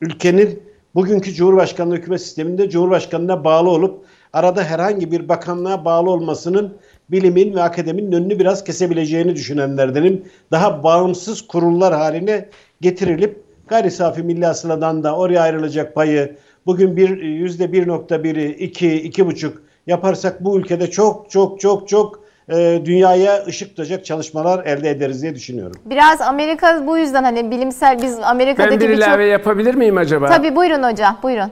ülkenin 0.00 0.62
bugünkü 0.94 1.32
Cumhurbaşkanlığı 1.32 1.94
hükümet 1.94 2.20
sisteminde 2.20 2.70
Cumhurbaşkanına 2.70 3.44
bağlı 3.44 3.70
olup 3.70 4.04
arada 4.32 4.64
herhangi 4.64 5.12
bir 5.12 5.28
bakanlığa 5.28 5.84
bağlı 5.84 6.10
olmasının 6.10 6.76
bilimin 7.12 7.54
ve 7.54 7.62
akademinin 7.62 8.12
önünü 8.12 8.38
biraz 8.38 8.64
kesebileceğini 8.64 9.36
düşünenlerdenim. 9.36 10.24
Daha 10.50 10.82
bağımsız 10.82 11.46
kurullar 11.46 11.94
haline 11.94 12.48
getirilip 12.80 13.44
gayri 13.68 13.90
safi 13.90 14.22
milli 14.22 14.46
hasıladan 14.46 15.02
da 15.02 15.16
oraya 15.16 15.40
ayrılacak 15.40 15.94
payı 15.94 16.36
bugün 16.66 16.96
bir 16.96 17.22
yüzde 17.22 17.72
bir 17.72 17.88
nokta 17.88 18.24
biri, 18.24 18.50
iki, 18.50 18.94
iki 18.94 19.26
buçuk 19.26 19.62
yaparsak 19.86 20.44
bu 20.44 20.58
ülkede 20.58 20.90
çok 20.90 21.30
çok 21.30 21.60
çok 21.60 21.88
çok 21.88 22.22
e, 22.48 22.82
dünyaya 22.84 23.44
ışık 23.46 23.68
tutacak 23.68 24.04
çalışmalar 24.04 24.64
elde 24.64 24.90
ederiz 24.90 25.22
diye 25.22 25.34
düşünüyorum. 25.34 25.76
Biraz 25.84 26.20
Amerika 26.20 26.86
bu 26.86 26.98
yüzden 26.98 27.22
hani 27.22 27.50
bilimsel 27.50 28.02
biz 28.02 28.18
Amerika'daki 28.18 28.80
Ben 28.80 28.88
bir 28.88 28.94
ilave 28.94 29.24
çok... 29.24 29.32
yapabilir 29.32 29.74
miyim 29.74 29.96
acaba? 29.96 30.26
Tabii 30.26 30.56
buyurun 30.56 30.82
hocam 30.82 31.18
buyurun. 31.22 31.50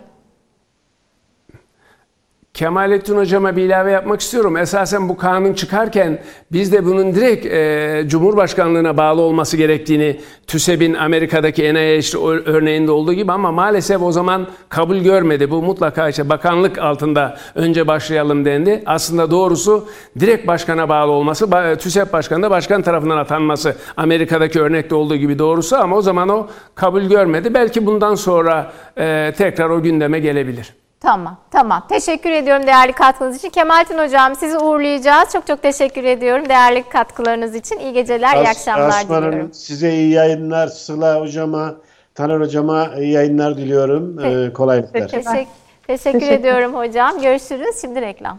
Kemalettin 2.54 3.16
Hocam'a 3.16 3.56
bir 3.56 3.62
ilave 3.62 3.90
yapmak 3.90 4.20
istiyorum. 4.20 4.56
Esasen 4.56 5.08
bu 5.08 5.16
kanun 5.16 5.52
çıkarken 5.52 6.18
biz 6.52 6.72
de 6.72 6.84
bunun 6.84 7.14
direkt 7.14 7.46
e, 7.46 8.02
Cumhurbaşkanlığına 8.06 8.96
bağlı 8.96 9.20
olması 9.20 9.56
gerektiğini 9.56 10.20
TÜSEB'in 10.46 10.94
Amerika'daki 10.94 11.74
NIH 11.74 12.14
örneğinde 12.46 12.90
olduğu 12.90 13.12
gibi 13.12 13.32
ama 13.32 13.52
maalesef 13.52 14.02
o 14.02 14.12
zaman 14.12 14.46
kabul 14.68 14.96
görmedi. 14.96 15.50
Bu 15.50 15.62
mutlaka 15.62 16.08
işte 16.08 16.28
bakanlık 16.28 16.78
altında 16.78 17.38
önce 17.54 17.86
başlayalım 17.86 18.44
dendi. 18.44 18.82
Aslında 18.86 19.30
doğrusu 19.30 19.88
direkt 20.20 20.46
başkana 20.46 20.88
bağlı 20.88 21.12
olması, 21.12 21.50
TÜSEB 21.78 22.12
başkanı 22.12 22.42
da 22.42 22.50
başkan 22.50 22.82
tarafından 22.82 23.16
atanması 23.16 23.76
Amerika'daki 23.96 24.60
örnekte 24.60 24.94
olduğu 24.94 25.16
gibi 25.16 25.38
doğrusu 25.38 25.76
ama 25.76 25.96
o 25.96 26.02
zaman 26.02 26.28
o 26.28 26.46
kabul 26.74 27.02
görmedi. 27.02 27.54
Belki 27.54 27.86
bundan 27.86 28.14
sonra 28.14 28.72
e, 28.98 29.32
tekrar 29.36 29.70
o 29.70 29.82
gündeme 29.82 30.20
gelebilir. 30.20 30.79
Tamam, 31.00 31.36
tamam. 31.50 31.82
Teşekkür 31.88 32.30
ediyorum 32.30 32.66
değerli 32.66 32.92
katkınız 32.92 33.36
için. 33.36 33.50
Kemalettin 33.50 33.98
Hocam 33.98 34.34
sizi 34.36 34.58
uğurlayacağız. 34.58 35.32
Çok 35.32 35.46
çok 35.46 35.62
teşekkür 35.62 36.04
ediyorum 36.04 36.48
değerli 36.48 36.82
katkılarınız 36.82 37.54
için. 37.54 37.78
İyi 37.78 37.92
geceler, 37.92 38.36
As, 38.36 38.44
iyi 38.44 38.48
akşamlar 38.48 38.88
Asman 38.88 39.24
diliyorum. 39.24 39.52
size 39.52 39.90
iyi 39.94 40.10
yayınlar. 40.12 40.68
Sıla 40.68 41.20
Hocama, 41.20 41.74
Taner 42.14 42.40
Hocama 42.40 42.88
iyi 42.98 43.12
yayınlar 43.12 43.56
diliyorum. 43.56 44.18
Ee, 44.18 44.52
kolaylıklar. 44.52 45.00
Teşekkür, 45.08 45.24
teşekkür, 45.24 45.50
teşekkür 45.86 46.32
ediyorum 46.32 46.74
hocam. 46.74 47.20
Görüşürüz. 47.20 47.80
Şimdi 47.80 48.00
reklam. 48.00 48.38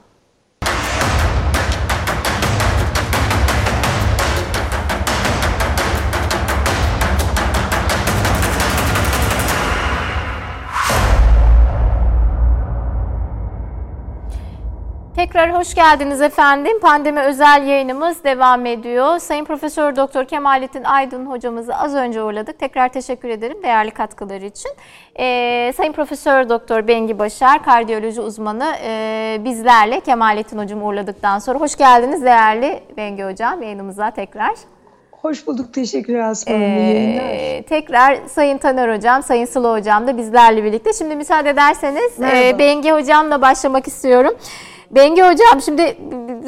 Tekrar 15.22 15.54
hoş 15.56 15.76
geldiniz 15.76 16.22
efendim. 16.22 16.80
Pandemi 16.80 17.20
özel 17.20 17.68
yayınımız 17.68 18.24
devam 18.24 18.66
ediyor. 18.66 19.20
Sayın 19.20 19.46
Profesör 19.46 19.96
Doktor 19.96 20.26
Kemalettin 20.26 20.84
Aydın 20.84 21.26
hocamızı 21.26 21.76
az 21.76 21.96
önce 21.96 22.24
uğurladık. 22.24 22.60
Tekrar 22.60 22.90
teşekkür 22.90 23.30
ederim 23.30 23.64
değerli 23.64 23.92
katkıları 23.92 24.46
için. 24.46 24.72
Ee, 25.20 25.74
Sayın 25.78 25.92
Profesör 25.92 26.50
Doktor 26.50 26.88
Bengi 26.88 27.20
Başar, 27.20 27.64
kardiyoloji 27.64 28.22
uzmanı 28.22 28.76
e, 28.84 29.42
bizlerle 29.46 30.00
Kemalettin 30.00 30.58
hocamı 30.58 30.86
uğurladıktan 30.86 31.40
sonra 31.40 31.60
hoş 31.60 31.76
geldiniz 31.76 32.24
değerli 32.24 32.80
Bengi 32.98 33.24
hocam 33.24 33.64
yayınımıza 33.64 34.12
tekrar. 34.12 34.56
Hoş 35.12 35.48
bulduk. 35.48 35.74
Teşekkürler 35.74 36.20
Asma 36.20 36.54
ee, 36.54 37.64
Tekrar 37.70 38.18
Sayın 38.28 38.58
Taner 38.58 38.96
Hocam, 38.96 39.24
Sayın 39.24 39.46
Sıla 39.46 39.78
Hocam 39.78 40.08
da 40.08 40.18
bizlerle 40.18 40.64
birlikte. 40.64 40.94
Şimdi 40.94 41.16
müsaade 41.16 41.50
ederseniz 41.50 42.22
e, 42.22 42.60
Bengi 42.60 42.92
Hocam'la 42.92 43.42
başlamak 43.42 43.88
istiyorum. 43.88 44.34
Bengi 44.96 45.22
Hocam 45.22 45.62
şimdi 45.66 45.98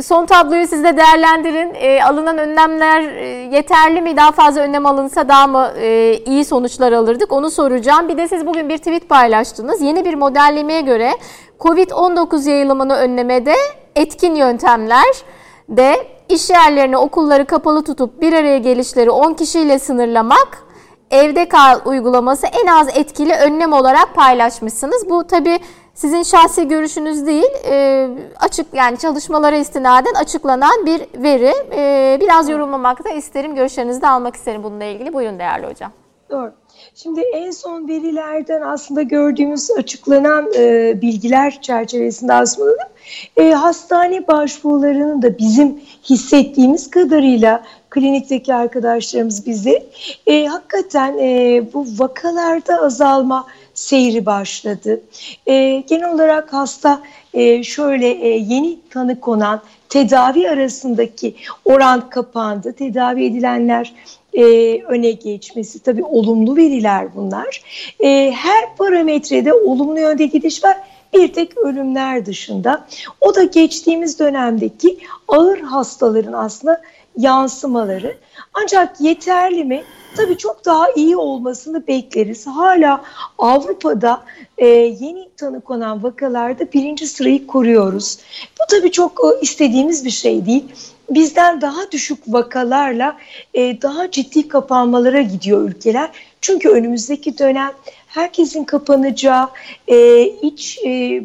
son 0.04 0.26
tabloyu 0.26 0.68
siz 0.68 0.84
de 0.84 0.98
değerlendirin. 0.98 1.74
E, 1.74 2.04
alınan 2.04 2.38
önlemler 2.38 3.02
e, 3.02 3.28
yeterli 3.28 4.02
mi? 4.02 4.18
Daha 4.18 4.32
fazla 4.32 4.62
önlem 4.62 4.86
alınsa 4.86 5.28
daha 5.28 5.48
mı 5.48 5.72
e, 5.78 6.18
iyi 6.26 6.46
sonuçlar 6.46 6.92
alırdık? 6.92 7.32
Onu 7.32 7.52
soracağım. 7.52 8.08
Bir 8.08 8.18
de 8.18 8.28
siz 8.28 8.46
bugün 8.46 8.70
bir 8.70 8.78
tweet 8.78 9.10
paylaştınız. 9.10 9.82
Yeni 9.82 10.06
bir 10.06 10.14
modellemeye 10.14 10.82
göre 10.82 11.12
COVID-19 11.60 12.50
yayılımını 12.50 12.96
önlemede 12.96 13.56
etkin 13.96 14.36
yöntemler 14.36 15.24
de 15.70 15.96
iş 16.30 16.50
yerlerini, 16.50 16.98
okulları 16.98 17.46
kapalı 17.46 17.84
tutup 17.84 18.22
bir 18.22 18.34
araya 18.34 18.58
gelişleri 18.58 19.10
10 19.12 19.34
kişiyle 19.34 19.80
sınırlamak, 19.80 20.64
evde 21.12 21.50
kal 21.50 21.80
uygulaması 21.86 22.48
en 22.64 22.68
az 22.68 22.98
etkili 22.98 23.34
önlem 23.34 23.74
olarak 23.74 24.16
paylaşmışsınız. 24.16 25.10
Bu 25.10 25.28
tabii 25.28 25.60
sizin 25.94 26.24
şahsi 26.24 26.68
görüşünüz 26.68 27.26
değil, 27.28 27.52
e, 27.66 28.08
açık 28.40 28.74
yani 28.74 28.98
çalışmalara 28.98 29.58
istinaden 29.58 30.14
açıklanan 30.14 30.86
bir 30.86 31.24
veri. 31.24 31.54
E, 31.76 32.18
biraz 32.22 32.50
yorumlamak 32.50 33.06
da 33.06 33.10
isterim, 33.10 33.56
görüşlerinizi 33.56 34.02
de 34.02 34.08
almak 34.08 34.36
isterim 34.36 34.64
bununla 34.64 34.84
ilgili. 34.84 35.14
Buyurun 35.14 35.40
değerli 35.40 35.68
hocam. 35.68 35.92
Doğru. 36.30 36.54
Şimdi 36.96 37.22
en 37.22 37.52
son 37.52 37.88
verilerden 37.88 38.62
aslında 38.62 39.02
gördüğümüz 39.02 39.72
açıklanan 39.72 40.52
e, 40.56 40.94
bilgiler 41.02 41.62
çerçevesinde 41.62 42.34
aslında 42.34 42.90
e, 43.38 43.52
hastane 43.52 44.28
başvurularının 44.28 45.22
da 45.22 45.38
bizim 45.38 45.82
hissettiğimiz 46.04 46.90
kadarıyla 46.90 47.64
klinikteki 47.90 48.54
arkadaşlarımız 48.54 49.46
bize 49.46 49.84
e, 50.28 50.46
hakikaten 50.46 51.18
e, 51.18 51.62
bu 51.74 51.86
vakalarda 51.98 52.82
azalma 52.82 53.48
seyri 53.84 54.26
başladı. 54.26 55.02
E, 55.46 55.84
genel 55.88 56.14
olarak 56.14 56.54
hasta 56.54 57.02
e, 57.34 57.64
şöyle 57.64 58.10
e, 58.10 58.28
yeni 58.28 58.80
tanı 58.90 59.20
konan 59.20 59.62
tedavi 59.90 60.50
arasındaki 60.50 61.36
oran 61.66 62.10
kapandı. 62.10 62.74
Tedavi 62.74 63.26
edilenler 63.26 63.94
e, 64.34 64.44
öne 64.84 65.12
geçmesi 65.12 65.80
tabii 65.80 66.04
olumlu 66.04 66.56
veriler 66.56 67.08
bunlar. 67.16 67.62
E, 68.00 68.32
her 68.32 68.76
parametrede 68.78 69.54
olumlu 69.54 70.00
yönde 70.00 70.26
gidiş 70.26 70.64
var. 70.64 70.78
Bir 71.14 71.34
tek 71.34 71.58
ölümler 71.58 72.26
dışında. 72.26 72.88
O 73.22 73.36
da 73.36 73.44
geçtiğimiz 73.44 74.20
dönemdeki 74.20 74.98
ağır 75.28 75.60
hastaların 75.60 76.34
aslında 76.34 76.82
yansımaları. 77.18 78.18
Ancak 78.54 79.02
yeterli 79.02 79.64
mi? 79.64 79.84
Tabii 80.16 80.38
çok 80.38 80.66
daha 80.66 80.92
iyi 80.92 81.18
olmasını 81.18 81.88
bekleriz. 81.88 82.48
Hala 82.48 83.04
Avrupa'da 83.38 84.24
e, 84.58 84.68
yeni 84.68 85.30
tanı 85.38 85.62
konan 85.62 86.04
vakalarda 86.04 86.72
birinci 86.74 87.08
sırayı 87.08 87.48
koruyoruz. 87.48 88.18
Bu 88.60 88.64
tabii 88.70 88.92
çok 88.92 89.20
e, 89.26 89.42
istediğimiz 89.42 90.06
bir 90.06 90.10
şey 90.10 90.46
değil. 90.46 90.66
Bizden 91.10 91.62
daha 91.62 91.92
düşük 91.92 92.20
vakalarla 92.28 93.18
e, 93.54 93.82
daha 93.82 94.12
ciddi 94.12 94.48
kapanmalara 94.48 95.22
gidiyor 95.22 95.70
ülkeler. 95.70 96.10
Çünkü 96.42 96.70
önümüzdeki 96.70 97.38
dönem 97.38 97.72
herkesin 98.08 98.64
kapanacağı, 98.64 99.50
e, 99.88 100.24
iç 100.26 100.80
e, 100.86 101.24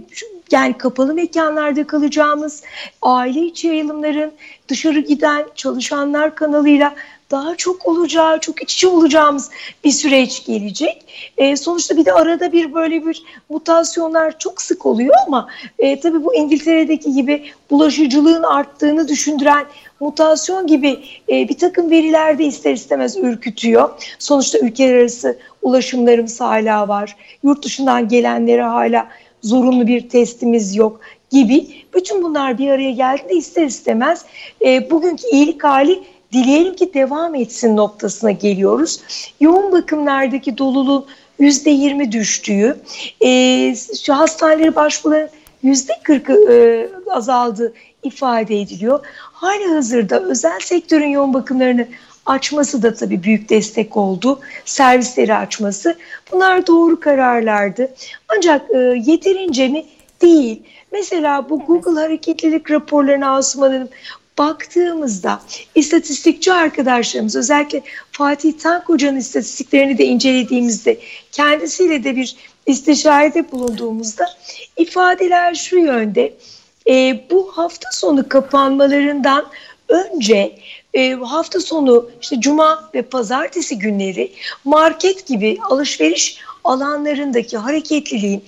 yani 0.50 0.78
kapalı 0.78 1.14
mekanlarda 1.14 1.86
kalacağımız, 1.86 2.62
aile 3.02 3.40
içi 3.40 3.66
yayılımların 3.66 4.32
dışarı 4.68 4.98
giden 4.98 5.44
çalışanlar 5.54 6.34
kanalıyla 6.34 6.94
daha 7.30 7.56
çok 7.56 7.86
olacağı, 7.86 8.40
çok 8.40 8.62
iç 8.62 8.74
içe 8.74 8.88
olacağımız 8.88 9.50
bir 9.84 9.90
süreç 9.90 10.46
gelecek. 10.46 11.04
E, 11.38 11.56
sonuçta 11.56 11.96
bir 11.96 12.04
de 12.04 12.12
arada 12.12 12.52
bir 12.52 12.74
böyle 12.74 13.06
bir 13.06 13.22
mutasyonlar 13.48 14.38
çok 14.38 14.62
sık 14.62 14.86
oluyor 14.86 15.14
ama 15.26 15.48
e, 15.78 16.00
tabii 16.00 16.24
bu 16.24 16.34
İngiltere'deki 16.34 17.12
gibi 17.12 17.44
bulaşıcılığın 17.70 18.42
arttığını 18.42 19.08
düşündüren 19.08 19.66
mutasyon 20.00 20.66
gibi 20.66 21.00
e, 21.28 21.48
bir 21.48 21.58
takım 21.58 21.90
verilerde 21.90 22.44
ister 22.44 22.72
istemez 22.72 23.16
ürkütüyor. 23.16 23.90
Sonuçta 24.18 24.58
ülkeler 24.58 24.94
arası 24.94 25.38
ulaşımlarımız 25.62 26.40
hala 26.40 26.88
var. 26.88 27.16
Yurt 27.42 27.64
dışından 27.64 28.08
gelenlere 28.08 28.62
hala 28.62 29.08
zorunlu 29.42 29.86
bir 29.86 30.08
testimiz 30.08 30.76
yok 30.76 31.00
gibi. 31.30 31.68
Bütün 31.94 32.22
bunlar 32.22 32.58
bir 32.58 32.68
araya 32.68 32.90
geldiğinde 32.90 33.34
ister 33.34 33.66
istemez 33.66 34.24
e, 34.64 34.90
bugünkü 34.90 35.22
iyilik 35.32 35.64
hali 35.64 36.02
dileyelim 36.32 36.76
ki 36.76 36.94
devam 36.94 37.34
etsin 37.34 37.76
noktasına 37.76 38.30
geliyoruz. 38.30 39.00
Yoğun 39.40 39.72
bakımlardaki 39.72 40.58
doluluğun 40.58 41.06
%20 41.40 42.12
düştüğü, 42.12 42.76
e, 43.20 43.74
şu 44.04 44.14
hastanelere 44.14 44.74
başvuruların 44.76 45.28
%40'ı 45.64 46.52
e, 46.52 46.88
azaldığı 47.10 47.72
ifade 48.02 48.60
ediliyor. 48.60 49.00
Hali 49.32 49.64
hazırda 49.64 50.20
özel 50.20 50.60
sektörün 50.60 51.08
yoğun 51.08 51.34
bakımlarını 51.34 51.86
açması 52.26 52.82
da 52.82 52.94
tabii 52.94 53.22
büyük 53.22 53.48
destek 53.48 53.96
oldu. 53.96 54.40
Servisleri 54.64 55.34
açması. 55.34 55.96
Bunlar 56.32 56.66
doğru 56.66 57.00
kararlardı. 57.00 57.94
Ancak 58.36 58.70
e, 58.70 58.78
yeterince 59.06 59.68
mi? 59.68 59.84
Değil. 60.22 60.62
Mesela 60.92 61.50
bu 61.50 61.58
Google 61.66 62.00
hareketlilik 62.00 62.70
raporlarına 62.70 63.36
Asuman 63.36 63.88
baktığımızda 64.38 65.40
istatistikçi 65.74 66.52
arkadaşlarımız 66.52 67.36
özellikle 67.36 67.82
Fatih 68.12 68.52
Tank 68.52 68.88
Hoca'nın 68.88 69.18
istatistiklerini 69.18 69.98
de 69.98 70.04
incelediğimizde 70.04 70.98
kendisiyle 71.32 72.04
de 72.04 72.16
bir 72.16 72.36
istişarede 72.66 73.52
bulunduğumuzda 73.52 74.26
ifadeler 74.76 75.54
şu 75.54 75.78
yönde. 75.78 76.34
E, 76.88 77.24
bu 77.30 77.52
hafta 77.54 77.88
sonu 77.92 78.28
kapanmalarından 78.28 79.46
önce 79.88 80.58
e, 80.94 81.12
hafta 81.12 81.60
sonu 81.60 82.10
işte 82.22 82.40
cuma 82.40 82.90
ve 82.94 83.02
pazartesi 83.02 83.78
günleri 83.78 84.32
market 84.64 85.26
gibi 85.26 85.58
alışveriş 85.70 86.38
alanlarındaki 86.64 87.56
hareketliliğin 87.56 88.44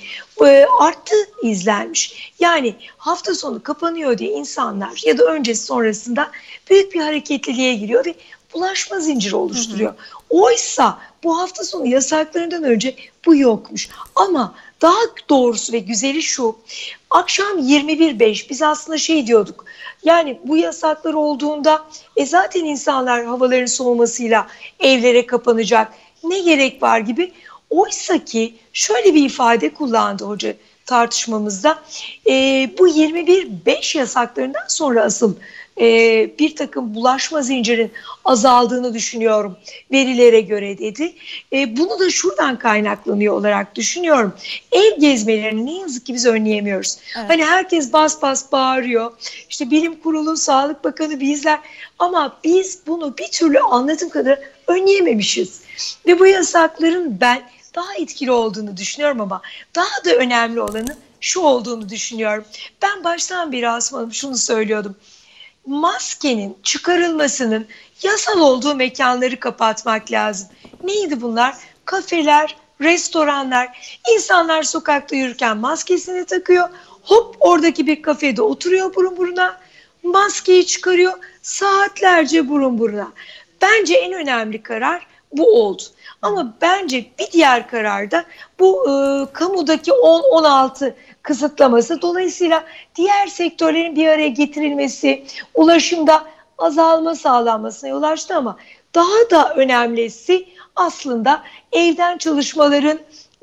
e, 0.46 0.66
arttı 0.80 1.14
izlenmiş. 1.42 2.32
Yani 2.40 2.74
hafta 2.96 3.34
sonu 3.34 3.62
kapanıyor 3.62 4.18
diye 4.18 4.30
insanlar 4.30 5.02
ya 5.06 5.18
da 5.18 5.24
öncesi 5.24 5.64
sonrasında 5.64 6.30
büyük 6.70 6.94
bir 6.94 7.00
hareketliliğe 7.00 7.74
giriyor 7.74 8.06
ve 8.06 8.14
bulaşma 8.54 9.00
zinciri 9.00 9.36
oluşturuyor. 9.36 9.90
Hı 9.90 9.96
hı. 9.96 10.20
Oysa 10.30 10.98
bu 11.24 11.38
hafta 11.38 11.64
sonu 11.64 11.86
yasaklarından 11.86 12.64
önce 12.64 12.94
bu 13.26 13.36
yokmuş. 13.36 13.88
Ama 14.14 14.54
daha 14.82 15.00
doğrusu 15.28 15.72
ve 15.72 15.78
güzeli 15.78 16.22
şu. 16.22 16.56
Akşam 17.10 17.58
21.05 17.58 18.50
biz 18.50 18.62
aslında 18.62 18.98
şey 18.98 19.26
diyorduk. 19.26 19.64
Yani 20.04 20.40
bu 20.44 20.56
yasaklar 20.56 21.14
olduğunda 21.14 21.84
e 22.16 22.26
zaten 22.26 22.64
insanlar 22.64 23.24
havaların 23.24 23.66
soğumasıyla 23.66 24.46
evlere 24.80 25.26
kapanacak. 25.26 25.92
Ne 26.24 26.38
gerek 26.38 26.82
var 26.82 26.98
gibi. 26.98 27.32
Oysa 27.70 28.24
ki 28.24 28.54
şöyle 28.72 29.14
bir 29.14 29.24
ifade 29.24 29.74
kullandı 29.74 30.24
hoca 30.24 30.54
tartışmamızda. 30.86 31.78
E, 32.26 32.32
bu 32.78 32.88
21.5 32.88 33.98
yasaklarından 33.98 34.66
sonra 34.68 35.02
asıl 35.02 35.34
e, 35.80 35.86
bir 36.38 36.56
takım 36.56 36.94
bulaşma 36.94 37.42
zincirin 37.42 37.92
azaldığını 38.24 38.94
düşünüyorum 38.94 39.56
verilere 39.92 40.40
göre 40.40 40.78
dedi. 40.78 41.12
E, 41.52 41.76
bunu 41.76 42.00
da 42.00 42.10
şuradan 42.10 42.58
kaynaklanıyor 42.58 43.34
olarak 43.34 43.74
düşünüyorum. 43.74 44.34
Ev 44.72 45.00
gezmelerini 45.00 45.66
ne 45.66 45.78
yazık 45.80 46.06
ki 46.06 46.14
biz 46.14 46.26
önleyemiyoruz. 46.26 46.98
Evet. 47.18 47.30
Hani 47.30 47.44
herkes 47.44 47.92
bas 47.92 48.22
bas 48.22 48.52
bağırıyor. 48.52 49.12
İşte 49.48 49.70
bilim 49.70 50.00
kurulu, 50.00 50.36
sağlık 50.36 50.84
bakanı 50.84 51.20
bizler 51.20 51.58
ama 51.98 52.36
biz 52.44 52.78
bunu 52.86 53.18
bir 53.18 53.28
türlü 53.28 53.58
anladığım 53.58 54.08
kadar 54.08 54.38
önleyememişiz. 54.66 55.60
Ve 56.06 56.18
bu 56.18 56.26
yasakların 56.26 57.20
ben 57.20 57.42
daha 57.74 57.94
etkili 57.94 58.30
olduğunu 58.30 58.76
düşünüyorum 58.76 59.20
ama 59.20 59.42
daha 59.74 60.04
da 60.04 60.14
önemli 60.14 60.60
olanı 60.60 60.96
şu 61.20 61.40
olduğunu 61.40 61.88
düşünüyorum. 61.88 62.44
Ben 62.82 63.04
baştan 63.04 63.52
beri 63.52 63.68
Asım 63.68 64.12
şunu 64.12 64.36
söylüyordum 64.36 64.96
maskenin 65.66 66.56
çıkarılmasının 66.62 67.66
yasal 68.02 68.40
olduğu 68.40 68.74
mekanları 68.74 69.40
kapatmak 69.40 70.12
lazım. 70.12 70.48
Neydi 70.84 71.20
bunlar? 71.20 71.54
Kafeler, 71.84 72.56
restoranlar. 72.80 73.98
İnsanlar 74.14 74.62
sokakta 74.62 75.16
yürürken 75.16 75.56
maskesini 75.56 76.26
takıyor. 76.26 76.68
Hop 77.02 77.36
oradaki 77.40 77.86
bir 77.86 78.02
kafede 78.02 78.42
oturuyor 78.42 78.94
burun 78.94 79.16
buruna. 79.16 79.60
Maskeyi 80.02 80.66
çıkarıyor. 80.66 81.12
Saatlerce 81.42 82.48
burun 82.48 82.78
buruna. 82.78 83.12
Bence 83.62 83.94
en 83.94 84.12
önemli 84.12 84.62
karar 84.62 85.06
bu 85.32 85.62
oldu. 85.62 85.82
Ama 86.22 86.54
bence 86.60 87.04
bir 87.18 87.32
diğer 87.32 87.68
karar 87.68 88.10
da 88.10 88.24
bu 88.58 88.84
e, 88.84 88.92
kamudaki 89.32 89.90
10-16 89.90 90.94
kısıtlaması. 91.22 92.02
Dolayısıyla 92.02 92.64
diğer 92.94 93.26
sektörlerin 93.26 93.96
bir 93.96 94.08
araya 94.08 94.28
getirilmesi, 94.28 95.24
ulaşımda 95.54 96.24
azalma 96.58 97.14
sağlanmasına 97.14 97.90
yol 97.90 98.02
açtı 98.02 98.36
ama 98.36 98.56
daha 98.94 99.30
da 99.30 99.54
önemlisi 99.54 100.46
aslında 100.76 101.42
evden 101.72 102.18
çalışmaların 102.18 102.98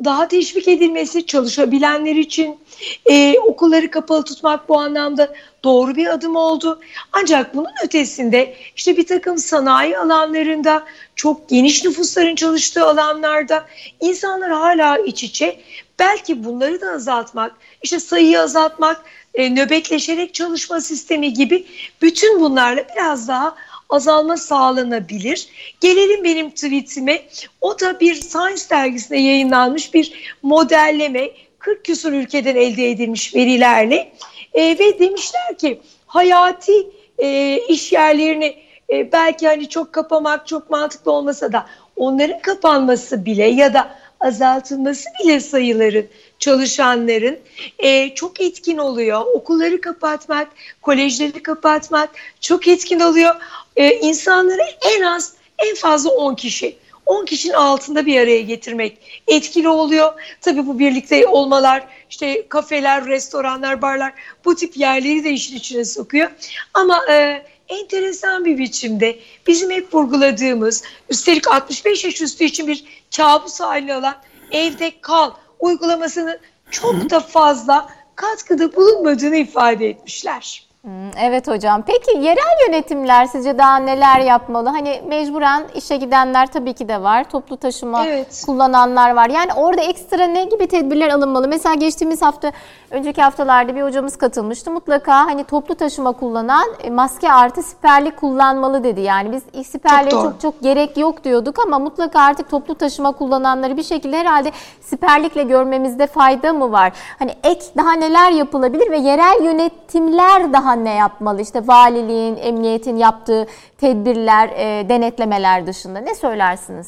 daha 0.06 0.28
teşvik 0.28 0.68
edilmesi 0.68 1.26
çalışabilenler 1.26 2.16
için 2.16 2.60
e, 3.06 3.40
okulları 3.40 3.92
kapalı 3.92 4.24
tutmak 4.24 4.70
bu 4.70 4.80
anlamda 4.80 5.34
doğru 5.64 5.96
bir 5.96 6.08
adım 6.08 6.36
oldu. 6.36 6.80
Ancak 7.12 7.56
bunun 7.56 7.72
ötesinde 7.86 8.56
işte 8.76 8.98
bir 8.98 9.08
takım 9.08 9.38
sanayi 9.38 9.98
alanlarında 9.98 10.84
çok 11.16 11.50
geniş 11.50 11.84
nüfusların 11.84 12.36
çalıştığı 12.36 12.86
alanlarda 12.86 13.66
insanlar 14.00 14.52
hala 14.52 14.98
iç 14.98 15.24
içe 15.24 15.60
belki 16.00 16.44
bunları 16.44 16.82
da 16.82 16.92
azaltmak 16.92 17.52
işte 17.84 18.00
sayıyı 18.00 18.42
azaltmak 18.42 19.02
e, 19.34 19.56
nöbetleşerek 19.56 20.34
çalışma 20.34 20.82
sistemi 20.82 21.34
gibi 21.34 21.66
bütün 22.02 22.40
bunlarla 22.40 22.86
biraz 22.96 23.28
daha 23.28 23.56
azalma 23.90 24.38
sağlanabilir. 24.38 25.48
Gelelim 25.82 26.24
benim 26.24 26.50
tweetime. 26.50 27.22
O 27.62 27.80
da 27.80 28.00
bir 28.00 28.14
Science 28.14 28.64
dergisinde 28.70 29.18
yayınlanmış 29.18 29.94
bir 29.94 30.38
modelleme. 30.44 31.30
40 31.60 31.86
küsur 31.86 32.14
ülkeden 32.14 32.56
elde 32.56 32.90
edilmiş 32.90 33.36
verilerle 33.36 34.12
e, 34.54 34.80
ve 34.80 35.00
demişler 35.00 35.58
ki 35.58 35.82
hayati 36.06 36.88
e, 37.18 37.58
iş 37.68 37.92
yerlerini 37.92 38.56
e, 38.90 39.12
belki 39.12 39.48
hani 39.48 39.70
çok 39.70 39.94
kapamak 39.94 40.48
çok 40.48 40.70
mantıklı 40.70 41.12
olmasa 41.12 41.52
da 41.52 41.66
onların 41.96 42.42
kapanması 42.42 43.26
bile 43.26 43.46
ya 43.48 43.74
da 43.74 43.96
azaltılması 44.20 45.10
bile 45.24 45.40
sayıların 45.40 46.08
çalışanların 46.40 47.40
e, 47.80 48.16
çok 48.16 48.42
etkin 48.42 48.78
oluyor. 48.78 49.22
Okulları 49.34 49.82
kapatmak, 49.82 50.48
kolejleri 50.82 51.44
kapatmak 51.44 52.10
çok 52.42 52.68
etkin 52.68 53.00
oluyor. 53.00 53.36
E, 53.78 54.00
insanları 54.00 54.62
en 54.96 55.02
az 55.02 55.34
en 55.60 55.76
fazla 55.76 56.10
10 56.10 56.36
kişi 56.36 56.78
10 57.08 57.26
kişinin 57.26 57.54
altında 57.54 58.06
bir 58.06 58.22
araya 58.22 58.42
getirmek 58.42 58.98
etkili 59.28 59.70
oluyor. 59.70 60.14
Tabii 60.42 60.68
bu 60.68 60.80
birlikte 60.80 61.28
olmalar, 61.28 61.88
işte 62.10 62.48
kafeler, 62.50 63.06
restoranlar, 63.06 63.82
barlar 63.82 64.14
bu 64.46 64.56
tip 64.56 64.78
yerleri 64.78 65.24
de 65.24 65.30
işin 65.30 65.56
içine 65.56 65.86
sokuyor. 65.86 66.32
Ama 66.74 67.06
e, 67.12 67.46
enteresan 67.68 68.46
bir 68.46 68.58
biçimde 68.58 69.20
bizim 69.48 69.72
hep 69.72 69.94
vurguladığımız, 69.94 70.84
üstelik 71.10 71.48
65 71.48 72.04
yaş 72.04 72.22
üstü 72.22 72.44
için 72.44 72.68
bir 72.68 72.84
kabus 73.18 73.60
haline 73.60 73.94
alan 73.94 74.16
evde 74.52 74.92
kal 75.02 75.32
uygulamasının 75.60 76.40
çok 76.72 77.10
da 77.10 77.20
fazla 77.20 77.90
katkıda 78.16 78.76
bulunmadığını 78.76 79.36
ifade 79.36 79.90
etmişler. 79.90 80.67
Hmm, 80.82 80.92
evet 81.22 81.48
hocam. 81.48 81.84
Peki 81.88 82.18
yerel 82.18 82.68
yönetimler 82.68 83.26
sizce 83.26 83.58
daha 83.58 83.78
neler 83.78 84.20
yapmalı? 84.20 84.70
Hani 84.70 85.02
mecburen 85.08 85.64
işe 85.76 85.98
gidenler 85.98 86.48
tabii 86.48 86.74
ki 86.74 86.88
de 86.88 87.02
var. 87.02 87.30
Toplu 87.30 87.58
taşıma 87.58 88.06
evet. 88.06 88.44
kullananlar 88.46 89.16
var. 89.16 89.30
Yani 89.30 89.54
orada 89.54 89.82
ekstra 89.82 90.24
ne 90.28 90.44
gibi 90.44 90.68
tedbirler 90.68 91.10
alınmalı? 91.10 91.48
Mesela 91.48 91.76
geçtiğimiz 91.76 92.22
hafta, 92.22 92.52
önceki 92.92 93.22
haftalarda 93.22 93.76
bir 93.76 93.84
hocamız 93.84 94.18
katılmıştı. 94.18 94.72
Mutlaka 94.72 95.26
hani 95.26 95.44
toplu 95.44 95.76
taşıma 95.76 96.12
kullanan 96.12 96.68
e, 96.84 96.90
maske 96.90 97.32
artı 97.32 97.64
siperlik 97.64 98.18
kullanmalı 98.18 98.84
dedi. 98.84 99.02
Yani 99.02 99.32
biz 99.32 99.68
siperliğe 99.68 100.12
çok, 100.12 100.24
çok 100.24 100.42
çok 100.42 100.62
gerek 100.62 100.98
yok 100.98 101.24
diyorduk 101.24 101.60
ama 101.60 101.80
mutlaka 101.80 102.22
artık 102.22 102.50
toplu 102.50 102.76
taşıma 102.76 103.12
kullananları 103.12 103.78
bir 103.78 103.84
şekilde 103.84 104.18
herhalde 104.18 104.52
siperlikle 104.82 105.44
görmemizde 105.44 106.08
fayda 106.08 106.54
mı 106.54 106.72
var? 106.72 106.94
Hani 107.20 107.32
ek 107.44 107.66
daha 107.78 107.94
neler 107.94 108.32
yapılabilir 108.32 108.92
ve 108.92 108.98
yerel 108.98 109.44
yönetimler 109.44 110.54
daha 110.54 110.77
ne 110.86 110.94
yapmalı? 110.94 111.42
İşte 111.42 111.68
valiliğin, 111.68 112.38
emniyetin 112.38 112.98
yaptığı 112.98 113.48
tedbirler, 113.78 114.50
e, 114.50 114.90
denetlemeler 114.90 115.68
dışında 115.68 116.00
ne 116.00 116.16
söylersiniz? 116.16 116.88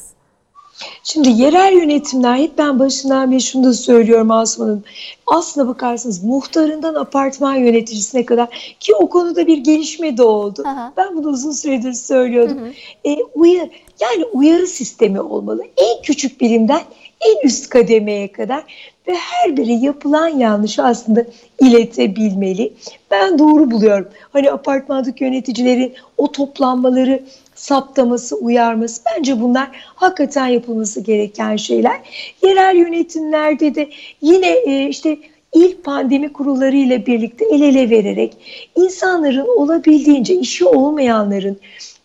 Şimdi 1.04 1.28
yerel 1.28 1.72
yönetimler 1.72 2.36
hep 2.36 2.58
ben 2.58 2.78
başından 2.78 3.32
beri 3.32 3.40
şunu 3.40 3.64
da 3.64 3.72
söylüyorum 3.72 4.30
Asım 4.30 4.64
Hanım. 4.64 4.84
Aslına 5.26 5.68
bakarsanız 5.68 6.24
muhtarından 6.24 6.94
apartman 6.94 7.54
yöneticisine 7.54 8.24
kadar 8.24 8.74
ki 8.80 8.94
o 8.94 9.08
konuda 9.08 9.46
bir 9.46 9.58
gelişme 9.58 10.16
de 10.16 10.22
oldu. 10.22 10.62
Aha. 10.66 10.92
Ben 10.96 11.16
bunu 11.16 11.28
uzun 11.28 11.52
süredir 11.52 11.92
söylüyordum. 11.92 12.58
Hı 12.58 12.64
hı. 12.64 12.72
E, 13.04 13.16
uyar, 13.34 13.68
yani 14.00 14.24
uyarı 14.32 14.66
sistemi 14.66 15.20
olmalı. 15.20 15.62
En 15.76 16.02
küçük 16.02 16.40
birimden 16.40 16.80
en 17.20 17.46
üst 17.46 17.68
kademeye 17.68 18.32
kadar 18.32 18.64
ve 19.10 19.14
her 19.14 19.56
biri 19.56 19.72
yapılan 19.72 20.28
yanlışı 20.28 20.82
aslında 20.82 21.24
iletebilmeli. 21.60 22.72
Ben 23.10 23.38
doğru 23.38 23.70
buluyorum. 23.70 24.08
Hani 24.32 24.50
apartmandaki 24.50 25.24
yöneticilerin 25.24 25.94
o 26.16 26.32
toplanmaları 26.32 27.22
saptaması, 27.54 28.36
uyarması 28.36 29.02
bence 29.06 29.40
bunlar 29.40 29.68
hakikaten 29.74 30.46
yapılması 30.46 31.00
gereken 31.00 31.56
şeyler. 31.56 32.00
Yerel 32.42 32.76
yönetimlerde 32.76 33.74
de 33.74 33.88
yine 34.22 34.48
e, 34.50 34.88
işte 34.88 35.18
il 35.52 35.76
pandemi 35.76 36.32
kurulları 36.32 36.76
ile 36.76 37.06
birlikte 37.06 37.44
el 37.44 37.62
ele 37.62 37.90
vererek 37.90 38.36
insanların 38.76 39.46
olabildiğince 39.58 40.34
işi 40.34 40.64
olmayanların 40.64 41.58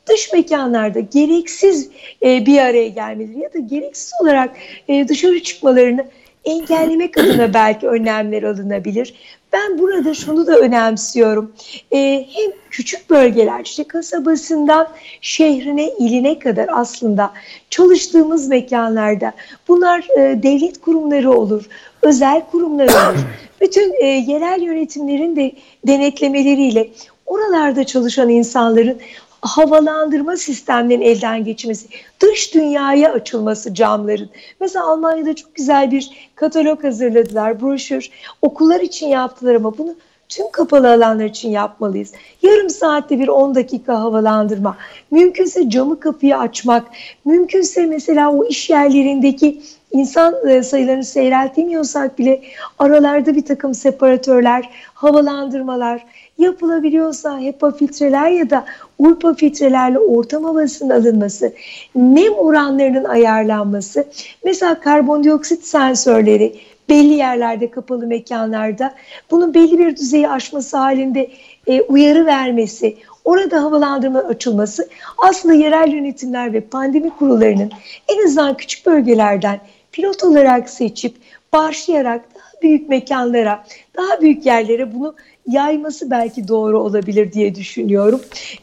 dış 0.10 0.34
mekanlarda 0.34 1.00
gereksiz 1.00 1.90
e, 2.24 2.46
bir 2.46 2.60
araya 2.60 2.88
gelmeleri 2.88 3.40
ya 3.40 3.54
da 3.54 3.60
gereksiz 3.60 4.12
olarak 4.22 4.56
e, 4.88 5.08
dışarı 5.08 5.44
çıkmalarını 5.44 6.06
engellemek 6.46 7.18
adına 7.20 7.54
belki 7.54 7.88
önlemler 7.88 8.44
alınabilir. 8.44 9.14
Ben 9.54 9.80
burada 9.80 10.14
şunu 10.14 10.48
da 10.48 10.58
önemsiyorum. 10.60 11.54
E, 11.92 12.26
hem 12.32 12.52
küçük 12.70 13.10
bölgeler 13.10 13.62
işte 13.66 13.84
kasabasından 13.84 14.88
şehrine, 15.22 15.90
iline 16.00 16.40
kadar 16.40 16.70
aslında 16.72 17.34
çalıştığımız 17.70 18.48
mekanlarda 18.48 19.34
bunlar 19.68 20.00
e, 20.18 20.44
devlet 20.44 20.82
kurumları 20.82 21.32
olur, 21.32 21.70
özel 22.02 22.42
kurumlar 22.52 22.88
olur. 22.88 23.20
Bütün 23.62 23.94
e, 24.02 24.06
yerel 24.06 24.62
yönetimlerin 24.62 25.36
de 25.36 25.52
denetlemeleriyle 25.88 26.90
oralarda 27.26 27.84
çalışan 27.84 28.30
insanların 28.30 28.98
havalandırma 29.46 30.38
sistemlerinin 30.38 31.06
elden 31.06 31.44
geçmesi, 31.44 31.88
dış 32.20 32.54
dünyaya 32.54 33.12
açılması 33.12 33.74
camların. 33.74 34.30
Mesela 34.60 34.86
Almanya'da 34.86 35.36
çok 35.36 35.56
güzel 35.56 35.92
bir 35.92 36.32
katalog 36.36 36.84
hazırladılar, 36.84 37.62
broşür. 37.62 38.10
Okullar 38.42 38.80
için 38.80 39.08
yaptılar 39.08 39.56
ama 39.56 39.78
bunu 39.78 39.96
tüm 40.30 40.52
kapalı 40.52 40.92
alanlar 40.92 41.26
için 41.26 41.50
yapmalıyız. 41.50 42.12
Yarım 42.42 42.70
saatte 42.70 43.20
bir 43.20 43.28
10 43.28 43.56
dakika 43.56 44.00
havalandırma. 44.00 44.78
Mümkünse 45.12 45.70
camı 45.70 46.00
kapıyı 46.00 46.38
açmak. 46.38 46.88
Mümkünse 47.26 47.86
mesela 47.86 48.32
o 48.32 48.46
iş 48.46 48.70
yerlerindeki 48.70 49.62
insan 49.92 50.50
e, 50.50 50.64
sayılarını 50.64 51.04
seyreltemiyorsak 51.04 52.20
bile 52.20 52.42
aralarda 52.80 53.36
bir 53.36 53.46
takım 53.46 53.74
separatörler, 53.74 54.70
havalandırmalar 54.94 56.06
yapılabiliyorsa 56.38 57.40
HEPA 57.40 57.72
filtreler 57.72 58.30
ya 58.30 58.50
da 58.50 58.66
ULPA 59.00 59.34
filtrelerle 59.34 60.00
ortam 60.00 60.44
havasının 60.44 60.90
alınması, 60.90 61.54
nem 61.96 62.34
oranlarının 62.34 63.04
ayarlanması, 63.04 64.06
mesela 64.46 64.80
karbondioksit 64.80 65.66
sensörleri 65.66 66.56
belli 66.90 67.14
yerlerde, 67.14 67.72
kapalı 67.72 68.08
mekanlarda 68.08 68.94
bunun 69.32 69.54
belli 69.54 69.80
bir 69.80 69.98
düzeyi 69.98 70.30
aşması 70.30 70.78
halinde 70.78 71.32
e, 71.68 71.82
uyarı 71.82 72.26
vermesi, 72.26 72.98
orada 73.26 73.64
havalandırma 73.64 74.20
açılması 74.20 74.90
aslında 75.18 75.54
yerel 75.54 75.92
yönetimler 75.92 76.54
ve 76.54 76.62
pandemi 76.62 77.10
kurullarının 77.10 77.72
en 78.08 78.26
azından 78.26 78.58
küçük 78.58 78.86
bölgelerden 78.86 79.60
pilot 79.92 80.24
olarak 80.24 80.70
seçip 80.70 81.16
başlayarak 81.54 82.22
daha 82.36 82.62
büyük 82.62 82.90
mekanlara, 82.90 83.66
daha 83.98 84.22
büyük 84.22 84.46
yerlere 84.46 84.96
bunu 84.96 85.16
yayması 85.48 86.12
belki 86.12 86.48
doğru 86.48 86.80
olabilir 86.80 87.34
diye 87.34 87.56
düşünüyorum. 87.56 88.22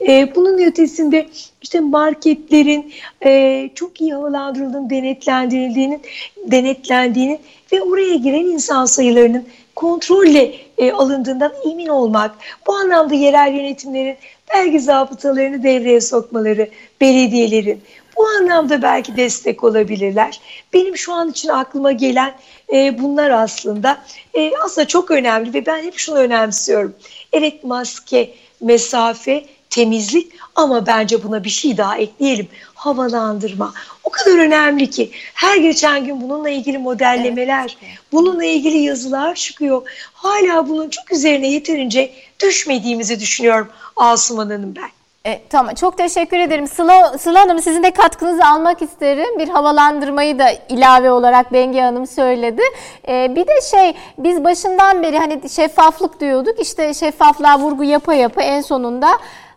E, 0.09 0.35
bunun 0.35 0.59
ötesinde 0.59 1.29
işte 1.63 1.81
marketlerin 1.81 2.93
e, 3.25 3.71
çok 3.75 4.01
iyi 4.01 4.15
havalandırıldığını, 4.15 4.91
denetlendirildiğinin, 4.91 6.03
denetlendiğini 6.47 7.39
ve 7.73 7.83
oraya 7.83 8.15
giren 8.15 8.47
insan 8.47 8.85
sayılarının 8.85 9.45
kontrolle 9.75 10.55
e, 10.79 10.93
alındığından 10.93 11.53
emin 11.73 11.87
olmak, 11.87 12.35
bu 12.67 12.75
anlamda 12.75 13.15
yerel 13.15 13.55
yönetimlerin 13.55 14.17
vergi 14.55 14.81
zabıtalarını 14.81 15.63
devreye 15.63 16.01
sokmaları, 16.01 16.69
belediyelerin, 17.01 17.81
bu 18.17 18.27
anlamda 18.27 18.83
belki 18.83 19.17
destek 19.17 19.65
olabilirler. 19.65 20.41
Benim 20.73 20.97
şu 20.97 21.13
an 21.13 21.31
için 21.31 21.49
aklıma 21.49 21.93
gelen 21.93 22.35
e, 22.73 22.99
bunlar 22.99 23.31
aslında 23.31 24.03
e, 24.35 24.53
aslında 24.65 24.89
çok 24.89 25.11
önemli 25.11 25.55
ve 25.55 25.67
ben 25.67 25.83
hep 25.83 25.99
şunu 25.99 26.19
önemsiyorum. 26.19 26.95
Evet 27.33 27.65
maske, 27.65 28.35
mesafe, 28.61 29.45
temizlik 29.71 30.33
ama 30.55 30.87
bence 30.87 31.23
buna 31.23 31.45
bir 31.45 31.51
şey 31.51 31.77
daha 31.77 31.99
ekleyelim. 31.99 32.49
Havalandırma. 32.75 33.75
O 34.05 34.11
kadar 34.11 34.39
önemli 34.39 34.91
ki 34.91 35.11
her 35.35 35.57
geçen 35.57 36.05
gün 36.05 36.21
bununla 36.21 36.51
ilgili 36.51 36.79
modellemeler, 36.79 37.77
evet. 37.83 37.95
bununla 38.13 38.45
ilgili 38.45 38.79
yazılar 38.79 39.35
çıkıyor. 39.35 39.83
Hala 40.13 40.69
bunun 40.69 40.91
çok 40.91 41.13
üzerine 41.13 41.51
yeterince 41.51 42.13
düşmediğimizi 42.43 43.21
düşünüyorum 43.21 43.69
Asuman 43.97 44.51
Hanım 44.51 44.77
ben. 44.77 45.02
E, 45.27 45.43
tamam 45.49 45.75
çok 45.75 45.99
teşekkür 45.99 46.39
ederim. 46.39 46.67
Sıla, 46.67 47.19
Sıla 47.19 47.41
Hanım 47.41 47.59
sizin 47.59 47.83
de 47.83 47.91
katkınızı 47.91 48.47
almak 48.47 48.83
isterim. 48.83 49.39
Bir 49.39 49.49
havalandırmayı 49.49 50.39
da 50.39 50.51
ilave 50.69 51.11
olarak 51.11 51.53
Bengi 51.53 51.81
Hanım 51.81 52.07
söyledi. 52.07 52.63
E, 53.09 53.37
bir 53.37 53.47
de 53.47 53.61
şey 53.71 53.95
biz 54.19 54.45
başından 54.45 55.03
beri 55.03 55.19
hani 55.19 55.51
şeffaflık 55.51 56.21
diyorduk. 56.21 56.61
İşte 56.61 56.95
şeffaflığa 56.95 57.59
vurgu 57.59 57.85
yapa 57.85 58.15
yapa 58.15 58.43
en 58.43 58.61
sonunda 58.61 59.09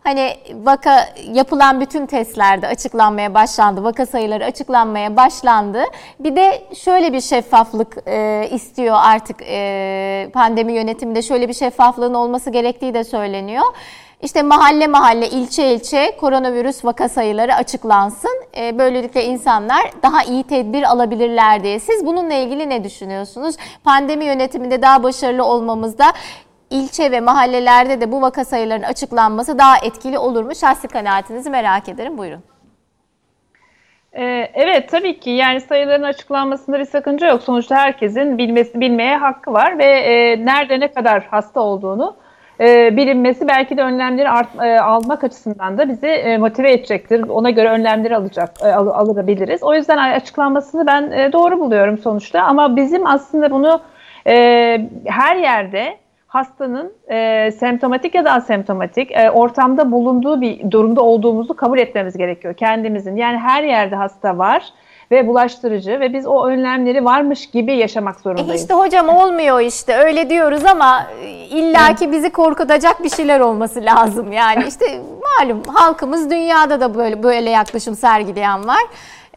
hani 0.03 0.37
vaka 0.53 1.09
yapılan 1.33 1.81
bütün 1.81 2.05
testlerde 2.05 2.67
açıklanmaya 2.67 3.33
başlandı. 3.33 3.83
Vaka 3.83 4.05
sayıları 4.05 4.45
açıklanmaya 4.45 5.15
başlandı. 5.17 5.83
Bir 6.19 6.35
de 6.35 6.63
şöyle 6.75 7.13
bir 7.13 7.21
şeffaflık 7.21 7.97
e, 8.07 8.47
istiyor 8.51 8.95
artık 8.99 9.37
e, 9.41 10.29
pandemi 10.33 10.73
yönetiminde 10.73 11.21
şöyle 11.21 11.47
bir 11.47 11.53
şeffaflığın 11.53 12.13
olması 12.13 12.49
gerektiği 12.49 12.93
de 12.93 13.03
söyleniyor. 13.03 13.63
İşte 14.25 14.41
mahalle 14.41 14.87
mahalle, 14.87 15.29
ilçe 15.29 15.73
ilçe 15.73 16.17
koronavirüs 16.19 16.85
vaka 16.85 17.09
sayıları 17.09 17.55
açıklansın. 17.55 18.43
E, 18.57 18.77
böylelikle 18.77 19.25
insanlar 19.25 19.81
daha 20.03 20.23
iyi 20.23 20.43
tedbir 20.43 20.83
alabilirler 20.83 21.63
diye. 21.63 21.79
Siz 21.79 22.05
bununla 22.05 22.33
ilgili 22.33 22.69
ne 22.69 22.83
düşünüyorsunuz? 22.83 23.55
Pandemi 23.83 24.25
yönetiminde 24.25 24.81
daha 24.81 25.03
başarılı 25.03 25.45
olmamızda 25.45 26.05
ilçe 26.69 27.11
ve 27.11 27.19
mahallelerde 27.19 28.01
de 28.01 28.11
bu 28.11 28.21
vaka 28.21 28.45
sayılarının 28.45 28.85
açıklanması 28.85 29.59
daha 29.59 29.77
etkili 29.77 30.17
olur 30.17 30.43
mu? 30.43 30.55
Şahsi 30.55 30.87
kanaatinizi 30.87 31.49
merak 31.49 31.89
ederim. 31.89 32.17
Buyurun. 32.17 32.43
Ee, 34.13 34.51
evet 34.53 34.89
tabii 34.89 35.19
ki 35.19 35.29
yani 35.29 35.61
sayıların 35.61 36.03
açıklanmasında 36.03 36.79
bir 36.79 36.85
sakınca 36.85 37.27
yok. 37.27 37.43
Sonuçta 37.43 37.75
herkesin 37.75 38.37
bilmesi 38.37 38.79
bilmeye 38.79 39.17
hakkı 39.17 39.53
var 39.53 39.77
ve 39.77 39.85
e, 39.85 40.45
nerede 40.45 40.79
ne 40.79 40.91
kadar 40.91 41.23
hasta 41.23 41.61
olduğunu 41.61 42.24
e, 42.59 42.97
bilinmesi 42.97 43.47
belki 43.47 43.77
de 43.77 43.83
önlemleri 43.83 44.29
art, 44.29 44.47
e, 44.63 44.79
almak 44.79 45.23
açısından 45.23 45.77
da 45.77 45.89
bizi 45.89 46.07
e, 46.07 46.37
motive 46.37 46.71
edecektir. 46.71 47.21
Ona 47.29 47.49
göre 47.49 47.69
önlemleri 47.69 48.15
alacak 48.15 48.51
e, 48.63 48.67
al, 48.67 48.87
alabiliriz. 48.87 49.63
O 49.63 49.73
yüzden 49.73 49.97
açıklanmasını 49.97 50.87
ben 50.87 51.11
e, 51.11 51.33
doğru 51.33 51.59
buluyorum 51.59 51.97
sonuçta. 51.97 52.41
Ama 52.41 52.75
bizim 52.75 53.07
aslında 53.07 53.51
bunu 53.51 53.81
e, 54.27 54.33
her 55.05 55.35
yerde 55.35 55.97
hastanın 56.27 56.93
e, 57.11 57.51
semptomatik 57.51 58.15
ya 58.15 58.25
da 58.25 58.31
asemptomatik 58.31 59.11
e, 59.11 59.31
ortamda 59.31 59.91
bulunduğu 59.91 60.41
bir 60.41 60.71
durumda 60.71 61.01
olduğumuzu 61.01 61.55
kabul 61.55 61.79
etmemiz 61.79 62.17
gerekiyor 62.17 62.53
kendimizin. 62.53 63.15
Yani 63.15 63.37
her 63.37 63.63
yerde 63.63 63.95
hasta 63.95 64.37
var 64.37 64.63
ve 65.11 65.27
bulaştırıcı 65.27 65.99
ve 65.99 66.13
biz 66.13 66.27
o 66.27 66.47
önlemleri 66.47 67.05
varmış 67.05 67.47
gibi 67.47 67.77
yaşamak 67.77 68.19
zorundayız. 68.19 68.51
E 68.51 68.55
işte 68.55 68.73
hocam 68.73 69.09
olmuyor 69.09 69.59
işte 69.59 69.97
öyle 69.97 70.29
diyoruz 70.29 70.65
ama 70.65 71.07
illaki 71.49 72.11
bizi 72.11 72.29
korkutacak 72.29 73.03
bir 73.03 73.09
şeyler 73.09 73.39
olması 73.39 73.85
lazım. 73.85 74.31
Yani 74.31 74.63
işte 74.67 75.01
malum 75.39 75.63
halkımız 75.63 76.31
dünyada 76.31 76.81
da 76.81 76.95
böyle 76.95 77.23
böyle 77.23 77.49
yaklaşım 77.49 77.95
sergileyen 77.95 78.67
var. 78.67 78.81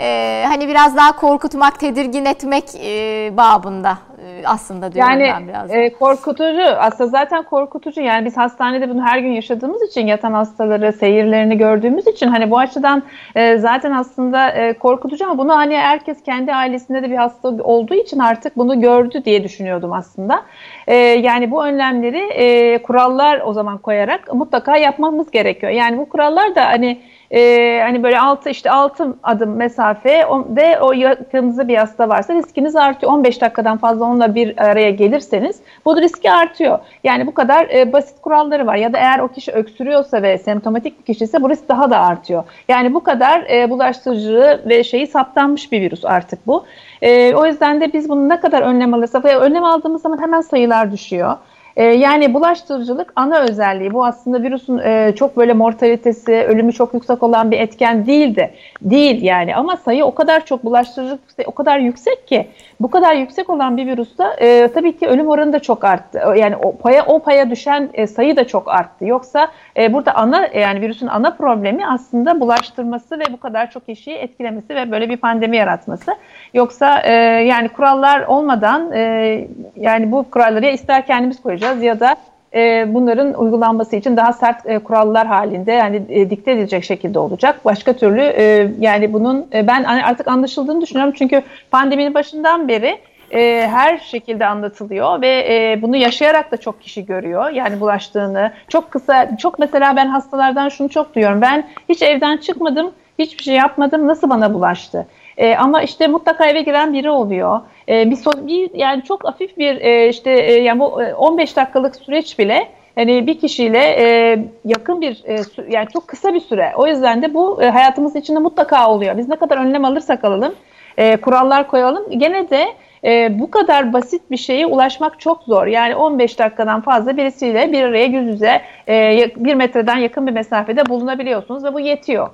Ee, 0.00 0.44
hani 0.48 0.68
biraz 0.68 0.96
daha 0.96 1.16
korkutmak, 1.16 1.80
tedirgin 1.80 2.24
etmek 2.24 2.64
e, 2.84 3.32
babında 3.36 3.98
e, 4.24 4.42
aslında 4.46 4.92
diyorum 4.92 5.10
yani, 5.10 5.32
ben 5.34 5.48
biraz. 5.48 5.70
Yani 5.70 5.84
e, 5.84 5.92
korkutucu 5.92 6.62
aslında 6.78 7.10
zaten 7.10 7.42
korkutucu 7.42 8.00
yani 8.00 8.24
biz 8.24 8.36
hastanede 8.36 8.90
bunu 8.90 9.02
her 9.02 9.18
gün 9.18 9.32
yaşadığımız 9.32 9.82
için 9.82 10.06
yatan 10.06 10.32
hastaları 10.32 10.92
seyirlerini 10.92 11.58
gördüğümüz 11.58 12.06
için 12.06 12.28
hani 12.28 12.50
bu 12.50 12.58
açıdan 12.58 13.02
e, 13.34 13.58
zaten 13.58 13.92
aslında 13.92 14.50
e, 14.50 14.72
korkutucu 14.72 15.24
ama 15.24 15.38
bunu 15.38 15.56
hani 15.56 15.76
herkes 15.76 16.22
kendi 16.22 16.54
ailesinde 16.54 17.02
de 17.02 17.10
bir 17.10 17.16
hasta 17.16 17.48
olduğu 17.48 17.94
için 17.94 18.18
artık 18.18 18.56
bunu 18.56 18.80
gördü 18.80 19.24
diye 19.24 19.44
düşünüyordum 19.44 19.92
aslında. 19.92 20.42
E, 20.86 20.96
yani 20.96 21.50
bu 21.50 21.64
önlemleri 21.64 22.18
e, 22.18 22.78
kurallar 22.82 23.40
o 23.44 23.52
zaman 23.52 23.78
koyarak 23.78 24.34
mutlaka 24.34 24.76
yapmamız 24.76 25.30
gerekiyor. 25.30 25.72
Yani 25.72 25.87
bu 25.96 26.08
kurallar 26.08 26.54
da 26.54 26.64
hani 26.64 26.98
e, 27.30 27.80
hani 27.82 28.02
böyle 28.02 28.20
altı 28.20 28.50
işte 28.50 28.70
altı 28.70 29.16
adım 29.22 29.56
mesafe 29.56 30.26
de 30.48 30.78
o 30.80 30.92
yakınınızda 30.92 31.68
bir 31.68 31.76
hasta 31.76 32.08
varsa 32.08 32.34
riskiniz 32.34 32.76
artıyor. 32.76 33.12
15 33.12 33.40
dakikadan 33.40 33.78
fazla 33.78 34.04
onunla 34.04 34.34
bir 34.34 34.58
araya 34.58 34.90
gelirseniz 34.90 35.60
bu 35.84 36.00
riski 36.00 36.32
artıyor. 36.32 36.78
Yani 37.04 37.26
bu 37.26 37.34
kadar 37.34 37.68
e, 37.68 37.92
basit 37.92 38.20
kuralları 38.22 38.66
var. 38.66 38.76
Ya 38.76 38.92
da 38.92 38.98
eğer 38.98 39.18
o 39.18 39.28
kişi 39.28 39.52
öksürüyorsa 39.52 40.22
ve 40.22 40.38
semptomatik 40.38 40.98
bir 40.98 41.04
kişi 41.04 41.24
ise 41.24 41.42
bu 41.42 41.50
risk 41.50 41.68
daha 41.68 41.90
da 41.90 42.00
artıyor. 42.00 42.44
Yani 42.68 42.94
bu 42.94 43.02
kadar 43.02 43.42
e, 43.50 43.70
bulaştırıcı 43.70 44.60
ve 44.66 44.84
şeyi 44.84 45.06
saptanmış 45.06 45.72
bir 45.72 45.80
virüs 45.80 46.04
artık 46.04 46.46
bu. 46.46 46.64
E, 47.02 47.34
o 47.34 47.46
yüzden 47.46 47.80
de 47.80 47.92
biz 47.92 48.08
bunu 48.08 48.28
ne 48.28 48.40
kadar 48.40 48.62
önlem 48.62 48.94
alırsak 48.94 49.24
önlem 49.24 49.64
aldığımız 49.64 50.02
zaman 50.02 50.22
hemen 50.22 50.40
sayılar 50.40 50.92
düşüyor. 50.92 51.36
E, 51.78 51.84
yani 51.84 52.34
bulaştırıcılık 52.34 53.12
ana 53.16 53.40
özelliği. 53.40 53.94
Bu 53.94 54.04
aslında 54.04 54.42
virüsün 54.42 54.78
e, 54.78 55.12
çok 55.16 55.36
böyle 55.36 55.52
mortalitesi, 55.52 56.32
ölümü 56.32 56.72
çok 56.72 56.94
yüksek 56.94 57.22
olan 57.22 57.50
bir 57.50 57.60
etken 57.60 58.06
değildi. 58.06 58.50
Değil 58.82 59.22
yani 59.22 59.56
ama 59.56 59.76
sayı 59.76 60.04
o 60.04 60.14
kadar 60.14 60.44
çok 60.44 60.64
bulaştırıcılık 60.64 61.20
o 61.46 61.52
kadar 61.52 61.78
yüksek 61.78 62.28
ki 62.28 62.48
bu 62.80 62.90
kadar 62.90 63.14
yüksek 63.14 63.50
olan 63.50 63.76
bir 63.76 63.86
virüste 63.86 64.24
e, 64.40 64.68
tabii 64.74 64.96
ki 64.96 65.08
ölüm 65.08 65.28
oranı 65.28 65.52
da 65.52 65.58
çok 65.58 65.84
arttı. 65.84 66.22
Yani 66.36 66.56
o 66.56 66.76
paya 66.76 67.06
o 67.06 67.18
paya 67.18 67.50
düşen 67.50 67.90
e, 67.94 68.06
sayı 68.06 68.36
da 68.36 68.46
çok 68.46 68.68
arttı. 68.68 69.04
Yoksa 69.04 69.48
e, 69.76 69.92
burada 69.92 70.14
ana 70.14 70.46
yani 70.46 70.80
virüsün 70.80 71.06
ana 71.06 71.30
problemi 71.30 71.86
aslında 71.86 72.40
bulaştırması 72.40 73.18
ve 73.18 73.24
bu 73.32 73.40
kadar 73.40 73.70
çok 73.70 73.86
kişiyi 73.86 74.16
etkilemesi 74.16 74.74
ve 74.74 74.90
böyle 74.90 75.08
bir 75.08 75.16
pandemi 75.16 75.56
yaratması. 75.56 76.16
Yoksa 76.54 77.00
e, 77.00 77.12
yani 77.42 77.68
kurallar 77.68 78.20
olmadan 78.20 78.92
e, 78.92 79.48
yani 79.76 80.12
bu 80.12 80.30
kuralları 80.30 80.66
ister 80.66 81.06
kendimiz 81.06 81.42
koyacağız 81.42 81.67
ya 81.76 82.00
da 82.00 82.16
e, 82.54 82.94
bunların 82.94 83.34
uygulanması 83.34 83.96
için 83.96 84.16
daha 84.16 84.32
sert 84.32 84.66
e, 84.66 84.78
kurallar 84.78 85.26
halinde 85.26 85.72
yani 85.72 86.02
e, 86.08 86.30
dikte 86.30 86.52
edilecek 86.52 86.84
şekilde 86.84 87.18
olacak. 87.18 87.64
Başka 87.64 87.92
türlü 87.92 88.20
e, 88.20 88.70
yani 88.80 89.12
bunun 89.12 89.46
e, 89.54 89.66
ben 89.66 89.84
artık 89.84 90.28
anlaşıldığını 90.28 90.80
düşünüyorum 90.80 91.14
çünkü 91.18 91.42
pandeminin 91.70 92.14
başından 92.14 92.68
beri 92.68 92.98
e, 93.30 93.68
her 93.70 93.98
şekilde 93.98 94.46
anlatılıyor 94.46 95.20
ve 95.20 95.28
e, 95.28 95.82
bunu 95.82 95.96
yaşayarak 95.96 96.52
da 96.52 96.56
çok 96.56 96.82
kişi 96.82 97.06
görüyor. 97.06 97.50
Yani 97.50 97.80
bulaştığını 97.80 98.52
çok 98.68 98.90
kısa 98.90 99.36
çok 99.36 99.58
mesela 99.58 99.96
ben 99.96 100.06
hastalardan 100.06 100.68
şunu 100.68 100.88
çok 100.88 101.14
duyuyorum. 101.14 101.40
Ben 101.40 101.68
hiç 101.88 102.02
evden 102.02 102.36
çıkmadım, 102.36 102.90
hiçbir 103.18 103.42
şey 103.42 103.54
yapmadım. 103.54 104.06
Nasıl 104.06 104.30
bana 104.30 104.54
bulaştı? 104.54 105.06
E, 105.36 105.56
ama 105.56 105.82
işte 105.82 106.06
mutlaka 106.06 106.46
eve 106.46 106.62
giren 106.62 106.92
biri 106.92 107.10
oluyor. 107.10 107.60
E, 107.88 108.10
bir, 108.10 108.16
so 108.16 108.46
bir 108.46 108.70
yani 108.74 109.02
çok 109.02 109.24
hafif 109.24 109.58
bir 109.58 109.80
e, 109.80 110.08
işte 110.08 110.30
e, 110.30 110.52
yani 110.52 110.80
bu 110.80 110.84
15 110.84 111.56
dakikalık 111.56 111.96
süreç 111.96 112.38
bile 112.38 112.68
hani 112.94 113.26
bir 113.26 113.38
kişiyle 113.38 113.78
e, 113.78 114.38
yakın 114.64 115.00
bir 115.00 115.24
e, 115.24 115.36
yani 115.68 115.86
çok 115.92 116.08
kısa 116.08 116.34
bir 116.34 116.40
süre. 116.40 116.72
O 116.76 116.86
yüzden 116.86 117.22
de 117.22 117.34
bu 117.34 117.62
e, 117.62 117.70
hayatımız 117.70 118.16
içinde 118.16 118.38
mutlaka 118.38 118.90
oluyor. 118.90 119.18
Biz 119.18 119.28
ne 119.28 119.36
kadar 119.36 119.56
önlem 119.56 119.84
alırsak 119.84 120.24
alalım, 120.24 120.54
e, 120.96 121.16
kurallar 121.16 121.68
koyalım 121.68 122.04
gene 122.10 122.50
de 122.50 122.66
e, 123.04 123.40
bu 123.40 123.50
kadar 123.50 123.92
basit 123.92 124.30
bir 124.30 124.36
şeye 124.36 124.66
ulaşmak 124.66 125.20
çok 125.20 125.42
zor. 125.42 125.66
Yani 125.66 125.94
15 125.94 126.38
dakikadan 126.38 126.80
fazla 126.80 127.16
birisiyle 127.16 127.72
bir 127.72 127.82
araya 127.82 128.04
yüz 128.04 128.26
yüze 128.26 128.60
e, 128.88 129.30
bir 129.36 129.54
metreden 129.54 129.96
yakın 129.96 130.26
bir 130.26 130.32
mesafede 130.32 130.88
bulunabiliyorsunuz 130.88 131.64
ve 131.64 131.74
bu 131.74 131.80
yetiyor. 131.80 132.30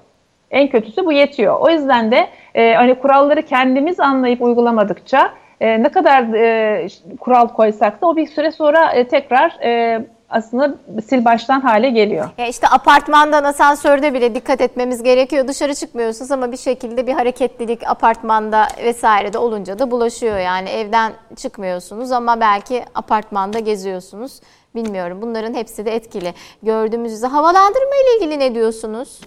En 0.50 0.68
kötüsü 0.68 1.06
bu 1.06 1.12
yetiyor. 1.12 1.60
O 1.60 1.70
yüzden 1.70 2.10
de 2.10 2.26
e, 2.54 2.74
hani 2.74 2.94
kuralları 2.94 3.42
kendimiz 3.42 4.00
anlayıp 4.00 4.42
uygulamadıkça 4.42 5.30
e, 5.60 5.82
ne 5.82 5.88
kadar 5.88 6.22
e, 6.34 6.86
kural 7.20 7.48
koysak 7.48 8.02
da 8.02 8.06
o 8.06 8.16
bir 8.16 8.26
süre 8.26 8.52
sonra 8.52 8.92
e, 8.92 9.08
tekrar 9.08 9.50
e, 9.62 10.00
aslında 10.30 10.74
sil 11.08 11.20
baştan 11.24 11.60
hale 11.60 11.90
geliyor. 11.90 12.28
Ya 12.38 12.46
işte 12.46 12.68
apartmandan 12.68 13.44
asansörde 13.44 14.14
bile 14.14 14.34
dikkat 14.34 14.60
etmemiz 14.60 15.02
gerekiyor. 15.02 15.48
Dışarı 15.48 15.74
çıkmıyorsunuz 15.74 16.30
ama 16.30 16.52
bir 16.52 16.56
şekilde 16.56 17.06
bir 17.06 17.12
hareketlilik 17.12 17.88
apartmanda 17.88 18.68
vesairede 18.84 19.38
olunca 19.38 19.78
da 19.78 19.90
bulaşıyor. 19.90 20.38
Yani 20.38 20.68
evden 20.68 21.12
çıkmıyorsunuz 21.36 22.12
ama 22.12 22.40
belki 22.40 22.84
apartmanda 22.94 23.58
geziyorsunuz. 23.58 24.40
Bilmiyorum. 24.74 25.22
Bunların 25.22 25.54
hepsi 25.54 25.86
de 25.86 25.94
etkili. 25.94 26.34
Gördüğümüz 26.62 27.22
havalandırma 27.22 27.94
ile 27.94 28.16
ilgili 28.16 28.38
ne 28.38 28.54
diyorsunuz? 28.54 29.20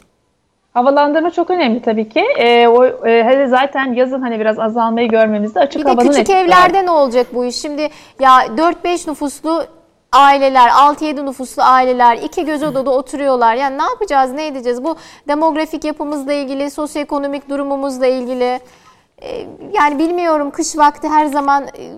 Havalandırma 0.74 1.32
çok 1.32 1.50
önemli 1.50 1.82
tabii 1.82 2.10
ki. 2.10 2.20
E, 2.20 2.68
o 2.68 3.08
e, 3.08 3.48
zaten 3.48 3.94
yazın 3.94 4.22
hani 4.22 4.40
biraz 4.40 4.60
azalmayı 4.60 5.10
görmemizde 5.10 5.60
açık 5.60 5.82
bir 5.82 5.90
havanın 5.90 6.08
de 6.08 6.12
küçük 6.12 6.30
evlerde 6.30 6.86
ne 6.86 6.92
olacak 6.92 7.28
bu 7.34 7.46
iş? 7.46 7.56
Şimdi 7.56 7.90
ya 8.20 8.46
4-5 8.46 9.10
nüfuslu 9.10 9.66
aileler, 10.12 10.70
6-7 10.70 11.26
nüfuslu 11.26 11.64
aileler 11.64 12.18
iki 12.18 12.46
göz 12.46 12.64
odada 12.64 12.92
oturuyorlar. 12.92 13.56
Yani 13.56 13.78
ne 13.78 13.84
yapacağız, 13.84 14.34
ne 14.34 14.48
edeceğiz? 14.48 14.84
Bu 14.84 14.96
demografik 15.28 15.84
yapımızla 15.84 16.34
ilgili, 16.34 16.72
sosyoekonomik 16.72 17.50
durumumuzla 17.50 18.08
ilgili. 18.08 18.60
E, 19.22 19.48
yani 19.74 20.00
bilmiyorum 20.00 20.52
kış 20.52 20.78
vakti 20.78 21.08
her 21.08 21.26
zaman 21.26 21.64
e, 21.64 21.92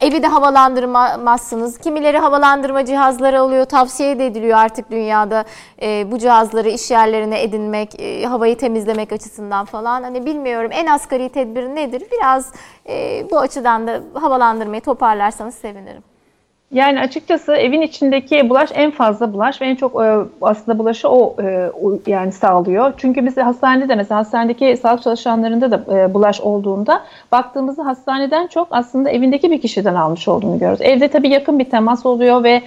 Evi 0.00 0.22
de 0.22 0.26
havalandırmazsınız. 0.26 1.78
Kimileri 1.78 2.18
havalandırma 2.18 2.84
cihazları 2.84 3.40
alıyor. 3.40 3.64
Tavsiye 3.64 4.18
de 4.18 4.26
ediliyor 4.26 4.58
artık 4.58 4.90
dünyada 4.90 5.44
e, 5.82 6.10
bu 6.10 6.18
cihazları 6.18 6.68
iş 6.68 6.90
yerlerine 6.90 7.42
edinmek, 7.42 8.00
e, 8.00 8.24
havayı 8.24 8.58
temizlemek 8.58 9.12
açısından 9.12 9.64
falan. 9.64 10.02
Hani 10.02 10.26
bilmiyorum 10.26 10.70
en 10.72 10.86
asgari 10.86 11.28
tedbir 11.28 11.64
nedir? 11.66 12.02
Biraz 12.12 12.52
e, 12.88 13.26
bu 13.30 13.38
açıdan 13.38 13.86
da 13.86 14.00
havalandırmayı 14.14 14.82
toparlarsanız 14.82 15.54
sevinirim. 15.54 16.07
Yani 16.72 17.00
açıkçası 17.00 17.52
evin 17.52 17.82
içindeki 17.82 18.50
bulaş 18.50 18.70
en 18.74 18.90
fazla 18.90 19.32
bulaş 19.32 19.62
ve 19.62 19.66
en 19.66 19.74
çok 19.74 20.04
e, 20.04 20.18
aslında 20.42 20.78
bulaşı 20.78 21.08
o, 21.08 21.36
e, 21.42 21.70
yani 22.06 22.32
sağlıyor. 22.32 22.92
Çünkü 22.96 23.26
biz 23.26 23.36
hastanede 23.36 23.88
de 23.88 23.94
mesela 23.94 24.18
hastanedeki 24.18 24.76
sağlık 24.76 25.02
çalışanlarında 25.02 25.70
da 25.70 25.98
e, 25.98 26.14
bulaş 26.14 26.40
olduğunda 26.40 27.02
baktığımızda 27.32 27.86
hastaneden 27.86 28.46
çok 28.46 28.68
aslında 28.70 29.10
evindeki 29.10 29.50
bir 29.50 29.60
kişiden 29.60 29.94
almış 29.94 30.28
olduğunu 30.28 30.58
görüyoruz. 30.58 30.80
Evde 30.82 31.08
tabii 31.08 31.28
yakın 31.28 31.58
bir 31.58 31.70
temas 31.70 32.06
oluyor 32.06 32.44
ve 32.44 32.62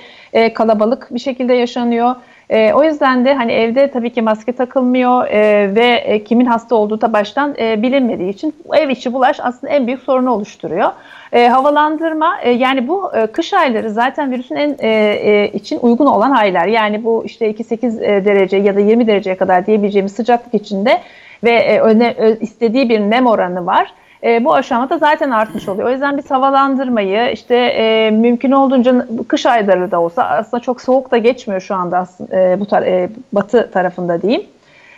kalabalık 0.54 1.08
bir 1.12 1.20
şekilde 1.20 1.54
yaşanıyor. 1.54 2.16
E, 2.52 2.74
o 2.74 2.84
yüzden 2.84 3.26
de 3.26 3.34
hani 3.34 3.52
evde 3.52 3.92
tabii 3.92 4.10
ki 4.10 4.22
maske 4.22 4.52
takılmıyor 4.52 5.28
e, 5.28 5.76
ve 5.76 5.86
e, 5.86 6.24
kimin 6.24 6.46
hasta 6.46 6.76
olduğu 6.76 7.02
da 7.02 7.14
baştan 7.14 7.56
e, 7.60 7.82
bilinmediği 7.82 8.30
için 8.30 8.56
ev 8.74 8.90
içi 8.90 9.14
bulaş 9.14 9.40
aslında 9.40 9.74
en 9.74 9.88
büyük 9.88 10.02
sorunu 10.02 10.32
oluşturuyor. 10.32 10.90
E, 11.32 11.48
havalandırma 11.48 12.38
e, 12.42 12.52
yani 12.52 12.88
bu 12.88 13.16
e, 13.16 13.28
kış 13.28 13.54
ayları 13.54 13.90
zaten 13.90 14.32
virüsün 14.32 14.56
en 14.56 14.76
e, 14.80 14.90
e, 14.90 15.52
için 15.54 15.80
uygun 15.82 16.06
olan 16.06 16.32
aylar. 16.32 16.68
Yani 16.68 17.04
bu 17.04 17.24
işte 17.26 17.52
2-8 17.52 18.04
e, 18.04 18.26
derece 18.26 18.58
ya 18.58 18.76
da 18.76 18.80
20 18.80 19.08
dereceye 19.08 19.38
kadar 19.38 19.66
diyebileceğimiz 19.66 20.12
sıcaklık 20.12 20.54
içinde 20.54 21.02
ve 21.44 21.52
e, 21.52 21.80
öne, 21.80 22.16
istediği 22.40 22.90
bir 22.90 23.00
nem 23.00 23.28
oranı 23.28 23.66
var 23.66 23.94
e, 24.24 24.46
bu 24.46 24.54
aşamada 24.54 24.98
zaten 24.98 25.32
artmış 25.32 25.70
oluyor. 25.70 25.88
O 25.88 25.92
yüzden 25.92 26.18
biz 26.18 26.32
havalandırmayı 26.32 27.32
işte 27.32 27.56
e, 27.56 28.12
mümkün 28.12 28.52
olduğunca 28.52 29.08
kış 29.28 29.46
ayları 29.46 29.92
da 29.92 30.02
olsa 30.02 30.24
aslında 30.24 30.64
çok 30.64 30.82
soğuk 30.82 31.12
da 31.12 31.18
geçmiyor 31.18 31.62
şu 31.62 31.76
anda 31.76 32.08
e, 32.32 32.60
bu 32.60 32.66
tar 32.66 32.82
e, 32.82 33.10
batı 33.34 33.72
tarafında 33.72 34.22
diyeyim. 34.22 34.44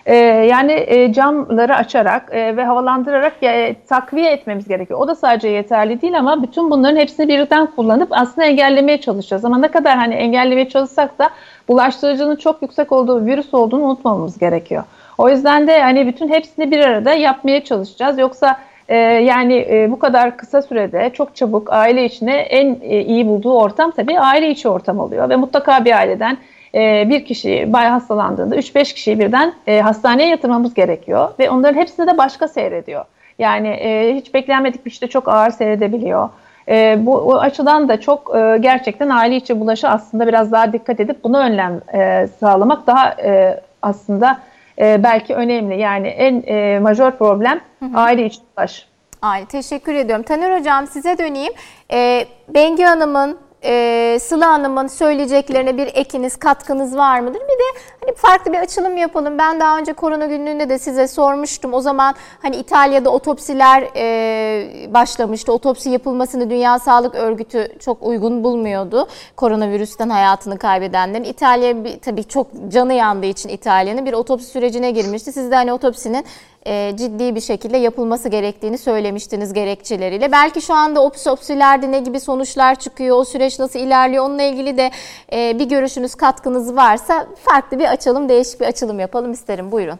E, 0.06 0.16
yani 0.16 0.72
e, 0.88 1.14
camları 1.14 1.76
açarak 1.76 2.30
e, 2.32 2.58
ve 2.58 2.64
havalandırarak 2.64 3.34
e, 3.42 3.76
takviye 3.90 4.32
etmemiz 4.32 4.68
gerekiyor. 4.68 5.00
O 5.00 5.08
da 5.08 5.16
sadece 5.16 5.48
yeterli 5.48 6.02
değil 6.02 6.20
ama 6.20 6.44
bütün 6.44 6.72
bunların 6.72 6.98
hepsini 6.98 7.28
birden 7.28 7.66
kullanıp 7.66 8.08
aslında 8.12 8.48
engellemeye 8.48 9.02
çalışacağız. 9.02 9.46
Ama 9.46 9.58
ne 9.58 9.68
kadar 9.68 9.98
hani 9.98 10.14
engellemeye 10.14 10.70
çalışsak 10.70 11.20
da 11.20 11.30
bulaştırıcının 11.68 12.36
çok 12.36 12.62
yüksek 12.62 12.92
olduğu 12.92 13.26
virüs 13.26 13.54
olduğunu 13.54 13.84
unutmamamız 13.84 14.40
gerekiyor. 14.40 14.84
O 15.18 15.30
yüzden 15.30 15.68
de 15.68 15.82
hani 15.82 16.08
bütün 16.08 16.30
hepsini 16.30 16.72
bir 16.72 16.80
arada 16.80 17.14
yapmaya 17.14 17.64
çalışacağız. 17.64 18.18
Yoksa 18.20 18.58
e, 18.94 18.98
yani 18.98 19.68
e, 19.70 19.92
bu 19.92 20.00
kadar 20.00 20.38
kısa 20.38 20.62
sürede 20.62 21.10
çok 21.14 21.36
çabuk 21.36 21.74
aile 21.74 22.06
içine 22.06 22.36
en 22.36 22.78
e, 22.82 23.02
iyi 23.02 23.28
bulduğu 23.28 23.58
ortam 23.58 23.92
tabii 23.92 24.20
aile 24.20 24.50
içi 24.50 24.70
ortam 24.70 25.00
oluyor 25.00 25.30
ve 25.30 25.36
mutlaka 25.36 25.86
bir 25.86 25.98
aileden 25.98 26.38
e, 26.76 27.10
bir 27.10 27.26
kişi 27.26 27.74
bay 27.74 27.88
hastalandığında 27.88 28.56
3-5 28.56 28.94
kişiyi 28.94 29.20
birden 29.20 29.54
e, 29.68 29.82
hastaneye 29.82 30.30
yatırmamız 30.30 30.74
gerekiyor 30.74 31.30
ve 31.40 31.50
onların 31.50 31.80
hepsini 31.80 32.08
de 32.08 32.18
başka 32.18 32.48
seyrediyor. 32.48 33.06
Yani 33.40 33.68
e, 33.68 34.16
hiç 34.16 34.34
beklenmedik 34.34 34.86
bir 34.86 34.92
işte 34.92 35.08
çok 35.08 35.28
ağır 35.28 35.50
seyredebiliyor. 35.50 36.30
E, 36.68 36.98
bu 37.00 37.40
açıdan 37.40 37.90
da 37.90 38.02
çok 38.02 38.36
e, 38.36 38.58
gerçekten 38.60 39.10
aile 39.10 39.36
içi 39.36 39.60
bulaşı 39.60 39.90
aslında 39.90 40.28
biraz 40.28 40.52
daha 40.52 40.74
dikkat 40.74 41.00
edip 41.00 41.24
buna 41.24 41.40
önlem 41.40 41.82
e, 41.94 42.28
sağlamak 42.40 42.88
daha 42.88 43.10
e, 43.10 43.60
aslında 43.82 44.38
e, 44.80 45.04
belki 45.04 45.36
önemli. 45.36 45.80
Yani 45.80 46.08
en 46.08 46.44
e, 46.48 46.80
majör 46.80 47.12
problem. 47.12 47.60
Aile 47.96 48.26
içi 48.26 48.40
bulaş. 48.58 48.88
Ay, 49.22 49.46
teşekkür 49.46 49.96
ediyorum. 49.96 50.24
Taner 50.24 50.60
Hocam 50.60 50.88
size 50.88 51.18
döneyim. 51.18 51.54
E, 51.92 52.28
Bengi 52.50 52.84
Hanım'ın 52.84 53.38
e, 53.66 54.18
Sıla 54.22 54.48
Hanım'ın 54.48 54.88
söyleyeceklerine 54.88 55.78
bir 55.78 55.88
ekiniz, 55.88 56.36
katkınız 56.36 56.98
var 56.98 57.20
mıdır? 57.20 57.40
Bir 57.40 57.60
de 57.60 57.80
hani 58.02 58.16
farklı 58.16 58.54
bir 58.54 58.58
açılım 58.58 58.98
yapalım. 58.98 59.38
Ben 59.38 59.60
daha 59.60 59.78
önce 59.78 59.94
korona 59.94 60.26
günlüğünde 60.26 60.70
de 60.70 60.80
size 60.80 61.08
sormuştum. 61.08 61.74
O 61.74 61.82
zaman 61.82 62.16
hani 62.42 62.56
İtalya'da 62.56 63.10
otopsiler 63.10 63.84
e, 63.96 64.94
başlamıştı. 64.94 65.54
Otopsi 65.54 65.90
yapılmasını 65.90 66.50
Dünya 66.50 66.80
Sağlık 66.80 67.16
Örgütü 67.16 67.68
çok 67.80 68.04
uygun 68.04 68.44
bulmuyordu. 68.44 69.08
Koronavirüsten 69.36 70.10
hayatını 70.10 70.58
kaybedenlerin. 70.58 71.24
İtalya 71.24 71.84
bir, 71.84 72.00
tabii 72.00 72.24
çok 72.24 72.48
canı 72.68 72.94
yandığı 72.94 73.26
için 73.26 73.50
İtalya'nın 73.50 74.06
bir 74.06 74.14
otopsi 74.14 74.48
sürecine 74.48 74.92
girmişti. 74.92 75.32
Siz 75.32 75.52
de 75.52 75.56
hani 75.56 75.74
otopsinin 75.74 76.26
e, 76.66 76.94
ciddi 76.98 77.36
bir 77.36 77.42
şekilde 77.42 77.78
yapılması 77.78 78.30
gerektiğini 78.30 78.78
söylemiştiniz 78.78 79.54
gerekçeleriyle. 79.54 80.32
Belki 80.32 80.62
şu 80.62 80.74
anda 80.74 81.04
opsopsilerde 81.04 81.92
ne 81.92 82.00
gibi 82.00 82.20
sonuçlar 82.20 82.80
çıkıyor, 82.80 83.18
o 83.18 83.26
süreç 83.26 83.60
nasıl 83.60 83.80
ilerliyor 83.80 84.26
onunla 84.26 84.44
ilgili 84.44 84.78
de 84.78 84.92
e, 85.34 85.60
bir 85.60 85.66
görüşünüz, 85.66 86.16
katkınız 86.16 86.76
varsa 86.76 87.28
farklı 87.44 87.80
bir 87.80 87.92
açalım, 87.92 88.30
değişik 88.30 88.62
bir 88.62 88.66
açılım 88.66 89.00
yapalım 89.00 89.32
isterim. 89.32 89.72
Buyurun. 89.72 90.00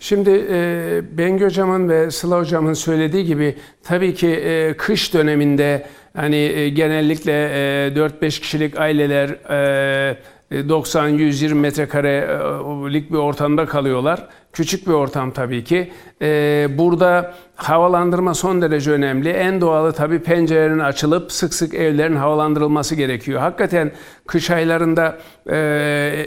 Şimdi 0.00 0.46
e, 0.50 1.18
Bengü 1.18 1.44
Hocam'ın 1.44 1.88
ve 1.88 2.10
Sıla 2.10 2.38
Hocam'ın 2.38 2.74
söylediği 2.74 3.24
gibi 3.24 3.56
tabii 3.84 4.14
ki 4.14 4.28
e, 4.28 4.76
kış 4.76 5.14
döneminde 5.14 5.86
hani 6.16 6.36
e, 6.36 6.68
genellikle 6.68 7.32
e, 7.32 7.88
4-5 7.88 8.40
kişilik 8.40 8.78
aileler 8.78 9.28
e, 9.28 10.16
90-120 10.50 11.50
e, 11.50 11.54
metrekarelik 11.54 13.12
bir 13.12 13.16
ortamda 13.16 13.66
kalıyorlar. 13.66 14.26
Küçük 14.52 14.86
bir 14.86 14.92
ortam 14.92 15.30
tabii 15.30 15.64
ki. 15.64 15.92
E, 16.22 16.68
burada 16.70 17.34
havalandırma 17.56 18.34
son 18.34 18.62
derece 18.62 18.90
önemli. 18.90 19.28
En 19.28 19.60
doğalı 19.60 19.92
tabii 19.92 20.18
pencerelerin 20.18 20.78
açılıp 20.78 21.32
sık 21.32 21.54
sık 21.54 21.74
evlerin 21.74 22.16
havalandırılması 22.16 22.94
gerekiyor. 22.94 23.40
Hakikaten 23.40 23.92
kış 24.26 24.50
aylarında 24.50 25.18
e, 25.50 25.56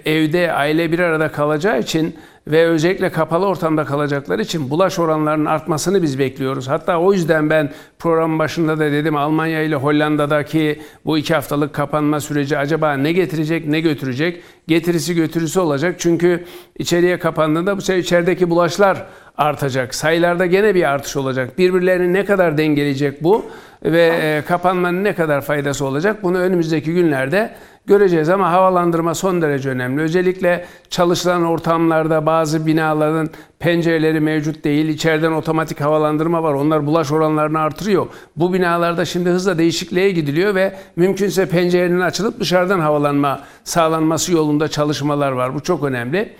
evde 0.05 0.53
aile 0.53 0.91
bir 0.91 0.99
arada 0.99 1.31
kalacağı 1.31 1.79
için 1.79 2.15
ve 2.51 2.65
özellikle 2.65 3.11
kapalı 3.11 3.45
ortamda 3.45 3.85
kalacaklar 3.85 4.39
için 4.39 4.69
bulaş 4.69 4.99
oranlarının 4.99 5.45
artmasını 5.45 6.01
biz 6.01 6.19
bekliyoruz. 6.19 6.67
Hatta 6.67 6.99
o 6.99 7.13
yüzden 7.13 7.49
ben 7.49 7.71
program 7.99 8.39
başında 8.39 8.79
da 8.79 8.91
dedim 8.91 9.15
Almanya 9.15 9.61
ile 9.61 9.75
Hollanda'daki 9.75 10.81
bu 11.05 11.17
iki 11.17 11.33
haftalık 11.33 11.73
kapanma 11.73 12.19
süreci 12.19 12.57
acaba 12.57 12.93
ne 12.93 13.11
getirecek 13.11 13.67
ne 13.67 13.79
götürecek? 13.79 14.43
Getirisi 14.67 15.15
götürüsü 15.15 15.59
olacak. 15.59 15.95
Çünkü 15.97 16.43
içeriye 16.79 17.19
kapandığında 17.19 17.77
bu 17.77 17.81
sefer 17.81 17.99
içerideki 17.99 18.49
bulaşlar 18.49 19.05
artacak. 19.37 19.95
Sayılarda 19.95 20.45
gene 20.45 20.75
bir 20.75 20.89
artış 20.89 21.15
olacak. 21.15 21.57
Birbirlerini 21.57 22.13
ne 22.13 22.25
kadar 22.25 22.57
dengeleyecek 22.57 23.23
bu 23.23 23.45
ve 23.83 24.19
e, 24.21 24.43
kapanmanın 24.47 25.03
ne 25.03 25.15
kadar 25.15 25.41
faydası 25.41 25.85
olacak? 25.85 26.23
Bunu 26.23 26.37
önümüzdeki 26.37 26.93
günlerde 26.93 27.51
göreceğiz 27.87 28.29
ama 28.29 28.51
havalandırma 28.51 29.15
son 29.15 29.41
derece 29.41 29.69
önemli. 29.69 30.01
Özellikle 30.01 30.65
çalışılan 30.89 31.45
ortamlarda 31.45 32.25
bazı 32.25 32.65
binaların 32.65 33.29
pencereleri 33.59 34.19
mevcut 34.19 34.63
değil. 34.63 34.87
İçeriden 34.87 35.31
otomatik 35.31 35.81
havalandırma 35.81 36.43
var. 36.43 36.53
Onlar 36.53 36.85
bulaş 36.85 37.11
oranlarını 37.11 37.59
artırıyor. 37.59 38.07
Bu 38.35 38.53
binalarda 38.53 39.05
şimdi 39.05 39.29
hızla 39.29 39.57
değişikliğe 39.57 40.11
gidiliyor 40.11 40.55
ve 40.55 40.75
mümkünse 40.95 41.45
pencerenin 41.45 41.99
açılıp 41.99 42.39
dışarıdan 42.39 42.79
havalanma 42.79 43.41
sağlanması 43.63 44.31
yolunda 44.33 44.67
çalışmalar 44.67 45.31
var. 45.31 45.55
Bu 45.55 45.59
çok 45.59 45.83
önemli. 45.83 46.33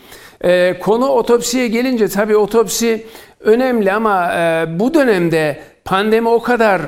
Ee, 0.43 0.79
konu 0.81 1.07
otopsiye 1.07 1.67
gelince 1.67 2.07
tabii 2.07 2.37
otopsi 2.37 3.05
önemli 3.39 3.93
ama 3.93 4.33
e, 4.33 4.65
bu 4.79 4.93
dönemde 4.93 5.59
pandemi 5.85 6.29
o 6.29 6.41
kadar 6.41 6.81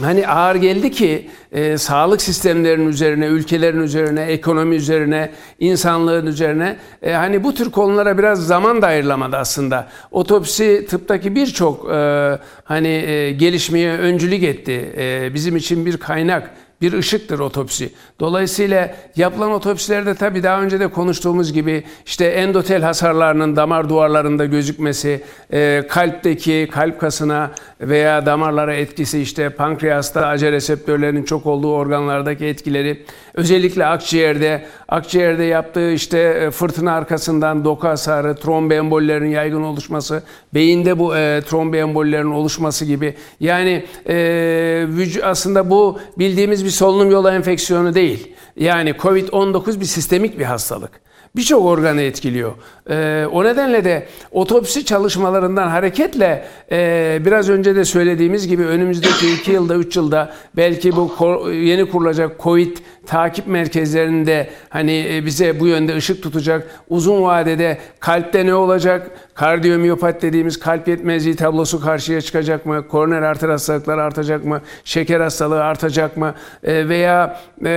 hani 0.00 0.28
ağır 0.28 0.54
geldi 0.54 0.90
ki 0.90 1.30
e, 1.52 1.78
sağlık 1.78 2.22
sistemlerinin 2.22 2.88
üzerine, 2.88 3.26
ülkelerin 3.26 3.82
üzerine, 3.82 4.22
ekonomi 4.22 4.76
üzerine, 4.76 5.30
insanlığın 5.58 6.26
üzerine 6.26 6.76
e, 7.02 7.12
hani 7.12 7.44
bu 7.44 7.54
tür 7.54 7.70
konulara 7.70 8.18
biraz 8.18 8.46
zaman 8.46 8.82
da 8.82 8.86
ayrılamadı 8.86 9.36
aslında. 9.36 9.88
Otopsi 10.10 10.86
tıptaki 10.90 11.34
birçok 11.34 11.90
e, 11.92 12.38
hani 12.64 12.88
e, 12.88 13.32
gelişmeye 13.32 13.92
öncülük 13.92 14.42
etti. 14.42 14.92
E, 14.98 15.34
bizim 15.34 15.56
için 15.56 15.86
bir 15.86 15.96
kaynak 15.96 16.50
bir 16.82 16.92
ışıktır 16.92 17.38
otopsi. 17.38 17.92
Dolayısıyla 18.20 18.94
yapılan 19.16 19.52
otopsilerde 19.52 20.14
tabii 20.14 20.42
daha 20.42 20.62
önce 20.62 20.80
de 20.80 20.88
konuştuğumuz 20.88 21.52
gibi 21.52 21.84
işte 22.06 22.24
endotel 22.24 22.82
hasarlarının 22.82 23.56
damar 23.56 23.88
duvarlarında 23.88 24.44
gözükmesi, 24.44 25.22
e, 25.52 25.86
kalpteki 25.88 26.68
kalp 26.72 27.00
kasına 27.00 27.50
veya 27.80 28.26
damarlara 28.26 28.74
etkisi 28.74 29.20
işte 29.20 29.50
pankreasta 29.50 30.26
ACE 30.26 30.52
reseptörlerinin 30.52 31.24
çok 31.24 31.46
olduğu 31.46 31.74
organlardaki 31.74 32.46
etkileri 32.46 33.04
özellikle 33.34 33.86
akciğerde 33.86 34.64
akciğerde 34.88 35.44
yaptığı 35.44 35.92
işte 35.92 36.18
e, 36.18 36.50
fırtına 36.50 36.92
arkasından 36.92 37.64
doku 37.64 37.88
hasarı, 37.88 38.36
tromboembollerin 38.36 39.30
yaygın 39.30 39.62
oluşması, 39.62 40.22
beyinde 40.54 40.98
bu 40.98 41.16
e, 41.16 41.42
tromboembollerin 41.48 42.30
oluşması 42.30 42.84
gibi 42.84 43.14
yani 43.40 43.84
e, 44.08 44.86
aslında 45.22 45.70
bu 45.70 45.98
bildiğimiz 46.18 46.64
bir 46.64 46.70
solunum 46.70 47.10
yolu 47.10 47.30
enfeksiyonu 47.30 47.94
değil. 47.94 48.32
Yani 48.56 48.90
COVID-19 48.90 49.80
bir 49.80 49.84
sistemik 49.84 50.38
bir 50.38 50.44
hastalık 50.44 51.00
birçok 51.36 51.64
organı 51.64 52.00
etkiliyor. 52.00 52.52
Ee, 52.90 53.26
o 53.32 53.44
nedenle 53.44 53.84
de 53.84 54.06
otopsi 54.32 54.84
çalışmalarından 54.84 55.68
hareketle 55.68 56.44
e, 56.72 57.18
biraz 57.24 57.48
önce 57.48 57.76
de 57.76 57.84
söylediğimiz 57.84 58.48
gibi 58.48 58.64
önümüzdeki 58.64 59.34
iki 59.34 59.50
yılda, 59.50 59.74
üç 59.74 59.96
yılda 59.96 60.32
belki 60.56 60.96
bu 60.96 61.10
yeni 61.50 61.90
kurulacak 61.90 62.40
COVID 62.40 62.76
takip 63.06 63.46
merkezlerinde 63.46 64.50
hani 64.68 65.06
e, 65.14 65.26
bize 65.26 65.60
bu 65.60 65.66
yönde 65.66 65.96
ışık 65.96 66.22
tutacak. 66.22 66.80
Uzun 66.88 67.22
vadede 67.22 67.78
kalpte 68.00 68.46
ne 68.46 68.54
olacak? 68.54 69.10
Kardiyomiyopati 69.34 70.22
dediğimiz 70.22 70.58
kalp 70.58 70.88
yetmezliği 70.88 71.36
tablosu 71.36 71.80
karşıya 71.80 72.20
çıkacak 72.20 72.66
mı? 72.66 72.88
Koroner 72.88 73.22
arter 73.22 73.48
hastalıkları 73.48 74.02
artacak 74.02 74.44
mı? 74.44 74.60
Şeker 74.84 75.20
hastalığı 75.20 75.64
artacak 75.64 76.16
mı? 76.16 76.34
E, 76.62 76.88
veya 76.88 77.40
e, 77.64 77.70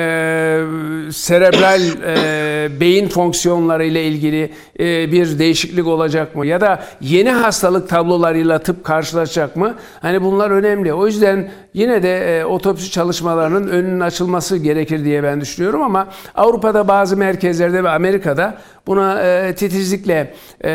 serebral 1.12 1.82
e, 1.82 2.80
beyin 2.80 3.10
fonksiyonları 3.10 3.86
ile 3.86 4.04
ilgili 4.04 4.54
e, 4.80 5.12
bir 5.12 5.40
değişiklik 5.40 5.88
olacak 5.88 6.36
mı? 6.36 6.45
Ya 6.45 6.62
da 6.62 6.84
yeni 7.02 7.32
hastalık 7.32 7.90
tablolarıyla 7.90 8.60
tıp 8.60 8.84
karşılaşacak 8.84 9.56
mı? 9.56 9.76
Hani 10.02 10.22
bunlar 10.22 10.52
önemli. 10.52 10.94
O 10.94 11.08
yüzden 11.08 11.52
yine 11.74 12.04
de 12.04 12.40
e, 12.40 12.45
otopsi 12.45 12.91
çalışmalarının 12.91 13.68
önünün 13.68 14.00
açılması 14.00 14.58
gerekir 14.58 15.06
diye 15.06 15.24
ben 15.24 15.41
düşünüyorum 15.41 15.82
ama 15.82 16.08
Avrupa'da 16.36 16.88
bazı 16.88 17.18
merkezlerde 17.18 17.84
ve 17.84 17.90
Amerika'da 17.90 18.58
buna 18.88 19.22
e, 19.22 19.56
titizlikle 19.56 20.34
e, 20.64 20.72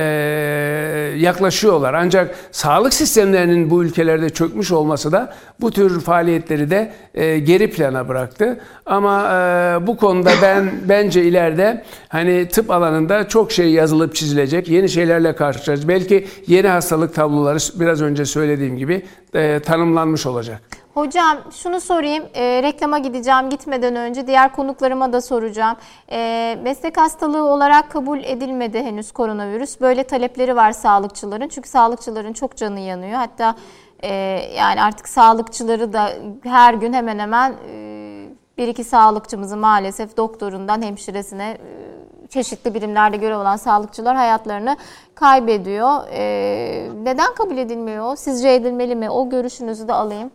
yaklaşıyorlar. 1.16 1.95
Ancak 1.95 2.35
sağlık 2.51 2.95
sistemlerinin 2.95 3.70
bu 3.70 3.85
ülkelerde 3.85 4.31
çökmüş 4.31 4.73
olması 4.73 5.12
da 5.12 5.35
bu 5.61 5.70
tür 5.70 6.01
faaliyetleri 6.01 6.70
de 6.70 6.93
e, 7.15 7.39
geri 7.39 7.70
plana 7.70 8.09
bıraktı. 8.09 8.61
Ama 8.87 9.23
e, 9.23 9.87
bu 9.87 9.97
konuda 9.97 10.31
ben 10.43 10.70
bence 10.89 11.25
ileride 11.25 11.85
hani 12.09 12.49
tıp 12.49 12.70
alanında 12.70 13.29
çok 13.29 13.53
şey 13.53 13.70
yazılıp 13.70 14.15
çizilecek, 14.15 14.69
yeni 14.69 14.89
şeylerle 14.89 15.37
karşılaşacağız. 15.37 15.89
Belki 15.89 16.27
yeni 16.47 16.69
hastalık 16.69 17.15
tabloları 17.15 17.59
biraz 17.81 18.03
önce 18.03 18.25
söylediğim 18.25 18.77
gibi 18.79 19.03
e, 19.35 19.63
tanımlanmış 19.63 20.27
olacak. 20.27 20.63
Hocam 20.95 21.39
şunu 21.51 21.81
sorayım, 21.81 22.25
e, 22.35 22.63
reklama 22.63 22.99
gideceğim 22.99 23.51
gitmeden 23.51 23.97
önce 23.97 24.27
diğer 24.27 24.53
konuklarıma 24.53 25.13
da 25.13 25.21
soracağım. 25.21 25.77
E, 26.11 26.59
meslek 26.63 26.97
hastalığı 26.97 27.45
olarak 27.45 27.91
kabul 27.91 28.19
edilmedi 28.25 28.83
henüz 28.83 29.13
koronavirüs. 29.13 29.81
Böyle 29.81 30.05
talepleri 30.05 30.57
var 30.57 30.73
sağlıkçıların 30.73 31.49
çünkü 31.49 31.69
sağlıkçıların 31.69 32.33
çok 32.33 32.57
canı 32.57 32.81
yanıyor. 32.81 33.15
Hatta 33.15 33.55
e, 34.03 34.13
yani 34.57 34.83
artık 34.83 35.09
sağlıkçıları 35.09 35.93
da 35.93 36.13
her 36.45 36.75
gün 36.75 36.93
hemen 36.93 37.19
hemen 37.19 37.53
e, 37.53 38.09
bir 38.59 38.69
iki 38.69 38.85
sağlıkçımızı 38.85 39.57
maalesef 39.57 40.17
doktorundan 40.17 40.83
hemşiresine 40.83 41.51
e, 41.51 41.89
çeşitli 42.31 42.75
birimlerde 42.75 43.17
görev 43.17 43.39
olan 43.39 43.57
sağlıkçılar 43.57 44.17
hayatlarını 44.17 44.77
kaybediyor. 45.15 46.09
E, 46.13 46.91
neden 47.03 47.35
kabul 47.35 47.57
edilmiyor? 47.57 48.17
Sizce 48.17 48.49
edilmeli 48.49 48.95
mi? 48.95 49.11
O 49.11 49.31
görüşünüzü 49.31 49.89
de 49.89 49.93
alayım. 49.93 50.31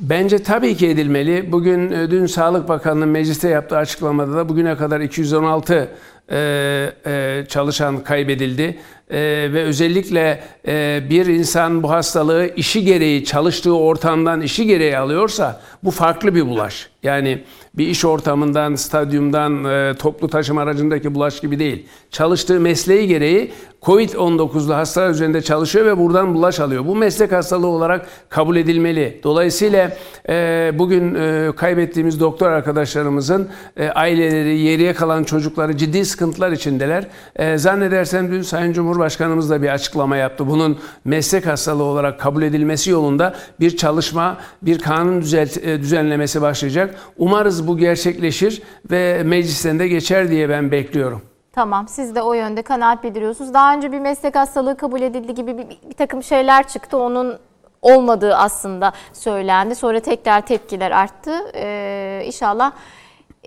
Bence 0.00 0.42
tabii 0.42 0.76
ki 0.76 0.88
edilmeli. 0.88 1.52
Bugün 1.52 1.90
e, 1.90 2.10
dün 2.10 2.26
Sağlık 2.26 2.68
Bakanlığı 2.68 3.06
mecliste 3.06 3.48
yaptığı 3.48 3.76
açıklamada 3.76 4.36
da 4.36 4.48
bugüne 4.48 4.76
kadar 4.76 5.00
216 5.00 5.88
e, 6.30 6.92
e, 7.06 7.44
çalışan 7.48 8.04
kaybedildi. 8.04 8.78
E, 9.10 9.18
ve 9.52 9.62
özellikle 9.62 10.42
e, 10.68 11.02
bir 11.10 11.26
insan 11.26 11.82
bu 11.82 11.90
hastalığı 11.90 12.50
işi 12.56 12.84
gereği 12.84 13.24
çalıştığı 13.24 13.76
ortamdan 13.76 14.40
işi 14.40 14.66
gereği 14.66 14.98
alıyorsa 14.98 15.60
bu 15.84 15.90
farklı 15.90 16.34
bir 16.34 16.46
bulaş. 16.46 16.88
Yani 17.02 17.42
bir 17.74 17.86
iş 17.86 18.04
ortamından, 18.04 18.74
stadyumdan, 18.74 19.64
e, 19.64 19.94
toplu 19.94 20.28
taşıma 20.28 20.62
aracındaki 20.62 21.14
bulaş 21.14 21.40
gibi 21.40 21.58
değil. 21.58 21.86
Çalıştığı 22.10 22.60
mesleği 22.60 23.08
gereği 23.08 23.52
Covid-19'lu 23.82 24.74
hastalar 24.74 25.10
üzerinde 25.10 25.42
çalışıyor 25.42 25.86
ve 25.86 25.98
buradan 25.98 26.34
bulaş 26.34 26.60
alıyor. 26.60 26.86
Bu 26.86 26.96
meslek 26.96 27.32
hastalığı 27.32 27.66
olarak 27.66 28.06
kabul 28.28 28.56
edilmeli. 28.56 29.20
Dolayısıyla 29.22 29.96
e, 30.28 30.72
bugün 30.74 31.14
e, 31.14 31.52
kaybettiğimiz 31.56 32.20
doktor 32.20 32.50
arkadaşlarımızın 32.50 33.48
e, 33.76 33.88
aileleri, 33.88 34.58
yeriye 34.58 34.94
kalan 34.94 35.24
çocukları 35.24 35.76
ciddi 35.76 35.98
sıkıntılar 36.16 36.52
içindeler. 36.52 37.06
E, 37.36 37.58
zannedersem 37.58 38.32
dün 38.32 38.42
Sayın 38.42 38.72
Cumhurbaşkanımız 38.72 39.50
da 39.50 39.62
bir 39.62 39.68
açıklama 39.68 40.16
yaptı. 40.16 40.46
Bunun 40.46 40.78
meslek 41.04 41.46
hastalığı 41.46 41.82
olarak 41.82 42.20
kabul 42.20 42.42
edilmesi 42.42 42.90
yolunda 42.90 43.34
bir 43.60 43.76
çalışma, 43.76 44.36
bir 44.62 44.78
kanun 44.78 45.20
düzelt, 45.20 45.56
e, 45.56 45.80
düzenlemesi 45.80 46.42
başlayacak. 46.42 46.94
Umarız 47.18 47.68
bu 47.68 47.78
gerçekleşir 47.78 48.62
ve 48.90 49.22
meclisten 49.24 49.78
de 49.78 49.88
geçer 49.88 50.30
diye 50.30 50.48
ben 50.48 50.70
bekliyorum. 50.70 51.22
Tamam 51.52 51.88
siz 51.88 52.14
de 52.14 52.22
o 52.22 52.32
yönde 52.32 52.62
kanaat 52.62 53.04
bildiriyorsunuz. 53.04 53.54
Daha 53.54 53.74
önce 53.74 53.92
bir 53.92 54.00
meslek 54.00 54.34
hastalığı 54.34 54.76
kabul 54.76 55.00
edildi 55.00 55.34
gibi 55.34 55.58
bir, 55.58 55.68
bir, 55.68 55.94
takım 55.96 56.22
şeyler 56.22 56.68
çıktı. 56.68 56.96
Onun 56.96 57.38
olmadığı 57.82 58.36
aslında 58.36 58.92
söylendi. 59.12 59.74
Sonra 59.74 60.00
tekrar 60.00 60.46
tepkiler 60.46 60.90
arttı. 60.90 61.32
Ee, 61.54 62.22
inşallah 62.26 62.72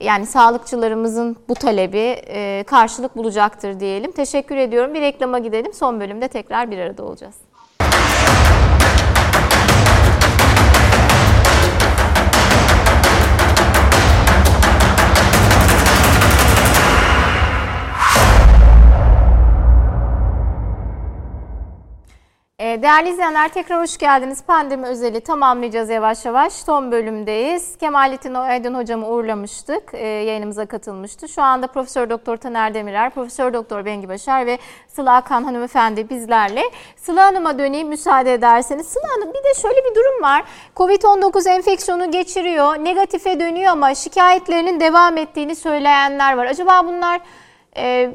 yani 0.01 0.25
sağlıkçılarımızın 0.25 1.37
bu 1.49 1.53
talebi 1.53 2.21
e, 2.27 2.63
karşılık 2.67 3.17
bulacaktır 3.17 3.79
diyelim. 3.79 4.11
Teşekkür 4.11 4.57
ediyorum. 4.57 4.93
Bir 4.93 5.01
reklama 5.01 5.39
gidelim. 5.39 5.73
Son 5.73 5.99
bölümde 5.99 6.27
tekrar 6.27 6.71
bir 6.71 6.77
arada 6.77 7.03
olacağız. 7.03 7.48
Değerli 22.77 23.09
izleyenler 23.09 23.49
tekrar 23.49 23.81
hoş 23.81 23.97
geldiniz. 23.97 24.43
Pandemi 24.43 24.85
özeli 24.85 25.21
tamamlayacağız 25.21 25.89
yavaş 25.89 26.25
yavaş. 26.25 26.53
Son 26.53 26.91
bölümdeyiz. 26.91 27.77
Kemalettin 27.77 28.33
Aydın 28.33 28.73
hocamı 28.73 29.07
uğurlamıştık. 29.07 29.83
Ee, 29.93 30.07
yayınımıza 30.07 30.65
katılmıştı. 30.65 31.29
Şu 31.29 31.41
anda 31.41 31.67
Profesör 31.67 32.09
Doktor 32.09 32.37
Taner 32.37 32.73
Demirer, 32.73 33.09
Profesör 33.09 33.53
Doktor 33.53 33.85
Bengi 33.85 34.09
Başar 34.09 34.45
ve 34.45 34.57
Sıla 34.87 35.15
Akan 35.15 35.43
hanımefendi 35.43 36.09
bizlerle. 36.09 36.61
Sıla 36.95 37.23
Hanım'a 37.25 37.59
döneyim 37.59 37.87
müsaade 37.87 38.33
ederseniz. 38.33 38.87
Sıla 38.87 39.07
Hanım 39.15 39.29
bir 39.29 39.43
de 39.43 39.61
şöyle 39.61 39.77
bir 39.89 39.95
durum 39.95 40.23
var. 40.23 40.43
Covid-19 40.75 41.49
enfeksiyonu 41.49 42.11
geçiriyor. 42.11 42.75
Negatife 42.75 43.39
dönüyor 43.39 43.71
ama 43.71 43.95
şikayetlerinin 43.95 44.79
devam 44.79 45.17
ettiğini 45.17 45.55
söyleyenler 45.55 46.37
var. 46.37 46.45
Acaba 46.45 46.85
bunlar 46.85 47.17
ee, 47.17 47.21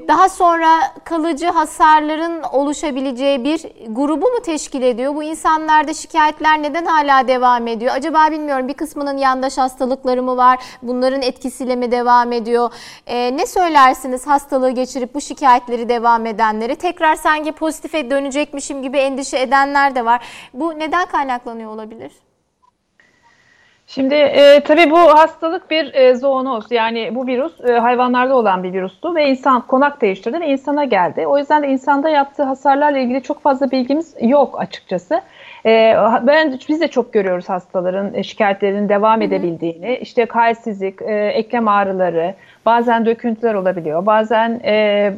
daha 0.09 0.29
sonra 0.29 0.81
kalıcı 1.05 1.47
hasarların 1.47 2.43
oluşabileceği 2.43 3.45
bir 3.45 3.63
grubu 3.89 4.27
mu 4.27 4.43
teşkil 4.45 4.83
ediyor? 4.83 5.15
Bu 5.15 5.23
insanlarda 5.23 5.95
şikayetler 5.95 6.63
neden 6.63 6.85
hala 6.85 7.29
devam 7.29 7.67
ediyor? 7.67 7.95
Acaba 7.95 8.31
bilmiyorum 8.31 8.69
bir 8.69 8.75
kısmının 8.75 9.19
yandaş 9.19 9.59
hastalıkları 9.59 10.23
mı 10.23 10.37
var? 10.37 10.59
Bunların 10.83 11.23
etkisiyle 11.23 11.77
mi 11.77 11.91
devam 11.91 12.33
ediyor? 12.33 12.71
Ee, 13.07 13.37
ne 13.37 13.47
söylersiniz 13.47 14.27
hastalığı 14.27 14.71
geçirip 14.71 15.15
bu 15.15 15.21
şikayetleri 15.21 15.89
devam 15.89 16.27
edenlere? 16.27 16.77
Tekrar 16.77 17.15
sanki 17.15 17.53
pozitife 17.53 18.11
dönecekmişim 18.11 18.83
gibi 18.83 18.99
endişe 18.99 19.39
edenler 19.39 19.95
de 19.95 20.05
var. 20.05 20.25
Bu 20.55 20.79
neden 20.79 21.07
kaynaklanıyor 21.07 21.71
olabilir? 21.71 22.13
Şimdi 23.87 24.15
e, 24.15 24.61
tabii 24.61 24.91
bu 24.91 24.99
hastalık 24.99 25.71
bir 25.71 25.95
e, 25.95 26.15
zoonoz 26.15 26.71
yani 26.71 27.15
bu 27.15 27.27
virüs 27.27 27.61
e, 27.61 27.73
hayvanlarda 27.73 28.37
olan 28.37 28.63
bir 28.63 28.73
virüstü 28.73 29.15
ve 29.15 29.29
insan 29.29 29.61
konak 29.61 30.01
değiştirdi 30.01 30.41
ve 30.41 30.47
insana 30.47 30.85
geldi. 30.85 31.27
O 31.27 31.39
yüzden 31.39 31.63
de 31.63 31.69
insanda 31.69 32.09
yaptığı 32.09 32.43
hasarlarla 32.43 32.99
ilgili 32.99 33.23
çok 33.23 33.43
fazla 33.43 33.71
bilgimiz 33.71 34.15
yok 34.21 34.61
açıkçası. 34.61 35.21
E, 35.67 35.97
ben 36.23 36.59
biz 36.69 36.81
de 36.81 36.89
çok 36.89 37.13
görüyoruz 37.13 37.49
hastaların 37.49 38.15
e, 38.15 38.23
şikayetlerinin 38.23 38.89
devam 38.89 39.23
edebildiğini. 39.23 39.97
İşte 39.97 40.27
halsizlik, 40.31 41.03
e, 41.03 41.15
eklem 41.15 41.69
ağrıları, 41.69 42.35
bazen 42.67 43.07
döküntüler 43.07 43.55
olabiliyor, 43.55 44.07
bazen 44.07 44.61
e, 44.65 45.13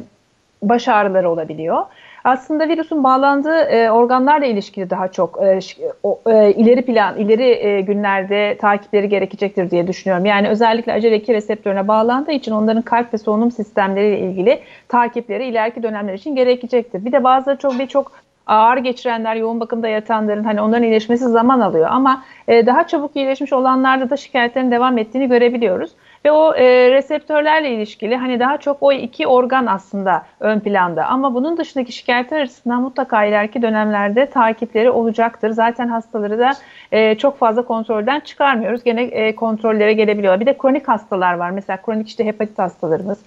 baş 0.61 0.87
ağrıları 0.87 1.29
olabiliyor 1.29 1.85
aslında 2.27 2.69
virüsün 2.69 3.03
bağlandığı 3.03 3.59
e, 3.59 3.91
organlarla 3.91 4.45
ilişkili 4.45 4.89
daha 4.89 5.07
çok 5.07 5.39
e, 5.43 5.59
o, 6.03 6.19
e, 6.27 6.53
ileri 6.53 6.81
plan, 6.81 7.17
ileri 7.17 7.67
e, 7.67 7.81
günlerde 7.81 8.57
takipleri 8.57 9.09
gerekecektir 9.09 9.71
diye 9.71 9.87
düşünüyorum. 9.87 10.25
Yani 10.25 10.49
özellikle 10.49 10.93
acele 10.93 11.15
2 11.15 11.33
reseptörüne 11.33 11.87
bağlandığı 11.87 12.31
için 12.31 12.51
onların 12.51 12.81
kalp 12.81 13.13
ve 13.13 13.17
solunum 13.17 13.51
sistemleriyle 13.51 14.19
ilgili 14.19 14.59
takipleri 14.87 15.45
ileriki 15.45 15.83
dönemler 15.83 16.13
için 16.13 16.35
gerekecektir. 16.35 17.05
Bir 17.05 17.11
de 17.11 17.23
bazıları 17.23 17.57
çok 17.57 17.79
birçok 17.79 18.11
ağır 18.47 18.77
geçirenler, 18.77 19.35
yoğun 19.35 19.59
bakımda 19.59 19.87
yatanların 19.87 20.43
hani 20.43 20.61
onların 20.61 20.83
iyileşmesi 20.83 21.25
zaman 21.25 21.59
alıyor 21.59 21.87
ama 21.91 22.23
e, 22.47 22.65
daha 22.65 22.87
çabuk 22.87 23.15
iyileşmiş 23.15 23.53
olanlarda 23.53 24.09
da 24.09 24.17
şikayetlerin 24.17 24.71
devam 24.71 24.97
ettiğini 24.97 25.27
görebiliyoruz. 25.27 25.91
Ve 26.27 26.31
o 26.31 26.55
e, 26.55 26.91
reseptörlerle 26.91 27.71
ilişkili 27.71 28.15
hani 28.15 28.39
daha 28.39 28.57
çok 28.57 28.77
o 28.81 28.91
iki 28.91 29.27
organ 29.27 29.65
aslında 29.65 30.25
ön 30.39 30.59
planda. 30.59 31.05
Ama 31.05 31.33
bunun 31.33 31.57
dışındaki 31.57 31.91
şikayetler 31.91 32.41
açısından 32.41 32.81
mutlaka 32.81 33.25
ileriki 33.25 33.61
dönemlerde 33.61 34.25
takipleri 34.25 34.91
olacaktır. 34.91 35.49
Zaten 35.49 35.87
hastaları 35.87 36.39
da 36.39 36.51
e, 36.91 37.17
çok 37.17 37.37
fazla 37.37 37.61
kontrolden 37.61 38.19
çıkarmıyoruz. 38.19 38.83
Gene 38.83 39.03
e, 39.03 39.35
kontrollere 39.35 39.93
gelebiliyor. 39.93 40.39
Bir 40.39 40.45
de 40.45 40.57
kronik 40.57 40.87
hastalar 40.87 41.33
var. 41.33 41.49
Mesela 41.49 41.77
kronik 41.77 42.07
işte 42.07 42.25
hepatit 42.25 42.59
hastalarımız 42.59 43.19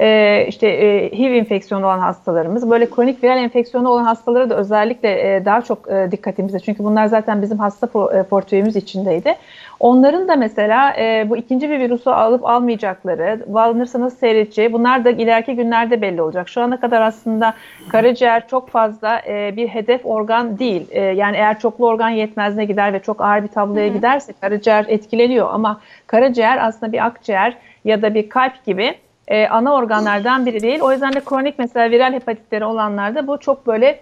e, 0.00 0.46
işte 0.48 0.68
e, 0.68 1.18
HIV 1.18 1.32
enfeksiyonu 1.32 1.86
olan 1.86 1.98
hastalarımız, 1.98 2.70
böyle 2.70 2.90
kronik 2.90 3.24
viral 3.24 3.38
enfeksiyonu 3.38 3.88
olan 3.88 4.04
hastalara 4.04 4.50
da 4.50 4.56
özellikle 4.56 5.36
e, 5.36 5.44
daha 5.44 5.62
çok 5.62 5.90
e, 5.90 6.08
dikkatimizde. 6.10 6.60
Çünkü 6.60 6.84
bunlar 6.84 7.06
zaten 7.06 7.42
bizim 7.42 7.58
hasta 7.58 7.86
e, 8.18 8.22
portföyümüz 8.22 8.76
içindeydi. 8.76 9.34
Onların 9.80 10.28
da 10.28 10.36
mesela 10.36 10.94
e, 10.98 11.26
bu 11.30 11.36
ikinci 11.36 11.70
bir 11.70 11.78
virüsü 11.78 12.10
alıp 12.10 12.44
almayacakları, 12.44 13.40
alınırsa 13.54 14.00
nasıl 14.00 14.16
seyredeceği 14.16 14.72
bunlar 14.72 15.04
da 15.04 15.10
ileriki 15.10 15.56
günlerde 15.56 16.02
belli 16.02 16.22
olacak. 16.22 16.48
Şu 16.48 16.60
ana 16.60 16.80
kadar 16.80 17.00
aslında 17.00 17.54
karaciğer 17.88 18.48
çok 18.48 18.68
fazla 18.68 19.22
e, 19.26 19.56
bir 19.56 19.68
hedef 19.68 20.06
organ 20.06 20.58
değil. 20.58 20.86
E, 20.90 21.00
yani 21.00 21.36
eğer 21.36 21.58
çoklu 21.58 21.86
organ 21.86 22.08
yetmezliğine 22.08 22.64
gider 22.64 22.92
ve 22.92 22.98
çok 22.98 23.20
ağır 23.20 23.42
bir 23.42 23.48
tabloya 23.48 23.86
Hı-hı. 23.86 23.94
giderse 23.94 24.32
karaciğer 24.40 24.84
etkileniyor 24.88 25.48
ama 25.52 25.80
karaciğer 26.06 26.66
aslında 26.66 26.92
bir 26.92 27.06
akciğer 27.06 27.56
ya 27.84 28.02
da 28.02 28.14
bir 28.14 28.28
kalp 28.28 28.64
gibi 28.64 28.94
e, 29.28 29.48
ana 29.48 29.74
organlardan 29.74 30.46
biri 30.46 30.62
değil. 30.62 30.80
O 30.80 30.92
yüzden 30.92 31.12
de 31.12 31.20
kronik 31.20 31.58
mesela 31.58 31.90
viral 31.90 32.12
hepatitleri 32.12 32.64
olanlarda 32.64 33.26
bu 33.26 33.40
çok 33.40 33.66
böyle 33.66 34.00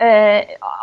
e, 0.00 0.40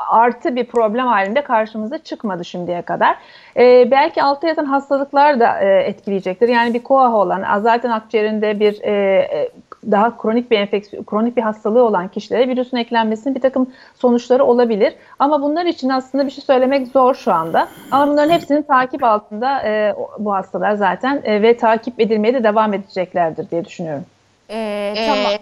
artı 0.09 0.55
bir 0.55 0.65
problem 0.65 1.07
halinde 1.07 1.41
karşımıza 1.41 1.97
çıkmadı 1.97 2.45
şimdiye 2.45 2.81
kadar. 2.81 3.15
E, 3.57 3.91
belki 3.91 4.23
altta 4.23 4.47
yatan 4.47 4.65
hastalıklar 4.65 5.39
da 5.39 5.59
e, 5.59 5.67
etkileyecektir. 5.67 6.49
Yani 6.49 6.73
bir 6.73 6.83
koah 6.83 7.13
olan, 7.13 7.59
zaten 7.59 7.89
akciğerinde 7.89 8.59
bir 8.59 8.81
e, 8.81 8.91
e, 8.91 9.49
daha 9.91 10.17
kronik 10.17 10.51
bir 10.51 10.59
enfeksiyon, 10.59 11.03
kronik 11.03 11.37
bir 11.37 11.41
hastalığı 11.41 11.83
olan 11.83 12.07
kişilere 12.07 12.47
virüsün 12.47 12.77
eklenmesinin 12.77 13.35
bir 13.35 13.41
takım 13.41 13.69
sonuçları 13.95 14.43
olabilir. 14.43 14.93
Ama 15.19 15.41
bunlar 15.41 15.65
için 15.65 15.89
aslında 15.89 16.25
bir 16.25 16.31
şey 16.31 16.43
söylemek 16.43 16.87
zor 16.87 17.15
şu 17.15 17.33
anda. 17.33 17.67
Ama 17.91 18.11
bunların 18.11 18.33
hepsinin 18.33 18.61
takip 18.61 19.03
altında 19.03 19.63
e, 19.63 19.95
bu 20.19 20.33
hastalar 20.33 20.73
zaten 20.73 21.21
e, 21.23 21.41
ve 21.41 21.57
takip 21.57 21.99
edilmeye 21.99 22.33
de 22.33 22.43
devam 22.43 22.73
edeceklerdir 22.73 23.51
diye 23.51 23.65
düşünüyorum. 23.65 24.05
Ee, 24.49 24.93
tamam. 25.07 25.39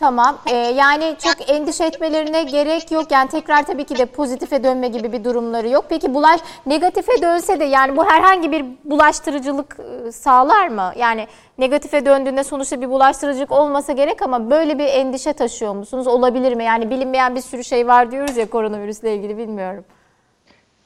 Tamam. 0.00 0.38
Ee, 0.52 0.56
yani 0.56 1.14
çok 1.18 1.50
endişe 1.50 1.84
etmelerine 1.84 2.42
gerek 2.42 2.90
yok. 2.92 3.10
Yani 3.10 3.28
tekrar 3.28 3.62
tabii 3.62 3.84
ki 3.84 3.98
de 3.98 4.06
pozitife 4.06 4.64
dönme 4.64 4.88
gibi 4.88 5.12
bir 5.12 5.24
durumları 5.24 5.68
yok. 5.68 5.84
Peki 5.88 6.14
bulaş 6.14 6.40
negatife 6.66 7.22
dönse 7.22 7.60
de 7.60 7.64
yani 7.64 7.96
bu 7.96 8.04
herhangi 8.04 8.52
bir 8.52 8.64
bulaştırıcılık 8.84 9.78
ıı, 9.78 10.12
sağlar 10.12 10.68
mı? 10.68 10.92
Yani 10.96 11.26
negatife 11.58 12.06
döndüğünde 12.06 12.44
sonuçta 12.44 12.80
bir 12.80 12.90
bulaştırıcılık 12.90 13.52
olmasa 13.52 13.92
gerek 13.92 14.22
ama 14.22 14.50
böyle 14.50 14.78
bir 14.78 14.86
endişe 14.86 15.32
taşıyor 15.32 15.74
musunuz? 15.74 16.06
Olabilir 16.06 16.54
mi? 16.54 16.64
Yani 16.64 16.90
bilinmeyen 16.90 17.34
bir 17.36 17.40
sürü 17.40 17.64
şey 17.64 17.86
var 17.86 18.10
diyoruz 18.10 18.36
ya 18.36 18.50
koronavirüsle 18.50 19.14
ilgili 19.14 19.38
bilmiyorum. 19.38 19.84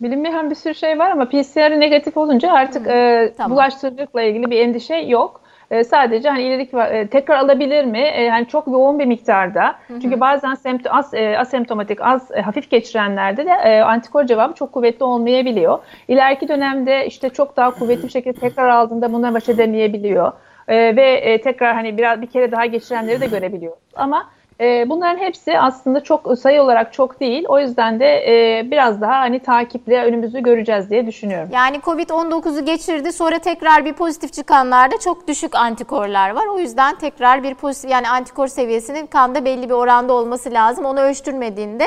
Bilinmeyen 0.01 0.51
bir 0.51 0.55
sürü 0.55 0.74
şey 0.74 0.99
var 0.99 1.11
ama 1.11 1.28
PCR 1.28 1.81
negatif 1.81 2.16
olunca 2.16 2.53
artık 2.53 2.86
hmm, 2.86 2.93
e, 2.93 3.32
tamam. 3.36 3.51
bulaştırıcılıkla 3.51 4.23
ilgili 4.23 4.51
bir 4.51 4.61
endişe 4.61 4.97
yok. 4.97 5.44
E, 5.70 5.85
sadece 5.85 6.28
hani 6.28 6.43
ileriki 6.43 6.77
e, 6.77 7.07
tekrar 7.07 7.36
alabilir 7.36 7.85
mi? 7.85 7.99
E, 7.99 8.28
hani 8.28 8.47
çok 8.49 8.66
yoğun 8.66 8.99
bir 8.99 9.07
miktarda. 9.07 9.74
Hı 9.89 9.95
hı. 9.95 10.01
Çünkü 10.01 10.20
bazen 10.20 10.55
sempt 10.55 10.86
as, 10.91 11.15
e, 11.15 11.39
asemptomatik 11.39 12.01
az 12.01 12.31
e, 12.31 12.41
hafif 12.41 12.70
geçirenlerde 12.70 13.47
de 13.47 13.51
e, 13.51 13.81
antikor 13.81 14.27
cevabı 14.27 14.55
çok 14.55 14.73
kuvvetli 14.73 15.05
olmayabiliyor. 15.05 15.78
İleriki 16.09 16.49
dönemde 16.49 17.07
işte 17.07 17.31
çok 17.31 17.57
daha 17.57 17.70
kuvvetli 17.70 18.03
bir 18.03 18.12
şekilde 18.12 18.39
tekrar 18.41 18.69
aldığında 18.69 19.12
bununla 19.12 19.35
baş 19.35 19.49
edemeyebiliyor. 19.49 20.32
E, 20.69 20.97
ve 20.97 21.12
e, 21.12 21.41
tekrar 21.41 21.74
hani 21.74 21.99
biraz 21.99 22.23
bir 22.23 22.27
kere 22.27 22.53
daha 22.53 22.66
geçirenleri 22.66 23.20
de 23.20 23.27
görebiliyoruz. 23.27 23.78
Ama 23.97 24.31
e, 24.61 24.91
bunların 24.91 25.19
hepsi 25.19 25.59
aslında 25.59 26.03
çok 26.03 26.39
sayı 26.39 26.63
olarak 26.63 26.93
çok 26.93 27.21
değil. 27.21 27.45
O 27.49 27.61
yüzden 27.61 28.01
de 28.01 28.07
e, 28.07 28.71
biraz 28.71 29.01
daha 29.01 29.19
hani 29.19 29.39
takiple 29.41 30.05
önümüzü 30.05 30.41
göreceğiz 30.41 30.91
diye 30.91 31.07
düşünüyorum. 31.07 31.49
Yani 31.53 31.77
Covid-19'u 31.77 32.65
geçirdi 32.65 33.13
sonra 33.13 33.39
tekrar 33.39 33.85
bir 33.85 33.93
pozitif 33.93 34.33
çıkanlarda 34.33 34.99
çok 34.99 35.29
düşük 35.29 35.55
antikorlar 35.55 36.31
var. 36.31 36.47
O 36.47 36.59
yüzden 36.59 36.95
tekrar 36.95 37.43
bir 37.43 37.55
pozitif 37.55 37.91
yani 37.91 38.09
antikor 38.09 38.47
seviyesinin 38.47 39.07
kanda 39.07 39.45
belli 39.45 39.69
bir 39.69 39.75
oranda 39.75 40.13
olması 40.13 40.53
lazım. 40.53 40.85
Onu 40.85 41.01
ölçtürmediğinde 41.01 41.85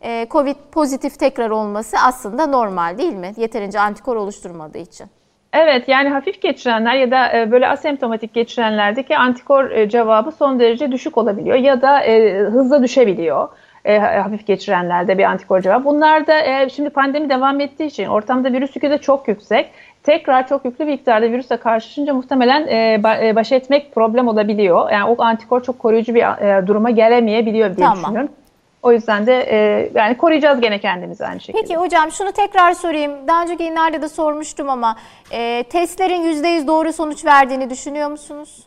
e, 0.00 0.26
Covid 0.30 0.56
pozitif 0.72 1.18
tekrar 1.18 1.50
olması 1.50 1.96
aslında 1.98 2.46
normal 2.46 2.98
değil 2.98 3.14
mi? 3.14 3.32
Yeterince 3.36 3.80
antikor 3.80 4.16
oluşturmadığı 4.16 4.78
için. 4.78 5.06
Evet 5.56 5.88
yani 5.88 6.08
hafif 6.08 6.42
geçirenler 6.42 6.94
ya 6.94 7.10
da 7.10 7.38
e, 7.38 7.50
böyle 7.50 7.68
asemptomatik 7.68 8.34
geçirenlerdeki 8.34 9.16
antikor 9.16 9.70
e, 9.70 9.88
cevabı 9.88 10.32
son 10.32 10.60
derece 10.60 10.92
düşük 10.92 11.18
olabiliyor 11.18 11.56
ya 11.56 11.82
da 11.82 12.00
e, 12.00 12.38
hızla 12.38 12.82
düşebiliyor. 12.82 13.48
E, 13.84 13.98
hafif 13.98 14.46
geçirenlerde 14.46 15.18
bir 15.18 15.24
antikor 15.24 15.60
cevabı. 15.60 15.84
Bunlar 15.84 16.26
da 16.26 16.40
e, 16.40 16.68
şimdi 16.68 16.90
pandemi 16.90 17.30
devam 17.30 17.60
ettiği 17.60 17.84
için 17.84 18.06
ortamda 18.06 18.52
virüs 18.52 18.76
yükü 18.76 18.90
de 18.90 18.98
çok 18.98 19.28
yüksek. 19.28 19.70
Tekrar 20.02 20.48
çok 20.48 20.64
yüklü 20.64 20.86
bir 20.86 20.92
miktarda 20.92 21.30
virüsle 21.30 21.56
karşılaşınca 21.56 22.14
muhtemelen 22.14 22.66
e, 22.66 23.34
baş 23.36 23.52
etmek 23.52 23.94
problem 23.94 24.28
olabiliyor. 24.28 24.90
Yani 24.90 25.04
o 25.04 25.22
antikor 25.22 25.62
çok 25.62 25.78
koruyucu 25.78 26.14
bir 26.14 26.22
e, 26.22 26.66
duruma 26.66 26.90
gelemeyebiliyor 26.90 27.76
diye 27.76 27.86
tamam. 27.86 27.96
düşünüyorum. 27.96 28.30
O 28.82 28.92
yüzden 28.92 29.26
de 29.26 29.46
e, 29.50 29.90
yani 29.94 30.16
koruyacağız 30.16 30.60
gene 30.60 30.78
kendimizi 30.80 31.26
aynı 31.26 31.40
şekilde. 31.40 31.62
Peki 31.62 31.76
hocam 31.76 32.12
şunu 32.12 32.32
tekrar 32.32 32.72
sorayım. 32.72 33.28
Daha 33.28 33.42
önceki 33.42 33.68
günlerde 33.68 34.02
de 34.02 34.08
sormuştum 34.08 34.68
ama 34.70 34.96
e, 35.30 35.62
testlerin 35.70 36.22
%100 36.42 36.66
doğru 36.66 36.92
sonuç 36.92 37.24
verdiğini 37.24 37.70
düşünüyor 37.70 38.10
musunuz? 38.10 38.66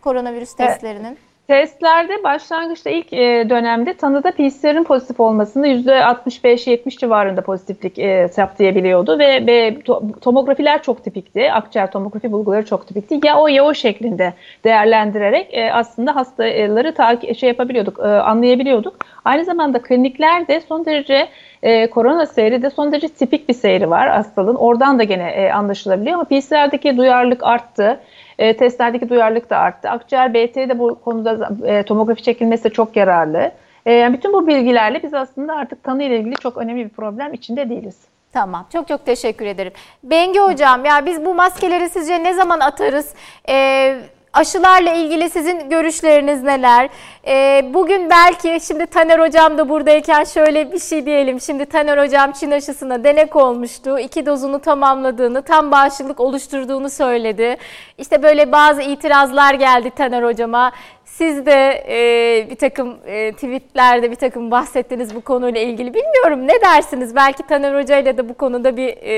Koronavirüs 0.00 0.54
testlerinin. 0.54 1.04
Evet. 1.04 1.29
Testlerde 1.50 2.24
başlangıçta 2.24 2.90
ilk 2.90 3.12
e, 3.12 3.46
dönemde 3.50 3.94
tanıda 3.94 4.30
PCR'ın 4.30 4.84
pozitif 4.84 5.20
olmasında 5.20 5.66
%65-70 5.66 6.98
civarında 6.98 7.40
pozitiflik 7.40 7.98
e, 7.98 8.28
saptayabiliyordu 8.28 9.18
ve, 9.18 9.46
ve 9.46 9.80
to, 9.80 10.02
tomografiler 10.20 10.82
çok 10.82 11.04
tipikti. 11.04 11.52
Akciğer 11.52 11.92
tomografi 11.92 12.32
bulguları 12.32 12.64
çok 12.66 12.86
tipikti. 12.86 13.20
Ya 13.26 13.38
o 13.38 13.48
ya 13.48 13.64
o 13.64 13.74
şeklinde 13.74 14.34
değerlendirerek 14.64 15.54
e, 15.54 15.72
aslında 15.72 16.16
hastaları 16.16 16.94
takip 16.94 17.36
şey 17.36 17.48
yapabiliyorduk, 17.48 17.98
e, 17.98 18.02
anlayabiliyorduk. 18.02 18.96
Aynı 19.24 19.44
zamanda 19.44 19.82
kliniklerde 19.82 20.60
son 20.60 20.84
derece 20.84 21.28
e, 21.62 21.90
korona 21.90 22.26
seyri 22.26 22.62
de 22.62 22.70
son 22.70 22.92
derece 22.92 23.08
tipik 23.08 23.48
bir 23.48 23.54
seyri 23.54 23.90
var 23.90 24.08
hastalığın. 24.10 24.54
Oradan 24.54 24.98
da 24.98 25.02
gene 25.02 25.30
e, 25.30 25.52
anlaşılabiliyor 25.52 26.14
ama 26.14 26.24
PCR'deki 26.24 26.96
duyarlılık 26.96 27.44
arttı. 27.44 28.00
E, 28.40 28.56
testlerdeki 28.56 29.08
duyarlılık 29.08 29.50
da 29.50 29.58
arttı. 29.58 29.90
Akciğer 29.90 30.34
BT 30.34 30.56
de 30.56 30.78
bu 30.78 31.00
konuda 31.00 31.50
e, 31.66 31.82
tomografi 31.82 32.22
çekilmesi 32.22 32.64
de 32.64 32.70
çok 32.70 32.96
yararlı. 32.96 33.52
E, 33.86 33.92
yani 33.92 34.16
bütün 34.16 34.32
bu 34.32 34.46
bilgilerle 34.46 35.02
biz 35.02 35.14
aslında 35.14 35.54
artık 35.56 35.84
tanı 35.84 36.02
ile 36.02 36.18
ilgili 36.18 36.34
çok 36.34 36.56
önemli 36.56 36.84
bir 36.84 36.88
problem 36.88 37.32
içinde 37.34 37.68
değiliz. 37.68 37.96
Tamam. 38.32 38.66
Çok 38.72 38.88
çok 38.88 39.06
teşekkür 39.06 39.46
ederim. 39.46 39.72
Bengi 40.02 40.38
hocam 40.38 40.84
ya 40.84 41.06
biz 41.06 41.24
bu 41.24 41.34
maskeleri 41.34 41.88
sizce 41.88 42.22
ne 42.22 42.32
zaman 42.34 42.60
atarız? 42.60 43.14
Ee, 43.48 43.96
Aşılarla 44.32 44.92
ilgili 44.92 45.30
sizin 45.30 45.70
görüşleriniz 45.70 46.42
neler? 46.42 46.88
Ee, 47.26 47.70
bugün 47.74 48.10
belki 48.10 48.58
şimdi 48.66 48.86
Taner 48.86 49.18
Hocam 49.18 49.58
da 49.58 49.68
buradayken 49.68 50.24
şöyle 50.24 50.72
bir 50.72 50.78
şey 50.78 51.06
diyelim. 51.06 51.40
Şimdi 51.40 51.66
Taner 51.66 51.98
Hocam 51.98 52.32
Çin 52.32 52.50
aşısına 52.50 53.04
denek 53.04 53.36
olmuştu. 53.36 53.98
İki 53.98 54.26
dozunu 54.26 54.58
tamamladığını, 54.60 55.42
tam 55.42 55.70
bağışıklık 55.70 56.20
oluşturduğunu 56.20 56.90
söyledi. 56.90 57.56
İşte 57.98 58.22
böyle 58.22 58.52
bazı 58.52 58.82
itirazlar 58.82 59.54
geldi 59.54 59.90
Taner 59.90 60.22
Hocama. 60.22 60.72
Siz 61.20 61.46
de 61.46 61.84
e, 61.88 62.50
bir 62.50 62.56
takım 62.56 62.96
e, 63.06 63.32
tweetlerde 63.32 64.10
bir 64.10 64.16
takım 64.16 64.50
bahsettiniz 64.50 65.14
bu 65.14 65.20
konuyla 65.20 65.60
ilgili. 65.60 65.94
Bilmiyorum 65.94 66.48
ne 66.48 66.60
dersiniz? 66.60 67.16
Belki 67.16 67.42
Taner 67.42 67.82
Hoca 67.82 67.98
ile 67.98 68.16
de 68.16 68.28
bu 68.28 68.34
konuda 68.34 68.76
bir 68.76 68.96
e, 69.02 69.12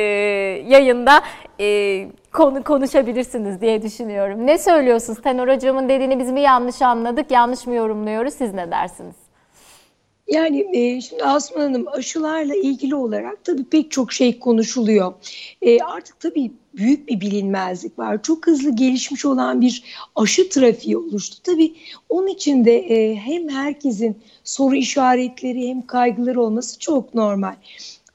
yayında 0.69 1.23
e, 1.61 2.07
konu 2.33 2.63
konuşabilirsiniz 2.63 3.61
diye 3.61 3.83
düşünüyorum. 3.83 4.47
Ne 4.47 4.59
söylüyorsunuz? 4.59 5.23
Taner 5.23 5.55
Hocam'ın 5.55 5.89
dediğini 5.89 6.19
biz 6.19 6.31
mi 6.31 6.41
yanlış 6.41 6.83
anladık, 6.83 7.31
yanlış 7.31 7.67
mı 7.67 7.75
yorumluyoruz? 7.75 8.35
Siz 8.35 8.55
ne 8.55 8.71
dersiniz? 8.71 9.22
Yani 10.31 10.67
e, 10.73 11.01
şimdi 11.01 11.25
Asman 11.25 11.61
Hanım 11.61 11.89
aşılarla 11.89 12.55
ilgili 12.55 12.95
olarak 12.95 13.45
tabii 13.45 13.65
pek 13.65 13.91
çok 13.91 14.13
şey 14.13 14.39
konuşuluyor. 14.39 15.15
E, 15.63 15.79
artık 15.79 16.21
tabii 16.21 16.53
büyük 16.77 17.09
bir 17.09 17.21
bilinmezlik 17.21 17.99
var. 17.99 18.23
Çok 18.23 18.47
hızlı 18.47 18.77
gelişmiş 18.77 19.25
olan 19.25 19.61
bir 19.61 19.85
aşı 20.17 20.49
trafiği 20.49 20.97
oluştu. 20.97 21.37
Tabii 21.43 21.75
onun 22.09 22.27
için 22.27 22.65
de 22.65 22.79
e, 22.79 23.17
hem 23.17 23.49
herkesin 23.49 24.19
soru 24.45 24.75
işaretleri 24.75 25.69
hem 25.69 25.87
kaygıları 25.87 26.43
olması 26.43 26.79
çok 26.79 27.15
normal. 27.15 27.55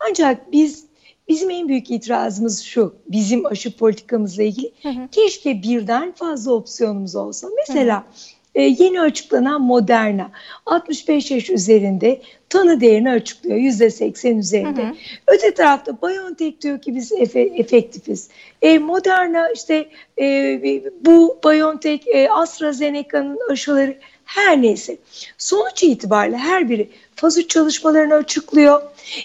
Ancak 0.10 0.52
biz 0.52 0.86
bizim 1.28 1.50
en 1.50 1.68
büyük 1.68 1.92
itirazımız 1.92 2.62
şu. 2.62 2.96
Bizim 3.08 3.46
aşı 3.46 3.78
politikamızla 3.78 4.44
ilgili. 4.44 4.72
Hı 4.82 4.90
hı. 4.90 5.08
Keşke 5.12 5.64
birden 5.64 6.12
fazla 6.12 6.52
opsiyonumuz 6.52 7.16
olsa. 7.16 7.48
Mesela 7.58 7.98
hı 7.98 8.02
hı 8.02 8.36
e, 8.58 8.62
yeni 8.62 9.02
açıklanan 9.02 9.62
Moderna 9.62 10.32
65 10.66 11.32
yaş 11.32 11.50
üzerinde 11.50 12.22
tanı 12.50 12.82
değerini 12.82 13.12
açıklıyor 13.12 13.58
%80 13.58 14.40
üzerinde. 14.40 14.84
Hı 14.84 14.88
hı. 14.88 14.94
Öte 15.28 15.54
tarafta 15.54 16.02
BioNTech 16.02 16.62
diyor 16.62 16.82
ki 16.82 16.96
biz 16.96 17.12
efe, 17.12 17.42
efektifiz. 17.42 18.30
E, 18.62 18.80
Moderna 18.80 19.50
işte 19.50 19.90
e, 20.22 20.82
bu 21.02 21.40
BioNTech 21.46 22.08
e, 22.08 22.30
AstraZeneca'nın 22.30 23.40
aşıları 23.52 23.98
Her 24.26 24.62
neyse 24.62 24.98
sonuç 25.38 25.84
itibariyle 25.84 26.38
her 26.38 26.70
biri 26.70 26.90
faz 27.18 27.38
3 27.38 27.49
çalışmalarını 27.49 28.14
açıklıyor. 28.14 28.81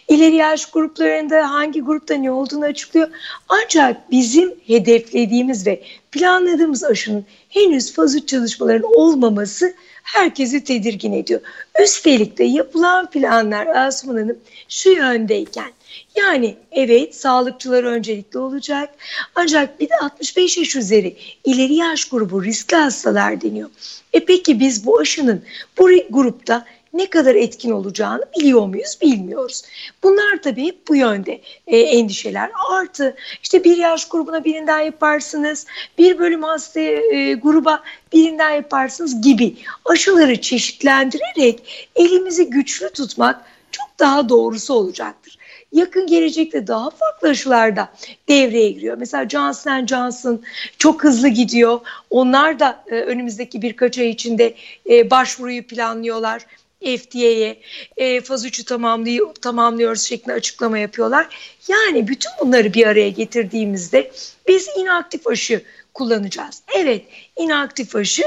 İleri 0.08 0.36
yaş 0.36 0.66
gruplarında 0.66 1.50
hangi 1.50 1.80
grupta 1.80 2.14
ne 2.14 2.30
olduğunu 2.30 2.64
açıklıyor. 2.64 3.08
Ancak 3.48 4.10
bizim 4.10 4.54
hedeflediğimiz 4.66 5.66
ve 5.66 5.82
planladığımız 6.12 6.84
aşının 6.84 7.24
henüz 7.48 7.92
faz 7.92 8.16
3 8.16 8.28
çalışmalarının 8.28 8.94
olmaması 8.94 9.74
herkesi 10.02 10.64
tedirgin 10.64 11.12
ediyor. 11.12 11.40
Üstelik 11.82 12.38
de 12.38 12.44
yapılan 12.44 13.10
planlar 13.10 13.66
Asuman 13.66 14.16
Hanım 14.16 14.38
şu 14.68 14.90
yöndeyken 14.90 15.72
yani 16.16 16.56
evet 16.72 17.16
sağlıkçılar 17.16 17.84
öncelikli 17.84 18.38
olacak 18.38 18.94
ancak 19.34 19.80
bir 19.80 19.88
de 19.88 19.96
65 20.00 20.58
yaş 20.58 20.76
üzeri 20.76 21.16
ileri 21.44 21.74
yaş 21.74 22.04
grubu 22.04 22.44
riskli 22.44 22.76
hastalar 22.76 23.40
deniyor. 23.40 23.70
E 24.12 24.24
peki 24.24 24.60
biz 24.60 24.86
bu 24.86 24.98
aşının 24.98 25.42
bu 25.78 25.90
grupta 26.10 26.64
ne 26.92 27.10
kadar 27.10 27.34
etkin 27.34 27.70
olacağını 27.70 28.22
biliyor 28.38 28.66
muyuz 28.66 28.98
bilmiyoruz. 29.02 29.62
Bunlar 30.02 30.42
tabii 30.42 30.66
hep 30.66 30.88
bu 30.88 30.96
yönde 30.96 31.40
e, 31.66 31.78
endişeler. 31.78 32.50
Artı 32.70 33.16
işte 33.42 33.64
bir 33.64 33.76
yaş 33.76 34.08
grubuna 34.08 34.44
birinden 34.44 34.80
yaparsınız, 34.80 35.66
bir 35.98 36.18
bölüm 36.18 36.42
hasta 36.42 36.80
e, 36.80 37.34
gruba 37.34 37.82
birinden 38.12 38.50
yaparsınız 38.50 39.22
gibi 39.22 39.56
aşıları 39.84 40.40
çeşitlendirerek 40.40 41.88
elimizi 41.96 42.50
güçlü 42.50 42.90
tutmak 42.90 43.44
çok 43.70 43.98
daha 43.98 44.28
doğrusu 44.28 44.74
olacaktır 44.74 45.38
yakın 45.72 46.06
gelecekte 46.06 46.66
daha 46.66 46.90
farklı 46.90 47.28
aşılarda 47.28 47.88
devreye 48.28 48.70
giriyor. 48.70 48.96
Mesela 48.98 49.28
Johnson 49.28 49.86
Johnson 49.86 50.42
çok 50.78 51.04
hızlı 51.04 51.28
gidiyor. 51.28 51.80
Onlar 52.10 52.60
da 52.60 52.84
e, 52.86 52.94
önümüzdeki 52.94 53.62
birkaç 53.62 53.98
ay 53.98 54.10
içinde 54.10 54.54
e, 54.90 55.10
başvuruyu 55.10 55.66
planlıyorlar. 55.66 56.46
FDA'ye 56.82 57.60
e, 57.96 58.20
faz 58.20 58.46
3'ü 58.46 58.64
tamamlıyor, 58.64 59.34
tamamlıyoruz 59.34 60.02
şeklinde 60.02 60.32
açıklama 60.32 60.78
yapıyorlar. 60.78 61.56
Yani 61.68 62.08
bütün 62.08 62.30
bunları 62.40 62.74
bir 62.74 62.86
araya 62.86 63.10
getirdiğimizde 63.10 64.12
biz 64.48 64.68
inaktif 64.76 65.26
aşı 65.26 65.62
kullanacağız. 65.94 66.62
Evet 66.74 67.04
inaktif 67.36 67.96
aşı 67.96 68.22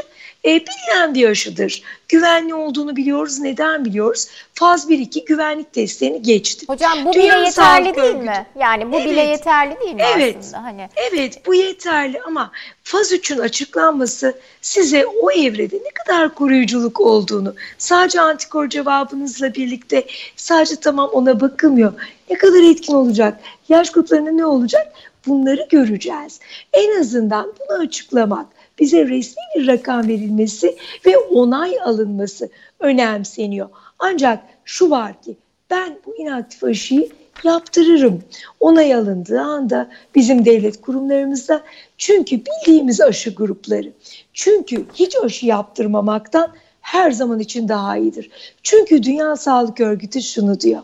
e, 0.46 0.48
bilinen 0.48 1.14
bir 1.14 1.30
aşıdır. 1.30 1.84
Güvenli 2.10 2.54
olduğunu 2.54 2.96
biliyoruz. 2.96 3.40
Neden 3.40 3.86
biliyoruz? 3.86 4.28
Faz 4.54 4.90
1-2 4.90 5.26
güvenlik 5.26 5.74
testlerini 5.74 6.22
geçti. 6.22 6.66
Hocam 6.68 7.06
bu 7.06 7.14
Dünya 7.14 7.36
bile 7.36 7.46
yeterli 7.46 7.96
değil 7.96 8.16
mi? 8.16 8.46
Yani 8.60 8.92
bu 8.92 8.96
evet, 8.96 9.10
bile 9.10 9.22
yeterli 9.22 9.80
değil 9.82 9.96
mi 9.96 10.02
evet, 10.16 10.38
aslında? 10.40 10.64
Hani... 10.64 10.90
Evet 11.12 11.46
bu 11.46 11.56
yeterli 11.56 12.22
ama 12.22 12.52
faz 12.84 13.12
3'ün 13.12 13.40
açıklanması 13.40 14.38
size 14.62 15.06
o 15.06 15.32
evrede 15.32 15.76
ne 15.76 15.90
kadar 16.04 16.36
koruyuculuk 16.36 17.02
olduğunu 17.02 17.56
sadece 17.78 18.22
antikor 18.22 18.70
cevabınızla 18.70 19.54
birlikte 19.54 20.06
sadece 20.36 20.76
tamam 20.76 21.10
ona 21.14 21.42
bakılmıyor. 21.42 21.94
Ne 22.30 22.38
kadar 22.38 22.72
etkin 22.72 22.94
olacak? 22.94 23.40
Yaş 23.70 23.92
gruplarında 23.92 24.32
ne 24.32 24.46
olacak? 24.46 24.94
Bunları 25.28 25.68
göreceğiz. 25.70 26.40
En 26.74 27.00
azından 27.00 27.54
bunu 27.60 27.78
açıklamak 27.78 28.46
bize 28.80 29.08
resmi 29.08 29.44
bir 29.56 29.68
rakam 29.68 30.08
verilmesi 30.08 30.76
ve 31.06 31.18
onay 31.18 31.80
alınması 31.84 32.50
önemseniyor. 32.80 33.70
Ancak 34.00 34.44
şu 34.66 34.90
var 34.90 35.22
ki 35.22 35.36
ben 35.70 36.00
bu 36.06 36.16
inaktif 36.16 36.64
aşıyı 36.64 37.10
yaptırırım. 37.44 38.24
Onay 38.60 38.96
alındığı 38.96 39.42
anda 39.42 39.90
bizim 40.16 40.46
devlet 40.46 40.82
kurumlarımızda 40.82 41.64
çünkü 41.98 42.42
bildiğimiz 42.46 43.02
aşı 43.02 43.36
grupları. 43.36 43.92
Çünkü 44.34 44.86
hiç 44.94 45.16
aşı 45.24 45.46
yaptırmamaktan 45.46 46.54
her 46.82 47.12
zaman 47.12 47.40
için 47.40 47.68
daha 47.68 47.98
iyidir. 47.98 48.30
Çünkü 48.64 49.04
Dünya 49.04 49.36
Sağlık 49.36 49.80
Örgütü 49.80 50.22
şunu 50.22 50.60
diyor. 50.60 50.82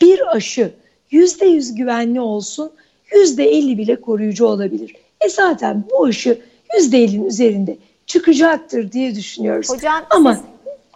Bir 0.00 0.36
aşı 0.36 0.74
yüzde 1.10 1.46
yüz 1.46 1.74
güvenli 1.74 2.20
olsun, 2.20 2.70
yüzde 3.14 3.44
elli 3.44 3.78
bile 3.78 4.00
koruyucu 4.00 4.46
olabilir. 4.46 4.94
E 5.20 5.28
zaten 5.28 5.84
bu 5.90 6.04
aşı 6.04 6.38
%50'nin 6.78 7.24
üzerinde 7.24 7.76
çıkacaktır 8.06 8.92
diye 8.92 9.14
düşünüyoruz. 9.14 9.70
Hocam 9.70 10.02
Ama 10.10 10.34
siz... 10.34 10.44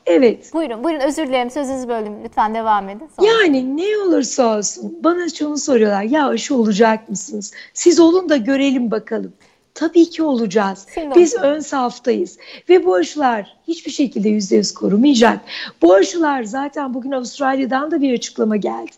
Evet. 0.07 0.55
Buyurun, 0.55 0.85
buyurun 0.85 1.01
özür 1.01 1.27
dilerim 1.27 1.51
sözünüzü 1.51 1.89
böldüm. 1.89 2.25
Lütfen 2.25 2.55
devam 2.55 2.89
edin. 2.89 3.11
Sonra. 3.17 3.29
Yani 3.29 3.77
ne 3.77 3.99
olursa 3.99 4.59
olsun 4.59 4.99
bana 5.05 5.29
şunu 5.29 5.59
soruyorlar. 5.59 6.03
Ya 6.03 6.29
aşı 6.29 6.55
olacak 6.55 7.09
mısınız? 7.09 7.53
Siz 7.75 8.01
olun 8.01 8.29
da 8.29 8.37
görelim 8.37 8.91
bakalım. 8.91 9.33
Tabii 9.79 10.11
ki 10.11 10.23
olacağız. 10.23 10.87
Şimdi 10.95 11.15
Biz 11.17 11.35
ön 11.35 11.61
saftayız. 11.61 12.39
Ve 12.69 12.87
bu 12.87 12.95
aşılar 12.95 13.57
hiçbir 13.69 13.91
şekilde 13.91 14.29
yüzde 14.29 14.57
yüz 14.57 14.75
korumayacak. 14.75 15.41
Bu 15.83 15.95
aşılar 15.95 16.43
zaten 16.43 16.95
bugün 16.95 17.13
Avustralya'dan 17.13 17.91
da 17.91 18.03
bir 18.03 18.15
açıklama 18.15 18.57
geldi. 18.57 18.91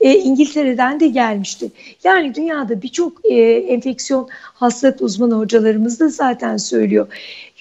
E, 0.00 0.14
İngiltere'den 0.14 1.00
de 1.00 1.08
gelmişti. 1.08 1.70
Yani 2.04 2.34
dünyada 2.34 2.82
birçok 2.82 3.12
e, 3.24 3.34
enfeksiyon 3.50 4.28
hastalık 4.32 5.00
uzmanı 5.00 5.34
hocalarımız 5.34 6.00
da 6.00 6.08
zaten 6.08 6.56
söylüyor. 6.56 7.06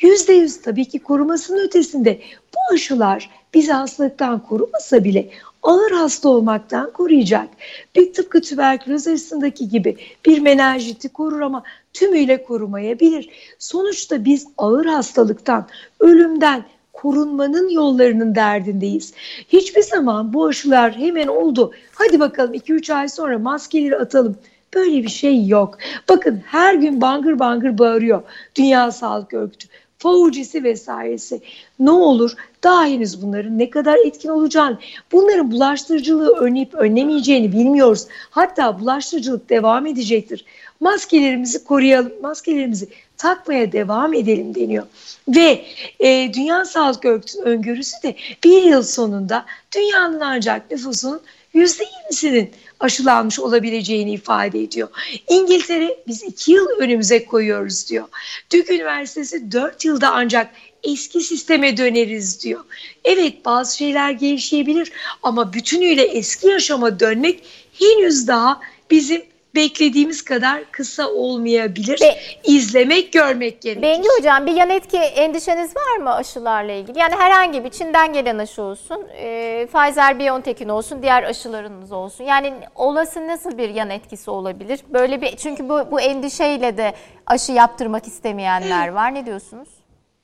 Yüzde 0.01 0.33
yüz 0.33 0.61
tabii 0.61 0.85
ki 0.85 0.99
korumasının 0.99 1.67
ötesinde 1.67 2.19
bu 2.55 2.73
aşılar 2.73 3.29
bizi 3.53 3.71
hastalıktan 3.71 4.39
korumasa 4.39 5.03
bile 5.03 5.29
ağır 5.63 5.91
hasta 5.91 6.29
olmaktan 6.29 6.91
koruyacak. 6.91 7.47
Bir 7.95 8.13
tıpkı 8.13 8.41
tüberküloz 8.41 9.07
arasındaki 9.07 9.69
gibi 9.69 9.97
bir 10.25 10.39
menajiti 10.39 11.09
korur 11.09 11.41
ama 11.41 11.63
tümüyle 11.93 12.43
korumayabilir. 12.43 13.29
Sonuçta 13.59 14.25
biz 14.25 14.47
ağır 14.57 14.85
hastalıktan, 14.85 15.67
ölümden, 15.99 16.65
korunmanın 16.93 17.69
yollarının 17.69 18.35
derdindeyiz. 18.35 19.13
Hiçbir 19.49 19.81
zaman 19.81 20.33
bu 20.33 20.45
aşılar 20.45 20.97
hemen 20.97 21.27
oldu. 21.27 21.71
Hadi 21.93 22.19
bakalım 22.19 22.53
2-3 22.53 22.93
ay 22.93 23.09
sonra 23.09 23.39
maskeleri 23.39 23.97
atalım. 23.97 24.37
Böyle 24.75 25.03
bir 25.03 25.09
şey 25.09 25.47
yok. 25.47 25.77
Bakın 26.09 26.41
her 26.45 26.73
gün 26.73 27.01
bangır 27.01 27.39
bangır 27.39 27.77
bağırıyor 27.77 28.23
Dünya 28.55 28.91
Sağlık 28.91 29.33
Örgütü. 29.33 29.67
Fauci'si 29.97 30.63
vesairesi. 30.63 31.41
Ne 31.79 31.91
olur 31.91 32.35
daha 32.63 32.85
henüz 32.85 33.21
bunların 33.21 33.59
ne 33.59 33.69
kadar 33.69 33.97
etkin 34.05 34.29
olacağını, 34.29 34.77
bunların 35.11 35.51
bulaştırıcılığı 35.51 36.35
önleyip 36.37 36.73
önlemeyeceğini 36.73 37.51
bilmiyoruz. 37.51 38.07
Hatta 38.29 38.79
bulaştırıcılık 38.79 39.49
devam 39.49 39.85
edecektir. 39.85 40.45
Maskelerimizi 40.79 41.63
koruyalım, 41.63 42.11
maskelerimizi 42.21 42.87
takmaya 43.17 43.71
devam 43.71 44.13
edelim 44.13 44.55
deniyor. 44.55 44.85
Ve 45.27 45.65
e, 45.99 46.33
Dünya 46.33 46.65
Sağlık 46.65 47.05
Örgütü'nün 47.05 47.45
öngörüsü 47.45 48.03
de 48.03 48.15
bir 48.43 48.63
yıl 48.63 48.83
sonunda 48.83 49.45
dünyanın 49.75 50.19
ancak 50.19 50.71
nüfusunun 50.71 51.21
%20'sinin 51.55 52.51
aşılanmış 52.79 53.39
olabileceğini 53.39 54.11
ifade 54.11 54.59
ediyor. 54.59 54.89
İngiltere 55.29 55.97
biz 56.07 56.23
iki 56.23 56.51
yıl 56.51 56.67
önümüze 56.79 57.25
koyuyoruz 57.25 57.89
diyor. 57.89 58.07
Dük 58.51 58.69
Üniversitesi 58.69 59.51
dört 59.51 59.85
yılda 59.85 60.11
ancak 60.11 60.51
eski 60.83 61.19
sisteme 61.19 61.77
döneriz 61.77 62.43
diyor. 62.43 62.63
Evet 63.03 63.45
bazı 63.45 63.77
şeyler 63.77 64.11
gevşeyebilir 64.11 64.91
ama 65.23 65.53
bütünüyle 65.53 66.03
eski 66.03 66.47
yaşama 66.47 66.99
dönmek 66.99 67.43
henüz 67.79 68.27
daha 68.27 68.61
bizim 68.91 69.21
beklediğimiz 69.55 70.21
kadar 70.21 70.63
kısa 70.71 71.07
olmayabilir. 71.07 72.01
Be 72.01 72.17
İzlemek, 72.43 73.13
görmek 73.13 73.61
gerekir. 73.61 73.81
Bengi 73.81 74.07
Hocam 74.17 74.45
bir 74.45 74.51
yan 74.51 74.69
etki 74.69 74.97
endişeniz 74.97 75.75
var 75.75 75.97
mı 75.97 76.13
aşılarla 76.13 76.71
ilgili? 76.71 76.99
Yani 76.99 77.15
herhangi 77.15 77.63
bir 77.63 77.69
Çin'den 77.69 78.13
gelen 78.13 78.37
aşı 78.37 78.61
olsun, 78.61 79.07
e, 79.17 79.67
Pfizer-BioNTech'in 79.73 80.69
olsun, 80.69 81.01
diğer 81.01 81.23
aşılarınız 81.23 81.91
olsun. 81.91 82.23
Yani 82.23 82.53
olası 82.75 83.27
nasıl 83.27 83.57
bir 83.57 83.69
yan 83.69 83.89
etkisi 83.89 84.31
olabilir? 84.31 84.79
Böyle 84.89 85.21
bir 85.21 85.35
çünkü 85.35 85.69
bu, 85.69 85.91
bu 85.91 86.01
endişeyle 86.01 86.77
de 86.77 86.93
aşı 87.25 87.51
yaptırmak 87.51 88.07
istemeyenler 88.07 88.87
var. 88.87 89.13
Ne 89.13 89.25
diyorsunuz? 89.25 89.67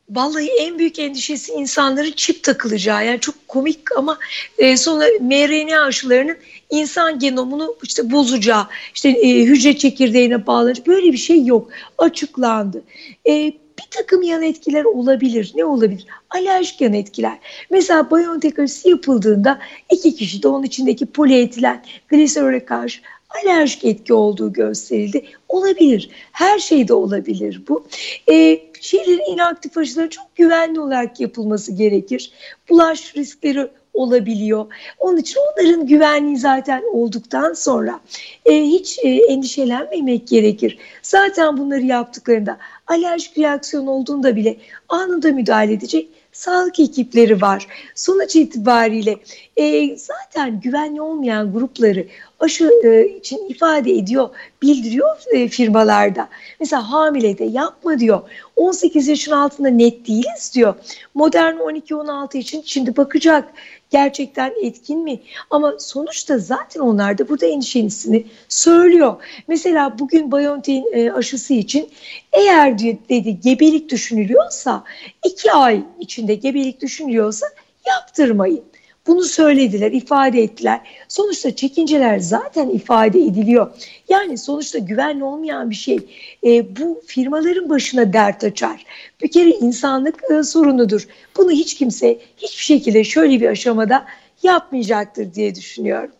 Vallahi 0.10 0.50
en 0.60 0.80
büyük 0.80 1.00
endişesi 1.00 1.52
insanların 1.52 2.12
çip 2.12 2.44
takılacağı. 2.44 3.06
Yani 3.06 3.20
çok 3.20 3.48
komik 3.48 3.98
ama 3.98 4.20
e, 4.58 4.78
sonra 4.78 5.06
mRNA 5.22 5.82
aşılarının 5.82 6.38
insan 6.70 7.20
genomunu 7.20 7.76
işte 7.84 8.12
bozacağı, 8.12 8.68
işte 8.96 9.10
e, 9.10 9.44
hücre 9.44 9.78
çekirdeğine 9.78 10.48
bağlanacak 10.48 10.88
böyle 10.88 11.12
bir 11.12 11.18
şey 11.18 11.46
yok. 11.46 11.70
Açıklandı. 11.98 12.84
E, 13.28 13.54
bir 13.80 13.88
takım 13.92 14.22
yan 14.22 14.44
etkiler 14.44 14.84
olabilir. 14.84 15.52
Ne 15.56 15.66
olabilir? 15.66 16.06
Alerjik 16.30 16.82
yan 16.82 16.94
etkiler. 16.94 17.40
Mesela 17.70 18.12
BioNTech 18.12 18.60
aşısı 18.60 18.90
yapıldığında 18.90 19.60
iki 19.92 20.16
kişi 20.16 20.44
de 20.44 20.48
onun 20.48 20.64
içindeki 20.64 21.06
polietilen 21.06 21.84
gliserole 22.10 22.66
karşı 22.66 23.02
alerjik 23.30 23.86
etki 23.86 24.14
olduğu 24.14 24.54
gösterildi. 24.54 25.26
Olabilir. 25.50 26.10
Her 26.32 26.60
şeyde 26.60 26.94
olabilir 26.94 27.62
bu. 27.68 27.88
E, 28.32 28.60
şeylerin 28.84 29.34
inaktif 29.34 29.78
aşıların 29.78 30.10
çok 30.10 30.36
güvenli 30.36 30.80
olarak 30.80 31.20
yapılması 31.20 31.72
gerekir. 31.72 32.32
Bulaş 32.70 33.16
riskleri 33.16 33.70
olabiliyor. 33.94 34.66
Onun 35.00 35.18
için 35.18 35.40
onların 35.40 35.88
güvenliği 35.88 36.38
zaten 36.38 36.84
olduktan 36.94 37.54
sonra 37.54 38.00
e, 38.46 38.62
hiç 38.62 39.00
e, 39.04 39.10
endişelenmemek 39.10 40.28
gerekir. 40.28 40.78
Zaten 41.02 41.58
bunları 41.58 41.82
yaptıklarında 41.82 42.58
alerjik 42.88 43.38
reaksiyon 43.38 43.88
olduğunda 43.88 44.36
bile 44.36 44.58
anında 44.90 45.32
müdahale 45.32 45.74
edecek 45.74 46.10
sağlık 46.32 46.80
ekipleri 46.80 47.42
var. 47.42 47.68
Sonuç 47.96 48.36
itibariyle 48.36 49.18
e, 49.58 49.98
zaten 49.98 50.62
güvenli 50.62 51.02
olmayan 51.02 51.54
grupları 51.54 52.08
aşı 52.44 52.72
e, 52.84 53.08
için 53.08 53.50
ifade 53.50 53.92
ediyor, 53.92 54.30
bildiriyor 54.62 55.18
e, 55.32 55.48
firmalarda. 55.48 56.30
Mesela 56.60 56.92
hamile 56.92 57.38
de 57.38 57.44
yapma 57.44 58.00
diyor. 58.00 58.22
18 58.56 59.08
yaşın 59.08 59.32
altında 59.32 59.70
net 59.70 60.08
değiliz 60.08 60.52
diyor. 60.56 60.76
Modern 61.14 61.56
12-16 61.56 62.38
için 62.38 62.64
şimdi 62.66 62.98
bakacak 62.98 63.54
gerçekten 63.90 64.54
etkin 64.64 65.04
mi? 65.04 65.20
Ama 65.50 65.74
sonuçta 65.80 66.38
zaten 66.38 66.82
onlar 66.82 67.18
da 67.18 67.30
burada 67.30 67.46
endişesini 67.46 68.26
söylüyor. 68.50 69.16
Mesela 69.48 70.00
bugün 70.00 70.32
BioNTech'in 70.32 70.94
e, 70.94 71.12
aşısı 71.12 71.54
için 71.54 71.90
eğer 72.34 72.80
dedi 72.80 73.40
gebelik 73.40 73.92
düşünülüyorsa 73.92 74.84
iki 75.26 75.52
ay 75.52 75.84
içinde 76.00 76.36
gebelik 76.36 76.82
düşünülüyorsa 76.82 77.46
yaptırmayın. 77.88 78.64
Bunu 79.08 79.24
söylediler, 79.24 79.92
ifade 79.92 80.42
ettiler. 80.42 80.82
Sonuçta 81.08 81.56
çekinceler 81.56 82.20
zaten 82.20 82.70
ifade 82.70 83.20
ediliyor. 83.20 83.72
Yani 84.10 84.38
sonuçta 84.38 84.80
güvenli 84.80 85.24
olmayan 85.24 85.70
bir 85.70 85.76
şey 85.76 86.00
e, 86.44 86.76
bu 86.76 87.02
firmaların 87.08 87.70
başına 87.70 88.14
dert 88.14 88.44
açar. 88.44 88.86
Bir 89.24 89.32
kere 89.32 89.50
insanlık 89.50 90.32
e, 90.32 90.44
sorunudur. 90.44 91.08
Bunu 91.38 91.52
hiç 91.52 91.74
kimse 91.74 92.20
hiçbir 92.38 92.64
şekilde 92.64 93.04
şöyle 93.04 93.42
bir 93.42 93.48
aşamada 93.48 94.06
yapmayacaktır 94.44 95.34
diye 95.34 95.56
düşünüyorum. 95.56 96.12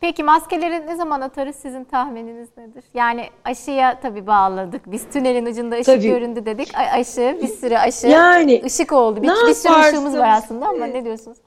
Peki 0.00 0.22
maskeleri 0.22 0.86
ne 0.86 0.96
zaman 0.96 1.20
atarız 1.20 1.56
sizin 1.56 1.84
tahmininiz 1.84 2.48
nedir? 2.56 2.84
Yani 2.94 3.24
aşıya 3.44 4.00
tabii 4.00 4.26
bağladık. 4.26 4.82
Biz 4.86 5.02
tünelin 5.12 5.46
ucunda 5.46 5.74
ışık 5.74 5.86
tabii. 5.86 6.08
göründü 6.08 6.46
dedik. 6.46 6.70
Aşı, 6.74 7.38
bir 7.42 7.48
sürü 7.48 7.76
aşı. 7.76 8.06
Yani 8.06 8.62
ışık 8.64 8.92
oldu. 8.92 9.22
Bir, 9.22 9.28
bir 9.28 9.54
sürü 9.54 9.72
ışığımız 9.72 10.16
var 10.16 10.28
aslında 10.28 10.68
ama 10.68 10.86
ne 10.86 11.04
diyorsunuz? 11.04 11.38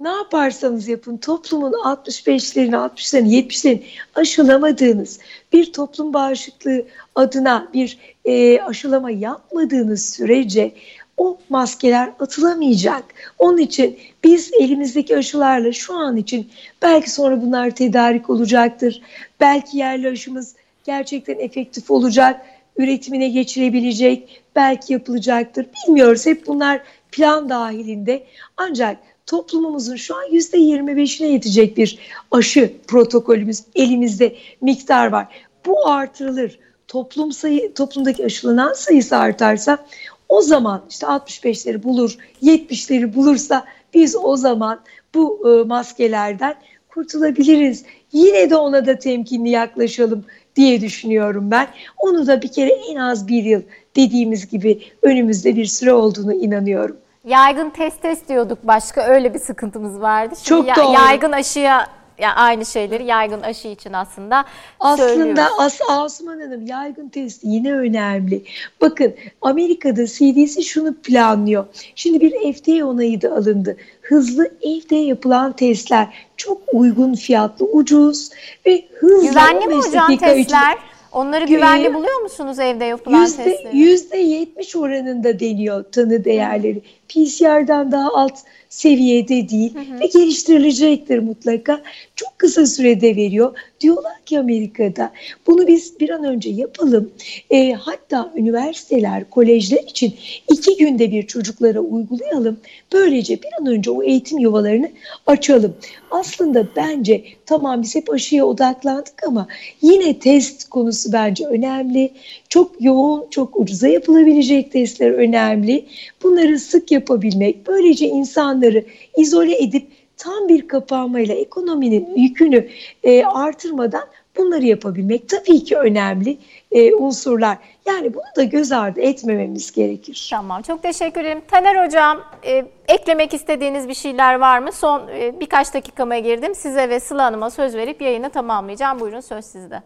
Ne 0.00 0.08
yaparsanız 0.08 0.88
yapın 0.88 1.16
toplumun 1.16 1.72
65'lerini, 1.72 2.74
60'larını, 2.74 3.28
70'lerini 3.28 3.82
aşılamadığınız 4.14 5.18
bir 5.52 5.72
toplum 5.72 6.14
bağışıklığı 6.14 6.84
adına 7.14 7.68
bir 7.74 7.98
e, 8.24 8.60
aşılama 8.60 9.10
yapmadığınız 9.10 10.10
sürece 10.10 10.72
o 11.16 11.38
maskeler 11.48 12.10
atılamayacak. 12.18 13.04
Onun 13.38 13.58
için 13.58 13.98
biz 14.24 14.52
elimizdeki 14.60 15.16
aşılarla 15.16 15.72
şu 15.72 15.94
an 15.94 16.16
için 16.16 16.50
belki 16.82 17.10
sonra 17.10 17.42
bunlar 17.42 17.70
tedarik 17.70 18.30
olacaktır. 18.30 19.02
Belki 19.40 19.78
yerli 19.78 20.08
aşımız 20.08 20.54
gerçekten 20.84 21.38
efektif 21.38 21.90
olacak, 21.90 22.40
üretimine 22.76 23.28
geçirebilecek, 23.28 24.42
belki 24.56 24.92
yapılacaktır. 24.92 25.66
Bilmiyoruz. 25.86 26.26
Hep 26.26 26.46
bunlar 26.46 26.80
plan 27.12 27.48
dahilinde. 27.48 28.26
Ancak 28.56 28.96
toplumumuzun 29.30 29.96
şu 29.96 30.16
an 30.16 30.24
yüzde 30.32 30.56
25'ine 30.56 31.26
yetecek 31.26 31.76
bir 31.76 31.98
aşı 32.30 32.72
protokolümüz 32.86 33.62
elimizde 33.74 34.36
miktar 34.60 35.06
var. 35.06 35.28
Bu 35.66 35.88
artırılır. 35.88 36.58
Toplum 36.88 37.32
sayı, 37.32 37.74
toplumdaki 37.74 38.24
aşılanan 38.24 38.72
sayısı 38.72 39.16
artarsa 39.16 39.86
o 40.28 40.42
zaman 40.42 40.84
işte 40.90 41.06
65'leri 41.06 41.82
bulur, 41.82 42.16
70'leri 42.42 43.14
bulursa 43.14 43.64
biz 43.94 44.16
o 44.16 44.36
zaman 44.36 44.80
bu 45.14 45.50
e, 45.50 45.64
maskelerden 45.64 46.54
kurtulabiliriz. 46.88 47.84
Yine 48.12 48.50
de 48.50 48.56
ona 48.56 48.86
da 48.86 48.98
temkinli 48.98 49.50
yaklaşalım 49.50 50.24
diye 50.56 50.80
düşünüyorum 50.80 51.50
ben. 51.50 51.68
Onu 51.98 52.26
da 52.26 52.42
bir 52.42 52.52
kere 52.52 52.70
en 52.70 52.96
az 52.96 53.28
bir 53.28 53.44
yıl 53.44 53.62
dediğimiz 53.96 54.48
gibi 54.48 54.82
önümüzde 55.02 55.56
bir 55.56 55.66
süre 55.66 55.92
olduğunu 55.92 56.34
inanıyorum. 56.34 56.96
Yaygın 57.24 57.70
test 57.70 58.02
test 58.02 58.28
diyorduk 58.28 58.58
başka 58.62 59.02
öyle 59.02 59.34
bir 59.34 59.38
sıkıntımız 59.38 60.00
vardı. 60.00 60.34
Şimdi 60.42 60.48
Çok 60.48 60.68
ya, 60.68 60.76
doğru. 60.76 60.94
Yaygın 60.94 61.32
aşıya 61.32 61.86
ya 62.18 62.34
aynı 62.34 62.66
şeyleri 62.66 63.04
yaygın 63.04 63.40
aşı 63.40 63.68
için 63.68 63.92
aslında 63.92 64.44
Aslında 64.80 65.48
as 65.58 65.80
Asuman 65.88 66.40
Hanım 66.40 66.66
yaygın 66.66 67.08
test 67.08 67.40
yine 67.44 67.72
önemli. 67.72 68.44
Bakın 68.80 69.14
Amerika'da 69.42 70.06
CDC 70.06 70.62
şunu 70.62 70.94
planlıyor. 70.94 71.66
Şimdi 71.94 72.20
bir 72.20 72.52
FDA 72.52 72.86
onayı 72.86 73.22
da 73.22 73.32
alındı. 73.32 73.76
Hızlı 74.02 74.50
evde 74.62 74.96
yapılan 74.96 75.52
testler 75.52 76.06
çok 76.36 76.58
uygun 76.72 77.14
fiyatlı, 77.14 77.66
ucuz 77.66 78.30
ve 78.66 78.84
hızlı. 78.98 79.28
Güvenli 79.28 79.66
mi 79.66 79.74
hocam 79.74 80.16
testler? 80.16 80.36
Içinde, 80.36 80.90
Onları 81.12 81.44
güvenli 81.44 81.94
buluyor 81.94 82.20
musunuz 82.20 82.58
evde 82.58 82.84
yapılan 82.84 83.20
yüzde, 83.20 83.44
testleri? 83.44 83.76
Yüzde 83.76 84.16
yetmiş 84.16 84.76
oranında 84.76 85.40
deniyor 85.40 85.84
tanı 85.92 86.24
değerleri. 86.24 86.82
PCR'dan 87.10 87.92
daha 87.92 88.14
alt 88.14 88.38
seviyede 88.68 89.48
değil 89.48 89.74
hı 89.74 89.78
hı. 89.78 90.00
ve 90.00 90.06
geliştirilecektir 90.06 91.18
mutlaka. 91.18 91.82
Çok 92.16 92.38
kısa 92.38 92.66
sürede 92.66 93.16
veriyor. 93.16 93.56
Diyorlar 93.80 94.24
ki 94.26 94.38
Amerika'da 94.38 95.12
bunu 95.46 95.66
biz 95.66 96.00
bir 96.00 96.10
an 96.10 96.24
önce 96.24 96.50
yapalım. 96.50 97.10
E, 97.50 97.72
hatta 97.72 98.32
üniversiteler, 98.36 99.30
kolejler 99.30 99.82
için 99.82 100.14
iki 100.52 100.76
günde 100.76 101.12
bir 101.12 101.26
çocuklara 101.26 101.80
uygulayalım. 101.80 102.60
Böylece 102.92 103.42
bir 103.42 103.48
an 103.60 103.66
önce 103.66 103.90
o 103.90 104.02
eğitim 104.02 104.38
yuvalarını 104.38 104.90
açalım. 105.26 105.76
Aslında 106.10 106.66
bence 106.76 107.24
tamam 107.46 107.82
biz 107.82 107.94
hep 107.94 108.10
aşıya 108.10 108.46
odaklandık 108.46 109.26
ama 109.26 109.46
yine 109.82 110.18
test 110.18 110.68
konusu 110.68 111.12
bence 111.12 111.46
önemli. 111.46 112.10
Çok 112.50 112.82
yoğun, 112.82 113.30
çok 113.30 113.60
ucuza 113.60 113.88
yapılabilecek 113.88 114.72
testler 114.72 115.10
önemli. 115.10 115.86
Bunları 116.22 116.58
sık 116.58 116.92
yapabilmek, 116.92 117.66
böylece 117.66 118.06
insanları 118.06 118.84
izole 119.16 119.62
edip 119.62 119.88
tam 120.16 120.48
bir 120.48 120.68
kapanmayla 120.68 121.34
ekonominin 121.34 122.16
yükünü 122.16 122.68
e, 123.02 123.24
artırmadan 123.24 124.02
bunları 124.36 124.64
yapabilmek 124.64 125.28
tabii 125.28 125.64
ki 125.64 125.76
önemli 125.76 126.38
e, 126.72 126.94
unsurlar. 126.94 127.58
Yani 127.86 128.14
bunu 128.14 128.22
da 128.36 128.42
göz 128.42 128.72
ardı 128.72 129.00
etmememiz 129.00 129.72
gerekir. 129.72 130.28
Tamam 130.30 130.62
çok 130.62 130.82
teşekkür 130.82 131.20
ederim. 131.20 131.42
Taner 131.48 131.86
Hocam 131.86 132.20
e, 132.46 132.64
eklemek 132.88 133.34
istediğiniz 133.34 133.88
bir 133.88 133.94
şeyler 133.94 134.34
var 134.34 134.58
mı? 134.58 134.72
Son 134.72 135.08
e, 135.08 135.40
birkaç 135.40 135.74
dakikama 135.74 136.18
girdim. 136.18 136.54
Size 136.54 136.88
ve 136.88 137.00
Sıla 137.00 137.24
Hanım'a 137.24 137.50
söz 137.50 137.74
verip 137.74 138.02
yayını 138.02 138.30
tamamlayacağım. 138.30 139.00
Buyurun 139.00 139.20
söz 139.20 139.44
sizde. 139.44 139.82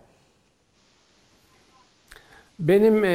Benim 2.59 3.05
e, 3.05 3.09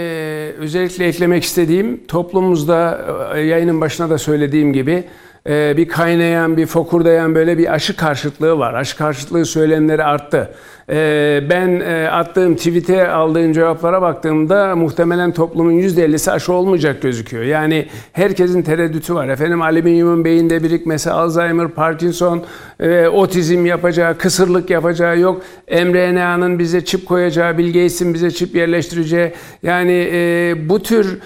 özellikle 0.57 1.07
eklemek 1.07 1.43
istediğim 1.43 2.07
toplumumuzda 2.07 3.05
e, 3.35 3.39
yayının 3.39 3.81
başına 3.81 4.09
da 4.09 4.17
söylediğim 4.17 4.73
gibi 4.73 5.03
e, 5.47 5.77
bir 5.77 5.87
kaynayan, 5.87 6.57
bir 6.57 6.65
fokurdayan 6.65 7.35
böyle 7.35 7.57
bir 7.57 7.73
aşı 7.73 7.95
karşıtlığı 7.95 8.59
var. 8.59 8.73
Aşı 8.73 8.97
karşıtlığı 8.97 9.45
söylemleri 9.45 10.03
arttı. 10.03 10.53
E, 10.89 11.43
ben 11.49 11.79
e, 11.79 12.09
attığım 12.09 12.55
tweet'e 12.55 13.07
aldığım 13.07 13.53
cevaplara 13.53 14.01
baktığımda 14.01 14.75
muhtemelen 14.75 15.31
toplumun 15.31 15.71
%50'si 15.71 16.31
aşı 16.31 16.53
olmayacak 16.53 17.01
gözüküyor. 17.01 17.43
Yani 17.43 17.85
herkesin 18.13 18.61
tereddütü 18.61 19.15
var. 19.15 19.27
Efendim 19.27 19.61
alüminyumun 19.61 20.25
beyinde 20.25 20.63
birikmesi, 20.63 21.11
Alzheimer, 21.11 21.67
Parkinson, 21.67 22.43
e, 22.79 23.07
otizm 23.07 23.65
yapacağı, 23.65 24.17
kısırlık 24.17 24.69
yapacağı 24.69 25.19
yok. 25.19 25.41
mRNA'nın 25.71 26.59
bize 26.59 26.85
çip 26.85 27.05
koyacağı, 27.05 27.57
Bill 27.57 27.67
Gates'in 27.67 28.13
bize 28.13 28.31
çip 28.31 28.55
yerleştireceği. 28.55 29.33
Yani 29.63 30.09
e, 30.13 30.55
bu 30.69 30.83
tür 30.83 31.19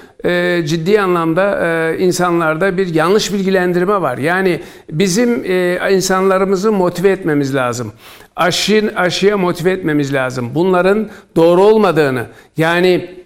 ciddi 0.66 1.02
anlamda 1.02 1.96
insanlarda 1.96 2.78
bir 2.78 2.94
yanlış 2.94 3.34
bilgilendirme 3.34 4.02
var. 4.02 4.18
Yani 4.18 4.60
bizim 4.92 5.46
insanlarımızı 5.92 6.72
motive 6.72 7.10
etmemiz 7.10 7.56
lazım. 7.56 7.94
Aşın, 8.36 8.88
aşıya 8.96 9.38
motive 9.38 9.72
etmemiz 9.72 10.14
lazım. 10.14 10.52
Bunların 10.56 11.10
doğru 11.36 11.64
olmadığını 11.64 12.26
yani 12.58 13.24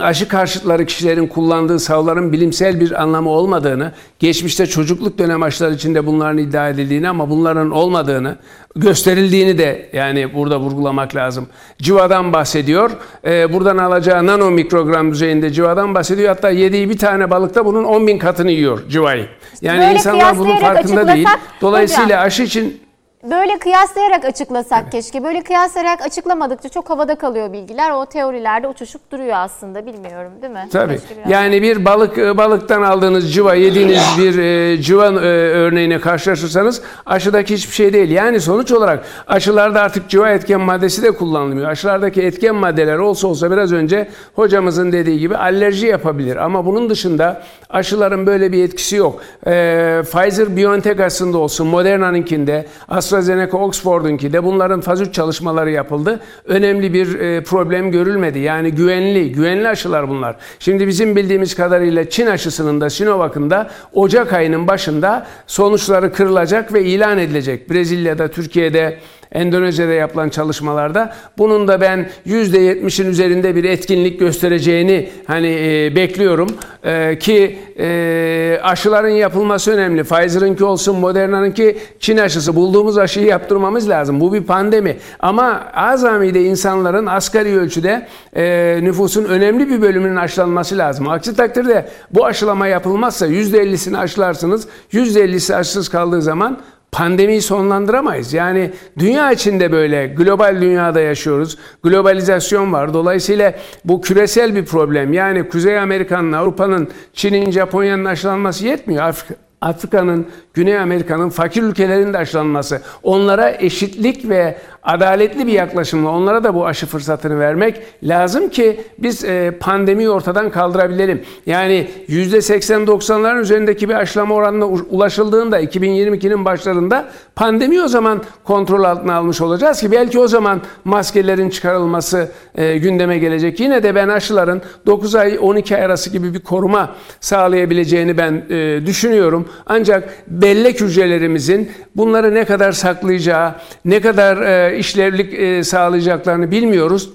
aşı 0.00 0.28
karşıtları 0.28 0.86
kişilerin 0.86 1.26
kullandığı 1.26 1.78
savların 1.78 2.32
bilimsel 2.32 2.80
bir 2.80 3.02
anlamı 3.02 3.30
olmadığını, 3.30 3.92
geçmişte 4.18 4.66
çocukluk 4.66 5.18
dönem 5.18 5.42
aşılar 5.42 5.70
içinde 5.70 6.06
bunların 6.06 6.38
iddia 6.38 6.68
edildiğini 6.68 7.08
ama 7.08 7.30
bunların 7.30 7.70
olmadığını, 7.70 8.36
gösterildiğini 8.76 9.58
de 9.58 9.88
yani 9.92 10.34
burada 10.34 10.60
vurgulamak 10.60 11.14
lazım. 11.16 11.46
Civadan 11.78 12.32
bahsediyor. 12.32 12.90
Ee, 13.24 13.52
buradan 13.52 13.78
alacağı 13.78 14.26
nano 14.26 14.50
mikrogram 14.50 15.12
düzeyinde 15.12 15.50
civadan 15.50 15.94
bahsediyor. 15.94 16.28
Hatta 16.28 16.50
yediği 16.50 16.90
bir 16.90 16.98
tane 16.98 17.30
balıkta 17.30 17.66
bunun 17.66 17.84
10 17.84 18.06
bin 18.06 18.18
katını 18.18 18.50
yiyor 18.50 18.88
civayı. 18.88 19.26
Yani 19.62 19.80
Böyle 19.80 19.92
insanlar 19.92 20.38
bunun 20.38 20.56
farkında 20.56 21.08
değil. 21.14 21.28
Dolayısıyla 21.60 22.06
hocam, 22.06 22.26
aşı 22.26 22.42
için 22.42 22.87
Böyle 23.24 23.58
kıyaslayarak 23.58 24.24
açıklasak 24.24 24.82
evet. 24.82 24.92
keşke. 24.92 25.24
Böyle 25.24 25.42
kıyaslayarak 25.42 26.02
açıklamadıkça 26.02 26.68
çok 26.68 26.90
havada 26.90 27.14
kalıyor 27.14 27.52
bilgiler. 27.52 27.90
O 27.90 28.06
teorilerde 28.06 28.68
uçuşup 28.68 29.12
duruyor 29.12 29.36
aslında 29.36 29.86
bilmiyorum 29.86 30.32
değil 30.42 30.52
mi? 30.52 30.68
Tabii. 30.72 31.00
Yani 31.28 31.62
bir 31.62 31.84
balık 31.84 32.18
e, 32.18 32.36
balıktan 32.36 32.82
aldığınız 32.82 33.34
cıva 33.34 33.54
yediğiniz 33.54 34.02
bir 34.18 34.38
e, 34.38 34.82
cıva 34.82 35.06
e, 35.06 35.10
örneğine 35.50 36.00
karşılaşırsanız 36.00 36.82
aşıdaki 37.06 37.54
hiçbir 37.54 37.74
şey 37.74 37.92
değil. 37.92 38.10
Yani 38.10 38.40
sonuç 38.40 38.72
olarak 38.72 39.04
aşılarda 39.26 39.80
artık 39.80 40.08
cıva 40.08 40.30
etken 40.30 40.60
maddesi 40.60 41.02
de 41.02 41.10
kullanılmıyor. 41.10 41.70
Aşılardaki 41.70 42.22
etken 42.22 42.54
maddeler 42.54 42.98
olsa 42.98 43.28
olsa 43.28 43.50
biraz 43.50 43.72
önce 43.72 44.08
hocamızın 44.34 44.92
dediği 44.92 45.18
gibi 45.18 45.36
alerji 45.36 45.86
yapabilir. 45.86 46.36
Ama 46.36 46.66
bunun 46.66 46.90
dışında 46.90 47.42
aşıların 47.70 48.26
böyle 48.26 48.52
bir 48.52 48.64
etkisi 48.64 48.96
yok. 48.96 49.20
E, 49.46 50.02
Pfizer 50.04 50.56
BioNTech 50.56 51.00
aslında 51.00 51.38
olsun 51.38 51.66
Moderna'nınkinde 51.66 52.66
AstraZeneca 53.08 53.58
Oxford'unki 53.58 54.32
de 54.32 54.44
bunların 54.44 54.80
faz 54.80 55.00
3 55.00 55.14
çalışmaları 55.14 55.70
yapıldı. 55.70 56.20
Önemli 56.44 56.92
bir 56.94 57.20
e, 57.20 57.42
problem 57.42 57.90
görülmedi. 57.90 58.38
Yani 58.38 58.72
güvenli, 58.72 59.32
güvenli 59.32 59.68
aşılar 59.68 60.08
bunlar. 60.08 60.36
Şimdi 60.58 60.86
bizim 60.86 61.16
bildiğimiz 61.16 61.54
kadarıyla 61.54 62.10
Çin 62.10 62.26
aşısının 62.26 62.80
da 62.80 62.90
Sinovac'ın 62.90 63.50
da 63.50 63.70
Ocak 63.92 64.32
ayının 64.32 64.66
başında 64.66 65.26
sonuçları 65.46 66.12
kırılacak 66.12 66.72
ve 66.72 66.84
ilan 66.84 67.18
edilecek. 67.18 67.70
Brezilya'da, 67.70 68.28
Türkiye'de, 68.28 68.98
Endonezya'da 69.32 69.92
yapılan 69.92 70.28
çalışmalarda 70.28 71.14
bunun 71.38 71.68
da 71.68 71.80
ben 71.80 72.08
%70'in 72.26 73.10
üzerinde 73.10 73.54
bir 73.54 73.64
etkinlik 73.64 74.20
göstereceğini 74.20 75.08
hani 75.26 75.48
e, 75.48 75.96
bekliyorum 75.96 76.48
e, 76.84 77.18
ki 77.18 77.58
e, 77.78 78.60
aşıların 78.62 79.08
yapılması 79.08 79.72
önemli. 79.72 80.04
Pfizer'ınki 80.04 80.64
olsun, 80.64 80.96
Moderna'nınki 80.96 81.78
Çin 82.00 82.16
aşısı. 82.16 82.56
Bulduğumuz 82.56 82.98
aşıyı 82.98 83.26
yaptırmamız 83.26 83.88
lazım. 83.88 84.20
Bu 84.20 84.32
bir 84.32 84.42
pandemi. 84.42 84.96
Ama 85.20 85.64
azami 85.74 86.28
insanların 86.28 87.06
asgari 87.06 87.58
ölçüde 87.58 88.06
e, 88.36 88.78
nüfusun 88.82 89.24
önemli 89.24 89.70
bir 89.70 89.82
bölümünün 89.82 90.16
aşılanması 90.16 90.78
lazım. 90.78 91.08
Aksi 91.08 91.36
takdirde 91.36 91.88
bu 92.10 92.26
aşılama 92.26 92.66
yapılmazsa 92.66 93.26
%50'sini 93.26 93.98
aşılarsınız. 93.98 94.68
%50'si 94.92 95.54
aşısız 95.54 95.88
kaldığı 95.88 96.22
zaman 96.22 96.58
pandemiyi 96.92 97.42
sonlandıramayız. 97.42 98.32
Yani 98.32 98.70
dünya 98.98 99.32
içinde 99.32 99.72
böyle 99.72 100.06
global 100.06 100.60
dünyada 100.60 101.00
yaşıyoruz. 101.00 101.58
Globalizasyon 101.82 102.72
var. 102.72 102.94
Dolayısıyla 102.94 103.54
bu 103.84 104.00
küresel 104.00 104.54
bir 104.54 104.64
problem. 104.64 105.12
Yani 105.12 105.48
Kuzey 105.48 105.78
Amerika'nın, 105.78 106.32
Avrupa'nın, 106.32 106.88
Çin'in, 107.14 107.50
Japonya'nın 107.50 108.04
aşılanması 108.04 108.66
yetmiyor. 108.66 109.04
Afrika, 109.04 109.34
Afrika'nın, 109.60 110.26
Güney 110.58 110.78
Amerika'nın 110.78 111.28
fakir 111.28 111.62
ülkelerinin 111.62 112.12
de 112.12 112.18
aşılanması, 112.18 112.82
onlara 113.02 113.50
eşitlik 113.50 114.28
ve 114.28 114.58
adaletli 114.82 115.46
bir 115.46 115.52
yaklaşımla 115.52 116.10
onlara 116.10 116.44
da 116.44 116.54
bu 116.54 116.66
aşı 116.66 116.86
fırsatını 116.86 117.40
vermek 117.40 117.82
lazım 118.02 118.48
ki 118.48 118.80
biz 118.98 119.24
e, 119.24 119.54
pandemiyi 119.60 120.10
ortadan 120.10 120.50
kaldırabilelim. 120.50 121.22
Yani 121.46 121.90
%80-90'ların 122.08 123.40
üzerindeki 123.40 123.88
bir 123.88 123.94
aşılama 123.94 124.34
oranına 124.34 124.66
ulaşıldığında 124.66 125.60
2022'nin 125.60 126.44
başlarında 126.44 127.08
pandemi 127.34 127.82
o 127.82 127.88
zaman 127.88 128.22
kontrol 128.44 128.84
altına 128.84 129.14
almış 129.14 129.40
olacağız 129.40 129.80
ki 129.80 129.92
belki 129.92 130.18
o 130.18 130.28
zaman 130.28 130.60
maskelerin 130.84 131.50
çıkarılması 131.50 132.28
e, 132.54 132.78
gündeme 132.78 133.18
gelecek. 133.18 133.60
Yine 133.60 133.82
de 133.82 133.94
ben 133.94 134.08
aşıların 134.08 134.62
9 134.86 135.14
ay 135.14 135.38
12 135.40 135.76
ay 135.76 135.84
arası 135.84 136.10
gibi 136.10 136.34
bir 136.34 136.40
koruma 136.40 136.94
sağlayabileceğini 137.20 138.18
ben 138.18 138.44
e, 138.50 138.86
düşünüyorum. 138.86 139.48
Ancak 139.66 140.08
bellek 140.48 140.80
hücrelerimizin 140.80 141.72
bunları 141.96 142.34
ne 142.34 142.44
kadar 142.44 142.72
saklayacağı, 142.72 143.54
ne 143.84 144.00
kadar 144.00 144.36
e, 144.36 144.78
işlevlik 144.78 145.34
e, 145.34 145.64
sağlayacaklarını 145.64 146.50
bilmiyoruz. 146.50 147.10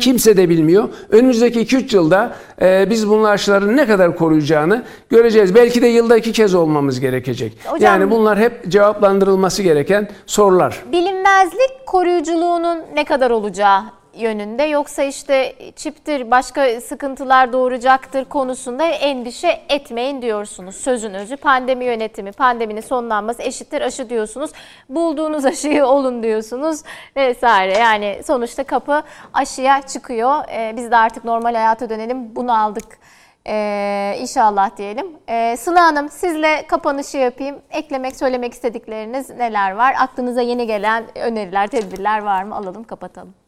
Kimse 0.00 0.36
de 0.36 0.48
bilmiyor. 0.48 0.88
Önümüzdeki 1.10 1.60
2-3 1.60 1.96
yılda 1.96 2.32
e, 2.62 2.90
biz 2.90 3.08
bunun 3.08 3.24
aşıların 3.24 3.76
ne 3.76 3.86
kadar 3.86 4.16
koruyacağını 4.16 4.82
göreceğiz. 5.10 5.54
Belki 5.54 5.82
de 5.82 5.86
yılda 5.86 6.16
iki 6.16 6.32
kez 6.32 6.54
olmamız 6.54 7.00
gerekecek. 7.00 7.52
Hocam, 7.64 8.00
yani 8.00 8.10
bunlar 8.10 8.38
hep 8.38 8.68
cevaplandırılması 8.68 9.62
gereken 9.62 10.08
sorular. 10.26 10.82
Bilinmezlik 10.92 11.86
koruyuculuğunun 11.86 12.78
ne 12.94 13.04
kadar 13.04 13.30
olacağı 13.30 13.82
yönünde 14.18 14.62
yoksa 14.62 15.02
işte 15.02 15.54
çiptir 15.76 16.30
başka 16.30 16.80
sıkıntılar 16.80 17.52
doğuracaktır 17.52 18.24
konusunda 18.24 18.84
endişe 18.84 19.62
etmeyin 19.68 20.22
diyorsunuz. 20.22 20.76
Sözün 20.76 21.14
özü 21.14 21.36
pandemi 21.36 21.84
yönetimi, 21.84 22.32
pandeminin 22.32 22.80
sonlanması 22.80 23.42
eşittir 23.42 23.80
aşı 23.80 24.10
diyorsunuz. 24.10 24.50
Bulduğunuz 24.88 25.44
aşıyı 25.44 25.86
olun 25.86 26.22
diyorsunuz 26.22 26.82
vesaire. 27.16 27.78
Yani 27.78 28.20
sonuçta 28.26 28.64
kapı 28.64 29.02
aşıya 29.32 29.82
çıkıyor. 29.82 30.44
Ee, 30.52 30.74
biz 30.76 30.90
de 30.90 30.96
artık 30.96 31.24
normal 31.24 31.54
hayata 31.54 31.90
dönelim. 31.90 32.36
Bunu 32.36 32.62
aldık. 32.62 32.98
Ee, 33.46 34.16
inşallah 34.20 34.76
diyelim. 34.76 35.06
Ee, 35.28 35.56
Sıla 35.56 35.82
Hanım 35.82 36.08
sizle 36.08 36.66
kapanışı 36.66 37.18
yapayım. 37.18 37.58
Eklemek, 37.70 38.16
söylemek 38.16 38.52
istedikleriniz 38.52 39.30
neler 39.30 39.72
var? 39.72 39.94
Aklınıza 39.98 40.40
yeni 40.40 40.66
gelen 40.66 41.04
öneriler, 41.18 41.66
tedbirler 41.66 42.22
var 42.22 42.42
mı? 42.42 42.54
Alalım, 42.56 42.84
kapatalım. 42.84 43.47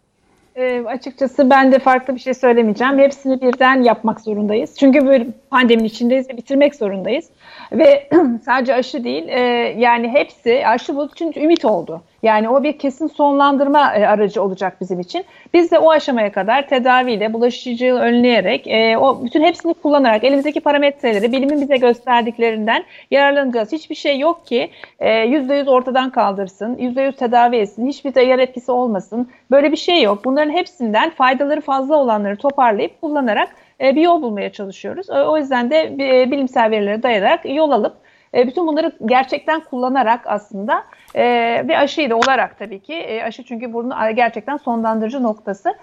E, 0.60 0.84
açıkçası 0.86 1.50
ben 1.50 1.72
de 1.72 1.78
farklı 1.78 2.14
bir 2.14 2.20
şey 2.20 2.34
söylemeyeceğim. 2.34 2.98
Hepsini 2.98 3.40
birden 3.40 3.82
yapmak 3.82 4.20
zorundayız. 4.20 4.76
Çünkü 4.78 5.06
böyle 5.06 5.26
pandeminin 5.50 5.88
içindeyiz 5.88 6.28
ve 6.30 6.36
bitirmek 6.36 6.74
zorundayız. 6.74 7.24
Ve 7.72 8.08
sadece 8.44 8.74
aşı 8.74 9.04
değil, 9.04 9.28
e, 9.28 9.40
yani 9.78 10.08
hepsi 10.08 10.66
aşı 10.66 10.96
bu 10.96 11.06
için 11.06 11.32
ümit 11.36 11.64
oldu. 11.64 12.02
Yani 12.22 12.48
o 12.48 12.62
bir 12.62 12.78
kesin 12.78 13.06
sonlandırma 13.06 13.94
e, 13.94 14.06
aracı 14.06 14.42
olacak 14.42 14.76
bizim 14.80 15.01
için. 15.01 15.24
Biz 15.55 15.70
de 15.70 15.78
o 15.78 15.90
aşamaya 15.90 16.32
kadar 16.32 16.68
tedaviyle, 16.68 17.32
bulaşıcılığı 17.32 18.01
önleyerek, 18.01 18.66
e, 18.66 18.98
o 18.98 19.24
bütün 19.24 19.42
hepsini 19.42 19.74
kullanarak 19.74 20.24
elimizdeki 20.24 20.60
parametreleri, 20.60 21.32
bilimin 21.32 21.60
bize 21.60 21.76
gösterdiklerinden 21.76 22.84
yararlanacağız. 23.10 23.72
Hiçbir 23.72 23.94
şey 23.94 24.18
yok 24.18 24.47
ki 24.47 24.70
e, 24.98 25.10
%100 25.10 25.70
ortadan 25.70 26.10
kaldırsın, 26.10 26.76
%100 26.76 27.12
tedavi 27.12 27.56
etsin, 27.56 27.86
hiçbir 27.86 28.14
de 28.14 28.22
yer 28.22 28.38
etkisi 28.38 28.72
olmasın. 28.72 29.30
Böyle 29.51 29.72
bir 29.72 29.76
şey 29.76 30.02
yok. 30.02 30.24
Bunların 30.24 30.52
hepsinden 30.52 31.10
faydaları 31.10 31.60
fazla 31.60 31.97
olanları 31.97 32.36
toparlayıp 32.36 33.01
kullanarak 33.01 33.48
e, 33.80 33.97
bir 33.97 34.02
yol 34.02 34.22
bulmaya 34.22 34.52
çalışıyoruz. 34.52 35.10
O 35.10 35.38
yüzden 35.38 35.70
de 35.70 35.94
e, 36.01 36.30
bilimsel 36.30 36.70
verilere 36.70 37.02
dayanarak 37.02 37.40
yol 37.44 37.70
alıp 37.70 37.97
bütün 38.34 38.66
bunları 38.66 38.92
gerçekten 39.06 39.60
kullanarak 39.60 40.20
aslında 40.24 40.84
e, 41.14 41.24
ve 41.68 41.78
aşıyı 41.78 42.10
da 42.10 42.16
olarak 42.16 42.58
tabii 42.58 42.80
ki 42.80 42.94
e, 42.94 43.22
aşı 43.22 43.44
çünkü 43.44 43.72
bunun 43.72 44.14
gerçekten 44.14 44.56
sonlandırıcı 44.56 45.22
noktası. 45.22 45.74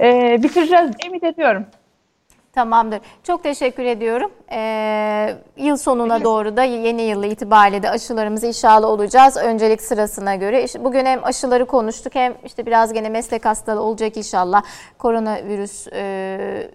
E, 0.00 0.38
bitireceğiz 0.42 0.90
ümit 1.06 1.24
ediyorum. 1.24 1.66
Tamamdır. 2.54 3.00
Çok 3.22 3.42
teşekkür 3.42 3.84
ediyorum. 3.84 4.30
Ee, 4.52 5.36
yıl 5.56 5.76
sonuna 5.76 6.24
doğru 6.24 6.56
da 6.56 6.64
yeni 6.64 7.02
yıl 7.02 7.24
itibariyle 7.24 7.82
de 7.82 7.90
aşılarımızı 7.90 8.46
inşallah 8.46 8.88
olacağız. 8.88 9.36
Öncelik 9.36 9.82
sırasına 9.82 10.34
göre. 10.34 10.64
İşte 10.64 10.84
bugün 10.84 11.06
hem 11.06 11.24
aşıları 11.24 11.66
konuştuk 11.66 12.14
hem 12.14 12.34
işte 12.44 12.66
biraz 12.66 12.92
gene 12.92 13.08
meslek 13.08 13.44
hastalığı 13.44 13.82
olacak 13.82 14.16
inşallah. 14.16 14.62
Koronavirüs 14.98 15.86
e, 15.92 16.70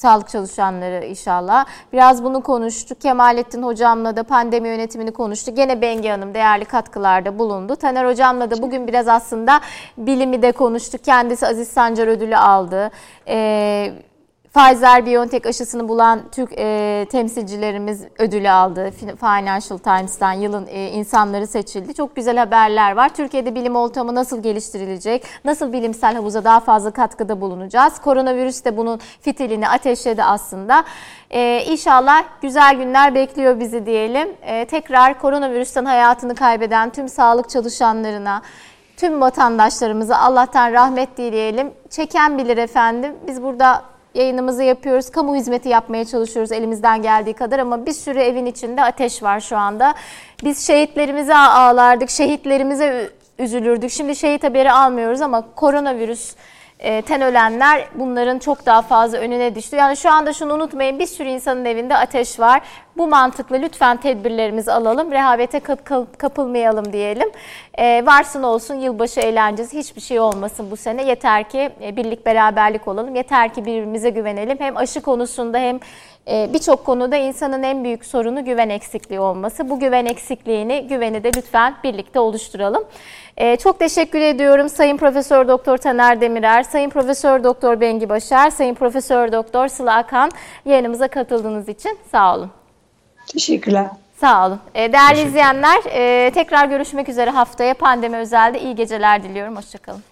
sağlık 0.00 0.28
çalışanları 0.28 1.04
inşallah. 1.04 1.66
Biraz 1.92 2.24
bunu 2.24 2.40
konuştuk. 2.42 3.00
Kemalettin 3.00 3.62
hocamla 3.62 4.16
da 4.16 4.22
pandemi 4.22 4.68
yönetimini 4.68 5.12
konuştuk. 5.12 5.56
Gene 5.56 5.82
Bengi 5.82 6.08
Hanım 6.08 6.34
değerli 6.34 6.64
katkılarda 6.64 7.38
bulundu. 7.38 7.76
Taner 7.76 8.04
hocamla 8.06 8.50
da 8.50 8.62
bugün 8.62 8.86
biraz 8.86 9.08
aslında 9.08 9.60
bilimi 9.98 10.42
de 10.42 10.52
konuştuk. 10.52 11.04
Kendisi 11.04 11.46
Aziz 11.46 11.68
Sancar 11.68 12.08
ödülü 12.08 12.36
aldı. 12.36 12.90
Ee, 13.28 13.92
Pfizer-BioNTech 14.54 15.48
aşısını 15.48 15.88
bulan 15.88 16.20
Türk 16.32 16.52
e, 16.58 17.06
temsilcilerimiz 17.10 18.02
ödülü 18.18 18.50
aldı. 18.50 18.90
Financial 19.20 19.78
Times'tan 19.78 20.32
yılın 20.32 20.66
e, 20.66 20.88
insanları 20.88 21.46
seçildi. 21.46 21.94
Çok 21.94 22.16
güzel 22.16 22.36
haberler 22.36 22.96
var. 22.96 23.08
Türkiye'de 23.14 23.54
bilim 23.54 23.76
ortamı 23.76 24.14
nasıl 24.14 24.42
geliştirilecek? 24.42 25.24
Nasıl 25.44 25.72
bilimsel 25.72 26.14
havuza 26.14 26.44
daha 26.44 26.60
fazla 26.60 26.90
katkıda 26.90 27.40
bulunacağız? 27.40 27.98
Koronavirüs 27.98 28.64
de 28.64 28.76
bunun 28.76 29.00
fitilini 29.20 29.68
ateşledi 29.68 30.24
aslında. 30.24 30.84
E, 31.30 31.64
inşallah 31.66 32.24
güzel 32.42 32.74
günler 32.74 33.14
bekliyor 33.14 33.60
bizi 33.60 33.86
diyelim. 33.86 34.28
E, 34.42 34.64
tekrar 34.64 35.18
koronavirüsten 35.18 35.84
hayatını 35.84 36.34
kaybeden 36.34 36.90
tüm 36.90 37.08
sağlık 37.08 37.50
çalışanlarına, 37.50 38.42
tüm 38.96 39.20
vatandaşlarımıza 39.20 40.16
Allah'tan 40.16 40.72
rahmet 40.72 41.16
dileyelim. 41.16 41.72
Çeken 41.90 42.38
bilir 42.38 42.58
efendim. 42.58 43.14
Biz 43.26 43.42
burada 43.42 43.89
yayınımızı 44.14 44.62
yapıyoruz. 44.62 45.10
Kamu 45.10 45.36
hizmeti 45.36 45.68
yapmaya 45.68 46.04
çalışıyoruz 46.04 46.52
elimizden 46.52 47.02
geldiği 47.02 47.34
kadar 47.34 47.58
ama 47.58 47.86
bir 47.86 47.92
sürü 47.92 48.18
evin 48.18 48.46
içinde 48.46 48.82
ateş 48.82 49.22
var 49.22 49.40
şu 49.40 49.56
anda. 49.56 49.94
Biz 50.44 50.66
şehitlerimize 50.66 51.36
ağlardık, 51.36 52.10
şehitlerimize 52.10 53.10
üzülürdük. 53.38 53.90
Şimdi 53.90 54.16
şehit 54.16 54.44
haberi 54.44 54.72
almıyoruz 54.72 55.20
ama 55.20 55.54
koronavirüs 55.54 56.34
e, 56.80 57.02
ten 57.02 57.20
ölenler 57.20 57.88
bunların 57.94 58.38
çok 58.38 58.66
daha 58.66 58.82
fazla 58.82 59.18
önüne 59.18 59.54
düştü. 59.54 59.76
Yani 59.76 59.96
şu 59.96 60.10
anda 60.10 60.32
şunu 60.32 60.54
unutmayın 60.54 60.98
bir 60.98 61.06
sürü 61.06 61.28
insanın 61.28 61.64
evinde 61.64 61.96
ateş 61.96 62.40
var. 62.40 62.60
Bu 62.96 63.06
mantıkla 63.06 63.56
lütfen 63.56 63.96
tedbirlerimizi 63.96 64.72
alalım. 64.72 65.12
Rehavete 65.12 65.60
kapılmayalım 66.18 66.92
diyelim. 66.92 67.28
E, 67.74 68.06
varsın 68.06 68.42
olsun 68.42 68.74
yılbaşı 68.74 69.20
eğlencesi 69.20 69.78
hiçbir 69.78 70.00
şey 70.00 70.20
olmasın 70.20 70.70
bu 70.70 70.76
sene. 70.76 71.04
Yeter 71.04 71.48
ki 71.48 71.70
e, 71.82 71.96
birlik 71.96 72.26
beraberlik 72.26 72.88
olalım. 72.88 73.14
Yeter 73.14 73.54
ki 73.54 73.64
birbirimize 73.64 74.10
güvenelim. 74.10 74.60
Hem 74.60 74.76
aşı 74.76 75.00
konusunda 75.00 75.58
hem 75.58 75.80
e, 76.28 76.50
birçok 76.52 76.86
konuda 76.86 77.16
insanın 77.16 77.62
en 77.62 77.84
büyük 77.84 78.04
sorunu 78.04 78.44
güven 78.44 78.68
eksikliği 78.68 79.20
olması. 79.20 79.70
Bu 79.70 79.80
güven 79.80 80.06
eksikliğini, 80.06 80.86
güveni 80.88 81.24
de 81.24 81.30
lütfen 81.36 81.74
birlikte 81.84 82.20
oluşturalım. 82.20 82.84
E, 83.36 83.56
çok 83.56 83.78
teşekkür 83.78 84.20
ediyorum 84.20 84.68
Sayın 84.68 84.96
Profesör 84.96 85.48
Doktor 85.48 85.76
Taner 85.78 86.20
Demirer, 86.20 86.62
Sayın 86.62 86.90
Profesör 86.90 87.44
Doktor 87.44 87.80
Bengi 87.80 88.08
Başar, 88.08 88.50
Sayın 88.50 88.74
Profesör 88.74 89.32
Doktor 89.32 89.68
Sıla 89.68 89.96
Akan 89.96 90.30
yayınımıza 90.64 91.08
katıldığınız 91.08 91.68
için 91.68 91.98
sağ 92.12 92.36
olun. 92.36 92.50
Teşekkürler. 93.26 93.86
Sağ 94.20 94.46
olun. 94.46 94.60
E, 94.74 94.92
değerli 94.92 95.20
izleyenler 95.20 95.82
tekrar 96.30 96.66
görüşmek 96.66 97.08
üzere 97.08 97.30
haftaya 97.30 97.74
pandemi 97.74 98.16
özelde 98.16 98.60
iyi 98.60 98.74
geceler 98.74 99.22
diliyorum. 99.22 99.56
Hoşçakalın. 99.56 100.09